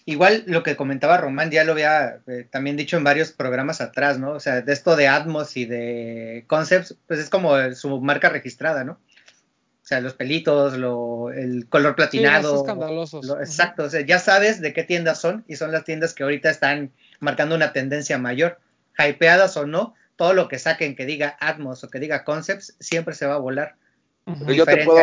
Igual 0.05 0.45
lo 0.47 0.63
que 0.63 0.77
comentaba 0.77 1.17
Román, 1.17 1.51
ya 1.51 1.65
lo 1.65 1.73
había 1.73 2.21
eh, 2.25 2.47
también 2.49 2.77
dicho 2.77 2.95
en 2.95 3.03
varios 3.03 3.33
programas 3.33 3.81
atrás, 3.81 4.17
¿no? 4.17 4.31
O 4.31 4.39
sea, 4.39 4.61
de 4.61 4.71
esto 4.71 4.95
de 4.95 5.09
Atmos 5.09 5.57
y 5.57 5.65
de 5.65 6.45
Concepts, 6.47 6.95
pues 7.05 7.19
es 7.19 7.29
como 7.29 7.53
su 7.75 7.99
marca 7.99 8.29
registrada, 8.29 8.85
¿no? 8.85 8.93
O 8.93 9.85
sea, 9.89 9.99
los 9.99 10.13
pelitos, 10.13 10.77
lo, 10.77 11.31
el 11.31 11.67
color 11.67 11.95
platinado. 11.95 12.55
Sí, 12.55 12.61
escandalosos. 12.61 13.29
exacto, 13.41 13.83
o 13.83 13.89
sea, 13.89 14.05
ya 14.05 14.19
sabes 14.19 14.61
de 14.61 14.71
qué 14.71 14.83
tiendas 14.83 15.19
son 15.19 15.43
y 15.49 15.57
son 15.57 15.73
las 15.73 15.83
tiendas 15.83 16.13
que 16.13 16.23
ahorita 16.23 16.49
están 16.49 16.93
marcando 17.19 17.55
una 17.55 17.73
tendencia 17.73 18.17
mayor, 18.17 18.57
hypeadas 18.97 19.57
o 19.57 19.67
no, 19.67 19.95
todo 20.19 20.33
lo 20.33 20.49
que 20.49 20.59
saquen 20.59 20.97
que 20.97 21.05
diga 21.05 21.37
Atmos 21.39 21.81
o 21.85 21.89
que 21.89 21.97
diga 21.97 22.25
Concepts 22.25 22.75
siempre 22.77 23.15
se 23.15 23.25
va 23.25 23.35
a 23.35 23.39
volar. 23.39 23.77
Pero 24.25 24.51
yo 24.51 24.65
te 24.65 24.83
puedo 24.83 24.99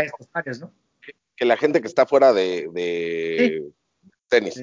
¿no? 0.60 0.72
que 1.34 1.44
la 1.46 1.56
gente 1.56 1.80
que 1.80 1.88
está 1.88 2.04
fuera 2.04 2.34
de, 2.34 3.72
tenis 4.28 4.62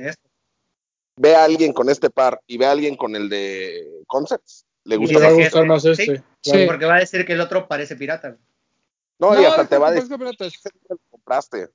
ve 1.15 1.35
a 1.35 1.43
alguien 1.43 1.73
con 1.73 1.89
este 1.89 2.11
par 2.11 2.39
y 2.45 2.59
ve 2.59 2.67
a 2.67 2.71
alguien 2.71 2.95
con 2.95 3.15
el 3.15 3.29
de 3.29 3.83
Concepts, 4.05 4.67
le 4.83 4.97
gusta 4.97 5.27
a 5.27 5.31
gustar 5.31 5.65
más 5.65 5.85
este. 5.85 6.23
Sí, 6.41 6.65
porque 6.67 6.85
va 6.85 6.97
a 6.97 6.99
decir 6.99 7.25
que 7.25 7.33
el 7.33 7.41
otro 7.41 7.67
parece 7.67 7.95
pirata. 7.95 8.37
No, 9.17 9.41
y 9.41 9.45
hasta 9.45 9.65
te 9.65 9.79
va 9.79 9.87
a 9.87 9.91
decir 9.91 10.15
que 10.19 10.23
lo 10.87 10.97
compraste. 11.09 11.69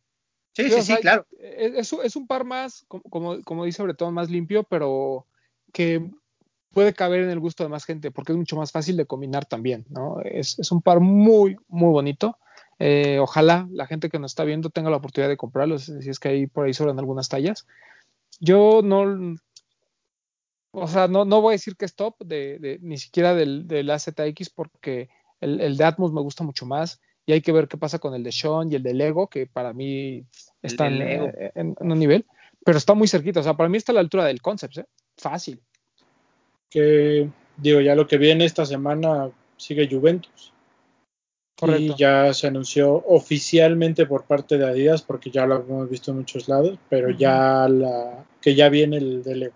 Sí, 0.53 0.71
sí, 0.71 0.83
sí, 0.83 0.97
claro. 1.01 1.27
Es, 1.41 1.93
es, 1.93 2.15
un 2.15 2.29
par 2.29 2.45
más, 2.45 2.85
como, 2.87 3.43
como 3.43 3.65
dice 3.65 3.79
sobre 3.79 3.95
todo, 3.95 4.13
más 4.13 4.31
limpio, 4.31 4.63
pero 4.63 5.27
que 5.73 6.13
puede 6.73 6.93
caber 6.93 7.21
en 7.21 7.31
el 7.31 7.41
gusto 7.41 7.65
de 7.65 7.71
más 7.71 7.85
gente 7.85 8.11
porque 8.11 8.33
es 8.33 8.39
mucho 8.39 8.57
más 8.57 8.73
fácil 8.73 8.97
de 8.97 9.07
combinar 9.07 9.47
también, 9.47 9.87
¿no? 9.89 10.21
Es, 10.23 10.59
un 10.71 10.83
par 10.83 11.01
muy, 11.01 11.57
muy 11.69 11.91
bonito. 11.91 12.39
Eh, 12.79 13.19
ojalá 13.19 13.67
la 13.73 13.87
gente 13.87 14.09
que 14.09 14.19
nos 14.19 14.33
está 14.33 14.45
viendo 14.45 14.71
tenga 14.71 14.91
la 14.91 14.99
oportunidad 14.99 15.29
de 15.29 15.37
comprarlo, 15.37 15.79
si 15.79 16.09
es 16.09 16.19
que 16.21 16.29
ahí 16.29 16.47
por 16.47 16.67
ahí 16.67 16.75
sobran 16.75 16.99
algunas 16.99 17.29
tallas. 17.29 17.67
Yo 18.41 18.83
no, 18.85 19.37
o 20.71 20.89
sea, 20.89 21.09
no, 21.09 21.25
no 21.25 21.41
voy 21.41 21.53
a 21.53 21.57
decir 21.57 21.77
que 21.77 21.85
es 21.85 21.95
top, 21.95 22.17
de, 22.25 22.79
ni 22.83 22.99
siquiera 22.99 23.35
del, 23.35 23.67
del 23.67 23.91
AZX, 23.91 24.51
porque 24.55 25.09
el, 25.41 25.77
de 25.77 25.85
Atmos 25.85 26.13
me 26.13 26.21
gusta 26.21 26.45
mucho 26.45 26.67
más 26.67 27.01
y 27.27 27.33
hay 27.33 27.41
que 27.41 27.53
ver 27.53 27.69
qué 27.69 27.77
pasa 27.77 27.99
con 27.99 28.15
el 28.15 28.23
de 28.23 28.33
Sean 28.33 28.71
y 28.71 28.77
el 28.77 28.83
de 28.83 28.95
Lego, 28.95 29.29
que 29.29 29.47
para 29.47 29.73
mí 29.73 30.25
están 30.63 31.03
eh, 31.03 31.53
en, 31.55 31.75
un 31.79 31.99
nivel, 31.99 32.27
pero 32.65 32.79
está 32.79 32.95
muy 32.95 33.09
cerquita, 33.09 33.41
o 33.41 33.43
sea, 33.43 33.55
para 33.55 33.69
mí 33.69 33.77
está 33.77 33.93
a 33.93 33.95
la 33.95 34.01
altura 34.01 34.25
del 34.25 34.41
Concept, 34.41 34.79
¿eh? 34.79 34.87
fácil 35.17 35.61
que 36.71 37.29
digo, 37.57 37.81
ya 37.81 37.95
lo 37.95 38.07
que 38.07 38.19
viene 38.19 38.45
esta 38.45 38.65
semana 38.65 39.31
sigue 39.57 39.89
Juventus. 39.91 40.53
Y 41.67 41.93
ya 41.97 42.33
se 42.35 42.47
anunció 42.47 43.03
oficialmente 43.07 44.07
por 44.07 44.25
parte 44.25 44.59
de 44.59 44.67
Adidas, 44.67 45.03
porque 45.03 45.31
ya 45.31 45.45
lo 45.45 45.57
hemos 45.57 45.91
visto 45.91 46.13
en 46.13 46.19
muchos 46.19 46.49
lados, 46.49 46.79
pero 46.89 47.11
ya 47.11 47.69
la 47.69 48.25
que 48.41 48.55
ya 48.55 48.69
viene 48.69 48.99
el 48.99 49.25
de 49.25 49.35
Lego. 49.35 49.55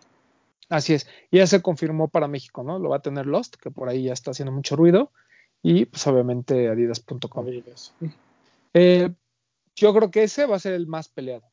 Así 0.69 0.95
es, 0.95 1.07
ya 1.31 1.47
se 1.47 1.63
confirmó 1.63 2.09
para 2.09 2.27
México, 2.27 2.65
¿no? 2.65 2.81
Lo 2.81 2.89
va 2.89 2.97
a 2.97 3.03
tener 3.03 3.27
Lost, 3.27 3.55
que 3.55 3.71
por 3.71 3.89
ahí 3.89 4.05
ya 4.05 4.15
está 4.15 4.33
haciendo 4.33 4.51
mucho 4.51 4.75
ruido, 4.75 5.13
y 5.63 5.85
pues 5.85 6.05
obviamente 6.09 6.69
adidas.com. 6.69 7.47
Eh, 8.75 9.11
yo 9.77 9.95
creo 9.95 10.11
que 10.11 10.25
ese 10.25 10.47
va 10.47 10.57
a 10.57 10.61
ser 10.61 10.73
el 10.73 10.89
más 10.89 11.09
peleado. 11.09 11.45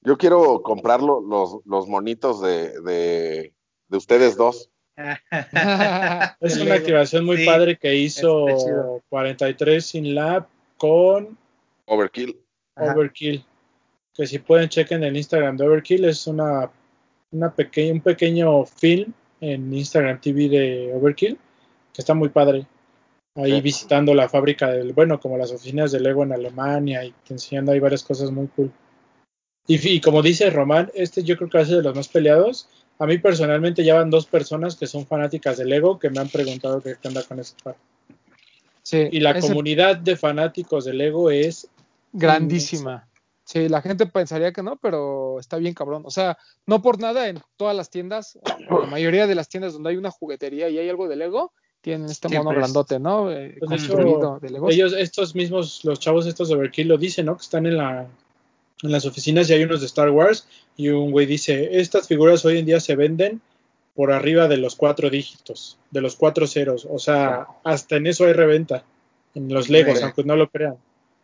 Yo 0.00 0.18
quiero 0.18 0.62
comprarlo, 0.62 1.20
los, 1.20 1.58
los 1.66 1.86
monitos 1.86 2.40
de 2.40 2.80
de 2.80 3.52
ustedes 3.96 4.36
dos. 4.36 4.70
es 6.40 6.58
una 6.58 6.74
activación 6.74 7.24
muy 7.24 7.46
padre 7.46 7.76
que 7.76 7.94
hizo 7.94 9.00
43 9.08 9.84
sin 9.84 10.14
lab 10.14 10.46
con 10.76 11.38
Overkill. 11.86 12.38
Overkill. 12.76 13.44
Que 14.14 14.26
si 14.26 14.38
pueden 14.38 14.68
chequen 14.68 15.02
el 15.04 15.16
Instagram 15.16 15.56
de 15.56 15.66
Overkill, 15.66 16.04
es 16.04 16.26
una, 16.26 16.70
una 17.30 17.54
pequeña, 17.54 17.94
un 17.94 18.00
pequeño 18.00 18.64
film 18.66 19.12
en 19.40 19.72
Instagram 19.72 20.20
TV 20.20 20.48
de 20.48 20.92
Overkill, 20.94 21.38
que 21.92 22.02
está 22.02 22.14
muy 22.14 22.28
padre. 22.28 22.66
Ahí 23.34 23.62
visitando 23.62 24.14
la 24.14 24.28
fábrica 24.28 24.70
del, 24.70 24.92
bueno, 24.92 25.18
como 25.18 25.38
las 25.38 25.52
oficinas 25.52 25.90
de 25.90 26.00
Lego 26.00 26.22
en 26.22 26.32
Alemania 26.32 27.02
y 27.02 27.14
enseñando 27.30 27.72
ahí 27.72 27.80
varias 27.80 28.04
cosas 28.04 28.30
muy 28.30 28.46
cool. 28.48 28.70
Y, 29.66 29.88
y 29.88 30.00
como 30.02 30.20
dice 30.20 30.50
Román, 30.50 30.90
este 30.94 31.22
yo 31.22 31.36
creo 31.38 31.48
que 31.48 31.56
va 31.56 31.64
a 31.64 31.66
ser 31.66 31.76
de 31.76 31.82
los 31.82 31.94
más 31.94 32.08
peleados 32.08 32.68
a 33.02 33.06
mí 33.06 33.18
personalmente 33.18 33.82
ya 33.82 33.96
van 33.96 34.10
dos 34.10 34.26
personas 34.26 34.76
que 34.76 34.86
son 34.86 35.06
fanáticas 35.06 35.56
de 35.56 35.64
Lego 35.64 35.98
que 35.98 36.08
me 36.08 36.20
han 36.20 36.28
preguntado 36.28 36.80
qué 36.80 36.96
anda 37.02 37.24
con 37.24 37.40
ese 37.40 37.56
par. 37.60 37.74
Sí, 38.84 39.08
y 39.10 39.18
la 39.18 39.40
comunidad 39.40 39.96
de 39.96 40.16
fanáticos 40.16 40.84
de 40.84 40.94
Lego 40.94 41.28
es 41.28 41.66
grandísima. 42.12 43.08
Sí, 43.44 43.68
la 43.68 43.82
gente 43.82 44.06
pensaría 44.06 44.52
que 44.52 44.62
no, 44.62 44.76
pero 44.76 45.40
está 45.40 45.56
bien 45.56 45.74
cabrón. 45.74 46.04
O 46.06 46.10
sea, 46.12 46.38
no 46.64 46.80
por 46.80 47.00
nada 47.00 47.28
en 47.28 47.40
todas 47.56 47.76
las 47.76 47.90
tiendas, 47.90 48.38
la 48.70 48.86
mayoría 48.86 49.26
de 49.26 49.34
las 49.34 49.48
tiendas 49.48 49.72
donde 49.72 49.90
hay 49.90 49.96
una 49.96 50.12
juguetería 50.12 50.68
y 50.68 50.78
hay 50.78 50.88
algo 50.88 51.08
de 51.08 51.16
Lego, 51.16 51.52
tienen 51.80 52.08
este 52.08 52.28
mono 52.28 52.50
grandote, 52.50 53.00
¿no? 53.00 53.32
Eh, 53.32 53.56
pues 53.58 53.88
de 53.88 54.48
Lego. 54.48 54.70
Ellos, 54.70 54.94
estos 54.96 55.34
mismos, 55.34 55.84
los 55.84 55.98
chavos 55.98 56.26
estos 56.26 56.50
de 56.50 56.54
Overkill 56.54 56.86
lo 56.86 56.98
dicen, 56.98 57.26
¿no? 57.26 57.36
Que 57.36 57.42
están 57.42 57.66
en 57.66 57.78
la 57.78 58.06
en 58.82 58.92
las 58.92 59.06
oficinas 59.06 59.48
y 59.48 59.54
hay 59.54 59.64
unos 59.64 59.80
de 59.80 59.86
Star 59.86 60.10
Wars 60.10 60.46
y 60.76 60.88
un 60.88 61.10
güey 61.12 61.26
dice, 61.26 61.80
estas 61.80 62.08
figuras 62.08 62.44
hoy 62.44 62.58
en 62.58 62.66
día 62.66 62.80
se 62.80 62.96
venden 62.96 63.40
por 63.94 64.12
arriba 64.12 64.48
de 64.48 64.56
los 64.56 64.74
cuatro 64.74 65.10
dígitos, 65.10 65.78
de 65.90 66.00
los 66.00 66.16
cuatro 66.16 66.46
ceros, 66.46 66.86
o 66.90 66.98
sea, 66.98 67.46
hasta 67.62 67.96
en 67.96 68.06
eso 68.06 68.24
hay 68.24 68.32
reventa, 68.32 68.84
en 69.34 69.52
los 69.52 69.68
Legos, 69.68 70.02
aunque 70.02 70.24
no 70.24 70.34
lo 70.36 70.50
crean. 70.50 70.76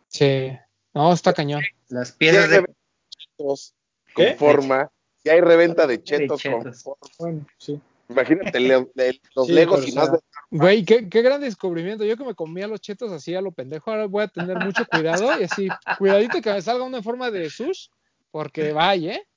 Sí, 0.07 0.51
no, 0.93 1.11
está 1.13 1.33
cañón. 1.33 1.63
Las 1.87 2.11
piedras 2.11 2.49
de 2.49 2.65
chetos 3.09 3.73
con 4.13 4.35
forma, 4.37 4.91
si 5.23 5.29
hay 5.29 5.41
reventa 5.41 5.87
de 5.87 6.03
chetos, 6.03 6.41
con 6.43 6.73
forma. 6.73 7.07
Bueno, 7.17 7.45
sí. 7.57 7.79
Imagínate 8.09 8.59
los 8.59 9.49
Legos 9.49 9.87
y 9.87 9.91
más 9.93 10.11
de... 10.11 10.19
Güey, 10.49 10.83
qué, 10.83 11.01
gran 11.01 11.41
descubrimiento. 11.41 12.03
Yo 12.03 12.17
que 12.17 12.25
me 12.25 12.33
comía 12.33 12.67
los 12.67 12.81
chetos 12.81 13.11
así 13.11 13.35
a 13.35 13.41
lo 13.41 13.51
pendejo, 13.51 13.91
ahora 13.91 14.07
voy 14.07 14.23
a 14.23 14.27
tener 14.27 14.57
mucho 14.57 14.83
cuidado 14.87 15.39
y 15.39 15.43
así, 15.43 15.67
cuidadito 15.99 16.41
que 16.41 16.51
me 16.51 16.61
salga 16.61 16.83
una 16.83 16.97
en 16.97 17.03
forma 17.03 17.29
de 17.29 17.49
sush, 17.51 17.87
porque 18.31 18.73
vaya, 18.73 19.13
¿eh? 19.13 19.27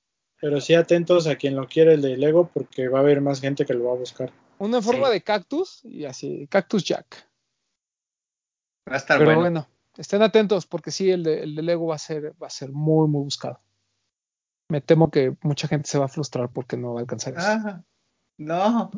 Pero 0.41 0.61
sí 0.61 0.75
atentos 0.75 1.27
a 1.27 1.37
quien 1.37 1.55
lo 1.55 1.69
quiere 1.69 1.95
el 1.95 2.03
de 2.03 2.17
Lego, 2.17 2.51
porque 2.53 2.89
va 2.89 2.99
a 2.99 3.03
haber 3.03 3.21
más 3.21 3.41
gente 3.41 3.67
que 3.67 3.75
lo 3.75 3.85
va 3.85 3.93
a 3.93 3.99
buscar. 3.99 4.33
Una 4.59 4.79
en 4.79 4.83
forma 4.83 5.11
de 5.11 5.21
cactus 5.21 5.85
y 5.85 6.07
así, 6.07 6.47
Cactus 6.49 6.83
Jack. 6.83 7.29
Va 8.91 8.95
a 8.95 8.97
estar 8.97 9.19
Pero 9.19 9.39
bueno. 9.39 9.69
estén 9.97 10.23
atentos 10.23 10.67
porque 10.67 10.91
sí, 10.91 11.11
el 11.11 11.23
de, 11.23 11.43
el 11.43 11.55
de 11.55 11.63
Lego 11.63 11.87
va 11.87 11.97
a 11.97 11.99
ser, 11.99 12.33
va 12.43 12.47
a 12.47 12.51
ser 12.51 12.73
muy, 12.73 13.07
muy 13.07 13.23
buscado. 13.23 13.61
Me 14.69 14.81
temo 14.81 15.11
que 15.11 15.37
mucha 15.43 15.69
gente 15.69 15.89
se 15.89 15.99
va 15.99 16.07
a 16.07 16.09
frustrar 16.09 16.49
porque 16.51 16.79
no 16.79 16.95
va 16.95 17.01
a 17.01 17.03
alcanzar 17.03 17.35
eso. 17.37 17.85
No. 18.43 18.91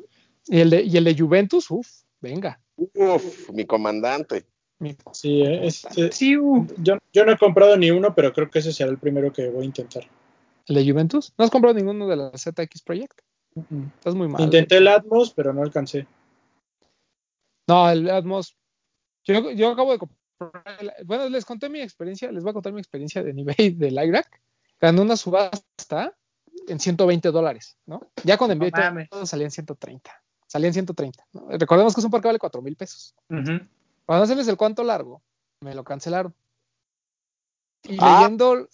Y 0.46 0.60
el 0.60 0.70
de, 0.70 0.82
y 0.82 0.96
el 0.96 1.04
de 1.04 1.16
Juventus, 1.16 1.70
uff, 1.70 1.88
venga. 2.20 2.60
Uf, 2.76 3.50
mi 3.50 3.64
comandante. 3.64 4.46
Sí, 5.12 5.42
este, 5.42 6.12
sí 6.12 6.36
uh. 6.36 6.66
yo, 6.78 6.98
yo, 7.12 7.24
no 7.24 7.32
he 7.32 7.38
comprado 7.38 7.76
ni 7.76 7.90
uno, 7.90 8.14
pero 8.14 8.32
creo 8.32 8.50
que 8.50 8.58
ese 8.58 8.72
será 8.72 8.90
el 8.90 8.98
primero 8.98 9.32
que 9.32 9.48
voy 9.48 9.62
a 9.62 9.66
intentar. 9.66 10.04
¿El 10.66 10.74
de 10.74 10.90
Juventus? 10.90 11.32
¿No 11.38 11.44
has 11.44 11.50
comprado 11.50 11.74
ninguno 11.74 12.06
de 12.08 12.16
la 12.16 12.30
ZX 12.36 12.82
Project? 12.82 13.20
Estás 13.96 14.14
muy 14.14 14.28
mal. 14.28 14.42
Intenté 14.42 14.78
el 14.78 14.88
Atmos, 14.88 15.32
pero 15.32 15.52
no 15.52 15.62
alcancé. 15.62 16.06
No, 17.68 17.88
el 17.88 18.10
Atmos. 18.10 18.56
Yo, 19.24 19.52
yo 19.52 19.70
acabo 19.70 19.92
de 19.92 19.98
comprar. 19.98 20.18
Bueno, 21.06 21.28
les 21.28 21.44
conté 21.44 21.68
mi 21.68 21.80
experiencia, 21.80 22.30
les 22.32 22.42
voy 22.42 22.50
a 22.50 22.54
contar 22.54 22.72
mi 22.72 22.80
experiencia 22.80 23.22
de 23.22 23.32
nivel 23.32 23.56
del 23.78 23.94
IRAC. 23.94 24.40
Ganó 24.80 25.02
una 25.02 25.16
subasta 25.16 26.14
en 26.68 26.80
120 26.80 27.30
dólares, 27.30 27.76
¿no? 27.86 28.00
Ya 28.22 28.36
con 28.36 28.50
envío 28.50 28.70
no 28.70 29.06
todo 29.08 29.26
salía 29.26 29.46
en 29.46 29.50
130. 29.50 30.10
Salía 30.46 30.68
en 30.68 30.74
130. 30.74 31.26
Recordemos 31.58 31.94
que 31.94 32.00
es 32.00 32.04
un 32.04 32.10
parque 32.10 32.24
que 32.24 32.28
vale 32.28 32.38
4 32.38 32.62
mil 32.62 32.76
pesos. 32.76 33.14
Cuando 33.28 34.24
hacerles 34.24 34.48
el 34.48 34.56
cuánto 34.56 34.84
largo, 34.84 35.22
me 35.60 35.74
lo 35.74 35.84
cancelaron. 35.84 36.34
Y 37.82 37.96
ah. 38.00 38.20
leyendo. 38.20 38.68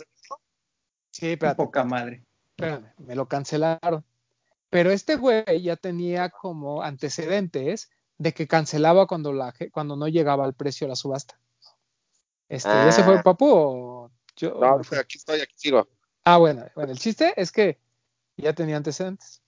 Sí, 1.11 1.37
pero. 1.37 1.57
Poca 1.57 1.85
madre. 1.85 2.25
Espérame, 2.57 2.93
me 2.99 3.15
lo 3.15 3.27
cancelaron. 3.27 4.05
Pero 4.69 4.91
este 4.91 5.17
güey 5.17 5.63
ya 5.63 5.77
tenía 5.77 6.31
como 6.31 6.83
antecedentes 6.83 7.91
de 8.19 8.33
que 8.33 8.47
cancelaba 8.47 9.07
cuando, 9.07 9.33
la, 9.33 9.55
cuando 9.73 9.97
no 9.97 10.07
llegaba 10.07 10.45
al 10.45 10.55
precio 10.55 10.87
de 10.87 10.91
la 10.91 10.97
subasta. 10.97 11.39
Este, 12.49 12.89
¿Ese 12.89 13.03
fue 13.03 13.15
el 13.15 13.21
ah. 13.21 13.23
papu 13.23 13.47
o 13.49 14.11
yo? 14.37 14.55
No, 14.61 14.77
aquí 14.77 15.17
estoy, 15.17 15.41
aquí 15.41 15.55
sigo. 15.57 15.89
Ah, 16.33 16.39
bueno, 16.39 16.65
bueno, 16.77 16.93
el 16.93 16.99
chiste 16.99 17.35
es 17.37 17.51
que 17.51 17.81
ya 18.37 18.53
tenía 18.53 18.77
antecedentes. 18.77 19.43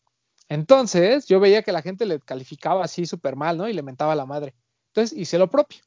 Entonces, 0.48 1.26
yo 1.26 1.38
veía 1.38 1.62
que 1.62 1.70
la 1.70 1.80
gente 1.80 2.06
le 2.06 2.18
calificaba 2.18 2.82
así 2.82 3.06
súper 3.06 3.36
mal, 3.36 3.56
¿no? 3.56 3.68
Y 3.68 3.72
le 3.72 3.82
mentaba 3.82 4.16
la 4.16 4.26
madre. 4.26 4.56
Entonces, 4.88 5.16
hice 5.16 5.38
lo 5.38 5.48
propio. 5.48 5.80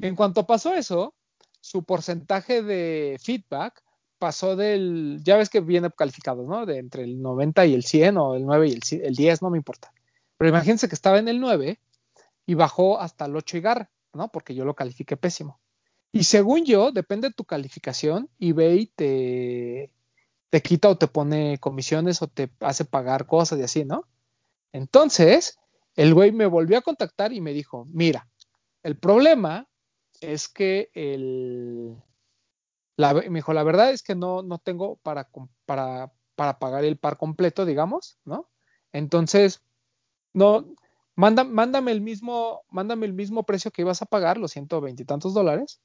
En 0.00 0.14
cuanto 0.14 0.46
pasó 0.46 0.74
eso, 0.74 1.16
su 1.60 1.82
porcentaje 1.82 2.62
de 2.62 3.18
feedback 3.20 3.82
pasó 4.20 4.54
del, 4.54 5.20
ya 5.24 5.36
ves 5.36 5.50
que 5.50 5.60
viene 5.60 5.90
calificado, 5.90 6.44
¿no? 6.44 6.66
De 6.66 6.78
entre 6.78 7.02
el 7.02 7.20
90 7.20 7.66
y 7.66 7.74
el 7.74 7.82
100 7.82 8.16
o 8.16 8.36
el 8.36 8.46
9 8.46 8.68
y 8.68 8.72
el, 8.74 9.02
el 9.02 9.16
10, 9.16 9.42
no 9.42 9.50
me 9.50 9.58
importa. 9.58 9.92
Pero 10.38 10.50
imagínense 10.50 10.88
que 10.88 10.94
estaba 10.94 11.18
en 11.18 11.26
el 11.26 11.40
9 11.40 11.80
y 12.46 12.54
bajó 12.54 13.00
hasta 13.00 13.24
el 13.24 13.34
8 13.34 13.56
y 13.56 13.60
gar, 13.60 13.90
¿no? 14.12 14.28
Porque 14.28 14.54
yo 14.54 14.64
lo 14.64 14.74
califiqué 14.74 15.16
pésimo. 15.16 15.58
Y 16.14 16.22
según 16.22 16.64
yo, 16.64 16.92
depende 16.92 17.26
de 17.28 17.34
tu 17.34 17.44
calificación, 17.44 18.30
eBay 18.38 18.86
te, 18.86 19.90
te 20.48 20.62
quita 20.62 20.88
o 20.88 20.96
te 20.96 21.08
pone 21.08 21.58
comisiones 21.58 22.22
o 22.22 22.28
te 22.28 22.52
hace 22.60 22.84
pagar 22.84 23.26
cosas 23.26 23.58
y 23.58 23.64
así, 23.64 23.84
¿no? 23.84 24.06
Entonces, 24.70 25.58
el 25.96 26.14
güey 26.14 26.30
me 26.30 26.46
volvió 26.46 26.78
a 26.78 26.82
contactar 26.82 27.32
y 27.32 27.40
me 27.40 27.52
dijo, 27.52 27.86
mira, 27.86 28.28
el 28.84 28.96
problema 28.96 29.66
es 30.20 30.46
que 30.48 30.88
el, 30.94 31.96
la, 32.96 33.14
me 33.14 33.40
dijo, 33.40 33.52
la 33.52 33.64
verdad 33.64 33.90
es 33.90 34.04
que 34.04 34.14
no, 34.14 34.44
no 34.44 34.58
tengo 34.58 34.98
para, 35.02 35.28
para, 35.66 36.12
para 36.36 36.60
pagar 36.60 36.84
el 36.84 36.96
par 36.96 37.16
completo, 37.16 37.64
digamos, 37.66 38.18
¿no? 38.24 38.48
Entonces, 38.92 39.64
no, 40.32 40.76
manda, 41.16 41.42
mándame 41.42 41.90
el 41.90 42.02
mismo, 42.02 42.62
mándame 42.70 43.06
el 43.06 43.14
mismo 43.14 43.42
precio 43.42 43.72
que 43.72 43.82
ibas 43.82 44.00
a 44.00 44.06
pagar, 44.06 44.38
los 44.38 44.52
ciento 44.52 44.80
veintitantos 44.80 45.34
dólares, 45.34 45.80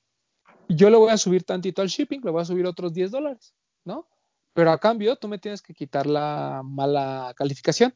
yo 0.70 0.90
le 0.90 0.98
voy 0.98 1.12
a 1.12 1.18
subir 1.18 1.44
tantito 1.44 1.82
al 1.82 1.88
shipping, 1.88 2.22
le 2.24 2.32
voy 2.32 2.42
a 2.42 2.46
subir 2.46 2.66
otros 2.66 2.94
10 2.94 3.12
dólares, 3.12 3.54
¿no? 3.84 4.08
Pero 4.54 4.72
a 4.72 4.80
cambio 4.80 5.16
tú 5.16 5.28
me 5.28 5.40
tienes 5.40 5.62
que 5.62 5.74
quitar 5.74 6.06
la 6.06 6.62
mala 6.64 7.34
calificación. 7.36 7.94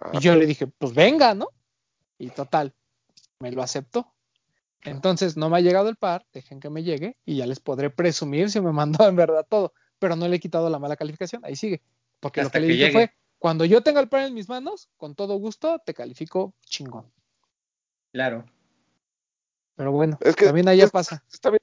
Ah, 0.00 0.12
y 0.14 0.20
yo 0.20 0.36
le 0.36 0.46
dije, 0.46 0.66
pues 0.66 0.94
venga, 0.94 1.34
¿no? 1.34 1.48
Y 2.16 2.30
total, 2.30 2.74
me 3.40 3.50
lo 3.50 3.62
aceptó. 3.62 4.14
Entonces 4.82 5.36
no 5.36 5.50
me 5.50 5.58
ha 5.58 5.60
llegado 5.60 5.88
el 5.88 5.96
par, 5.96 6.24
dejen 6.32 6.60
que 6.60 6.70
me 6.70 6.84
llegue 6.84 7.18
y 7.24 7.36
ya 7.36 7.46
les 7.46 7.58
podré 7.58 7.90
presumir 7.90 8.48
si 8.50 8.60
me 8.60 8.72
mandó 8.72 9.08
en 9.08 9.16
verdad 9.16 9.44
todo. 9.48 9.72
Pero 9.98 10.14
no 10.14 10.28
le 10.28 10.36
he 10.36 10.40
quitado 10.40 10.70
la 10.70 10.78
mala 10.78 10.96
calificación, 10.96 11.44
ahí 11.44 11.56
sigue. 11.56 11.82
Porque 12.20 12.42
lo 12.42 12.50
que, 12.50 12.60
le 12.60 12.68
dije 12.68 12.92
fue, 12.92 13.12
cuando 13.38 13.64
yo 13.64 13.82
tenga 13.82 14.00
el 14.00 14.08
par 14.08 14.22
en 14.22 14.34
mis 14.34 14.48
manos, 14.48 14.88
con 14.96 15.16
todo 15.16 15.36
gusto 15.36 15.80
te 15.84 15.94
califico 15.94 16.54
chingón. 16.64 17.12
Claro. 18.12 18.46
Pero 19.74 19.90
bueno, 19.92 20.18
es 20.20 20.36
que 20.36 20.44
también 20.44 20.68
allá 20.68 20.88
pasa. 20.88 21.24
Está 21.30 21.50
bien 21.50 21.60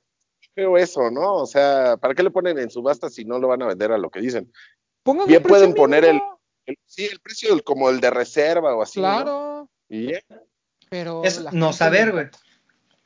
feo 0.55 0.77
eso, 0.77 1.11
¿no? 1.11 1.35
O 1.35 1.45
sea, 1.45 1.97
¿para 1.97 2.15
qué 2.15 2.23
le 2.23 2.31
ponen 2.31 2.57
en 2.57 2.71
subasta 2.71 3.09
si 3.09 3.25
no 3.25 3.37
lo 3.37 3.49
van 3.49 3.61
a 3.61 3.67
vender 3.67 3.91
a 3.91 3.97
lo 3.97 4.09
que 4.09 4.21
dicen? 4.21 4.51
Pongan 5.03 5.27
bien 5.27 5.43
pueden 5.43 5.73
poner 5.75 6.05
el, 6.05 6.19
sí, 6.85 7.05
el 7.05 7.19
precio 7.19 7.61
como 7.63 7.89
el 7.89 7.99
de 7.99 8.09
reserva 8.09 8.73
o 8.75 8.81
así. 8.81 8.99
Claro. 8.99 9.69
Y 9.87 10.13
Pero 10.89 11.23
es 11.23 11.53
no 11.53 11.73
saber, 11.73 12.11
güey. 12.11 12.25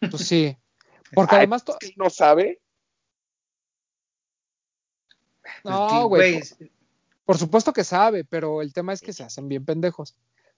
Pues 0.10 0.26
sí. 0.26 0.56
Porque 1.14 1.36
además. 1.36 1.66
no 1.98 2.10
sabe. 2.10 2.62
No, 5.64 6.08
güey. 6.08 6.42
Por, 7.26 7.38
supuesto 7.38 7.74
que 7.74 7.84
sabe, 7.84 8.24
pero 8.24 8.62
el 8.62 8.72
tema 8.74 8.94
es 8.94 9.02
que 9.02 9.12
se 9.12 9.24
hacen 9.24 9.50
bien 9.50 9.66
pendejos. 9.66 10.16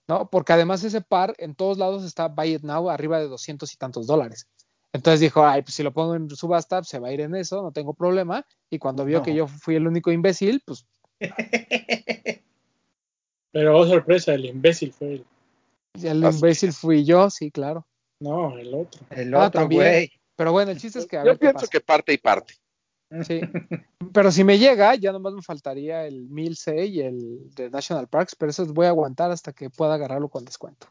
¿No? 0.07 0.29
Porque 0.29 0.51
además 0.51 0.83
ese 0.83 1.01
par 1.01 1.35
en 1.37 1.55
todos 1.55 1.77
lados 1.77 2.03
está 2.03 2.27
Buy 2.27 2.55
It 2.55 2.63
Now 2.63 2.89
arriba 2.89 3.19
de 3.19 3.27
doscientos 3.27 3.73
y 3.73 3.77
tantos 3.77 4.07
dólares. 4.07 4.47
Entonces 4.93 5.21
dijo, 5.21 5.45
ay, 5.45 5.61
pues 5.61 5.75
si 5.75 5.83
lo 5.83 5.93
pongo 5.93 6.15
en 6.15 6.29
subasta, 6.29 6.83
se 6.83 6.99
va 6.99 7.07
a 7.09 7.13
ir 7.13 7.21
en 7.21 7.35
eso, 7.35 7.61
no 7.61 7.71
tengo 7.71 7.93
problema. 7.93 8.45
Y 8.69 8.77
cuando 8.77 9.05
vio 9.05 9.23
que 9.23 9.33
yo 9.33 9.47
fui 9.47 9.75
el 9.75 9.87
único 9.87 10.11
imbécil, 10.11 10.61
pues. 10.65 10.85
Pero 13.53 13.77
oh 13.77 13.87
sorpresa, 13.87 14.33
el 14.33 14.45
imbécil 14.45 14.91
fue 14.93 15.13
él. 15.13 15.25
El 16.01 16.23
imbécil 16.23 16.73
fui 16.73 17.05
yo, 17.05 17.29
sí, 17.29 17.51
claro. 17.51 17.87
No, 18.19 18.57
el 18.57 18.73
otro. 18.73 19.05
El 19.09 19.33
ah, 19.33 19.47
otro, 19.47 19.67
güey. 19.67 20.11
Pero 20.35 20.51
bueno, 20.51 20.71
el 20.71 20.79
chiste 20.79 20.99
es 20.99 21.05
que. 21.05 21.17
A 21.17 21.25
Yo 21.25 21.37
pienso 21.37 21.67
que 21.67 21.81
parte 21.81 22.13
y 22.13 22.17
parte. 22.17 22.55
Sí. 23.25 23.41
pero 24.13 24.31
si 24.31 24.43
me 24.43 24.57
llega, 24.57 24.95
ya 24.95 25.11
nomás 25.11 25.33
me 25.33 25.41
faltaría 25.41 26.05
el 26.05 26.29
1006 26.29 26.91
y 26.91 27.01
el 27.01 27.53
de 27.55 27.69
National 27.69 28.07
Parks, 28.07 28.35
pero 28.35 28.51
eso 28.51 28.65
voy 28.67 28.85
a 28.85 28.89
aguantar 28.89 29.31
hasta 29.31 29.51
que 29.51 29.69
pueda 29.69 29.95
agarrarlo 29.95 30.29
con 30.29 30.45
descuento. 30.45 30.87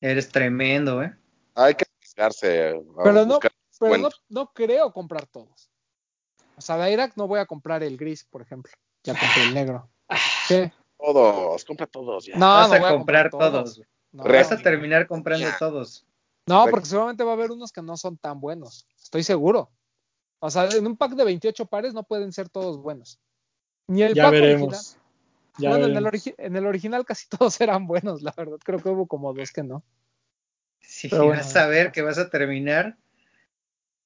Eres 0.00 0.28
tremendo, 0.28 1.02
¿eh? 1.02 1.16
Hay 1.54 1.74
que 1.74 1.85
arriesgarse. 2.16 2.82
Pero, 3.02 3.26
no, 3.26 3.38
pero 3.78 3.98
no, 3.98 4.08
no, 4.28 4.52
creo 4.52 4.92
comprar 4.92 5.26
todos. 5.26 5.70
O 6.56 6.60
sea, 6.60 6.76
de 6.76 6.92
Irak 6.92 7.12
no 7.16 7.28
voy 7.28 7.40
a 7.40 7.46
comprar 7.46 7.82
el 7.82 7.96
gris, 7.96 8.24
por 8.24 8.42
ejemplo. 8.42 8.72
Ya 9.04 9.12
compré 9.12 9.42
el 9.44 9.54
negro. 9.54 9.88
¿Qué? 10.48 10.72
Todos, 10.98 11.64
compra 11.64 11.86
todos. 11.86 12.26
Ya. 12.26 12.36
No, 12.36 12.46
Vas 12.46 12.72
a, 12.72 12.80
comprar, 12.80 13.30
todos. 13.30 13.82
Vas 14.12 14.52
a 14.52 14.56
terminar 14.58 15.06
comprando 15.06 15.46
todos. 15.58 16.06
No, 16.46 16.66
porque 16.70 16.86
seguramente 16.86 17.24
va 17.24 17.32
a 17.32 17.34
haber 17.34 17.50
unos 17.50 17.72
que 17.72 17.82
no 17.82 17.96
son 17.96 18.16
tan 18.16 18.40
buenos. 18.40 18.86
Estoy 19.02 19.22
seguro. 19.22 19.70
O 20.38 20.50
sea, 20.50 20.68
en 20.68 20.86
un 20.86 20.96
pack 20.96 21.12
de 21.12 21.24
28 21.24 21.66
pares 21.66 21.92
no 21.92 22.04
pueden 22.04 22.32
ser 22.32 22.48
todos 22.48 22.78
buenos. 22.78 23.18
Ni 23.88 24.02
el 24.02 24.14
ya 24.14 24.24
pack 24.24 24.32
veremos. 24.32 24.96
bueno, 25.58 25.86
En, 25.86 25.96
el 25.96 26.34
en 26.38 26.56
el 26.56 26.66
original 26.66 27.04
casi 27.04 27.26
todos 27.38 27.60
eran 27.60 27.86
buenos, 27.86 28.22
la 28.22 28.32
verdad. 28.36 28.58
Creo 28.64 28.78
que 28.80 28.88
hubo 28.88 29.06
como 29.06 29.34
dos 29.34 29.52
que 29.52 29.62
no. 29.62 29.84
Sí, 30.96 31.08
vas 31.08 31.54
a 31.56 31.66
ver 31.66 31.92
que 31.92 32.00
vas 32.00 32.16
a 32.16 32.30
terminar 32.30 32.96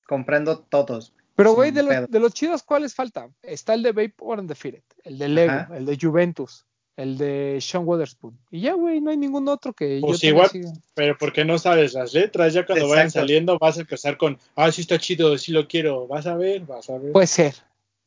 comprando 0.08 0.58
todos. 0.58 1.14
Pero, 1.36 1.54
güey, 1.54 1.70
de, 1.70 2.08
de, 2.08 2.18
los 2.18 2.34
chidos, 2.34 2.64
¿cuáles 2.64 2.96
falta? 2.96 3.30
Está 3.42 3.74
el 3.74 3.84
de 3.84 3.92
Vapor 3.92 4.40
and 4.40 4.48
Defeated, 4.48 4.82
el 5.04 5.16
de 5.16 5.28
Lego, 5.28 5.72
el 5.72 5.86
de 5.86 5.96
Juventus, 5.96 6.66
el 6.96 7.16
de 7.16 7.58
Sean 7.60 7.86
Weatherspoon. 7.86 8.36
Y 8.50 8.62
ya, 8.62 8.74
güey, 8.74 9.00
no 9.00 9.12
hay 9.12 9.16
ningún 9.18 9.46
otro 9.46 9.72
que 9.72 10.00
pues 10.02 10.24
igual, 10.24 10.50
pero 10.94 11.16
porque 11.16 11.44
no 11.44 11.60
sabes 11.60 11.94
las 11.94 12.12
letras, 12.12 12.54
ya 12.54 12.66
cuando 12.66 12.88
vayan 12.88 13.12
saliendo 13.12 13.56
vas 13.56 13.78
a 13.78 13.82
empezar 13.82 14.16
con, 14.16 14.36
ah, 14.56 14.72
sí 14.72 14.80
está 14.80 14.98
chido, 14.98 15.38
sí 15.38 15.52
lo 15.52 15.68
quiero, 15.68 16.08
vas 16.08 16.26
a 16.26 16.34
ver, 16.34 16.62
vas 16.62 16.90
a 16.90 16.98
ver. 16.98 17.12
Puede 17.12 17.28
ser. 17.28 17.54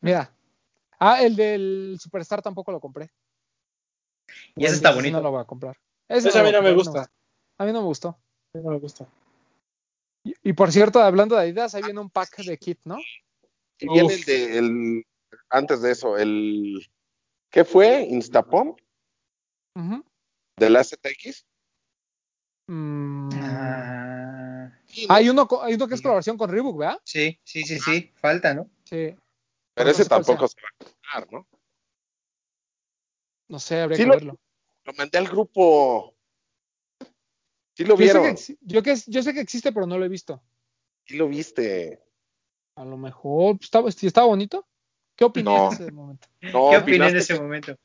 Mira. 0.02 0.30
Ah, 1.00 1.24
el 1.24 1.38
del 1.38 1.98
Superstar 2.02 2.42
tampoco 2.42 2.74
lo 2.74 2.82
compré. 2.82 3.10
Y 4.58 4.66
ese 4.66 4.76
está 4.76 4.94
bonito. 4.94 5.16
No 5.16 5.24
lo 5.24 5.32
voy 5.32 5.42
a 5.42 5.46
comprar. 5.46 5.78
Ese, 6.10 6.38
a 6.38 6.44
mí 6.44 6.52
no 6.52 6.62
me 6.62 6.74
gusta. 6.74 7.10
A 7.58 7.66
mí 7.66 7.72
no 7.72 7.80
me 7.80 7.88
gustó. 7.88 8.18
No 8.54 8.72
me 8.72 8.78
gusta. 8.78 9.08
Y, 10.24 10.54
por 10.54 10.72
cierto, 10.72 11.02
hablando 11.02 11.36
de 11.36 11.42
Adidas, 11.42 11.76
ahí 11.76 11.84
viene 11.84 12.00
un 12.00 12.10
pack 12.10 12.38
de 12.44 12.58
kit, 12.58 12.80
¿no? 12.86 12.98
Y 13.80 13.90
viene 13.90 14.14
el 14.14 14.24
de, 14.24 14.58
el, 14.58 15.06
antes 15.50 15.82
de 15.82 15.92
eso, 15.92 16.18
el, 16.18 16.88
¿qué 17.50 17.66
fue? 17.66 18.04
¿Instapom? 18.04 18.76
¿De 20.58 20.70
la 20.70 20.84
ZX? 20.84 21.46
Mm. 22.68 23.30
Ah. 23.34 24.80
hay, 25.10 25.30
uno, 25.30 25.48
hay 25.62 25.74
uno 25.74 25.88
que 25.88 25.96
es 25.96 26.02
colaboración 26.02 26.38
con 26.38 26.50
Reebok, 26.50 26.78
¿verdad? 26.78 27.02
Sí, 27.04 27.38
sí, 27.44 27.64
sí, 27.64 27.80
sí, 27.80 28.14
falta, 28.16 28.54
¿no? 28.54 28.70
Sí. 28.86 29.16
Pero 29.74 29.90
ese 29.90 30.06
tampoco 30.06 30.48
se 30.48 30.62
va 30.62 30.68
a 30.70 30.84
comprar, 30.84 31.34
¿no? 31.34 31.48
No 33.50 33.60
sé, 33.60 33.82
habría 33.82 33.98
que 33.98 34.06
verlo. 34.06 34.40
Lo 34.86 34.94
mandé 34.94 35.18
al 35.18 35.28
grupo. 35.28 36.13
Sí 37.74 37.86
lo 37.86 37.98
vieron. 37.98 38.36
Yo, 38.62 38.84
que, 38.84 38.96
yo, 39.08 39.24
sé 39.24 39.34
que 39.34 39.42
existe, 39.42 39.72
pero 39.72 39.88
no 39.88 39.98
lo 39.98 40.06
he 40.06 40.10
visto. 40.10 40.42
Sí 41.06 41.16
lo 41.16 41.28
viste. 41.28 42.00
A 42.76 42.86
lo 42.86 42.98
mejor. 42.98 43.58
¿Estaba, 43.62 43.90
estaba 43.90 44.28
bonito? 44.28 44.66
¿Qué 45.16 45.26
opinas 45.26 45.80
en 45.80 45.86
ese 45.86 45.92
momento? 45.92 46.28
¿Qué 46.40 46.78
opiné 46.78 47.08
en 47.10 47.18
ese 47.18 47.40
momento? 47.40 47.78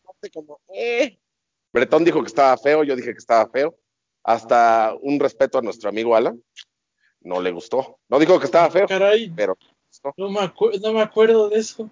Eh". 0.74 1.19
Bretón 1.73 2.05
dijo 2.05 2.23
que 2.23 2.28
estaba 2.28 2.56
feo, 2.56 2.82
yo 2.85 2.97
dije 2.97 3.12
que 3.12 3.19
estaba 3.19 3.48
feo. 3.48 3.77
Hasta 4.24 4.94
un 5.01 5.20
respeto 5.20 5.59
a 5.59 5.62
nuestro 5.62 5.89
amigo 5.89 6.16
Alan. 6.16 6.43
No 7.20 7.40
le 7.40 7.51
gustó. 7.51 7.98
No 8.09 8.19
dijo 8.19 8.39
que 8.39 8.47
estaba 8.47 8.70
feo, 8.70 8.86
Caray, 8.86 9.31
pero 9.35 9.56
no 10.16 10.31
me, 10.31 10.52
no 10.81 10.93
me 10.93 11.01
acuerdo 11.01 11.48
de 11.48 11.59
eso. 11.59 11.90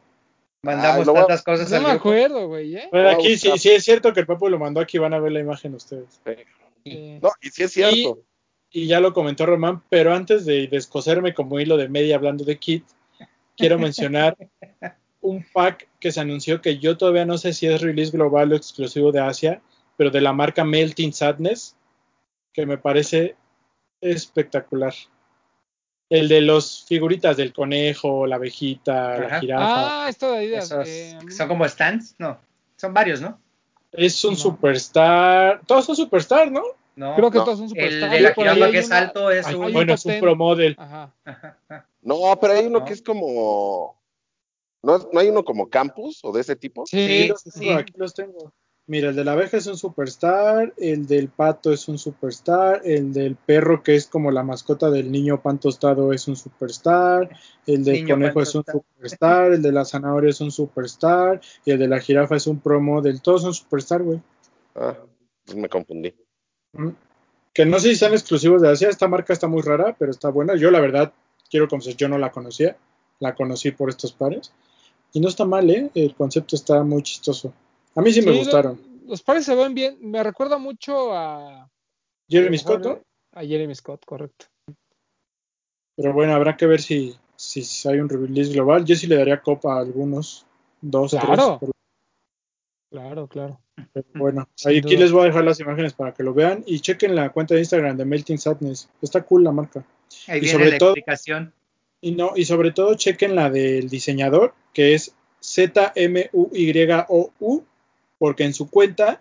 Mandamos 0.63 1.07
tantas 1.13 1.43
cosas. 1.43 1.71
No 1.71 1.89
me 1.89 1.91
acuerdo, 1.91 2.49
güey. 2.49 2.77
¿eh? 2.77 2.91
aquí 3.11 3.37
sí, 3.37 3.51
sí 3.59 3.71
es 3.71 3.85
cierto 3.85 4.13
que 4.13 4.21
el 4.21 4.27
Papu 4.27 4.49
lo 4.49 4.59
mandó. 4.59 4.81
Aquí 4.81 4.99
van 4.99 5.15
a 5.15 5.21
ver 5.21 5.33
la 5.33 5.41
imagen 5.41 5.75
ustedes. 5.75 6.21
No, 7.23 7.31
y 7.41 7.51
sí 7.51 7.65
es 7.65 7.73
cierto. 7.73 8.23
Y, 8.71 8.87
ya 8.87 9.01
lo 9.01 9.13
comentó 9.13 9.47
Román, 9.47 9.83
pero 9.89 10.15
antes 10.15 10.45
de 10.45 10.67
descoserme 10.67 11.35
como 11.35 11.59
hilo 11.59 11.77
de 11.77 11.89
media 11.89 12.17
hablando 12.17 12.45
de 12.45 12.59
Kit, 12.59 12.85
quiero 13.57 13.79
mencionar 13.79 14.37
un 15.21 15.45
pack 15.53 15.89
que 15.99 16.13
se 16.13 16.21
anunció 16.21 16.61
que 16.61 16.79
yo 16.79 16.97
todavía 16.97 17.25
no 17.25 17.39
sé 17.39 17.53
si 17.53 17.67
es 17.67 17.81
release 17.81 18.13
global 18.13 18.53
o 18.53 18.57
exclusivo 18.57 19.13
de 19.13 19.21
Asia, 19.21 19.63
pero 19.97 20.11
de 20.11 20.21
la 20.21 20.33
marca 20.33 20.65
Melting 20.65 21.13
Sadness, 21.13 21.77
que 22.53 22.67
me 22.67 22.77
parece 22.77 23.37
espectacular. 24.01 24.95
El 26.09 26.29
de 26.29 26.41
los 26.41 26.85
figuritas 26.87 27.37
del 27.37 27.53
conejo, 27.53 28.27
la 28.27 28.37
abejita, 28.37 29.19
la 29.19 29.41
jirafa. 29.41 30.05
Ah, 30.05 30.09
esto 30.09 30.33
de 30.33 30.39
Adidas. 30.39 30.73
Eh, 30.85 31.19
¿Son 31.31 31.49
como 31.49 31.67
stands? 31.67 32.15
No, 32.19 32.39
son 32.77 32.95
varios, 32.95 33.21
¿no? 33.21 33.41
Es 33.97 34.25
un 34.25 34.37
superstar. 34.37 35.61
Todos 35.67 35.85
son 35.87 35.97
superstar, 35.97 36.51
¿no? 36.51 36.63
No. 36.95 37.15
Creo 37.15 37.31
que 37.31 37.39
todos 37.39 37.59
son 37.59 37.69
superstar. 37.69 38.05
El 38.05 38.11
de 38.11 38.21
la 38.21 38.35
jirafa 38.35 38.71
que 38.71 38.79
es 38.79 38.91
alto 38.91 39.31
es 39.31 39.47
un... 39.53 39.73
Bueno, 39.73 39.95
es 39.95 40.05
un 40.05 40.21
pro 40.21 40.37
model. 40.37 40.77
Ajá. 40.79 41.13
No, 42.03 42.39
pero 42.41 42.53
hay 42.53 42.67
uno 42.67 42.85
que 42.85 42.93
es 42.93 43.03
como... 43.03 43.97
¿No, 44.83 44.99
¿No 45.13 45.21
hay 45.21 45.29
uno 45.29 45.45
como 45.45 45.69
campus 45.69 46.21
o 46.23 46.33
de 46.33 46.41
ese 46.43 46.55
tipo? 46.55 46.87
Sí, 46.87 47.33
sí, 47.53 47.71
aquí 47.71 47.93
los 47.97 48.15
tengo. 48.15 48.53
Mira, 48.89 49.09
el 49.09 49.17
de 49.17 49.25
la 49.25 49.33
abeja 49.33 49.57
es 49.57 49.67
un 49.67 49.77
superstar, 49.77 50.73
el 50.77 51.09
del 51.09 51.29
pato 51.29 51.73
es 51.73 51.89
un 51.89 51.99
superstar, 51.99 52.83
el 52.85 53.13
del 53.13 53.35
perro 53.35 53.83
que 53.83 53.97
es 53.97 54.07
como 54.07 54.31
la 54.31 54.45
mascota 54.45 54.91
del 54.91 55.11
niño 55.11 55.43
pan 55.43 55.59
tostado 55.59 56.13
es 56.13 56.29
un 56.29 56.37
superstar, 56.37 57.29
el 57.67 57.83
del 57.83 58.07
conejo 58.07 58.43
es 58.43 58.55
un 58.55 58.65
superstar, 58.65 59.55
el 59.55 59.63
de 59.63 59.73
la 59.73 59.85
zanahoria 59.85 60.31
es 60.31 60.41
un 60.41 60.53
superstar 60.53 61.41
y 61.65 61.73
el 61.73 61.81
de 61.81 61.89
la 61.89 61.99
jirafa 61.99 62.37
es 62.37 62.47
un 62.47 62.61
promo 62.61 63.03
del 63.03 63.21
todos 63.21 63.43
son 63.43 63.55
superstar, 63.55 64.05
güey. 64.05 64.21
Ah, 64.77 64.97
pues 65.45 65.59
me 65.59 65.69
confundí. 65.69 66.15
Que 67.53 67.67
no 67.67 67.81
sé 67.81 67.89
si 67.89 67.97
sean 67.97 68.13
exclusivos 68.13 68.63
de 68.63 68.71
Asia, 68.71 68.89
esta 68.89 69.09
marca 69.09 69.33
está 69.33 69.49
muy 69.49 69.63
rara, 69.63 69.97
pero 69.99 70.13
está 70.13 70.29
buena. 70.29 70.55
Yo 70.55 70.71
la 70.71 70.79
verdad 70.79 71.13
quiero 71.51 71.67
confesar, 71.67 71.97
yo 71.97 72.09
no 72.09 72.19
la 72.19 72.31
conocía, 72.31 72.77
la 73.19 73.35
conocí 73.35 73.73
por 73.73 73.89
estos 73.89 74.13
pares 74.13 74.53
y 75.13 75.19
no 75.19 75.29
está 75.29 75.45
mal, 75.45 75.69
¿eh? 75.71 75.91
El 75.93 76.15
concepto 76.15 76.55
está 76.55 76.85
muy 76.85 77.03
chistoso. 77.03 77.53
A 77.97 78.03
mí 78.03 78.13
sí, 78.13 78.21
me 78.23 78.33
gustaron. 78.33 78.79
Los, 79.07 79.23
pares 79.23 79.47
se 79.47 79.55
ven 79.55 79.75
bien. 79.75 79.97
Me 80.01 80.23
recuerda 80.23 80.59
mucho 80.59 81.15
a. 81.15 81.69
Jeremy 82.29 82.59
Scott, 82.59 83.03
A 83.33 83.43
Jeremy 83.43 83.75
Scott, 83.75 84.05
correcto. 84.05 84.47
Pero 85.97 86.13
bueno, 86.13 86.35
habrá 86.35 86.57
que 86.57 86.67
ver 86.67 86.83
si, 86.83 87.17
si 87.37 87.89
hay 87.89 87.99
un 88.01 88.09
release 88.09 88.53
global. 88.53 88.85
Yo 88.85 88.95
sí 88.95 89.07
le 89.07 89.17
daría 89.17 89.41
copa 89.41 89.77
a 89.77 89.81
algunos. 89.81 90.45
Dos, 90.83 91.13
claro. 91.13 91.57
tres. 91.59 91.73
Claro, 92.91 93.27
claro. 93.27 93.61
bueno, 94.15 94.47
ahí 94.65 94.79
aquí 94.79 94.97
les 94.97 95.11
voy 95.11 95.23
a 95.23 95.27
dejar 95.27 95.45
las 95.45 95.59
imágenes 95.61 95.95
para 95.95 96.13
que 96.13 96.23
lo 96.23 96.35
vean 96.35 96.63
y 96.67 96.81
chequen 96.81 97.15
la 97.15 97.31
cuenta 97.31 97.55
de 97.55 97.61
Instagram 97.61 97.97
de 97.97 98.05
Melting 98.05 98.39
Sadness. 98.39 98.91
Está 99.01 99.23
cool 99.23 99.45
la 99.45 99.53
marca. 99.53 99.87
Ahí 100.27 100.41
viene 100.41 100.53
sobre 100.53 100.71
la 100.71 100.77
explicación. 100.77 101.55
Y, 102.03 102.13
no, 102.13 102.33
y 102.37 102.45
sobre 102.45 102.73
todo 102.73 102.95
chequen 102.95 103.35
la 103.35 103.49
del 103.49 103.89
diseñador, 103.89 104.53
que 104.75 104.93
es 104.95 105.15
Z-M-U-Y-O-U 105.41 106.05
porque 108.19 108.45
en 108.45 108.55
su 108.55 108.69
cuenta 108.71 109.21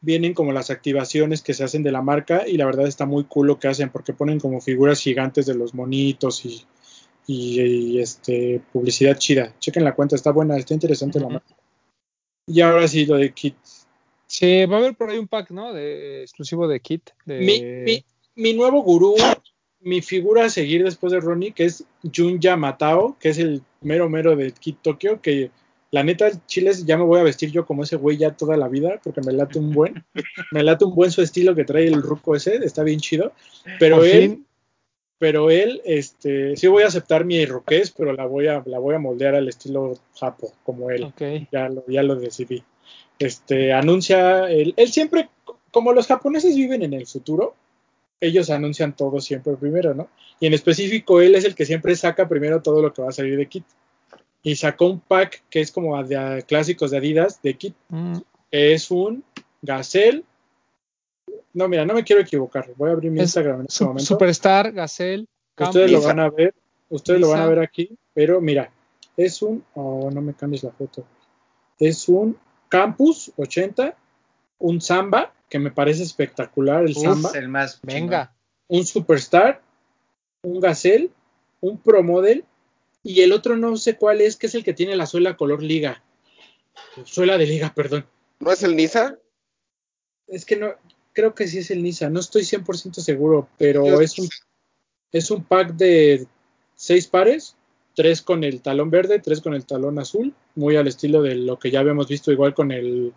vienen 0.00 0.34
como 0.34 0.52
las 0.52 0.70
activaciones 0.70 1.42
que 1.42 1.54
se 1.54 1.64
hacen 1.64 1.82
de 1.82 1.92
la 1.92 2.02
marca 2.02 2.46
y 2.46 2.56
la 2.56 2.66
verdad 2.66 2.86
está 2.86 3.06
muy 3.06 3.24
cool 3.24 3.48
lo 3.48 3.58
que 3.58 3.68
hacen 3.68 3.90
porque 3.90 4.12
ponen 4.12 4.38
como 4.38 4.60
figuras 4.60 5.00
gigantes 5.00 5.46
de 5.46 5.54
los 5.54 5.74
monitos 5.74 6.44
y, 6.44 6.64
y, 7.26 8.00
este 8.00 8.60
publicidad 8.72 9.16
chida. 9.16 9.54
Chequen 9.58 9.84
la 9.84 9.94
cuenta, 9.94 10.16
está 10.16 10.30
buena, 10.30 10.56
está 10.56 10.74
interesante 10.74 11.20
la 11.20 11.28
marca. 11.28 11.56
Y 12.46 12.60
ahora 12.60 12.86
sí 12.86 13.06
lo 13.06 13.16
de 13.16 13.32
Kit. 13.32 13.56
Sí, 14.26 14.64
va 14.66 14.76
a 14.76 14.78
haber 14.80 14.94
por 14.94 15.10
ahí 15.10 15.18
un 15.18 15.28
pack, 15.28 15.50
¿no? 15.50 15.72
De 15.72 16.22
exclusivo 16.22 16.68
de 16.68 16.80
Kit. 16.80 17.10
Mi, 17.24 18.04
mi, 18.34 18.54
nuevo 18.54 18.82
gurú, 18.82 19.16
mi 19.80 20.02
figura 20.02 20.44
a 20.44 20.50
seguir 20.50 20.84
después 20.84 21.12
de 21.12 21.20
Ronnie, 21.20 21.52
que 21.52 21.64
es 21.64 21.84
Junya 22.14 22.56
Matao, 22.56 23.16
que 23.18 23.30
es 23.30 23.38
el 23.38 23.62
mero 23.80 24.08
mero 24.08 24.36
de 24.36 24.52
Kit 24.52 24.78
Tokyo, 24.82 25.20
que 25.20 25.50
la 25.96 26.04
neta, 26.04 26.26
el 26.26 26.44
Chile 26.44 26.72
ya 26.84 26.98
me 26.98 27.04
voy 27.04 27.20
a 27.20 27.22
vestir 27.22 27.50
yo 27.50 27.64
como 27.64 27.82
ese 27.82 27.96
güey 27.96 28.18
ya 28.18 28.32
toda 28.32 28.58
la 28.58 28.68
vida, 28.68 29.00
porque 29.02 29.22
me 29.22 29.32
late 29.32 29.58
un 29.58 29.72
buen, 29.72 30.04
me 30.52 30.62
late 30.62 30.84
un 30.84 30.94
buen 30.94 31.10
su 31.10 31.22
estilo 31.22 31.54
que 31.54 31.64
trae 31.64 31.86
el 31.86 32.02
ruco 32.02 32.36
ese, 32.36 32.56
está 32.56 32.82
bien 32.82 33.00
chido. 33.00 33.32
Pero 33.80 34.04
él, 34.04 34.44
pero 35.16 35.50
él, 35.50 35.80
este, 35.86 36.54
sí 36.54 36.66
voy 36.66 36.82
a 36.82 36.88
aceptar 36.88 37.24
mi 37.24 37.46
ruquez, 37.46 37.94
pero 37.96 38.12
la 38.12 38.26
voy 38.26 38.46
a, 38.46 38.62
la 38.66 38.78
voy 38.78 38.94
a 38.94 38.98
moldear 38.98 39.36
al 39.36 39.48
estilo 39.48 39.98
japo, 40.20 40.52
como 40.64 40.90
él. 40.90 41.14
Ya 41.50 41.70
lo, 41.70 41.82
ya 41.88 42.02
lo 42.02 42.16
decidí. 42.16 42.62
Este, 43.18 43.72
anuncia, 43.72 44.50
él, 44.50 44.74
él 44.76 44.88
siempre, 44.92 45.30
como 45.70 45.94
los 45.94 46.08
japoneses 46.08 46.54
viven 46.56 46.82
en 46.82 46.92
el 46.92 47.06
futuro, 47.06 47.54
ellos 48.20 48.50
anuncian 48.50 48.94
todo 48.94 49.18
siempre 49.22 49.54
primero, 49.54 49.94
¿no? 49.94 50.10
Y 50.40 50.46
en 50.46 50.52
específico 50.52 51.22
él 51.22 51.36
es 51.36 51.46
el 51.46 51.54
que 51.54 51.64
siempre 51.64 51.96
saca 51.96 52.28
primero 52.28 52.60
todo 52.60 52.82
lo 52.82 52.92
que 52.92 53.00
va 53.00 53.08
a 53.08 53.12
salir 53.12 53.38
de 53.38 53.46
Kit 53.46 53.64
y 54.46 54.54
sacó 54.54 54.86
un 54.86 55.00
pack 55.00 55.42
que 55.50 55.60
es 55.60 55.72
como 55.72 56.00
de, 56.04 56.44
clásicos 56.46 56.92
de 56.92 56.98
Adidas, 56.98 57.42
de 57.42 57.54
Kit, 57.54 57.74
mm. 57.88 58.18
que 58.48 58.74
es 58.74 58.92
un 58.92 59.24
Gazelle. 59.60 60.22
No, 61.52 61.66
mira, 61.66 61.84
no 61.84 61.94
me 61.94 62.04
quiero 62.04 62.22
equivocar. 62.22 62.70
Voy 62.76 62.90
a 62.90 62.92
abrir 62.92 63.10
mi 63.10 63.18
Instagram 63.18 63.62
en 63.62 63.66
este 63.66 63.84
momento. 63.84 64.04
Superstar, 64.04 64.70
Gazelle. 64.70 65.26
Ustedes 65.58 65.90
lo 65.90 66.00
van 66.00 66.20
a 66.20 66.30
ver, 66.30 66.54
ustedes 66.90 67.20
lo 67.20 67.30
van 67.30 67.40
a 67.40 67.46
ver 67.46 67.58
aquí, 67.58 67.98
pero 68.14 68.40
mira, 68.40 68.70
es 69.16 69.42
un, 69.42 69.64
oh, 69.74 70.10
no 70.14 70.20
me 70.20 70.32
cambies 70.32 70.62
la 70.62 70.70
foto. 70.70 71.04
Es 71.80 72.08
un 72.08 72.38
Campus 72.68 73.32
80, 73.36 73.96
un 74.60 74.80
Samba, 74.80 75.34
que 75.48 75.58
me 75.58 75.72
parece 75.72 76.04
espectacular 76.04 76.84
el 76.84 76.94
Samba. 76.94 77.32
el 77.34 77.48
más, 77.48 77.80
venga. 77.82 78.32
Un 78.68 78.86
Superstar, 78.86 79.60
un 80.42 80.60
Gazelle, 80.60 81.10
un 81.60 81.78
Pro 81.78 82.04
Model 82.04 82.44
y 83.06 83.20
el 83.20 83.32
otro 83.32 83.56
no 83.56 83.76
sé 83.76 83.96
cuál 83.96 84.20
es, 84.20 84.34
que 84.36 84.48
es 84.48 84.54
el 84.56 84.64
que 84.64 84.74
tiene 84.74 84.96
la 84.96 85.06
suela 85.06 85.36
color 85.36 85.62
liga. 85.62 86.02
Suela 87.04 87.38
de 87.38 87.46
liga, 87.46 87.72
perdón. 87.72 88.04
¿No 88.40 88.50
es 88.50 88.64
el 88.64 88.74
Nisa? 88.74 89.16
Es 90.26 90.44
que 90.44 90.56
no, 90.56 90.74
creo 91.12 91.32
que 91.32 91.46
sí 91.46 91.58
es 91.58 91.70
el 91.70 91.84
Nisa, 91.84 92.10
no 92.10 92.18
estoy 92.18 92.42
100% 92.42 92.94
seguro, 92.94 93.48
pero 93.58 94.00
es 94.00 94.18
un, 94.18 94.28
es 95.12 95.30
un 95.30 95.44
pack 95.44 95.74
de 95.74 96.26
seis 96.74 97.06
pares, 97.06 97.54
tres 97.94 98.22
con 98.22 98.42
el 98.42 98.60
talón 98.60 98.90
verde, 98.90 99.20
tres 99.20 99.40
con 99.40 99.54
el 99.54 99.64
talón 99.64 100.00
azul, 100.00 100.34
muy 100.56 100.74
al 100.74 100.88
estilo 100.88 101.22
de 101.22 101.36
lo 101.36 101.60
que 101.60 101.70
ya 101.70 101.78
habíamos 101.78 102.08
visto 102.08 102.32
igual 102.32 102.54
con 102.54 102.72
el 102.72 103.14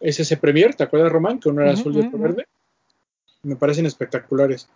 SS 0.00 0.38
Premier, 0.38 0.74
¿te 0.74 0.84
acuerdas 0.84 1.12
Román? 1.12 1.38
Que 1.38 1.50
uno 1.50 1.60
era 1.60 1.72
azul 1.72 1.94
y 1.94 2.00
otro 2.00 2.18
verde. 2.18 2.46
Me 3.42 3.56
parecen 3.56 3.84
espectaculares. 3.84 4.70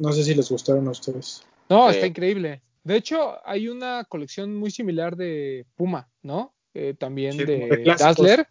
No 0.00 0.12
sé 0.12 0.24
si 0.24 0.34
les 0.34 0.50
gustaron 0.50 0.88
a 0.88 0.90
ustedes. 0.90 1.44
No, 1.68 1.88
está 1.88 2.06
increíble. 2.06 2.62
De 2.82 2.96
hecho, 2.96 3.46
hay 3.46 3.68
una 3.68 4.04
colección 4.04 4.56
muy 4.56 4.70
similar 4.70 5.16
de 5.16 5.66
Puma, 5.74 6.08
¿no? 6.22 6.54
Eh, 6.72 6.94
también 6.98 7.36
de, 7.36 7.82
Dazzler, 7.98 8.46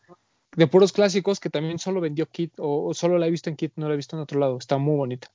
de 0.55 0.67
puros 0.67 0.91
clásicos 0.91 1.39
que 1.39 1.49
también 1.49 1.79
solo 1.79 2.01
vendió 2.01 2.27
Kit 2.27 2.53
o, 2.57 2.93
solo 2.93 3.17
la 3.17 3.27
he 3.27 3.31
visto 3.31 3.49
en 3.49 3.55
Kit, 3.55 3.73
no 3.75 3.87
la 3.87 3.93
he 3.93 3.97
visto 3.97 4.15
en 4.15 4.21
otro 4.21 4.39
lado. 4.39 4.57
Está 4.57 4.77
muy 4.77 4.97
bonita. 4.97 5.31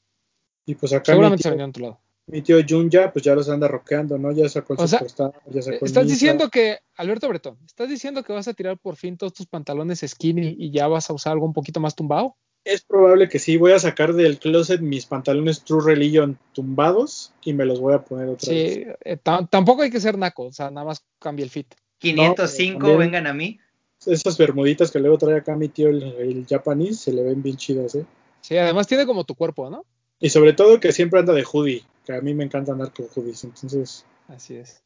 Y 0.66 0.74
pues 0.74 0.92
acá 0.92 1.12
Seguramente 1.12 1.42
se 1.42 1.50
vendió 1.50 1.64
en 1.64 1.70
otro 1.70 1.82
lado. 1.82 2.00
Mi 2.26 2.40
tío 2.40 2.56
Junya, 2.66 3.12
pues 3.12 3.22
ya 3.24 3.34
los 3.34 3.50
anda 3.50 3.68
rockeando, 3.68 4.16
¿no? 4.16 4.32
Ya 4.32 4.48
sacó 4.48 4.72
el 4.72 4.80
o 4.80 4.86
ya 4.86 5.62
sacó 5.62 5.84
Estás 5.84 6.06
diciendo 6.06 6.48
que, 6.48 6.78
Alberto 6.96 7.28
Bretón, 7.28 7.58
¿estás 7.66 7.90
diciendo 7.90 8.22
que 8.22 8.32
vas 8.32 8.48
a 8.48 8.54
tirar 8.54 8.78
por 8.78 8.96
fin 8.96 9.18
todos 9.18 9.34
tus 9.34 9.46
pantalones 9.46 10.00
skinny 10.06 10.56
y 10.58 10.70
ya 10.70 10.88
vas 10.88 11.10
a 11.10 11.12
usar 11.12 11.34
algo 11.34 11.44
un 11.44 11.52
poquito 11.52 11.80
más 11.80 11.94
tumbado? 11.94 12.36
Es 12.64 12.82
probable 12.82 13.28
que 13.28 13.38
sí. 13.38 13.56
Voy 13.56 13.72
a 13.72 13.78
sacar 13.78 14.14
del 14.14 14.38
closet 14.38 14.80
mis 14.80 15.06
pantalones 15.06 15.62
True 15.64 15.84
Religion 15.84 16.38
tumbados 16.52 17.32
y 17.42 17.52
me 17.52 17.66
los 17.66 17.80
voy 17.80 17.94
a 17.94 18.02
poner 18.02 18.28
otra 18.28 18.52
vez. 18.52 18.74
Sí, 18.74 18.84
eh, 19.04 19.18
tampoco 19.50 19.82
hay 19.82 19.90
que 19.90 20.00
ser 20.00 20.16
naco, 20.16 20.44
o 20.44 20.52
sea, 20.52 20.70
nada 20.70 20.86
más 20.86 21.04
cambia 21.18 21.44
el 21.44 21.50
fit. 21.50 21.74
505, 21.98 22.96
vengan 22.96 23.26
a 23.26 23.34
mí. 23.34 23.58
esas 24.06 24.36
bermuditas 24.36 24.90
que 24.90 24.98
luego 24.98 25.18
trae 25.18 25.36
acá 25.36 25.56
mi 25.56 25.68
tío 25.68 25.88
el, 25.88 26.02
el 26.02 26.46
japonés 26.46 27.00
se 27.00 27.12
le 27.12 27.22
ven 27.22 27.42
bien 27.42 27.56
chidas, 27.56 27.94
¿eh? 27.94 28.04
Sí, 28.40 28.56
además 28.56 28.86
tiene 28.86 29.06
como 29.06 29.24
tu 29.24 29.34
cuerpo, 29.34 29.70
¿no? 29.70 29.84
Y 30.20 30.30
sobre 30.30 30.52
todo 30.52 30.80
que 30.80 30.92
siempre 30.92 31.20
anda 31.20 31.32
de 31.32 31.44
hoodie, 31.44 31.84
que 32.04 32.14
a 32.14 32.20
mí 32.20 32.34
me 32.34 32.44
encanta 32.44 32.72
andar 32.72 32.92
con 32.92 33.06
hoodies, 33.14 33.44
entonces. 33.44 34.04
Así 34.28 34.56
es. 34.56 34.82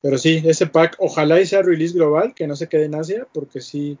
Pero 0.00 0.18
sí, 0.18 0.42
ese 0.44 0.66
pack, 0.66 0.96
ojalá 1.00 1.40
y 1.40 1.46
sea 1.46 1.62
release 1.62 1.94
global, 1.94 2.34
que 2.34 2.46
no 2.46 2.54
se 2.54 2.68
quede 2.68 2.84
en 2.84 2.94
Asia, 2.94 3.26
porque 3.32 3.60
sí. 3.60 3.98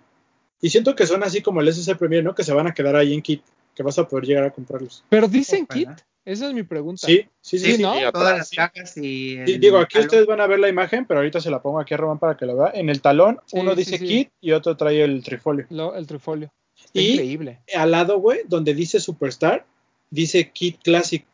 Y 0.60 0.70
siento 0.70 0.94
que 0.96 1.06
son 1.06 1.22
así 1.22 1.42
como 1.42 1.60
el 1.60 1.68
SC 1.68 1.96
Premier, 1.96 2.24
¿no? 2.24 2.34
Que 2.34 2.44
se 2.44 2.52
van 2.52 2.66
a 2.66 2.74
quedar 2.74 2.96
ahí 2.96 3.12
en 3.14 3.22
kit, 3.22 3.42
que 3.74 3.82
vas 3.82 3.98
a 3.98 4.08
poder 4.08 4.24
llegar 4.26 4.44
a 4.44 4.50
comprarlos. 4.52 5.04
Pero 5.08 5.28
dicen 5.28 5.66
kit, 5.66 5.88
esa 6.24 6.48
es 6.48 6.54
mi 6.54 6.62
pregunta. 6.62 7.06
Sí, 7.06 7.28
sí, 7.40 7.58
sí. 7.58 7.76
Sí, 7.76 7.82
¿no? 7.82 7.94
Todas 8.12 8.38
las 8.38 8.50
cajas 8.50 8.96
y. 8.96 9.00
Sí, 9.00 9.38
el 9.38 9.60
digo, 9.60 9.78
aquí 9.78 9.94
talón. 9.94 10.06
ustedes 10.06 10.26
van 10.26 10.40
a 10.40 10.46
ver 10.46 10.58
la 10.58 10.68
imagen, 10.68 11.04
pero 11.06 11.20
ahorita 11.20 11.40
se 11.40 11.50
la 11.50 11.60
pongo 11.62 11.78
aquí 11.78 11.94
a 11.94 11.98
Román 11.98 12.18
para 12.18 12.36
que 12.36 12.46
lo 12.46 12.56
vea. 12.56 12.70
En 12.74 12.88
el 12.88 13.00
talón, 13.02 13.38
Sí, 13.46 13.58
uno 13.58 13.72
sí, 13.72 13.76
dice 13.78 13.98
sí. 13.98 14.06
kit 14.06 14.30
y 14.40 14.52
otro 14.52 14.76
trae 14.76 15.02
el 15.04 15.22
trifolio. 15.22 15.66
Lo- 15.70 15.94
el 15.94 16.06
trifolio. 16.06 16.50
Está 16.76 17.00
Y- 17.00 17.12
increíble. 17.12 17.60
Al 17.74 17.90
lado, 17.90 18.18
güey, 18.18 18.40
donde 18.46 18.74
dice 18.74 18.98
Superstar, 19.00 19.66
dice 20.10 20.50
kit 20.50 20.80
classic. 20.82 21.26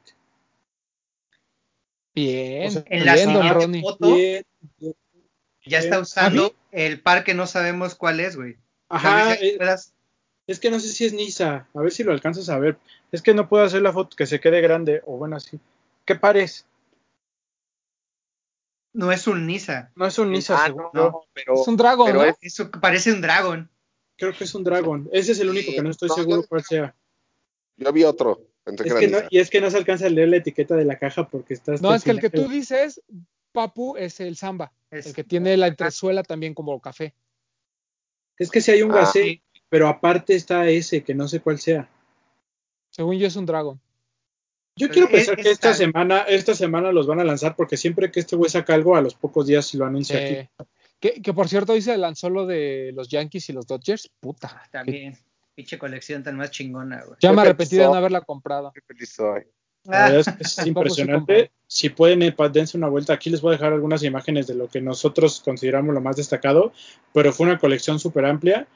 Bien. 2.15 2.69
O 2.69 2.70
sea, 2.70 2.85
En 2.86 3.07
la 3.07 3.15
bien, 3.15 3.28
siguiente 3.28 3.55
Ronnie. 3.55 3.81
foto 3.82 4.15
Bien, 4.15 4.44
ya 5.65 5.78
está 5.78 5.99
usando 6.01 6.55
el 6.70 7.01
par 7.01 7.24
que 7.24 7.35
no 7.35 7.47
sabemos 7.47 7.94
cuál 7.94 8.20
es, 8.20 8.36
güey. 8.36 8.57
Ajá, 8.93 9.36
si 9.36 9.47
eh, 9.47 9.59
es 10.47 10.60
que 10.60 10.70
no 10.70 10.78
sé 10.81 10.89
si 10.89 11.06
es 11.06 11.12
Nisa, 11.12 11.66
a 11.74 11.81
ver 11.81 11.93
si 11.93 12.02
lo 12.05 12.12
alcanzas 12.12 12.48
a 12.48 12.59
ver. 12.59 12.77
Es 13.10 13.23
que 13.23 13.32
no 13.35 13.48
puedo 13.48 13.64
hacer 13.64 13.82
la 13.82 13.93
foto 13.93 14.16
que 14.16 14.27
se 14.27 14.40
quede 14.40 14.60
grande, 14.60 15.02
o 15.06 15.16
bueno, 15.16 15.36
así. 15.36 15.59
¿Qué 16.05 16.14
pares? 16.14 16.66
No 18.94 19.10
es 19.10 19.27
un 19.27 19.47
Nisa. 19.47 19.90
No 19.97 20.06
es 20.06 20.19
un 20.19 20.31
Nisa, 20.31 20.56
Ah, 20.62 20.66
seguro. 20.66 20.90
no, 20.93 21.20
pero, 21.32 21.55
Es 21.62 21.69
un 21.69 21.77
dragón, 21.77 22.06
pero 22.06 22.19
¿no? 22.20 22.24
es- 22.27 22.36
Eso 22.43 22.70
parece 22.70 23.12
un 23.12 23.20
dragón. 23.23 23.70
Creo 24.16 24.32
que 24.36 24.44
es 24.44 24.55
un 24.55 24.62
Dragon. 24.62 25.09
Ese 25.12 25.32
es 25.32 25.40
el 25.40 25.48
único 25.48 25.70
Sí, 25.70 25.77
que 25.77 25.82
no 25.82 25.90
estoy 25.90 26.09
no, 26.09 26.14
seguro 26.14 26.44
cuál 26.48 26.62
sea. 26.62 26.94
yo 27.77 27.93
vi 27.93 28.05
otro. 28.05 28.40
Pensé 28.62 28.86
Es 28.86 28.94
que 28.94 29.27
y 29.31 29.39
es 29.39 29.51
que 29.51 29.60
no 29.60 29.70
se 29.70 29.78
alcanza 29.78 30.06
a 30.06 30.10
leer 30.10 30.28
la 30.28 30.36
etiqueta 30.36 30.77
de 30.77 30.85
la 30.85 30.98
caja 30.98 31.27
porque 31.28 31.55
está 31.55 31.73
hasta 31.74 31.85
No, 31.89 31.94
es 31.94 32.05
que 32.05 32.12
el 32.12 32.20
que 32.20 32.31
tú 32.31 32.47
dices, 32.47 33.02
Papu, 33.51 33.97
es 33.97 34.20
el 34.20 34.36
Samba. 34.36 34.73
Es- 34.90 35.06
El 35.06 35.14
que 35.14 35.24
tiene 35.24 35.56
la 35.56 35.66
entresuela 35.66 36.23
también 36.23 36.55
como 36.55 36.78
café. 36.81 37.14
Es 38.43 38.51
que 38.51 38.60
si 38.60 38.70
hay 38.70 38.82
un 38.82 38.93
Ah. 38.93 38.97
gasé, 38.97 39.43
pero 39.69 39.89
aparte 39.89 40.35
está 40.35 40.69
ese, 40.69 41.02
que 41.02 41.14
no 41.14 41.28
sé 41.28 41.40
cuál 41.40 41.59
sea. 41.59 41.89
Según 42.90 43.16
yo 43.19 43.27
es 43.27 43.36
un 43.36 43.47
dragón. 43.47 43.81
Yo 44.77 44.89
Pero 44.89 44.93
quiero 44.93 45.06
es- 45.09 45.12
pensar 45.12 45.36
que 45.36 45.43
es 45.43 45.48
esta 45.48 45.74
semana, 45.74 46.20
esta 46.23 46.55
semana 46.55 46.93
los 46.93 47.06
van 47.06 47.20
a 47.20 47.24
lanzar 47.24 47.56
porque 47.56 47.77
siempre 47.77 48.10
que 48.10 48.20
este 48.20 48.36
güey 48.36 48.51
saca 48.51 48.74
algo, 48.74 48.97
a 48.97 49.02
los 49.02 49.14
pocos 49.14 49.47
días 49.47 49.73
lo 49.74 49.85
anuncia 49.85 50.16
aquí. 50.19 50.35
Eh, 50.35 50.51
que, 50.98 51.20
que 51.23 51.32
por 51.35 51.48
cierto 51.48 51.73
hoy 51.73 51.82
se 51.82 51.97
lanzó 51.98 52.31
lo 52.31 52.47
de 52.47 52.93
los 52.94 53.09
Yankees 53.09 53.48
y 53.51 53.52
los 53.52 53.66
Dodgers. 53.66 54.10
Puta. 54.20 54.62
También. 54.70 55.16
Pinche 55.55 55.78
colección 55.78 56.23
tan 56.23 56.36
más 56.36 56.51
chingona, 56.51 57.02
güey. 57.05 57.16
Ya 57.20 57.32
me 57.32 57.43
arrepentí 57.43 57.77
de 57.77 57.85
no 57.85 57.94
haberla 57.94 58.23
comprado. 58.23 58.73
Qué 58.74 58.81
feliz 58.81 59.10
soy. 59.12 59.43
La 59.84 60.06
Ah, 60.06 60.10
verdad 60.10 60.20
es 60.20 60.36
que 60.36 60.42
es 60.44 60.52
sí 60.54 60.68
impresionante. 60.68 61.50
Si 61.66 61.88
pueden, 61.88 62.22
eh, 62.22 62.34
dense 62.52 62.76
una 62.76 62.88
vuelta. 62.88 63.14
Aquí 63.14 63.30
les 63.30 63.40
voy 63.40 63.50
a 63.54 63.56
dejar 63.59 63.72
algunas 63.72 64.02
imágenes 64.04 64.46
de 64.46 64.54
lo 64.54 64.68
que 64.68 64.80
nosotros 64.80 65.40
consideramos 65.44 65.94
lo 65.94 66.00
más 66.00 66.16
destacado, 66.16 66.72
pero 67.12 67.32
fue 67.32 67.46
una 67.46 67.59
colección 67.59 67.98
súper 67.98 68.24
amplia 68.26 68.66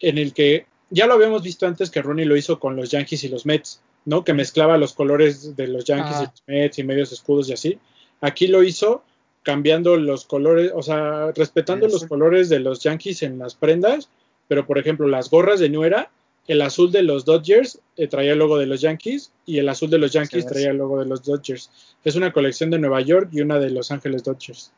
en 0.00 0.18
el 0.18 0.32
que 0.34 0.66
ya 0.90 1.06
lo 1.06 1.14
habíamos 1.14 1.42
visto 1.42 1.66
antes 1.66 1.90
que 1.90 2.02
Ronnie 2.02 2.24
lo 2.26 2.36
hizo 2.36 2.58
con 2.60 2.76
los 2.76 2.90
Yankees 2.90 3.24
y 3.24 3.28
los 3.28 3.46
Mets, 3.46 3.80
¿no? 4.04 4.24
Que 4.24 4.34
mezclaba 4.34 4.76
los 4.78 4.92
colores 4.92 5.56
de 5.56 5.66
los 5.68 5.84
Yankees 5.84 6.10
y 6.12 6.22
Ajá. 6.24 6.32
los 6.32 6.42
Mets 6.46 6.78
y 6.78 6.84
medios 6.84 7.12
escudos 7.12 7.48
y 7.48 7.52
así. 7.54 7.78
Aquí 8.20 8.46
lo 8.48 8.62
hizo 8.62 9.02
cambiando 9.42 9.96
los 9.96 10.26
colores, 10.26 10.72
o 10.74 10.82
sea, 10.82 11.32
respetando 11.32 11.86
El 11.86 11.92
los 11.92 12.00
azul. 12.02 12.08
colores 12.08 12.48
de 12.48 12.60
los 12.60 12.80
Yankees 12.82 13.22
en 13.22 13.38
las 13.38 13.54
prendas, 13.54 14.10
pero 14.48 14.66
por 14.66 14.78
ejemplo, 14.78 15.06
las 15.08 15.30
gorras 15.30 15.60
de 15.60 15.70
New 15.70 15.84
Era, 15.84 16.10
el 16.46 16.62
azul 16.62 16.90
de 16.90 17.02
los 17.02 17.24
Dodgers 17.24 17.80
eh, 17.96 18.06
traía 18.08 18.32
el 18.32 18.38
logo 18.38 18.58
de 18.58 18.66
los 18.66 18.80
Yankees 18.80 19.32
y 19.46 19.58
el 19.58 19.68
azul 19.68 19.88
de 19.90 19.98
los 19.98 20.12
Yankees 20.12 20.46
traía 20.46 20.70
el 20.70 20.78
logo 20.78 20.98
de 20.98 21.06
los 21.06 21.22
Dodgers. 21.24 21.70
Es 22.04 22.16
una 22.16 22.32
colección 22.32 22.70
de 22.70 22.78
Nueva 22.78 23.00
York 23.02 23.28
y 23.32 23.40
una 23.40 23.58
de 23.58 23.70
Los 23.70 23.90
Ángeles 23.90 24.24
Dodgers. 24.24 24.72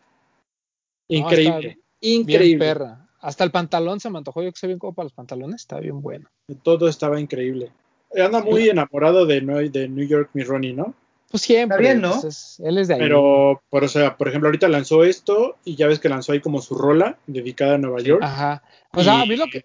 No, 1.09 1.19
Increíble, 1.19 1.79
increíble. 2.01 2.47
Bien 2.47 2.59
perra. 2.59 3.09
Hasta 3.21 3.45
el 3.45 3.51
pantalón 3.51 4.01
se 4.01 4.11
me 4.11 4.19
antojó. 4.19 4.43
Yo 4.43 4.51
que 4.53 4.59
sé 4.59 4.67
bien 4.67 4.79
como 4.79 4.95
para 4.95 5.05
los 5.05 5.13
pantalones. 5.13 5.61
Está 5.63 5.79
bien 5.79 6.01
bueno. 6.03 6.29
Todo 6.63 6.89
estaba 6.89 7.21
increíble. 7.21 7.71
Anda 8.17 8.43
muy 8.43 8.69
enamorado 8.69 9.25
de, 9.27 9.41
de 9.71 9.89
New 9.89 10.07
York, 10.07 10.31
mi 10.35 10.43
Ronnie, 10.43 10.73
¿no? 10.73 10.95
Pues 11.31 11.43
siempre. 11.45 11.77
Está 11.77 11.89
bien, 11.93 12.03
¿no? 12.03 12.21
pues 12.21 12.25
es- 12.25 12.61
él 12.61 12.77
es 12.79 12.89
de 12.89 12.95
ahí. 12.95 13.01
Pero, 13.01 13.63
por, 13.71 13.85
o 13.85 13.89
sea, 13.89 14.17
por 14.19 14.29
ejemplo, 14.29 14.49
ahorita 14.49 14.69
lanzó 14.69 15.05
esto 15.05 15.57
y 15.65 15.77
ya 15.77 15.87
ves 15.87 15.99
que 16.01 16.09
lanzó 16.11 16.33
ahí 16.33 16.41
como 16.41 16.61
su 16.61 16.75
rola 16.75 17.17
dedicada 17.27 17.77
a 17.77 17.79
Nueva 17.79 18.01
York. 18.01 18.23
Ajá. 18.23 18.63
O 18.93 19.03
sea, 19.03 19.19
Y- 19.21 19.23
a 19.23 19.27
mí 19.27 19.37
lo 19.37 19.47
que 19.47 19.65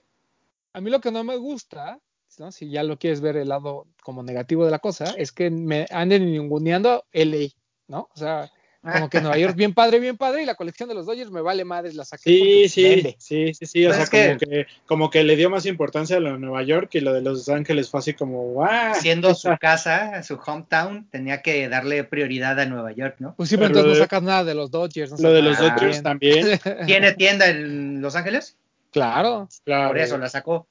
a 0.77 0.81
mí 0.81 0.91
lo 0.91 1.01
que 1.01 1.11
no 1.11 1.23
me 1.23 1.37
gusta, 1.37 1.99
¿no? 2.37 2.51
si 2.51 2.69
ya 2.69 2.83
lo 2.83 2.99
quieres 2.99 3.19
ver 3.19 3.35
el 3.35 3.49
lado 3.49 3.87
como 4.03 4.21
negativo 4.21 4.63
de 4.63 4.69
la 4.69 4.77
cosa, 4.77 5.05
es 5.17 5.31
que 5.31 5.49
me 5.49 5.87
anden 5.89 6.31
ninguneando 6.31 7.03
LA, 7.11 7.47
¿no? 7.87 8.09
O 8.13 8.17
sea, 8.17 8.51
como 8.83 9.09
que 9.09 9.19
Nueva 9.21 9.39
York 9.39 9.55
bien 9.57 9.73
padre, 9.73 9.99
bien 9.99 10.17
padre, 10.17 10.43
y 10.43 10.45
la 10.45 10.53
colección 10.53 10.87
de 10.87 10.93
los 10.93 11.07
Dodgers 11.07 11.31
me 11.31 11.41
vale 11.41 11.65
madres, 11.65 11.95
la 11.95 12.05
saqué. 12.05 12.29
Sí, 12.29 12.69
sí, 12.69 12.83
vende. 12.83 13.15
sí, 13.17 13.53
sí, 13.55 13.65
sí, 13.65 13.87
o 13.87 13.91
sea, 13.91 14.05
que- 14.05 14.27
como, 14.27 14.37
que, 14.37 14.65
como 14.85 15.09
que 15.09 15.23
le 15.23 15.35
dio 15.35 15.49
más 15.49 15.65
importancia 15.65 16.17
a 16.17 16.19
lo 16.19 16.33
de 16.33 16.37
Nueva 16.37 16.61
York 16.61 16.91
y 16.93 16.99
lo 16.99 17.11
de 17.11 17.21
Los 17.23 17.49
Ángeles 17.49 17.89
fue 17.89 18.01
así 18.01 18.13
como, 18.13 18.43
¡guau! 18.51 18.93
Siendo 19.01 19.33
su 19.33 19.49
casa, 19.59 20.21
su 20.21 20.35
hometown, 20.35 21.09
tenía 21.09 21.41
que 21.41 21.67
darle 21.69 22.03
prioridad 22.03 22.59
a 22.59 22.67
Nueva 22.67 22.91
York, 22.91 23.15
¿no? 23.17 23.33
Pues 23.35 23.49
sí, 23.49 23.57
pero 23.57 23.69
Pero 23.69 23.79
entonces 23.79 23.97
no 23.99 24.03
sacas 24.05 24.21
nada 24.21 24.43
de 24.43 24.53
los 24.53 24.69
Dodgers. 24.69 25.11
no 25.13 25.17
Lo 25.27 25.33
de 25.33 25.41
los 25.41 25.59
nada. 25.59 25.73
Dodgers 25.73 26.03
también, 26.03 26.59
¿Tiene 26.85 27.13
tienda 27.13 27.47
en 27.49 27.99
Los 27.99 28.15
Ángeles? 28.15 28.55
Claro. 28.91 29.47
claro. 29.63 29.89
Por 29.89 29.97
eso 29.97 30.17
la 30.17 30.29
sacó. 30.29 30.67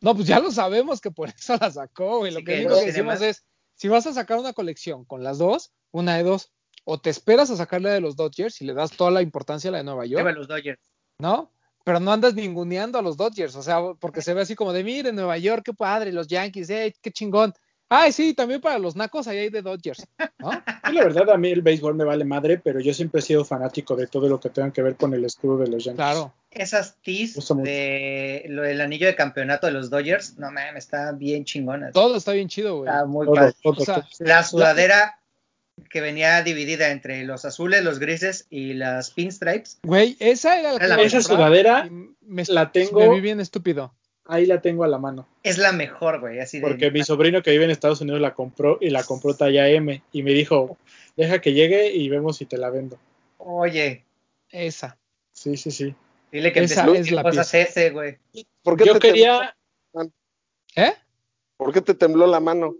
No, 0.00 0.14
pues 0.14 0.26
ya 0.26 0.40
lo 0.40 0.50
sabemos 0.50 1.00
que 1.00 1.10
por 1.10 1.28
eso 1.28 1.56
la 1.60 1.70
sacó, 1.70 2.18
güey. 2.18 2.32
Lo 2.32 2.40
Sí, 2.40 2.44
que 2.44 2.64
no 2.64 2.74
que 2.78 2.86
decimos 2.86 3.20
es, 3.20 3.44
si 3.74 3.88
vas 3.88 4.06
a 4.06 4.12
sacar 4.12 4.38
una 4.38 4.52
colección 4.52 5.04
con 5.04 5.22
las 5.22 5.38
dos, 5.38 5.72
una 5.90 6.16
de 6.16 6.22
dos, 6.22 6.52
o 6.84 6.98
te 6.98 7.10
esperas 7.10 7.50
a 7.50 7.56
sacarle 7.56 7.90
de 7.90 8.00
los 8.00 8.16
Dodgers 8.16 8.60
y 8.62 8.64
le 8.64 8.74
das 8.74 8.92
toda 8.92 9.10
la 9.10 9.22
importancia 9.22 9.68
a 9.68 9.72
la 9.72 9.78
de 9.78 9.84
Nueva 9.84 10.06
York, 10.06 10.20
Lleva 10.20 10.32
los 10.32 10.48
Dodgers. 10.48 10.80
¿no? 11.18 11.52
Pero 11.84 12.00
no 12.00 12.12
andas 12.12 12.34
ninguneando 12.34 12.98
a 12.98 13.02
los 13.02 13.16
Dodgers, 13.16 13.54
o 13.56 13.62
sea, 13.62 13.78
porque 13.98 14.22
se 14.22 14.34
ve 14.34 14.42
así 14.42 14.54
como 14.54 14.72
de, 14.72 14.84
mire, 14.84 15.12
Nueva 15.12 15.38
York, 15.38 15.62
qué 15.64 15.72
padre, 15.72 16.12
los 16.12 16.26
Yankees, 16.26 16.70
eh, 16.70 16.94
qué 17.00 17.10
chingón. 17.10 17.54
Ay, 17.92 18.12
sí, 18.12 18.34
también 18.34 18.60
para 18.60 18.78
los 18.78 18.94
nacos 18.94 19.26
ahí 19.26 19.38
hay 19.38 19.50
de 19.50 19.62
Dodgers, 19.62 20.06
¿no? 20.38 20.50
Sí, 20.90 20.92
la 20.96 21.04
verdad, 21.04 21.30
a 21.30 21.36
mí 21.36 21.50
el 21.50 21.60
béisbol 21.62 21.94
me 21.94 22.04
vale 22.04 22.24
madre, 22.24 22.58
pero 22.58 22.80
yo 22.80 22.94
siempre 22.94 23.18
he 23.18 23.22
sido 23.22 23.44
fanático 23.44 23.94
de 23.96 24.06
todo 24.06 24.28
lo 24.28 24.38
que 24.40 24.48
tenga 24.48 24.72
que 24.72 24.80
ver 24.82 24.96
con 24.96 25.12
el 25.12 25.24
escudo 25.24 25.58
de 25.58 25.66
los 25.68 25.84
Yankees. 25.84 25.96
Claro. 25.96 26.32
Esas 26.50 26.96
mucho. 27.04 27.54
de 27.56 28.44
lo 28.48 28.62
del 28.62 28.80
anillo 28.80 29.06
de 29.06 29.14
campeonato 29.14 29.66
de 29.66 29.72
los 29.72 29.90
Dodgers, 29.90 30.38
no 30.38 30.50
mames, 30.50 30.84
está 30.84 31.12
bien 31.12 31.44
chingona. 31.44 31.92
Todo 31.92 32.16
está 32.16 32.32
bien 32.32 32.48
chido, 32.48 32.78
güey. 32.78 32.88
Está 32.90 33.04
muy 33.06 33.26
Todo, 33.26 33.34
padre. 33.36 33.52
todo, 33.62 33.74
O 33.80 33.84
sea, 33.84 33.94
todo. 33.96 34.04
La 34.18 34.42
sudadera 34.44 35.18
que 35.88 36.00
venía 36.00 36.42
dividida 36.42 36.90
entre 36.90 37.24
los 37.24 37.44
azules, 37.44 37.82
los 37.84 37.98
grises 37.98 38.46
y 38.50 38.74
las 38.74 39.10
pinstripes. 39.10 39.78
Güey, 39.82 40.16
esa 40.20 40.58
era 40.58 40.72
la 40.86 40.96
que 40.96 41.04
Esa 41.04 41.22
sudadera 41.22 41.88
me, 42.20 42.44
la 42.48 42.70
tengo- 42.72 43.00
me 43.00 43.08
vi 43.10 43.20
bien 43.20 43.40
estúpido. 43.40 43.94
Ahí 44.30 44.46
la 44.46 44.60
tengo 44.60 44.84
a 44.84 44.88
la 44.88 44.98
mano. 44.98 45.26
Es 45.42 45.58
la 45.58 45.72
mejor, 45.72 46.20
güey, 46.20 46.38
así 46.40 46.58
de... 46.60 46.66
Porque 46.66 46.90
mi 46.90 47.02
sobrino 47.02 47.42
que 47.42 47.50
vive 47.50 47.64
en 47.64 47.70
Estados 47.70 48.00
Unidos 48.00 48.20
la 48.20 48.34
compró 48.34 48.78
y 48.80 48.90
la 48.90 49.02
compró 49.04 49.34
talla 49.34 49.68
M 49.68 50.02
y 50.12 50.22
me 50.22 50.32
dijo, 50.32 50.78
deja 51.16 51.40
que 51.40 51.52
llegue 51.52 51.92
y 51.92 52.08
vemos 52.08 52.36
si 52.38 52.46
te 52.46 52.56
la 52.58 52.70
vendo. 52.70 52.98
Oye, 53.38 54.04
Esa. 54.50 54.98
Sí, 55.32 55.56
sí, 55.56 55.70
sí. 55.70 55.94
dile 56.32 56.52
que 56.52 56.60
Esa 56.60 56.86
es 56.94 57.10
la 57.10 57.22
cosas 57.22 57.52
ese, 57.54 57.90
güey. 57.90 58.18
¿Por 58.62 58.76
qué, 58.76 58.84
Yo 58.84 58.94
te 58.94 59.00
quería, 59.00 59.54
¿Eh? 60.76 60.92
¿Por 61.56 61.72
qué 61.72 61.80
te 61.80 61.94
tembló 61.94 62.26
la 62.26 62.40
mano? 62.40 62.74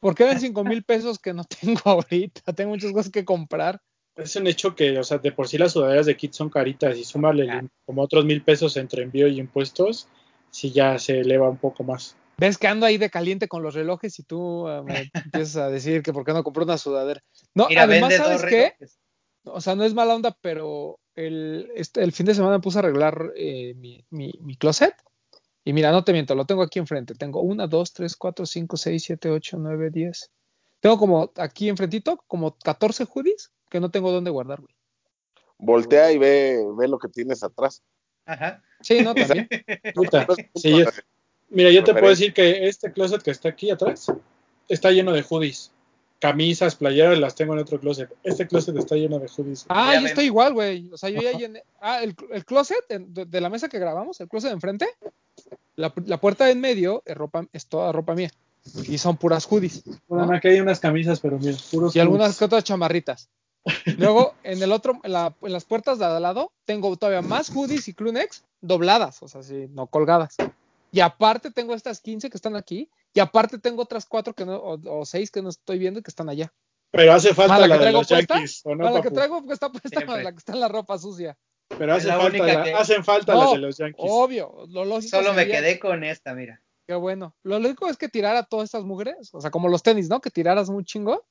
Porque 0.00 0.24
eran 0.24 0.40
cinco 0.40 0.64
mil 0.64 0.82
pesos 0.82 1.18
que 1.18 1.32
no 1.32 1.44
tengo 1.44 1.80
ahorita. 1.84 2.52
Tengo 2.52 2.70
muchas 2.70 2.92
cosas 2.92 3.10
que 3.10 3.24
comprar. 3.24 3.80
es 4.16 4.36
un 4.36 4.46
hecho 4.46 4.74
que, 4.74 4.98
o 4.98 5.04
sea, 5.04 5.18
de 5.18 5.32
por 5.32 5.48
sí 5.48 5.58
las 5.58 5.72
sudaderas 5.72 6.06
de 6.06 6.16
kit 6.16 6.32
son 6.32 6.50
caritas 6.50 6.96
y 6.96 7.04
súmale 7.04 7.50
Ah. 7.50 7.62
como 7.86 8.02
otros 8.02 8.24
mil 8.24 8.42
pesos 8.42 8.76
entre 8.76 9.02
envío 9.02 9.28
y 9.28 9.38
impuestos, 9.40 10.08
si 10.54 10.70
ya 10.70 11.00
se 11.00 11.18
eleva 11.18 11.50
un 11.50 11.56
poco 11.56 11.82
más. 11.82 12.16
Ves 12.36 12.58
que 12.58 12.68
ando 12.68 12.86
ahí 12.86 12.96
de 12.96 13.10
caliente 13.10 13.48
con 13.48 13.64
los 13.64 13.74
relojes 13.74 14.16
y 14.20 14.22
tú 14.22 14.68
eh, 14.68 14.82
me 14.84 15.10
empiezas 15.24 15.56
a 15.56 15.68
decir 15.68 16.00
que 16.00 16.12
por 16.12 16.24
qué 16.24 16.32
no 16.32 16.44
compré 16.44 16.62
una 16.62 16.78
sudadera. 16.78 17.24
No, 17.54 17.66
Mira, 17.68 17.82
además, 17.82 18.14
¿sabes 18.14 18.44
qué? 18.44 18.74
O 19.46 19.60
sea, 19.60 19.74
no 19.74 19.82
es 19.82 19.94
mala 19.94 20.14
onda, 20.14 20.38
pero 20.40 21.00
el, 21.16 21.72
este, 21.74 22.04
el 22.04 22.12
fin 22.12 22.26
de 22.26 22.36
semana 22.36 22.58
me 22.58 22.62
puse 22.62 22.78
a 22.78 22.82
arreglar 22.82 23.32
eh, 23.34 23.74
mi, 23.74 24.06
mi, 24.10 24.32
mi 24.42 24.56
closet. 24.56 24.94
Y 25.64 25.72
mira, 25.72 25.90
no 25.90 26.04
te 26.04 26.12
miento, 26.12 26.36
lo 26.36 26.46
tengo 26.46 26.62
aquí 26.62 26.78
enfrente. 26.78 27.14
Tengo 27.14 27.40
una, 27.42 27.66
dos, 27.66 27.92
tres, 27.92 28.14
cuatro, 28.14 28.46
cinco, 28.46 28.76
seis, 28.76 29.02
siete, 29.02 29.30
ocho, 29.30 29.56
nueve, 29.58 29.90
diez. 29.90 30.30
Tengo 30.78 30.98
como 30.98 31.32
aquí 31.36 31.68
enfrentito, 31.68 32.22
como 32.28 32.56
14 32.58 33.06
hoodies 33.06 33.50
que 33.70 33.80
no 33.80 33.90
tengo 33.90 34.12
dónde 34.12 34.30
guardar, 34.30 34.60
güey. 34.60 34.74
Voltea 35.58 36.12
y 36.12 36.18
ve, 36.18 36.64
ve 36.76 36.86
lo 36.86 36.98
que 37.00 37.08
tienes 37.08 37.42
atrás. 37.42 37.82
Ajá. 38.26 38.62
Sí, 38.80 39.00
no, 39.02 39.14
también. 39.14 39.48
Puta, 39.94 40.26
sí, 40.54 40.70
yo- 40.78 40.86
Mira, 41.50 41.70
yo 41.70 41.84
te 41.84 41.92
puedo 41.92 42.08
decir 42.08 42.32
que 42.34 42.66
este 42.66 42.92
closet 42.92 43.22
que 43.22 43.30
está 43.30 43.50
aquí 43.50 43.70
atrás 43.70 44.12
está 44.68 44.90
lleno 44.90 45.12
de 45.12 45.22
hoodies. 45.22 45.70
camisas, 46.20 46.74
playeras, 46.74 47.18
las 47.18 47.34
tengo 47.34 47.52
en 47.52 47.58
otro 47.60 47.78
closet. 47.78 48.10
Este 48.22 48.46
closet 48.46 48.74
está 48.76 48.94
lleno 48.96 49.18
de 49.18 49.28
hoodies. 49.28 49.66
Ah, 49.68 49.88
Ya 49.88 49.94
yo 49.94 49.98
ven. 50.00 50.06
estoy 50.06 50.24
igual, 50.24 50.54
güey. 50.54 50.88
O 50.90 50.96
sea, 50.96 51.10
yo 51.10 51.20
ya 51.20 51.32
llené. 51.36 51.62
Ah, 51.80 52.02
el, 52.02 52.14
el 52.32 52.44
closet 52.46 52.78
en- 52.88 53.12
de, 53.12 53.26
de 53.26 53.40
la 53.42 53.50
mesa 53.50 53.68
que 53.68 53.78
grabamos, 53.78 54.20
el 54.20 54.28
closet 54.28 54.48
de 54.48 54.54
enfrente, 54.54 54.88
la, 55.76 55.92
la 56.06 56.18
puerta 56.18 56.46
de 56.46 56.52
en 56.52 56.60
medio 56.60 57.02
es, 57.04 57.14
ropa, 57.16 57.46
es 57.52 57.66
toda 57.66 57.92
ropa 57.92 58.14
mía. 58.14 58.30
Y 58.88 58.96
son 58.96 59.18
puras 59.18 59.44
hoodies. 59.44 59.84
Bueno, 60.08 60.26
¿no? 60.26 60.34
aquí 60.36 60.48
hay 60.48 60.60
unas 60.60 60.80
camisas, 60.80 61.20
pero 61.20 61.38
mira, 61.38 61.58
puros 61.70 61.94
Y 61.94 62.00
algunas 62.00 62.38
que 62.38 62.44
otras 62.46 62.64
chamarritas. 62.64 63.28
Luego, 63.98 64.34
en 64.42 64.62
el 64.62 64.72
otro, 64.72 65.00
en, 65.02 65.12
la- 65.12 65.34
en 65.40 65.52
las 65.52 65.64
puertas 65.64 65.98
de 65.98 66.04
al 66.04 66.22
lado, 66.22 66.52
tengo 66.64 66.94
todavía 66.96 67.22
más 67.22 67.50
hoodies 67.50 67.88
y 67.88 67.94
crewnex 67.94 68.44
dobladas, 68.60 69.22
o 69.22 69.28
sea, 69.28 69.42
sí, 69.42 69.66
no 69.70 69.86
colgadas. 69.86 70.36
Y 70.92 71.00
aparte 71.00 71.50
tengo 71.50 71.74
estas 71.74 72.00
15 72.00 72.30
que 72.30 72.36
están 72.36 72.56
aquí, 72.56 72.90
y 73.12 73.20
aparte 73.20 73.58
tengo 73.58 73.82
otras 73.82 74.06
cuatro 74.06 74.34
que 74.34 74.44
no, 74.44 74.56
o, 74.56 75.00
o 75.00 75.06
seis 75.06 75.30
que 75.30 75.42
no 75.42 75.48
estoy 75.48 75.78
viendo 75.78 76.00
y 76.00 76.02
que 76.02 76.10
están 76.10 76.28
allá. 76.28 76.52
Pero 76.90 77.12
hace 77.12 77.34
falta 77.34 77.58
la 77.58 77.66
la, 77.66 77.78
que 77.78 77.84
de 77.86 77.92
los 77.92 78.06
puesta, 78.08 78.34
Yankees, 78.34 78.60
¿o 78.64 78.74
no, 78.76 78.84
Para 78.84 78.96
la 78.96 79.02
que 79.02 79.10
traigo 79.10 79.40
pues, 79.42 79.52
está 79.54 79.68
puesta 79.70 79.88
Siempre. 79.88 80.22
la 80.22 80.30
que 80.32 80.38
está 80.38 80.52
en 80.52 80.60
la 80.60 80.68
ropa 80.68 80.96
sucia. 80.98 81.36
Pero 81.76 81.94
hace 81.94 82.06
la 82.06 82.18
falta 82.20 82.46
la- 82.46 82.62
que- 82.62 82.74
hacen 82.74 83.02
falta 83.04 83.34
No, 83.34 83.40
las 83.44 83.52
de 83.52 83.58
los 83.58 83.76
Yankees. 83.78 84.06
Obvio, 84.08 84.66
lo 84.68 84.84
lógico 84.84 85.16
Solo 85.16 85.32
me 85.34 85.46
quedé 85.46 85.80
con 85.80 86.04
esta, 86.04 86.34
mira. 86.34 86.60
Qué 86.86 86.94
bueno. 86.94 87.34
Lo 87.42 87.58
lógico 87.58 87.88
es 87.88 87.96
que 87.96 88.08
tirara 88.08 88.44
todas 88.44 88.66
estas 88.66 88.84
mujeres, 88.84 89.30
o 89.32 89.40
sea, 89.40 89.50
como 89.50 89.68
los 89.68 89.82
tenis, 89.82 90.08
¿no? 90.08 90.20
Que 90.20 90.30
tiraras 90.30 90.68
un 90.68 90.84
chingo, 90.84 91.24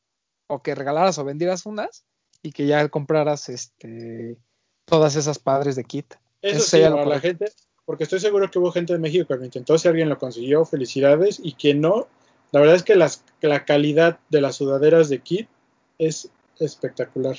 o 0.47 0.61
que 0.61 0.76
regalaras 0.76 1.18
o 1.19 1.23
vendieras 1.23 1.65
unas, 1.65 2.03
y 2.44 2.52
que 2.52 2.68
ya 2.68 2.88
compraras 2.90 3.49
este 3.49 4.38
todas 4.86 5.15
esas 5.15 5.40
padres 5.40 5.76
de 5.76 5.86
kit. 5.86 6.14
Eso 6.41 6.57
Eso 6.57 6.65
sí, 6.68 6.84
para 6.84 6.90
la 6.90 7.03
correcto. 7.03 7.28
gente, 7.28 7.45
porque 7.86 8.03
estoy 8.03 8.20
seguro 8.20 8.52
que 8.52 8.60
hubo 8.60 8.72
gente 8.72 8.94
de 8.94 8.99
México 8.99 9.26
que 9.28 9.36
lo 9.36 9.45
intentó, 9.45 9.78
si 9.78 9.88
alguien 9.88 10.10
lo 10.10 10.20
consiguió, 10.20 10.65
felicidades, 10.65 11.40
y 11.41 11.53
quien 11.53 11.82
no, 11.82 12.07
la 12.52 12.60
verdad 12.60 12.76
es 12.76 12.84
que 12.84 12.95
las, 12.95 13.24
la 13.41 13.65
calidad 13.65 14.20
de 14.30 14.41
las 14.41 14.57
sudaderas 14.57 15.10
de 15.10 15.20
Kit 15.20 15.48
es 15.98 16.30
espectacular. 16.60 17.38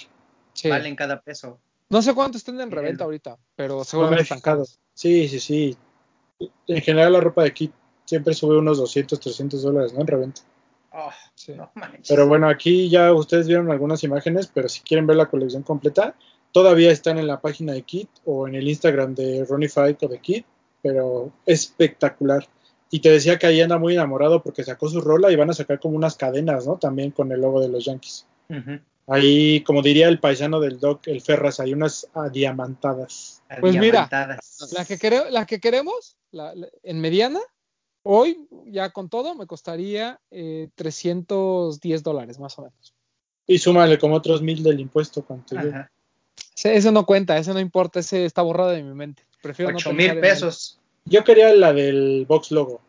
Sí. 0.55 0.69
Valen 0.69 0.97
cada 0.97 1.21
peso. 1.21 1.59
No 1.91 2.03
sé 2.03 2.15
cuánto 2.15 2.39
estén 2.39 2.61
en 2.61 2.71
reventa 2.71 3.05
ahorita, 3.05 3.39
pero 3.55 3.85
seguramente 3.85 4.23
están 4.23 4.41
caros. 4.41 4.81
Sí, 4.95 5.29
sí, 5.29 5.39
sí. 5.39 5.77
En 6.67 6.83
general 6.83 7.13
la 7.13 7.21
ropa 7.21 7.45
de 7.45 7.53
Kit 7.53 7.73
siempre 8.07 8.35
sube 8.35 8.59
unos 8.59 8.79
200, 8.79 9.21
300 9.21 9.63
dólares, 9.63 9.93
¿no? 9.93 10.01
En 10.01 10.07
reventa. 10.07 10.41
Oh, 10.97 11.11
Sí. 11.35 11.53
no 11.55 11.71
manches. 11.75 12.07
Pero 12.09 12.29
bueno, 12.29 12.49
aquí 12.49 12.89
ya 12.89 13.12
ustedes 13.12 13.49
vieron 13.49 13.71
algunas 13.71 14.05
imágenes, 14.05 14.47
pero 14.53 14.69
si 14.69 14.81
quieren 14.83 15.07
ver 15.07 15.16
la 15.16 15.27
colección 15.27 15.62
completa, 15.65 16.15
todavía 16.53 16.93
están 16.93 17.19
en 17.19 17.27
la 17.27 17.41
página 17.41 17.73
de 17.73 17.83
Kit 17.83 18.09
o 18.25 18.47
en 18.47 18.55
el 18.55 18.69
Instagram 18.69 19.15
de 19.15 19.45
Ronnie 19.45 19.69
Fight 19.69 20.03
o 20.05 20.09
de 20.09 20.19
Kit, 20.21 20.47
pero 20.83 21.33
espectacular. 21.47 22.47
Y 22.91 23.01
te 23.01 23.11
decía 23.11 23.39
que 23.41 23.47
ahí 23.49 23.61
anda 23.61 23.77
muy 23.79 23.95
enamorado 23.95 24.41
porque 24.43 24.62
sacó 24.62 24.89
su 24.89 25.01
rola 25.01 25.33
y 25.33 25.37
van 25.37 25.51
a 25.51 25.55
sacar 25.55 25.81
como 25.81 25.97
unas 25.97 26.15
cadenas, 26.16 26.65
¿no? 26.66 26.77
También 26.79 27.11
con 27.11 27.33
el 27.33 27.41
logo 27.41 27.61
de 27.61 27.69
los 27.69 27.85
Yankees. 27.85 28.27
Ahí, 29.09 29.62
como 29.65 29.83
diría 29.83 30.07
el 30.09 30.21
paisano 30.21 30.61
del 30.61 30.79
Doc, 30.79 31.09
el 31.09 31.21
Ferras, 31.21 31.59
hay 31.61 31.73
unas 31.75 32.07
diamantadas. 32.33 33.43
Pues 33.61 33.75
mira. 33.77 34.09
La 34.73 34.85
que, 34.85 35.25
la 35.31 35.45
que 35.47 35.61
queremos, 35.61 36.16
la- 36.31 36.55
la- 36.55 36.69
en 36.83 37.01
mediana, 37.01 37.41
hoy 38.05 38.47
ya 38.67 38.91
con 38.91 39.09
todo 39.09 39.35
me 39.35 39.47
costaría 39.47 40.21
eh, 40.31 40.69
310 40.77 42.03
dólares 42.03 42.39
más 42.39 42.57
o 42.59 42.63
menos. 42.63 42.95
Y 43.47 43.59
súmale 43.59 43.99
como 43.99 44.15
otros 44.15 44.41
mil 44.41 44.63
del 44.63 44.79
impuesto. 44.81 45.23
Cuanto 45.25 45.55
yo. 45.61 45.69
Ajá. 45.71 45.91
Ese, 46.57 46.77
ese 46.77 46.93
no 46.93 47.05
cuenta, 47.05 47.37
ese 47.37 47.53
no 47.53 47.61
importa, 47.61 48.01
ese 48.01 48.25
está 48.25 48.43
borrado 48.43 48.71
de 48.71 48.83
mi 48.83 48.95
mente. 48.95 49.23
Prefiero 49.43 49.73
no 49.73 49.77
Ocho 49.79 49.91
pensar 49.91 49.97
mil 49.97 50.11
en 50.11 50.17
él. 50.17 50.21
pesos. 50.21 50.79
Yo 51.05 51.25
quería 51.25 51.53
la 51.55 51.73
del 51.73 52.25
box 52.27 52.51
logo. 52.53 52.81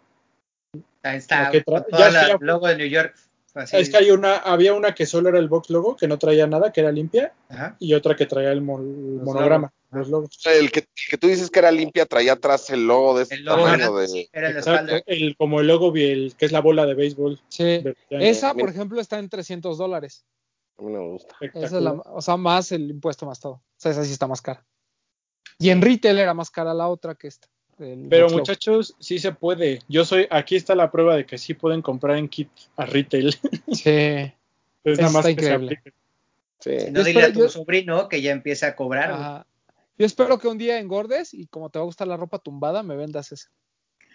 Ahí 1.03 1.17
está. 1.17 1.43
La 1.43 1.51
que 1.51 1.65
tra- 1.65 1.85
ya 1.91 2.09
la- 2.11 2.37
logo 2.39 2.67
de 2.67 2.77
New 2.77 2.87
York. 2.87 3.15
Así. 3.53 3.77
Es 3.77 3.89
que 3.89 3.97
hay 3.97 4.11
una, 4.11 4.35
había 4.37 4.73
una 4.73 4.93
que 4.93 5.05
solo 5.05 5.29
era 5.29 5.39
el 5.39 5.47
box 5.47 5.69
logo, 5.69 5.95
que 5.95 6.07
no 6.09 6.17
traía 6.19 6.45
nada, 6.45 6.73
que 6.73 6.81
era 6.81 6.91
limpia, 6.91 7.33
Ajá. 7.47 7.75
y 7.79 7.93
otra 7.93 8.15
que 8.15 8.25
traía 8.25 8.51
el, 8.51 8.61
monograma. 8.61 9.71
Los 9.95 10.09
logos. 10.09 10.29
El 10.45 10.71
que, 10.71 10.79
el 10.81 10.87
que 11.09 11.17
tú 11.17 11.27
dices 11.27 11.49
que 11.49 11.59
era 11.59 11.71
limpia 11.71 12.05
traía 12.05 12.33
atrás 12.33 12.69
el 12.69 12.85
logo 12.87 13.17
de 13.17 13.23
este 13.23 13.35
El 13.35 13.45
logo 13.45 13.99
de... 13.99 14.07
sí, 14.07 14.29
era 14.33 14.49
la 14.51 14.59
Exacto, 14.59 14.95
espalda. 14.95 15.03
el, 15.07 15.35
como 15.37 15.59
el 15.61 15.67
logo, 15.67 15.93
el, 15.95 16.35
que 16.37 16.45
es 16.45 16.51
la 16.51 16.61
bola 16.61 16.85
de 16.85 16.93
béisbol. 16.93 17.39
Sí. 17.49 17.63
de- 17.63 17.95
Esa, 18.09 18.53
por 18.53 18.69
ejemplo, 18.69 18.99
está 19.01 19.19
en 19.19 19.29
300 19.29 19.77
dólares. 19.77 20.25
A 20.77 20.81
mí 20.81 20.91
no 20.91 20.99
me 21.03 21.09
gusta. 21.11 21.35
Esa 21.41 21.65
es 21.65 21.71
la, 21.83 21.93
o 21.93 22.21
sea, 22.21 22.35
más 22.37 22.71
el 22.71 22.89
impuesto 22.89 23.25
más 23.25 23.39
todo. 23.39 23.53
O 23.53 23.61
sea, 23.77 23.91
esa 23.91 24.03
sí 24.03 24.11
está 24.11 24.27
más 24.27 24.41
cara. 24.41 24.65
Y 25.57 25.69
en 25.69 25.81
retail 25.81 26.17
era 26.19 26.33
más 26.33 26.49
cara 26.49 26.73
la 26.73 26.87
otra 26.89 27.15
que 27.15 27.27
esta. 27.27 27.47
el 27.79 28.07
Pero 28.09 28.27
Logo. 28.27 28.39
muchachos, 28.39 28.93
sí 28.99 29.19
se 29.19 29.31
puede. 29.31 29.79
Yo 29.87 30.03
soy, 30.03 30.27
aquí 30.29 30.55
está 30.57 30.75
la 30.75 30.91
prueba 30.91 31.15
de 31.15 31.25
que 31.25 31.37
sí 31.37 31.53
pueden 31.53 31.81
comprar 31.81 32.17
en 32.17 32.27
kit 32.27 32.49
a 32.75 32.85
retail. 32.85 33.33
Sí. 33.71 33.89
es 34.83 34.99
nada 34.99 35.11
más 35.11 35.25
está 35.25 35.35
que 35.35 35.45
se 35.47 35.53
increíble. 35.53 35.75
aplique. 35.81 35.93
Sí. 36.59 36.79
Si 36.87 36.91
no, 36.91 37.03
dile 37.03 37.23
a 37.23 37.31
tu 37.33 37.39
yo- 37.39 37.49
sobrino 37.49 38.09
que 38.09 38.21
ya 38.21 38.31
empiece 38.31 38.65
a 38.65 38.75
cobrar. 38.75 39.11
güey. 39.15 39.54
Yo 39.97 40.05
espero 40.05 40.37
que 40.39 40.47
un 40.47 40.57
día 40.57 40.79
engordes 40.79 41.33
y 41.33 41.47
como 41.47 41.69
te 41.69 41.79
va 41.79 41.83
a 41.83 41.85
gustar 41.85 42.07
la 42.07 42.17
ropa 42.17 42.39
tumbada, 42.39 42.83
me 42.83 42.95
vendas 42.95 43.31
esa. 43.31 43.49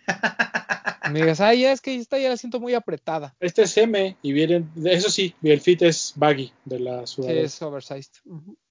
me 1.13 1.21
digas, 1.21 1.41
ay, 1.41 1.63
ya 1.63 1.73
es 1.73 1.81
que 1.81 1.95
esta 1.95 2.19
ya 2.19 2.29
la 2.29 2.37
siento 2.37 2.61
muy 2.61 2.75
apretada. 2.75 3.35
Este 3.41 3.63
es 3.63 3.77
M 3.79 4.17
y 4.21 4.33
vienen, 4.33 4.71
eso 4.85 5.09
sí, 5.11 5.35
el 5.43 5.61
fit 5.61 5.83
es 5.83 6.13
baggy 6.17 6.53
de 6.65 6.81
la 6.81 7.07
Sí, 7.07 7.15
sudadera. 7.15 7.41
es 7.43 7.63
oversized. 7.63 8.13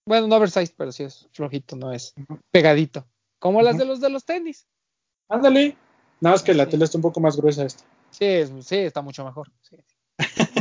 Bueno, 0.06 0.28
no 0.28 0.36
oversized, 0.36 0.74
pero 0.78 0.92
sí 0.92 1.04
es 1.04 1.28
flojito, 1.32 1.76
no 1.76 1.92
es 1.92 2.14
pegadito. 2.52 3.08
Como 3.40 3.62
las 3.62 3.78
de 3.78 3.86
los 3.86 4.00
de 4.02 4.10
los 4.10 4.26
tenis. 4.26 4.68
Ándale. 5.30 5.78
Nada 6.22 6.36
más 6.36 6.44
que 6.44 6.54
la 6.54 6.66
Sí. 6.66 6.72
tela 6.72 6.86
está 6.86 6.98
un 6.98 7.02
poco 7.04 7.20
más 7.22 7.38
gruesa 7.38 7.64
esta. 7.64 7.84
Sí, 8.12 8.26
es- 8.26 8.52
sí, 8.66 8.76
está 8.78 9.02
mucho 9.02 9.24
mejor. 9.24 9.50
sí. 9.62 9.78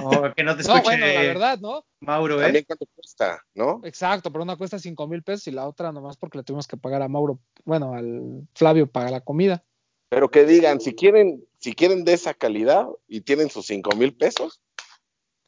O 0.04 0.32
que 0.34 0.42
no 0.44 0.56
te 0.56 0.62
No, 0.68 0.82
bueno, 0.82 1.06
la 1.06 1.20
verdad, 1.22 1.58
¿no? 1.60 1.84
Mauro, 2.00 2.40
¿eh? 2.40 2.44
También 2.44 2.64
cuánto 2.66 2.86
cuesta, 2.94 3.42
¿no? 3.54 3.80
Exacto, 3.84 4.30
pero 4.32 4.44
una 4.44 4.56
cuesta 4.56 4.78
5 4.78 5.06
mil 5.08 5.22
pesos 5.22 5.46
y 5.48 5.50
la 5.50 5.66
otra 5.66 5.92
nomás 5.92 6.16
porque 6.16 6.38
le 6.38 6.44
tuvimos 6.44 6.66
que 6.66 6.76
pagar 6.76 7.02
a 7.02 7.08
Mauro, 7.08 7.38
bueno, 7.64 7.94
al 7.94 8.46
Flavio 8.54 8.86
para 8.86 9.10
la 9.10 9.20
comida. 9.20 9.64
Pero 10.10 10.30
que 10.30 10.44
digan, 10.44 10.80
si 10.80 10.94
quieren, 10.94 11.44
si 11.58 11.74
quieren 11.74 12.04
de 12.04 12.14
esa 12.14 12.32
calidad 12.34 12.86
y 13.08 13.20
tienen 13.22 13.50
sus 13.50 13.66
cinco 13.66 13.94
mil 13.96 14.14
pesos, 14.14 14.60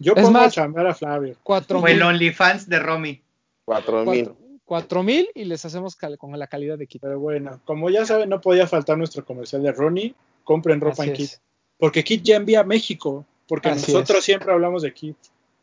Yo 0.02 0.14
Es 0.16 0.22
pongo 0.22 0.32
más- 0.38 0.46
a 0.48 0.50
chambear 0.62 0.86
a 0.86 0.94
Flavio. 0.94 1.36
4 1.42 1.78
O 1.78 1.86
el 1.86 1.94
mil, 1.94 2.02
OnlyFans 2.02 2.68
de 2.68 2.78
Romy. 2.78 3.22
cuatro 3.66 4.04
mil. 4.06 4.24
cuatro- 4.24 4.36
cuatro 4.64 5.02
mil 5.02 5.28
y 5.34 5.44
les 5.44 5.62
hacemos 5.66 5.94
cal- 5.94 6.16
con 6.16 6.38
la 6.38 6.46
calidad 6.46 6.78
de 6.78 6.86
kit. 6.86 7.02
Pero 7.02 7.18
bueno, 7.20 7.60
como 7.66 7.90
ya 7.90 8.06
saben, 8.06 8.28
no 8.30 8.40
podía 8.40 8.66
faltar 8.66 8.96
nuestro 8.96 9.24
comercial 9.26 9.62
de 9.62 9.72
Ronnie. 9.72 10.14
Compren 10.44 10.80
ropa 10.80 11.02
Así 11.02 11.10
en 11.10 11.16
Kit. 11.16 11.30
Porque 11.76 12.02
Kit 12.02 12.22
ya 12.22 12.36
envía 12.36 12.60
a 12.60 12.64
México. 12.64 13.26
Porque 13.50 13.68
Así 13.70 13.92
nosotros 13.92 14.18
es. 14.20 14.24
siempre 14.24 14.52
hablamos 14.52 14.82
de 14.82 14.94
Kit. 14.94 15.16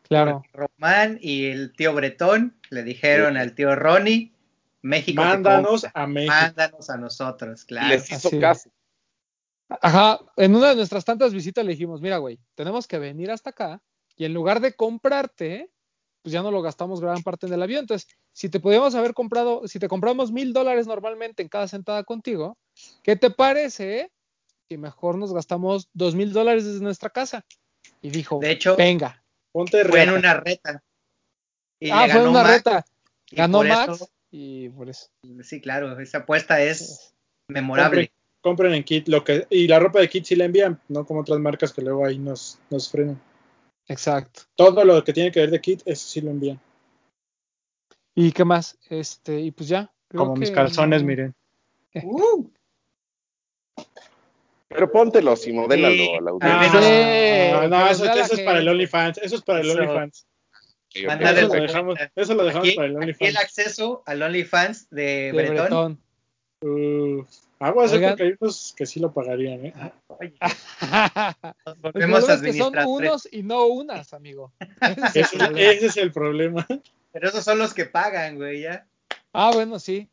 Claro. 0.04 0.44
Román 0.54 1.18
y 1.22 1.46
el 1.46 1.74
tío 1.74 1.94
Bretón 1.94 2.54
le 2.70 2.84
dijeron 2.84 3.34
Sí. 3.36 3.40
al 3.40 3.56
tío 3.56 3.76
Ronnie, 3.76 4.34
México 4.82 5.22
te 5.22 5.28
Mándanos 5.28 5.86
a 5.94 6.06
México. 6.06 6.34
Mándanos 6.34 6.90
a 6.90 6.98
nosotros, 6.98 7.64
claro. 7.66 7.88
les 7.88 8.12
hizo 8.12 8.28
así. 8.28 8.40
caso. 8.40 8.70
Ajá, 9.70 10.20
en 10.36 10.54
una 10.56 10.70
de 10.70 10.76
nuestras 10.76 11.04
tantas 11.06 11.34
visitas 11.34 11.64
le 11.66 11.72
dijimos, 11.72 12.02
mira, 12.02 12.18
güey, 12.18 12.40
tenemos 12.56 12.88
que 12.88 13.00
venir 13.00 13.32
hasta 13.32 13.50
acá 13.52 13.82
y 14.18 14.26
en 14.26 14.34
lugar 14.34 14.60
de 14.60 14.74
comprarte, 14.74 15.72
pues 16.22 16.34
ya 16.34 16.42
no 16.42 16.52
lo 16.52 16.62
gastamos 16.62 17.00
gran 17.02 17.24
parte 17.24 17.48
en 17.48 17.54
el 17.54 17.62
avión. 17.64 17.82
Entonces, 17.82 18.08
si 18.34 18.50
te 18.50 18.60
podíamos 18.60 18.96
haber 18.96 19.14
comprado, 19.14 19.66
si 19.68 19.80
te 19.80 19.88
compramos 19.88 20.32
mil 20.32 20.52
dólares 20.54 20.88
normalmente 20.88 21.42
en 21.42 21.50
cada 21.50 21.68
sentada 21.70 22.04
contigo, 22.04 22.58
¿qué 23.04 23.16
te 23.16 23.30
parece 23.30 24.12
si 24.70 24.78
mejor 24.78 25.18
nos 25.18 25.34
gastamos 25.34 25.90
dos 25.94 26.16
mil 26.16 26.34
dólares 26.34 26.66
desde 26.66 26.82
nuestra 26.84 27.10
casa? 27.10 27.46
Y 28.02 28.10
dijo, 28.10 28.40
De 28.40 28.52
hecho, 28.52 28.76
venga. 28.76 29.24
Ponte 29.52 29.84
Fue 29.86 30.04
en 30.04 30.12
una 30.12 30.36
reta. 30.36 30.84
Y 31.80 31.90
ah, 31.92 32.06
fue 32.06 32.08
ganó 32.20 32.30
una 32.32 32.44
Max, 32.44 32.54
reta. 32.56 32.86
y 33.32 33.36
Ganó 33.36 33.58
por 33.60 33.68
Max 33.68 33.94
eso- 33.96 34.10
y 34.32 34.70
por 34.70 34.90
eso. 34.90 35.08
sí, 35.44 35.62
claro, 35.62 36.00
esa 36.00 36.20
apuesta 36.20 36.62
es 36.62 37.14
memorable. 37.48 38.12
Compren 38.42 38.74
en 38.74 38.84
Kit. 38.84 39.08
Lo 39.08 39.24
que, 39.24 39.48
y 39.50 39.68
la 39.68 39.80
ropa 39.80 40.00
de 40.00 40.10
Kit 40.10 40.26
sí 40.26 40.36
la 40.36 40.46
envían, 40.46 40.80
no 40.90 41.06
como 41.06 41.22
otras 41.22 41.40
marcas 41.40 41.74
que 41.74 41.82
luego 41.82 42.06
ahí 42.06 42.18
nos, 42.20 42.60
nos 42.70 42.90
frenan. 42.90 43.20
Exacto. 43.88 44.42
Todo 44.56 44.84
lo 44.86 45.04
que 45.04 45.14
tiene 45.14 45.32
que 45.32 45.40
ver 45.40 45.50
de 45.52 45.62
Kit, 45.62 45.82
eso 45.86 46.08
sí 46.08 46.22
lo 46.22 46.30
envían. 46.32 46.60
¿Y 48.16 48.32
qué 48.32 48.44
más? 48.46 48.78
Este, 48.90 49.40
y 49.40 49.52
pues 49.52 49.70
ya. 49.70 49.92
creo 50.08 50.24
Como 50.24 50.36
mis 50.36 50.52
calzones, 50.52 51.02
no- 51.02 51.08
miren. 51.08 51.36
Uh, 52.04 52.48
Pero 54.70 54.92
póntelos 54.92 55.48
y 55.48 55.54
modélalo 55.54 55.96
Sí. 55.96 56.10
a 56.18 56.22
la 56.22 56.32
Ah, 56.42 56.62
audiencia. 56.66 56.82
sí, 56.82 57.52
no, 57.54 57.68
no, 57.70 57.86
los 57.88 58.02
eso, 58.02 58.34
es 58.36 58.42
para 58.42 58.60
el. 58.60 58.68
OnlyFans. 58.68 59.18
Eso 59.20 59.36
es 59.38 59.42
para 59.42 59.60
el 59.62 59.70
Eso. 59.70 59.80
OnlyFans. 59.80 60.28
Sí, 60.90 61.06
Eso 61.06 61.48
lo 61.48 61.50
dejamos, 61.62 62.00
eso 62.16 62.34
lo 62.36 62.44
dejamos 62.46 62.68
aquí, 62.68 62.76
para 62.76 62.88
el 62.88 62.92
aquí 62.98 63.04
el 63.04 63.04
OnlyFans. 63.16 63.38
acceso 63.38 64.04
al 64.06 64.22
OnlyFans 64.24 64.90
de, 64.90 65.04
de 65.04 65.32
Bretón. 65.34 65.56
Bretón. 65.56 66.02
Uh, 66.62 67.24
aguas, 67.60 67.94
hay 67.94 68.36
unos 68.40 68.74
que 68.76 68.86
sí 68.88 69.00
lo 69.00 69.14
pagarían, 69.14 69.66
¿eh? 69.68 69.74
Volvemos 71.82 72.28
es 72.30 72.42
que 72.42 72.54
son 72.54 72.74
unos 72.86 73.28
y 73.32 73.44
no 73.44 73.68
unas, 73.68 74.14
amigo. 74.14 74.52
Ese 75.14 75.22
es 75.22 75.34
el 75.34 75.42
Ese, 75.42 75.48
problema. 75.48 75.72
ese 75.72 75.86
es 75.86 75.98
el 75.98 76.12
problema. 76.12 76.68
Pero 77.12 77.30
esos 77.30 77.44
son 77.44 77.58
los 77.60 77.74
que 77.74 77.86
pagan, 77.86 78.36
güey, 78.38 78.62
ya. 78.62 78.86
Ah, 79.34 79.52
bueno, 79.54 79.80
sí. 79.80 80.10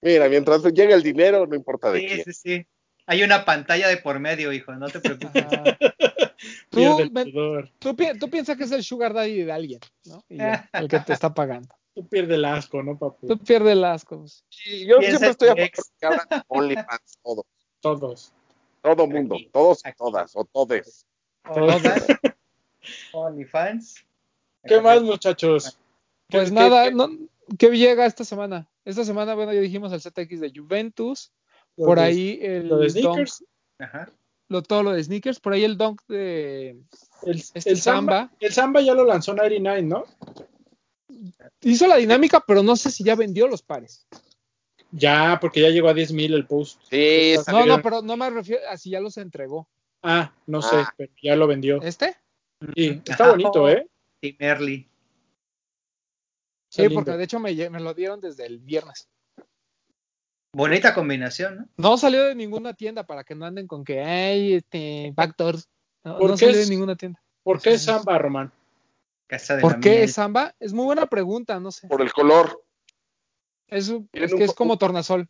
Mira, 0.00 0.28
mientras 0.28 0.62
llegue 0.64 0.94
el 0.94 1.02
dinero, 1.02 1.46
no 1.46 1.54
importa 1.54 1.90
de 1.92 2.00
Sí, 2.00 2.06
quién. 2.06 2.24
sí, 2.24 2.32
sí. 2.32 2.66
Hay 3.06 3.22
una 3.22 3.44
pantalla 3.44 3.88
de 3.88 3.96
por 3.96 4.20
medio, 4.20 4.52
hijo, 4.52 4.72
no 4.74 4.88
te 4.88 5.00
preocupes. 5.00 5.44
Tú, 6.70 7.94
tú, 8.18 8.30
piensas 8.30 8.56
que 8.56 8.64
es 8.64 8.72
el 8.72 8.82
sugar 8.82 9.12
daddy 9.12 9.44
de 9.44 9.52
alguien, 9.52 9.80
¿no? 10.06 10.24
Y 10.28 10.38
el 10.72 10.88
que 10.88 10.98
te 11.00 11.12
está 11.12 11.32
pagando. 11.32 11.74
Tú 11.94 12.08
pierdes 12.08 12.36
el 12.36 12.44
asco, 12.44 12.82
¿no, 12.82 12.98
papu? 12.98 13.28
Tú 13.28 13.38
pierdes 13.38 13.72
el 13.72 13.84
asco. 13.84 14.24
Sí, 14.48 14.86
yo 14.86 15.00
siempre 15.00 15.28
estoy 15.28 15.48
a 15.50 15.54
favor 15.54 15.70
que 15.70 16.06
hablan 16.06 16.26
OnlyFans 16.48 17.18
todos. 17.22 17.44
Todos. 17.80 18.32
Todo 18.80 19.06
mundo, 19.06 19.36
todos 19.52 19.82
y 19.86 19.92
todas, 19.92 20.32
o 20.34 20.44
todes. 20.44 21.06
Todas. 21.44 22.06
OnlyFans. 23.12 24.04
¿Qué 24.64 24.80
más, 24.80 25.02
muchachos? 25.02 25.78
Pues 26.28 26.50
nada, 26.50 26.88
qué, 26.88 26.94
no, 26.94 27.08
¿qué 27.58 27.68
llega 27.70 28.06
esta 28.06 28.24
semana? 28.24 28.68
Esta 28.84 29.04
semana, 29.04 29.34
bueno, 29.34 29.52
ya 29.52 29.60
dijimos 29.60 29.92
el 29.92 30.00
ZX 30.00 30.40
de 30.40 30.52
Juventus, 30.54 31.30
por 31.76 31.98
ahí 31.98 32.38
el 32.42 32.68
lo 32.68 32.78
de 32.78 32.90
sneakers. 32.90 33.44
Ajá. 33.78 34.10
Lo, 34.48 34.62
todo 34.62 34.82
lo 34.82 34.92
de 34.92 35.02
sneakers, 35.02 35.40
por 35.40 35.54
ahí 35.54 35.64
el 35.64 35.78
dunk 35.78 36.02
de 36.08 36.70
el, 37.22 37.36
este 37.54 37.70
el 37.70 37.80
Samba. 37.80 38.30
El 38.38 38.52
Samba 38.52 38.80
ya 38.80 38.94
lo 38.94 39.04
lanzó 39.04 39.34
99, 39.34 39.82
¿no? 39.82 40.04
Hizo 41.62 41.86
la 41.86 41.96
dinámica, 41.96 42.42
pero 42.46 42.62
no 42.62 42.76
sé 42.76 42.90
si 42.90 43.04
ya 43.04 43.14
vendió 43.14 43.46
los 43.46 43.62
pares. 43.62 44.06
Ya, 44.90 45.38
porque 45.40 45.62
ya 45.62 45.70
llegó 45.70 45.88
a 45.88 45.94
10 45.94 46.12
mil 46.12 46.34
el 46.34 46.46
post. 46.46 46.80
Sí, 46.90 47.34
no, 47.50 47.64
no, 47.64 47.80
pero 47.80 48.02
no 48.02 48.16
me 48.16 48.28
refiero 48.28 48.62
a 48.68 48.76
si 48.76 48.90
ya 48.90 49.00
los 49.00 49.16
entregó. 49.16 49.68
Ah, 50.02 50.34
no 50.46 50.60
sé, 50.60 50.76
ah. 50.76 50.94
pero 50.96 51.12
ya 51.22 51.36
lo 51.36 51.46
vendió. 51.46 51.80
¿Este? 51.80 52.16
Sí, 52.74 53.00
está 53.04 53.30
bonito, 53.30 53.68
¿eh? 53.68 53.88
Tim 54.20 54.36
Early. 54.38 54.88
Sí, 56.68 56.88
porque 56.88 57.12
de 57.12 57.24
hecho 57.24 57.38
me, 57.38 57.54
me, 57.70 57.80
lo 57.80 57.94
dieron 57.94 58.20
desde 58.20 58.46
el 58.46 58.58
viernes. 58.58 59.08
Bonita 60.52 60.94
combinación, 60.94 61.56
¿no? 61.56 61.68
No 61.76 61.96
salió 61.96 62.24
de 62.24 62.34
ninguna 62.34 62.74
tienda 62.74 63.06
para 63.06 63.24
que 63.24 63.34
no 63.34 63.46
anden 63.46 63.66
con 63.66 63.84
que 63.84 64.00
hay 64.00 64.54
este 64.54 65.12
backdoors. 65.14 65.68
No, 66.04 66.18
no 66.18 66.36
salió 66.36 66.58
de 66.58 66.66
ninguna 66.66 66.96
tienda. 66.96 67.22
¿Por 67.42 67.60
qué 67.60 67.72
es 67.72 67.84
Samba, 67.84 68.18
Román? 68.18 68.52
¿Por 69.60 69.80
qué 69.80 70.04
es 70.04 70.12
Samba? 70.12 70.54
Es 70.60 70.72
muy 70.72 70.84
buena 70.84 71.06
pregunta, 71.06 71.58
no 71.58 71.72
sé. 71.72 71.88
Por 71.88 72.02
el 72.02 72.12
color. 72.12 72.62
Es, 73.68 73.92
es 74.12 74.34
que 74.34 74.44
es 74.44 74.52
como 74.52 74.76
tornasol. 74.76 75.28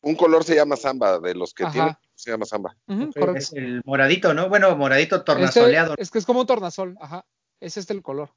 Un 0.00 0.16
color 0.16 0.42
se 0.42 0.54
llama 0.54 0.76
Samba, 0.76 1.20
de 1.20 1.34
los 1.34 1.52
que 1.52 1.66
tiene 1.66 1.96
se 2.14 2.30
llama 2.30 2.46
Samba. 2.46 2.76
Uh 2.86 2.94
-huh, 2.94 3.36
es 3.36 3.52
el 3.52 3.82
moradito, 3.84 4.32
¿no? 4.32 4.48
Bueno, 4.48 4.74
moradito 4.76 5.24
tornasoleado. 5.24 5.92
Este, 5.92 6.02
es 6.02 6.10
que 6.10 6.18
es 6.18 6.26
como 6.26 6.40
un 6.40 6.46
tornasol, 6.46 6.96
ajá. 7.00 7.26
Es 7.60 7.76
este 7.76 7.92
el 7.92 8.02
color. 8.02 8.30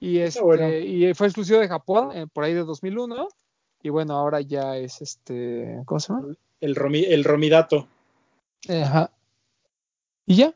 Y, 0.00 0.18
este, 0.18 0.40
bueno. 0.40 0.68
y 0.68 1.12
fue 1.14 1.28
exclusivo 1.28 1.60
de 1.60 1.68
Japón 1.68 2.10
eh, 2.14 2.26
por 2.32 2.44
ahí 2.44 2.54
de 2.54 2.64
2001. 2.64 3.28
Y 3.82 3.88
bueno, 3.88 4.14
ahora 4.14 4.40
ya 4.40 4.76
es 4.76 5.02
este. 5.02 5.82
¿Cómo 5.86 5.98
se 5.98 6.12
llama? 6.12 6.34
El, 6.60 6.76
romi, 6.76 7.04
el 7.04 7.24
romidato. 7.24 7.88
Ajá. 8.68 9.10
Y 10.26 10.36
ya. 10.36 10.54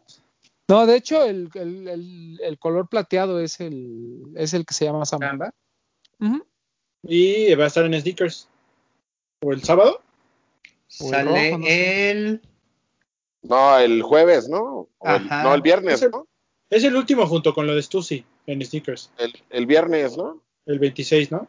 No, 0.68 0.86
de 0.86 0.96
hecho, 0.96 1.24
el, 1.24 1.50
el, 1.54 1.88
el, 1.88 2.40
el, 2.42 2.58
color 2.58 2.88
plateado 2.88 3.40
es 3.40 3.60
el, 3.60 4.32
es 4.36 4.54
el 4.54 4.64
que 4.64 4.74
se 4.74 4.84
llama 4.84 5.04
Samba. 5.04 5.28
Samba. 5.28 5.54
Uh 6.20 6.24
-huh. 6.26 6.44
Y 7.02 7.54
va 7.54 7.64
a 7.64 7.66
estar 7.68 7.84
en 7.84 8.00
sneakers. 8.00 8.48
¿O 9.42 9.52
el 9.52 9.62
sábado? 9.62 10.00
Sale 10.88 11.50
rojo, 11.50 11.58
no 11.58 11.66
sé. 11.66 12.10
el. 12.10 12.40
No, 13.42 13.78
el 13.78 14.02
jueves, 14.02 14.48
¿no? 14.48 14.88
El, 15.02 15.28
no, 15.28 15.54
el 15.54 15.62
viernes, 15.62 15.94
es 15.94 16.02
el, 16.02 16.10
¿no? 16.10 16.26
Es 16.70 16.82
el 16.84 16.96
último 16.96 17.26
junto 17.26 17.54
con 17.54 17.66
lo 17.66 17.74
de 17.74 17.82
Stussy 17.82 18.24
en 18.46 18.64
sneakers. 18.64 19.10
El, 19.18 19.32
el 19.50 19.66
viernes, 19.66 20.16
¿no? 20.16 20.42
El 20.64 20.80
26, 20.80 21.30
¿no? 21.30 21.48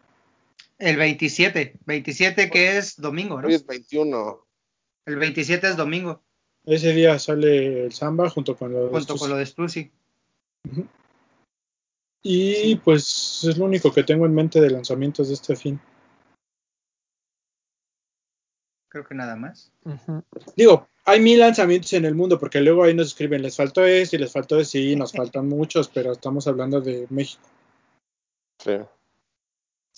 El 0.77 0.97
27. 0.97 1.79
27 1.85 2.49
que 2.49 2.77
es 2.77 2.97
domingo, 2.97 3.41
¿no? 3.41 3.47
Hoy 3.47 3.55
es 3.55 3.65
21. 3.65 4.47
El 5.05 5.15
27 5.15 5.69
es 5.69 5.77
domingo. 5.77 6.23
Ese 6.65 6.93
día 6.93 7.17
sale 7.17 7.85
el 7.85 7.93
Samba 7.93 8.29
junto 8.29 8.55
con 8.55 8.73
lo 8.73 8.85
de 8.85 8.89
Junto 8.89 9.15
con 9.15 9.29
lo 9.29 9.37
de 9.37 9.45
Stussy. 9.45 9.91
Uh 10.65 10.71
-huh. 10.71 10.87
Y 12.23 12.53
sí. 12.53 12.81
pues 12.83 13.43
es 13.47 13.57
lo 13.57 13.65
único 13.65 13.91
que 13.93 14.03
tengo 14.03 14.25
en 14.25 14.35
mente 14.35 14.59
de 14.59 14.69
lanzamientos 14.69 15.29
de 15.29 15.35
este 15.35 15.55
fin. 15.55 15.79
Creo 18.89 19.05
que 19.05 19.15
nada 19.15 19.35
más. 19.35 19.71
Uh 19.85 19.91
-huh. 19.91 20.23
Digo, 20.55 20.89
hay 21.05 21.21
mil 21.21 21.39
lanzamientos 21.39 21.93
en 21.93 22.03
el 22.03 22.15
mundo, 22.15 22.37
porque 22.37 22.59
luego 22.59 22.83
ahí 22.83 22.93
nos 22.93 23.07
escriben, 23.07 23.41
les 23.41 23.55
faltó 23.55 23.85
este 23.85 24.17
y 24.17 24.19
les 24.19 24.31
faltó 24.31 24.59
este, 24.59 24.79
sí, 24.79 24.95
nos 24.95 25.13
faltan 25.13 25.47
muchos, 25.47 25.87
pero 25.87 26.11
estamos 26.11 26.47
hablando 26.47 26.81
de 26.81 27.07
México. 27.09 27.43
Sí. 28.59 28.73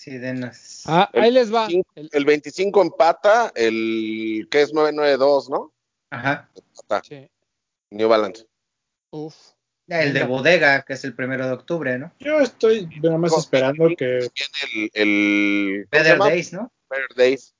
Sí, 0.00 0.16
denos. 0.16 0.84
Ah, 0.86 1.10
el, 1.12 1.24
ahí 1.24 1.30
les 1.30 1.52
va. 1.52 1.66
El, 1.66 2.08
el 2.10 2.24
25 2.24 2.80
empata, 2.80 3.52
el 3.54 4.48
que 4.50 4.62
es 4.62 4.72
992, 4.72 5.50
¿no? 5.50 5.74
Ajá. 6.08 6.48
Empata. 6.56 7.02
Sí. 7.06 7.30
New 7.90 8.08
Balance. 8.08 8.46
Uf. 9.10 9.34
El 9.88 10.14
de 10.14 10.24
bodega, 10.24 10.86
que 10.86 10.94
es 10.94 11.04
el 11.04 11.14
primero 11.14 11.46
de 11.46 11.52
octubre, 11.52 11.98
¿no? 11.98 12.14
Yo 12.18 12.40
estoy 12.40 12.88
nada 13.02 13.18
más 13.18 13.36
esperando 13.36 13.88
que. 13.94 14.06
Viene 14.06 14.90
el. 14.94 15.02
el 15.02 15.88
Better 15.90 16.16
Days, 16.16 16.54
¿no? 16.54 16.72
Better 16.88 17.14
Days. 17.14 17.54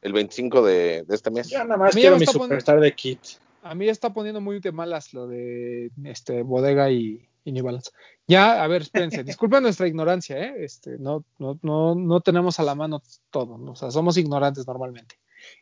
El 0.00 0.14
25 0.14 0.64
de, 0.64 1.04
de 1.06 1.14
este 1.14 1.30
mes. 1.30 1.50
Yo 1.50 1.58
nada 1.64 1.76
más 1.76 1.94
quiero 1.94 2.16
mi 2.18 2.24
superstar 2.24 2.80
de 2.80 2.94
kit. 2.94 3.20
A 3.62 3.74
mí 3.74 3.84
ya 3.84 3.92
está 3.92 4.14
poniendo 4.14 4.40
muy 4.40 4.58
de 4.60 4.72
malas 4.72 5.12
lo 5.12 5.26
de 5.26 5.90
este 6.04 6.42
bodega 6.44 6.90
y, 6.90 7.28
y 7.44 7.52
New 7.52 7.64
Balance. 7.64 7.90
Ya, 8.26 8.62
a 8.62 8.66
ver, 8.66 8.82
espérense, 8.82 9.22
disculpen 9.24 9.62
nuestra 9.62 9.86
ignorancia, 9.86 10.38
¿eh? 10.38 10.64
Este, 10.64 10.98
no, 10.98 11.24
no, 11.38 11.58
no, 11.62 11.94
no 11.94 12.20
tenemos 12.20 12.58
a 12.58 12.62
la 12.62 12.74
mano 12.74 13.02
todo, 13.30 13.58
¿no? 13.58 13.72
o 13.72 13.76
sea, 13.76 13.90
somos 13.90 14.16
ignorantes 14.16 14.66
normalmente. 14.66 15.16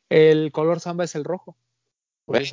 El 0.08 0.52
color 0.52 0.80
samba 0.80 1.04
es 1.04 1.14
el 1.14 1.24
rojo. 1.24 1.56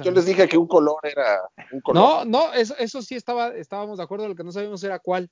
Yo 0.04 0.12
les 0.12 0.26
dije 0.26 0.48
que 0.48 0.58
un 0.58 0.68
color 0.68 1.00
era 1.04 1.42
un 1.72 1.82
color. 1.82 2.04
No, 2.04 2.26
no, 2.26 2.54
eso, 2.54 2.76
eso 2.80 3.02
sí 3.02 3.16
estaba, 3.16 3.50
estábamos 3.50 4.00
de 4.00 4.04
acuerdo, 4.04 4.28
lo 4.28 4.36
que 4.36 4.44
no 4.44 4.52
sabíamos 4.52 4.84
era 4.84 5.00
cuál. 5.00 5.30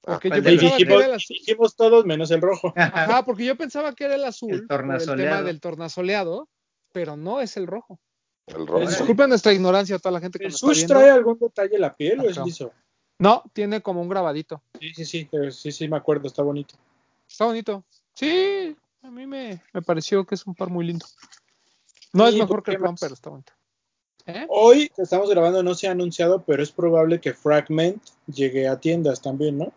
Porque 0.00 0.28
ah, 0.32 0.36
yo 0.36 0.42
pensaba 0.42 0.52
dijimos, 0.52 0.76
que 0.76 0.94
era 0.94 1.06
el 1.06 1.14
azul. 1.14 1.36
dijimos 1.38 1.76
todos 1.76 2.06
menos 2.06 2.30
el 2.30 2.40
rojo. 2.40 2.72
Ajá, 2.76 3.24
porque 3.24 3.44
yo 3.44 3.56
pensaba 3.56 3.92
que 3.94 4.04
era 4.04 4.14
el 4.14 4.24
azul. 4.24 4.52
El 4.52 4.66
tornasoleado. 4.66 5.22
el 5.22 5.28
tema 5.28 5.42
del 5.42 5.60
tornasoleado, 5.60 6.48
pero 6.92 7.16
no 7.16 7.40
es 7.40 7.56
el 7.56 7.66
rojo. 7.66 8.00
El 8.46 8.66
rojo. 8.66 8.86
Disculpen 8.88 9.28
nuestra 9.28 9.52
ignorancia 9.52 9.96
a 9.96 9.98
toda 9.98 10.12
la 10.12 10.20
gente 10.20 10.38
que 10.38 10.46
¿El 10.46 10.52
nos 10.52 10.62
está 10.62 10.72
viendo. 10.72 10.94
trae 10.94 11.10
algún 11.10 11.38
detalle 11.38 11.74
en 11.74 11.80
la 11.82 11.94
piel 11.94 12.20
o 12.20 12.30
es 12.30 12.38
liso? 12.38 12.72
No, 13.18 13.42
tiene 13.52 13.80
como 13.82 14.00
un 14.00 14.08
grabadito. 14.08 14.62
Sí, 14.80 14.94
sí, 14.94 15.04
sí, 15.04 15.28
sí, 15.50 15.72
sí, 15.72 15.88
me 15.88 15.96
acuerdo, 15.96 16.28
está 16.28 16.42
bonito. 16.42 16.76
Está 17.28 17.46
bonito. 17.46 17.84
Sí, 18.14 18.76
a 19.02 19.10
mí 19.10 19.26
me, 19.26 19.60
me 19.72 19.82
pareció 19.82 20.24
que 20.24 20.36
es 20.36 20.46
un 20.46 20.54
par 20.54 20.70
muy 20.70 20.86
lindo. 20.86 21.06
No 22.12 22.26
es 22.26 22.34
mejor 22.36 22.62
que 22.62 22.72
el 22.72 22.78
pan, 22.78 22.96
pero 22.98 23.14
está 23.14 23.30
bonito. 23.30 23.52
¿Eh? 24.26 24.46
Hoy 24.48 24.90
que 24.94 25.02
estamos 25.02 25.30
grabando 25.30 25.62
no 25.62 25.74
se 25.74 25.88
ha 25.88 25.92
anunciado, 25.92 26.44
pero 26.44 26.62
es 26.62 26.70
probable 26.70 27.20
que 27.20 27.32
Fragment 27.32 28.02
llegue 28.26 28.68
a 28.68 28.78
tiendas 28.78 29.22
también, 29.22 29.56
¿no? 29.58 29.72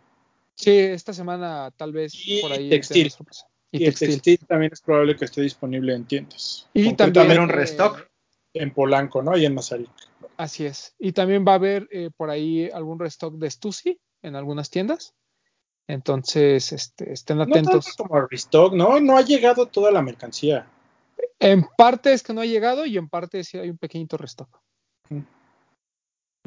Sí, 0.55 0.71
esta 0.71 1.13
semana 1.13 1.71
tal 1.75 1.93
vez 1.93 2.13
y 2.13 2.41
por 2.41 2.51
ahí. 2.51 2.69
Textil. 2.69 3.13
Y, 3.71 3.83
y 3.83 3.85
textil. 3.85 4.09
el 4.09 4.15
textil 4.21 4.47
también 4.47 4.73
es 4.73 4.81
probable 4.81 5.15
que 5.15 5.25
esté 5.25 5.41
disponible 5.41 5.95
en 5.95 6.05
tiendas. 6.05 6.67
Y 6.73 6.93
también 6.93 7.39
un 7.39 7.49
restock. 7.49 8.10
En 8.53 8.73
Polanco, 8.73 9.21
¿no? 9.21 9.37
Y 9.37 9.45
en 9.45 9.55
Mazarik. 9.55 9.89
Así 10.37 10.65
es. 10.65 10.95
Y 10.99 11.13
también 11.13 11.45
va 11.47 11.53
a 11.53 11.55
haber 11.55 11.87
eh, 11.91 12.09
por 12.15 12.29
ahí 12.29 12.69
algún 12.69 12.99
restock 12.99 13.35
de 13.35 13.49
Stussy 13.49 13.99
en 14.21 14.35
algunas 14.35 14.69
tiendas. 14.69 15.13
Entonces, 15.87 16.71
este, 16.71 17.13
estén 17.13 17.41
atentos. 17.41 17.95
No 17.97 18.05
como 18.05 18.21
restock, 18.27 18.73
¿no? 18.73 18.99
No 18.99 19.17
ha 19.17 19.21
llegado 19.21 19.67
toda 19.67 19.91
la 19.91 20.01
mercancía. 20.01 20.67
En 21.39 21.67
parte 21.77 22.13
es 22.13 22.23
que 22.23 22.33
no 22.33 22.41
ha 22.41 22.45
llegado 22.45 22.85
y 22.85 22.97
en 22.97 23.09
parte 23.09 23.43
sí 23.43 23.57
hay 23.57 23.69
un 23.69 23.77
pequeñito 23.77 24.17
restock. 24.17 24.61
Mm. 25.09 25.21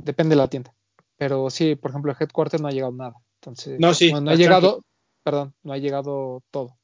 Depende 0.02 0.35
de 0.35 0.40
la 0.40 0.48
tienda. 0.48 0.74
Pero 1.16 1.51
sí, 1.51 1.74
por 1.74 1.90
ejemplo, 1.90 2.12
el 2.12 2.16
headquarter 2.18 2.60
no 2.60 2.68
ha 2.68 2.72
llegado 2.72 2.93
nada. 2.93 3.14
Entonces, 3.40 3.78
no, 3.78 3.93
sí, 3.93 4.12
no, 4.12 4.20
no 4.20 4.31
ha 4.31 4.35
llegado, 4.35 4.85
perdón, 5.22 5.55
no 5.62 5.72
ha 5.72 5.78
llegado 5.78 6.43
todo. 6.51 6.78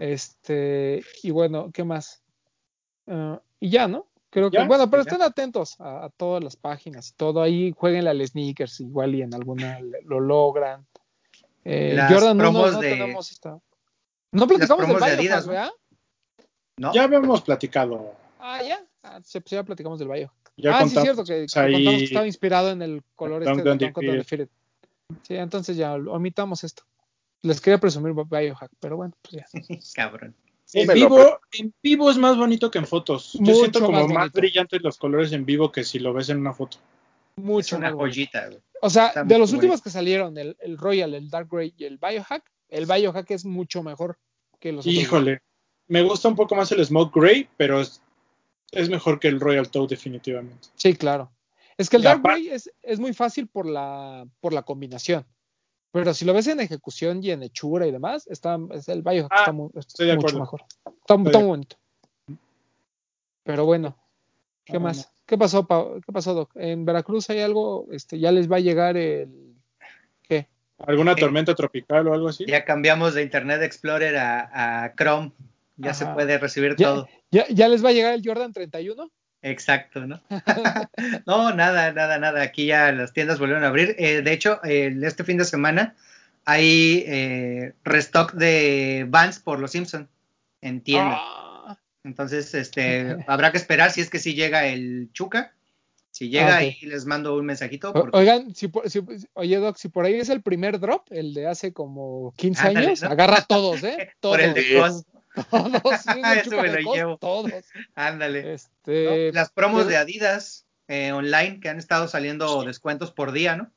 Este, 0.00 1.02
y 1.22 1.30
bueno, 1.30 1.70
¿qué 1.72 1.84
más? 1.84 2.22
Uh, 3.10 3.40
y 3.58 3.70
ya, 3.70 3.88
¿no? 3.88 4.06
Creo 4.30 4.50
¿Ya? 4.50 4.60
que, 4.60 4.66
bueno, 4.68 4.88
pero 4.88 5.02
¿Ya? 5.02 5.10
estén 5.10 5.22
atentos 5.22 5.80
a, 5.80 6.04
a, 6.04 6.08
todas 6.10 6.42
las 6.42 6.54
páginas 6.54 7.10
y 7.10 7.14
todo. 7.14 7.42
Ahí 7.42 7.74
jueguen 7.76 8.06
al 8.06 8.24
sneakers, 8.24 8.78
igual 8.80 9.16
y 9.16 9.22
en 9.22 9.34
alguna 9.34 9.80
lo 10.04 10.20
logran. 10.20 10.86
Eh, 11.64 11.92
las 11.94 12.12
Jordan 12.12 12.38
promos 12.38 12.66
no, 12.66 12.72
no 12.72 12.80
de, 12.80 12.90
tenemos 12.90 13.32
esta. 13.32 13.58
No 14.32 14.46
platicamos 14.46 14.86
del 14.86 14.98
de 14.98 15.06
Adidas, 15.06 15.46
¿no? 15.46 15.52
¿verdad? 15.52 15.70
¿No? 16.76 16.94
Ya 16.94 17.02
habíamos 17.02 17.42
platicado. 17.42 18.14
Ah, 18.38 18.62
ya. 18.62 18.80
Ah, 19.02 19.20
sí, 19.24 19.40
pues 19.40 19.50
ya 19.50 19.64
platicamos 19.64 19.98
del 19.98 20.08
Biohack. 20.08 20.52
Ya 20.56 20.78
ah, 20.78 20.86
sí, 20.86 20.96
es 20.96 21.02
cierto 21.02 21.24
que, 21.24 21.46
que 21.52 21.60
ahí- 21.60 21.72
contamos 21.72 21.98
que 21.98 22.04
estaba 22.04 22.26
inspirado 22.26 22.70
en 22.70 22.82
el 22.82 23.02
color 23.16 23.42
este 23.42 23.62
de. 23.62 24.16
Defeated. 24.16 24.48
Sí, 25.22 25.34
entonces 25.34 25.76
ya 25.76 25.94
omitamos 25.94 26.62
esto. 26.62 26.84
Les 27.42 27.60
quería 27.60 27.78
presumir 27.78 28.12
Biohack, 28.12 28.70
pero 28.78 28.96
bueno, 28.96 29.14
pues 29.22 29.42
ya. 29.42 29.78
Cabrón. 29.94 30.36
En 30.72 30.88
vivo, 30.88 31.40
en 31.52 31.74
vivo 31.82 32.10
es 32.10 32.16
más 32.16 32.36
bonito 32.36 32.70
que 32.70 32.78
en 32.78 32.86
fotos. 32.86 33.32
Yo 33.34 33.40
Mucho 33.40 33.54
siento 33.54 33.80
como 33.80 34.06
más 34.06 34.08
más, 34.08 34.32
brillantes 34.32 34.82
los 34.82 34.98
colores 34.98 35.32
en 35.32 35.44
vivo 35.44 35.72
que 35.72 35.84
si 35.84 35.98
lo 35.98 36.12
ves 36.12 36.28
en 36.28 36.38
una 36.38 36.52
foto. 36.52 36.78
Es 37.36 37.44
Mucho 37.44 37.76
una 37.76 37.88
más 37.88 37.96
bonito. 37.96 38.14
joyita, 38.14 38.46
güey. 38.46 38.60
O 38.82 38.90
sea, 38.90 39.08
Está 39.08 39.24
de 39.24 39.38
los 39.38 39.52
últimos 39.52 39.82
que 39.82 39.90
salieron, 39.90 40.38
el, 40.38 40.56
el 40.60 40.78
Royal, 40.78 41.14
el 41.14 41.28
Dark 41.28 41.48
Grey 41.50 41.74
y 41.76 41.84
el 41.84 41.98
Biohack, 41.98 42.50
el 42.68 42.86
Biohack 42.86 43.30
es 43.30 43.44
mucho 43.44 43.82
mejor 43.82 44.18
que 44.58 44.72
los 44.72 44.86
otros. 44.86 44.94
Híjole, 44.94 45.42
me 45.88 46.02
gusta 46.02 46.28
un 46.28 46.36
poco 46.36 46.54
más 46.54 46.70
el 46.72 46.84
Smoke 46.84 47.12
Gray, 47.14 47.48
pero 47.56 47.80
es, 47.80 48.00
es 48.72 48.88
mejor 48.88 49.18
que 49.18 49.28
el 49.28 49.40
Royal 49.40 49.70
Toe 49.70 49.88
definitivamente. 49.88 50.68
Sí, 50.76 50.94
claro. 50.94 51.32
Es 51.76 51.90
que 51.90 51.96
el 51.96 52.02
Dark 52.02 52.22
Way 52.24 52.48
es, 52.50 52.70
es, 52.82 53.00
muy 53.00 53.14
fácil 53.14 53.48
por 53.48 53.66
la, 53.66 54.26
por 54.40 54.52
la 54.52 54.62
combinación. 54.62 55.26
Pero 55.92 56.14
si 56.14 56.24
lo 56.24 56.32
ves 56.32 56.46
en 56.46 56.60
ejecución 56.60 57.22
y 57.22 57.30
en 57.30 57.42
hechura 57.42 57.86
y 57.86 57.90
demás, 57.90 58.26
está, 58.28 58.58
es 58.72 58.88
el 58.88 59.02
Biohack 59.02 59.32
está, 59.32 59.52
muy, 59.52 59.70
mucho 59.72 60.38
mejor. 60.38 60.62
Está, 61.00 61.16
muy 61.16 61.32
bonito. 61.32 61.76
Pero 63.42 63.64
bueno, 63.64 63.96
¿qué 64.64 64.78
más? 64.78 65.10
¿Qué 65.26 65.36
pasó, 65.36 65.66
¿Qué 65.66 66.12
pasó, 66.12 66.34
Doc? 66.34 66.50
En 66.54 66.84
Veracruz 66.84 67.30
hay 67.30 67.40
algo, 67.40 67.86
este, 67.90 68.18
ya 68.18 68.30
les 68.30 68.50
va 68.50 68.56
a 68.56 68.60
llegar 68.60 68.96
el 68.96 69.54
¿qué? 70.22 70.48
¿Alguna 70.78 71.14
tormenta 71.14 71.54
tropical 71.54 72.06
o 72.08 72.14
algo 72.14 72.28
así? 72.28 72.44
Ya 72.46 72.64
cambiamos 72.64 73.14
de 73.14 73.22
Internet 73.22 73.62
Explorer 73.62 74.16
a, 74.16 74.92
Chrome. 74.96 75.32
Ya 75.76 75.94
se 75.94 76.06
puede 76.06 76.36
recibir 76.38 76.76
todo. 76.76 77.08
Ya, 77.30 77.46
¿Ya 77.48 77.68
les 77.68 77.82
va 77.82 77.88
a 77.88 77.92
llegar 77.92 78.12
el 78.12 78.22
Jordan 78.24 78.52
31? 78.52 79.10
Exacto, 79.42 80.06
¿no? 80.06 80.20
no, 81.26 81.54
nada, 81.54 81.92
nada, 81.92 82.18
nada. 82.18 82.42
Aquí 82.42 82.66
ya 82.66 82.92
las 82.92 83.12
tiendas 83.12 83.38
volvieron 83.38 83.64
a 83.64 83.68
abrir. 83.68 83.94
Eh, 83.98 84.22
de 84.22 84.32
hecho, 84.32 84.62
este 84.62 85.24
fin 85.24 85.38
de 85.38 85.44
semana 85.44 85.94
hay 86.44 87.04
eh, 87.06 87.72
restock 87.84 88.32
de 88.32 89.06
Vans 89.08 89.38
por 89.38 89.58
los 89.58 89.70
Simpson 89.70 90.08
en 90.60 90.82
tienda. 90.82 91.16
Ah. 91.18 91.78
Entonces, 92.04 92.54
este, 92.54 93.16
habrá 93.26 93.50
que 93.50 93.58
esperar 93.58 93.90
si 93.90 94.00
es 94.00 94.10
que 94.10 94.18
si 94.18 94.34
llega 94.34 94.66
el 94.66 95.10
Chuca. 95.12 95.54
Si 96.12 96.28
llega 96.28 96.64
y 96.64 96.74
les 96.86 97.06
mando 97.06 97.36
un 97.36 97.46
mensajito. 97.46 97.92
Oigan, 98.12 98.52
si, 98.52 98.68
oye 99.34 99.56
Doc, 99.58 99.76
si 99.76 99.88
por 99.88 100.04
ahí 100.04 100.14
es 100.14 100.28
el 100.28 100.42
primer 100.42 100.80
drop, 100.80 101.06
el 101.10 101.32
de 101.32 101.46
hace 101.46 101.72
como 101.72 102.34
15 102.36 102.66
años, 102.66 103.02
agarra 103.04 103.42
todos, 103.42 103.84
¿eh? 103.84 104.10
Todos. 104.18 104.36
Por 104.38 104.44
el 104.44 104.54
de 104.54 105.02
todos, 105.50 106.06
Eso 106.44 106.62
me 106.62 106.82
lo 106.82 106.94
llevo. 106.94 107.16
Todos. 107.18 107.52
Ándale. 107.94 108.54
Este, 108.54 109.32
Las 109.32 109.50
promos 109.50 109.86
de 109.86 109.96
Adidas 109.96 110.66
eh, 110.88 111.12
online 111.12 111.60
que 111.60 111.68
han 111.68 111.78
estado 111.78 112.08
saliendo 112.08 112.64
descuentos 112.64 113.12
por 113.12 113.32
día, 113.32 113.56
¿no? 113.56 113.70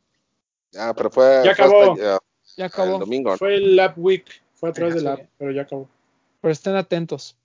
Ya, 0.72 0.94
pero 0.94 1.12
fue. 1.12 1.42
Ya 1.46 1.52
acabó. 1.52 1.96
ya, 2.58 2.66
acabó. 2.66 2.96
El 2.96 3.00
domingo. 3.02 3.38
Fue 3.38 3.56
el 3.56 3.76
Lab 3.76 3.94
Week. 3.98 4.26
Fue 4.56 4.70
a 4.70 4.74
través 4.74 4.96
del 4.96 5.04
Lab, 5.04 5.28
pero 5.38 5.52
ya 5.52 5.64
acabó. 5.64 5.88
Pero 6.42 6.52
estén 6.52 6.76
atentos. 6.76 7.38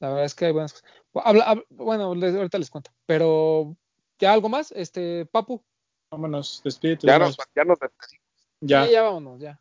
La 0.00 0.08
verdad 0.08 0.24
es 0.24 0.34
que 0.34 0.46
hay 0.46 0.52
buenas 0.52 0.72
cosas. 0.72 0.88
Habla, 1.14 1.62
bueno, 1.70 2.04
ahorita 2.04 2.58
les 2.58 2.70
cuento. 2.70 2.90
Pero, 3.06 3.76
¿ya 4.18 4.32
algo 4.32 4.48
más? 4.48 4.72
Este, 4.72 5.26
Papu. 5.26 5.62
Vámonos, 6.10 6.60
despídete. 6.64 7.06
Ya 7.06 7.18
nos, 7.18 7.36
ya 7.54 7.64
nos 7.64 7.78
despedimos. 7.78 8.26
Ya. 8.60 8.86
ya 8.86 9.02
vámonos, 9.02 9.40
ya. 9.40 9.58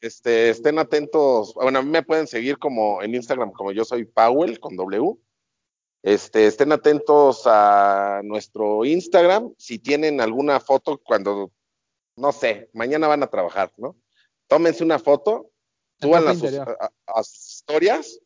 Este, 0.00 0.50
estén 0.50 0.78
atentos. 0.78 1.54
Bueno, 1.54 1.78
a 1.78 1.82
mí 1.82 1.90
me 1.90 2.02
pueden 2.02 2.26
seguir 2.26 2.58
como 2.58 3.02
en 3.02 3.14
Instagram, 3.14 3.52
como 3.52 3.72
yo 3.72 3.84
soy 3.84 4.04
Powell 4.04 4.60
con 4.60 4.76
W. 4.76 5.16
Este, 6.02 6.46
estén 6.46 6.70
atentos 6.72 7.42
a 7.46 8.20
nuestro 8.24 8.84
Instagram. 8.84 9.54
Si 9.56 9.78
tienen 9.78 10.20
alguna 10.20 10.60
foto 10.60 10.98
cuando, 10.98 11.50
no 12.16 12.32
sé, 12.32 12.68
mañana 12.74 13.08
van 13.08 13.22
a 13.22 13.28
trabajar, 13.28 13.72
¿no? 13.78 13.96
Tómense 14.46 14.84
una 14.84 14.98
foto, 14.98 15.50
suban 16.00 16.26
las 16.26 16.42
historias, 17.34 18.20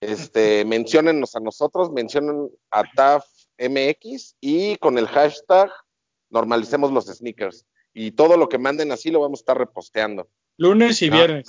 este, 0.00 0.64
menciónennos 0.64 1.34
a 1.34 1.40
nosotros, 1.40 1.90
mencionen 1.90 2.50
a 2.70 2.84
TAF 2.94 3.26
MX 3.58 4.36
y 4.40 4.76
con 4.76 4.96
el 4.98 5.08
hashtag 5.08 5.70
normalicemos 6.30 6.92
los 6.92 7.06
sneakers. 7.06 7.66
Y 7.92 8.12
todo 8.12 8.36
lo 8.36 8.48
que 8.48 8.58
manden 8.58 8.92
así 8.92 9.10
lo 9.10 9.20
vamos 9.20 9.40
a 9.40 9.42
estar 9.42 9.58
reposteando. 9.58 10.28
Lunes 10.58 11.00
y 11.02 11.08
viernes. 11.08 11.46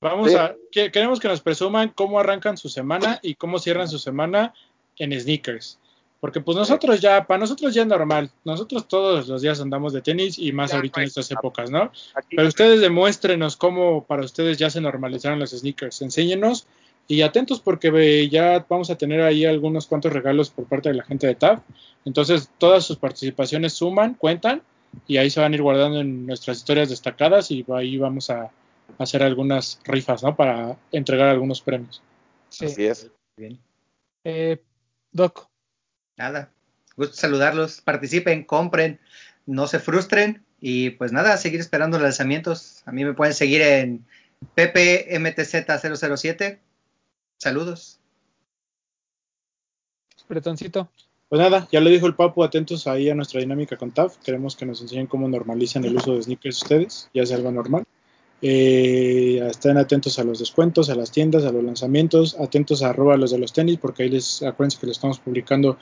Vamos 0.00 0.34
a, 0.34 0.54
queremos 0.70 1.18
que 1.18 1.28
nos 1.28 1.40
presuman 1.40 1.88
cómo 1.88 2.20
arrancan 2.20 2.56
su 2.56 2.68
semana 2.68 3.18
y 3.22 3.34
cómo 3.34 3.58
cierran 3.58 3.88
su 3.88 3.98
semana 3.98 4.54
en 4.96 5.18
sneakers. 5.18 5.78
Porque 6.20 6.40
pues 6.40 6.56
nosotros 6.56 7.00
ya, 7.00 7.26
para 7.26 7.40
nosotros 7.40 7.74
ya 7.74 7.82
es 7.82 7.88
normal. 7.88 8.30
Nosotros 8.44 8.86
todos 8.86 9.28
los 9.28 9.40
días 9.40 9.60
andamos 9.60 9.92
de 9.92 10.02
tenis 10.02 10.38
y 10.38 10.52
más 10.52 10.74
ahorita 10.74 11.00
en 11.00 11.06
estas 11.06 11.30
épocas, 11.30 11.70
¿no? 11.70 11.90
Pero 12.30 12.46
ustedes 12.46 12.80
demuéstrenos 12.80 13.56
cómo 13.56 14.04
para 14.04 14.24
ustedes 14.24 14.58
ya 14.58 14.68
se 14.68 14.80
normalizaron 14.80 15.38
los 15.38 15.50
sneakers. 15.50 16.02
Enséñenos 16.02 16.66
y 17.06 17.22
atentos 17.22 17.60
porque 17.60 18.28
ya 18.28 18.66
vamos 18.68 18.90
a 18.90 18.98
tener 18.98 19.22
ahí 19.22 19.46
algunos 19.46 19.86
cuantos 19.86 20.12
regalos 20.12 20.50
por 20.50 20.66
parte 20.66 20.90
de 20.90 20.96
la 20.96 21.04
gente 21.04 21.26
de 21.26 21.34
TAF. 21.34 21.60
Entonces 22.04 22.50
todas 22.58 22.84
sus 22.84 22.98
participaciones 22.98 23.72
suman, 23.72 24.14
cuentan 24.14 24.62
y 25.06 25.16
ahí 25.16 25.30
se 25.30 25.40
van 25.40 25.52
a 25.52 25.54
ir 25.54 25.62
guardando 25.62 26.00
en 26.00 26.26
nuestras 26.26 26.58
historias 26.58 26.90
destacadas 26.90 27.50
y 27.50 27.64
ahí 27.74 27.96
vamos 27.96 28.30
a 28.30 28.50
hacer 28.98 29.22
algunas 29.22 29.80
rifas, 29.84 30.22
¿no? 30.22 30.34
Para 30.34 30.76
entregar 30.92 31.28
algunos 31.28 31.60
premios. 31.60 32.02
Así 32.48 32.84
es. 32.84 33.10
Bien. 33.36 33.58
Eh, 34.24 34.60
Doc. 35.12 35.48
Nada, 36.16 36.50
gusto 36.96 37.14
saludarlos, 37.14 37.80
participen, 37.80 38.44
compren, 38.44 38.98
no 39.46 39.66
se 39.66 39.78
frustren 39.78 40.44
y 40.60 40.90
pues 40.90 41.12
nada, 41.12 41.36
seguir 41.36 41.60
esperando 41.60 41.98
lanzamientos. 41.98 42.82
A 42.86 42.92
mí 42.92 43.04
me 43.04 43.14
pueden 43.14 43.34
seguir 43.34 43.62
en 43.62 44.04
PPMTZ007. 44.56 46.58
Saludos. 47.38 48.00
Bretoncito. 50.28 50.90
Pues 51.28 51.42
nada, 51.42 51.68
ya 51.70 51.80
lo 51.80 51.90
dijo 51.90 52.06
el 52.06 52.14
Papu, 52.14 52.42
atentos 52.42 52.86
ahí 52.86 53.10
a 53.10 53.14
nuestra 53.14 53.40
dinámica 53.40 53.76
con 53.76 53.90
TAF. 53.90 54.16
Queremos 54.18 54.56
que 54.56 54.64
nos 54.64 54.80
enseñen 54.80 55.06
cómo 55.06 55.28
normalizan 55.28 55.84
el 55.84 55.94
uso 55.96 56.14
de 56.14 56.22
sneakers 56.22 56.62
ustedes, 56.62 57.10
ya 57.12 57.26
sea 57.26 57.36
algo 57.36 57.52
normal. 57.52 57.84
Eh, 58.40 59.46
estén 59.50 59.76
atentos 59.76 60.18
a 60.18 60.24
los 60.24 60.38
descuentos, 60.38 60.88
a 60.88 60.94
las 60.94 61.10
tiendas, 61.10 61.44
a 61.44 61.52
los 61.52 61.62
lanzamientos, 61.62 62.38
atentos 62.40 62.82
a 62.82 62.90
arroba 62.90 63.18
los 63.18 63.30
de 63.30 63.38
los 63.38 63.52
tenis, 63.52 63.76
porque 63.76 64.04
ahí 64.04 64.08
les 64.08 64.42
acuérdense 64.42 64.78
que 64.78 64.86
les 64.86 64.96
estamos 64.96 65.18
publicando 65.18 65.76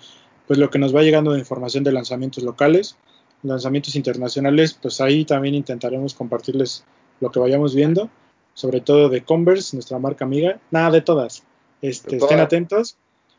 pues 0.48 0.58
lo 0.58 0.68
que 0.68 0.80
nos 0.80 0.94
va 0.94 1.02
llegando 1.02 1.32
de 1.32 1.38
información 1.38 1.84
de 1.84 1.92
lanzamientos 1.92 2.42
locales, 2.42 2.96
lanzamientos 3.44 3.94
internacionales, 3.94 4.76
pues 4.80 5.00
ahí 5.00 5.24
también 5.24 5.54
intentaremos 5.54 6.14
compartirles 6.14 6.84
lo 7.20 7.30
que 7.30 7.38
vayamos 7.38 7.72
viendo, 7.72 8.10
sobre 8.54 8.80
todo 8.80 9.08
de 9.10 9.22
Converse, 9.22 9.76
nuestra 9.76 9.98
marca 10.00 10.24
amiga, 10.24 10.58
nada 10.72 10.90
de 10.90 11.02
todas. 11.02 11.44
Este, 11.82 12.16
estén 12.16 12.40
atentos 12.40 12.96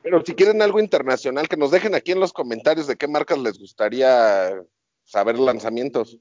pero 0.09 0.23
si 0.25 0.35
quieren 0.35 0.61
algo 0.61 0.79
internacional, 0.79 1.49
que 1.49 1.57
nos 1.57 1.69
dejen 1.69 1.93
aquí 1.93 2.13
en 2.13 2.21
los 2.21 2.31
comentarios 2.31 2.87
de 2.87 2.95
qué 2.95 3.09
marcas 3.09 3.37
les 3.39 3.59
gustaría 3.59 4.53
saber 5.03 5.37
lanzamientos. 5.37 6.17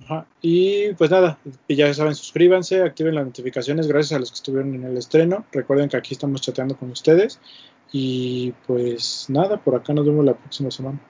Ajá. 0.00 0.26
Y 0.42 0.92
pues 0.94 1.10
nada, 1.12 1.38
y 1.68 1.76
ya 1.76 1.94
saben, 1.94 2.16
suscríbanse, 2.16 2.82
activen 2.82 3.14
las 3.14 3.26
notificaciones, 3.26 3.86
gracias 3.86 4.16
a 4.16 4.18
los 4.18 4.30
que 4.32 4.36
estuvieron 4.36 4.74
en 4.74 4.82
el 4.82 4.96
estreno. 4.96 5.46
Recuerden 5.52 5.88
que 5.88 5.96
aquí 5.96 6.14
estamos 6.14 6.40
chateando 6.40 6.76
con 6.76 6.90
ustedes. 6.90 7.38
Y 7.92 8.52
pues 8.66 9.26
nada, 9.28 9.62
por 9.62 9.76
acá 9.76 9.92
nos 9.92 10.04
vemos 10.04 10.24
la 10.24 10.36
próxima 10.36 10.72
semana. 10.72 11.00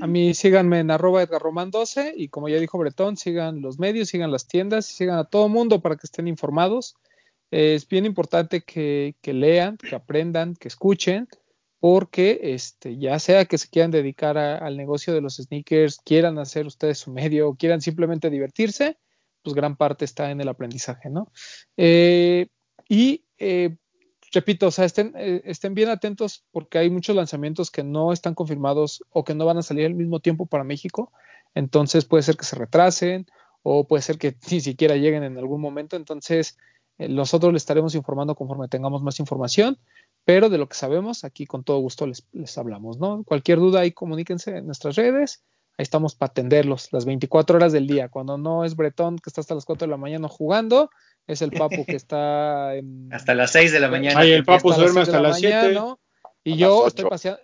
A 0.00 0.06
mí 0.06 0.32
síganme 0.32 0.78
en 0.78 0.92
arroba 0.92 1.24
Edgar 1.24 1.42
12 1.42 2.14
y 2.16 2.28
como 2.28 2.48
ya 2.48 2.60
dijo 2.60 2.78
Bretón, 2.78 3.16
sigan 3.16 3.62
los 3.62 3.80
medios, 3.80 4.10
sigan 4.10 4.30
las 4.30 4.46
tiendas, 4.46 4.86
sigan 4.86 5.18
a 5.18 5.24
todo 5.24 5.48
mundo 5.48 5.80
para 5.80 5.96
que 5.96 6.06
estén 6.06 6.28
informados 6.28 6.94
es 7.50 7.88
bien 7.88 8.04
importante 8.06 8.62
que, 8.62 9.14
lean, 9.22 9.76
que 9.76 9.94
aprendan, 9.94 10.54
que 10.54 10.68
escuchen, 10.68 11.28
porque 11.80 12.40
este, 12.42 12.98
ya 12.98 13.18
sea 13.18 13.44
que 13.44 13.58
se 13.58 13.68
quieran 13.68 13.90
dedicar 13.90 14.36
al 14.36 14.76
negocio 14.76 15.14
de 15.14 15.20
los 15.20 15.36
sneakers, 15.36 16.00
quieran 16.04 16.38
hacer 16.38 16.66
ustedes 16.66 16.98
su 16.98 17.12
medio 17.12 17.48
o 17.48 17.54
quieran 17.54 17.80
simplemente 17.80 18.30
divertirse, 18.30 18.98
pues 19.42 19.54
gran 19.54 19.76
parte 19.76 20.04
está 20.04 20.30
en 20.30 20.40
el 20.40 20.48
aprendizaje, 20.48 21.08
¿no? 21.08 21.30
Eh, 21.76 22.48
y 22.88 23.24
eh, 23.38 23.76
repito, 24.32 24.66
o 24.66 24.70
sea, 24.70 24.84
estén, 24.84 25.12
eh, 25.16 25.42
estén 25.44 25.74
bien 25.74 25.88
atentos 25.88 26.44
porque 26.50 26.78
hay 26.78 26.90
muchos 26.90 27.14
lanzamientos 27.14 27.70
que 27.70 27.84
no 27.84 28.12
están 28.12 28.34
confirmados 28.34 29.04
o 29.10 29.24
que 29.24 29.34
no 29.34 29.46
van 29.46 29.58
a 29.58 29.62
salir 29.62 29.86
al 29.86 29.94
mismo 29.94 30.20
tiempo 30.20 30.46
para 30.46 30.64
México, 30.64 31.12
entonces 31.54 32.04
puede 32.04 32.24
ser 32.24 32.36
que 32.36 32.44
se 32.44 32.56
retrasen 32.56 33.26
o 33.62 33.86
puede 33.86 34.02
ser 34.02 34.18
que 34.18 34.36
ni 34.50 34.60
siquiera 34.60 34.96
lleguen 34.96 35.22
en 35.22 35.38
algún 35.38 35.60
momento, 35.60 35.96
entonces 35.96 36.58
nosotros 36.98 37.52
les 37.52 37.62
estaremos 37.62 37.94
informando 37.94 38.34
conforme 38.34 38.68
tengamos 38.68 39.02
más 39.02 39.20
información, 39.20 39.78
pero 40.24 40.48
de 40.48 40.58
lo 40.58 40.68
que 40.68 40.74
sabemos, 40.74 41.24
aquí 41.24 41.46
con 41.46 41.62
todo 41.62 41.78
gusto 41.78 42.06
les, 42.06 42.58
hablamos, 42.58 42.98
¿no? 42.98 43.22
Cualquier 43.24 43.58
duda 43.58 43.80
ahí 43.80 43.92
comuníquense 43.92 44.56
en 44.58 44.66
nuestras 44.66 44.96
redes. 44.96 45.44
Ahí 45.78 45.84
estamos 45.84 46.16
para 46.16 46.30
atenderlos 46.30 46.92
las 46.92 47.04
24 47.04 47.56
horas 47.56 47.72
del 47.72 47.86
día. 47.86 48.08
Cuando 48.08 48.36
no 48.36 48.64
es 48.64 48.74
Bretón 48.74 49.18
que 49.18 49.30
está 49.30 49.42
hasta 49.42 49.54
las 49.54 49.64
4 49.64 49.86
de 49.86 49.90
la 49.90 49.96
mañana 49.96 50.28
jugando, 50.28 50.90
es 51.28 51.40
el 51.40 51.52
Papu 51.52 51.86
que 51.86 51.94
está 51.94 52.74
en... 52.76 53.08
hasta 53.12 53.34
las 53.34 53.52
6 53.52 53.72
de 53.72 53.80
la 53.80 53.88
mañana. 53.88 54.18
Ay, 54.18 54.32
el 54.32 54.44
Papu 54.44 54.72
se 54.72 54.80
duerme 54.80 55.02
hasta 55.02 55.20
las 55.20 55.38
7. 55.38 55.78
Y 56.42 56.56
yo 56.56 56.86
estoy 56.88 57.04
paseando. 57.04 57.40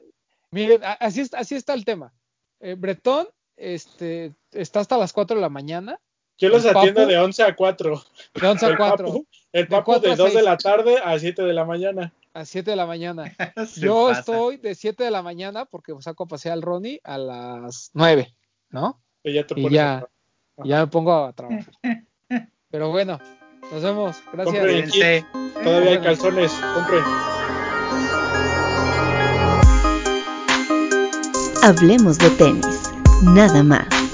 Miren, 0.51 0.81
así, 1.01 1.23
así 1.33 1.55
está 1.55 1.75
el 1.75 1.85
tema. 1.85 2.13
Eh, 2.61 2.75
Bretón 2.75 3.29
este, 3.57 4.35
está 4.53 4.81
hasta 4.81 4.99
las 4.99 5.13
4 5.13 5.37
de 5.37 5.43
la 5.43 5.49
mañana. 5.49 6.01
Yo 6.39 6.49
los 6.49 6.67
atiendo 6.67 7.07
de 7.07 7.19
11 7.19 7.43
a 7.43 7.55
4. 7.55 8.03
De 8.35 8.47
11 8.47 8.67
a 8.67 8.77
4. 8.77 9.25
El 9.53 9.69
papo 9.69 9.99
de, 10.01 10.17
2 10.17 10.35
de 10.35 10.43
la 10.43 10.57
tarde 10.57 10.97
a 11.03 11.19
7 11.19 11.43
de 11.43 11.53
la 11.53 11.65
mañana. 11.65 12.13
A 12.33 12.45
7 12.45 12.71
de 12.71 12.77
la 12.77 12.87
mañana. 12.87 13.33
Yo 13.77 14.11
estoy 14.11 14.57
de 14.57 14.75
7 14.75 15.05
de 15.05 15.11
la 15.11 15.23
mañana 15.23 15.65
porque 15.65 15.95
saco 16.01 16.25
a 16.25 16.29
pasear 16.29 16.55
al 16.55 16.63
Ronnie 16.63 17.01
a 17.05 17.19
las 17.19 17.91
9, 17.95 18.35
¿no? 18.71 19.01
Y 19.23 19.33
ya, 19.33 19.47
te 19.47 19.59
y 19.59 19.71
ya, 19.71 20.07
ya 20.65 20.81
me 20.81 20.87
pongo 20.89 21.25
a 21.25 21.33
trabajar. 21.33 21.73
Pero 22.71 22.91
bueno, 22.91 23.21
nos 23.71 23.83
vemos. 23.83 24.17
Gracias. 24.33 25.25
Todavía 25.63 25.91
hay 25.93 26.01
calzones. 26.01 26.53
Compre. 26.75 26.99
Hablemos 31.63 32.19
de 32.19 32.31
tenis, 32.31 32.91
nada 33.23 33.63
más. 33.63 34.14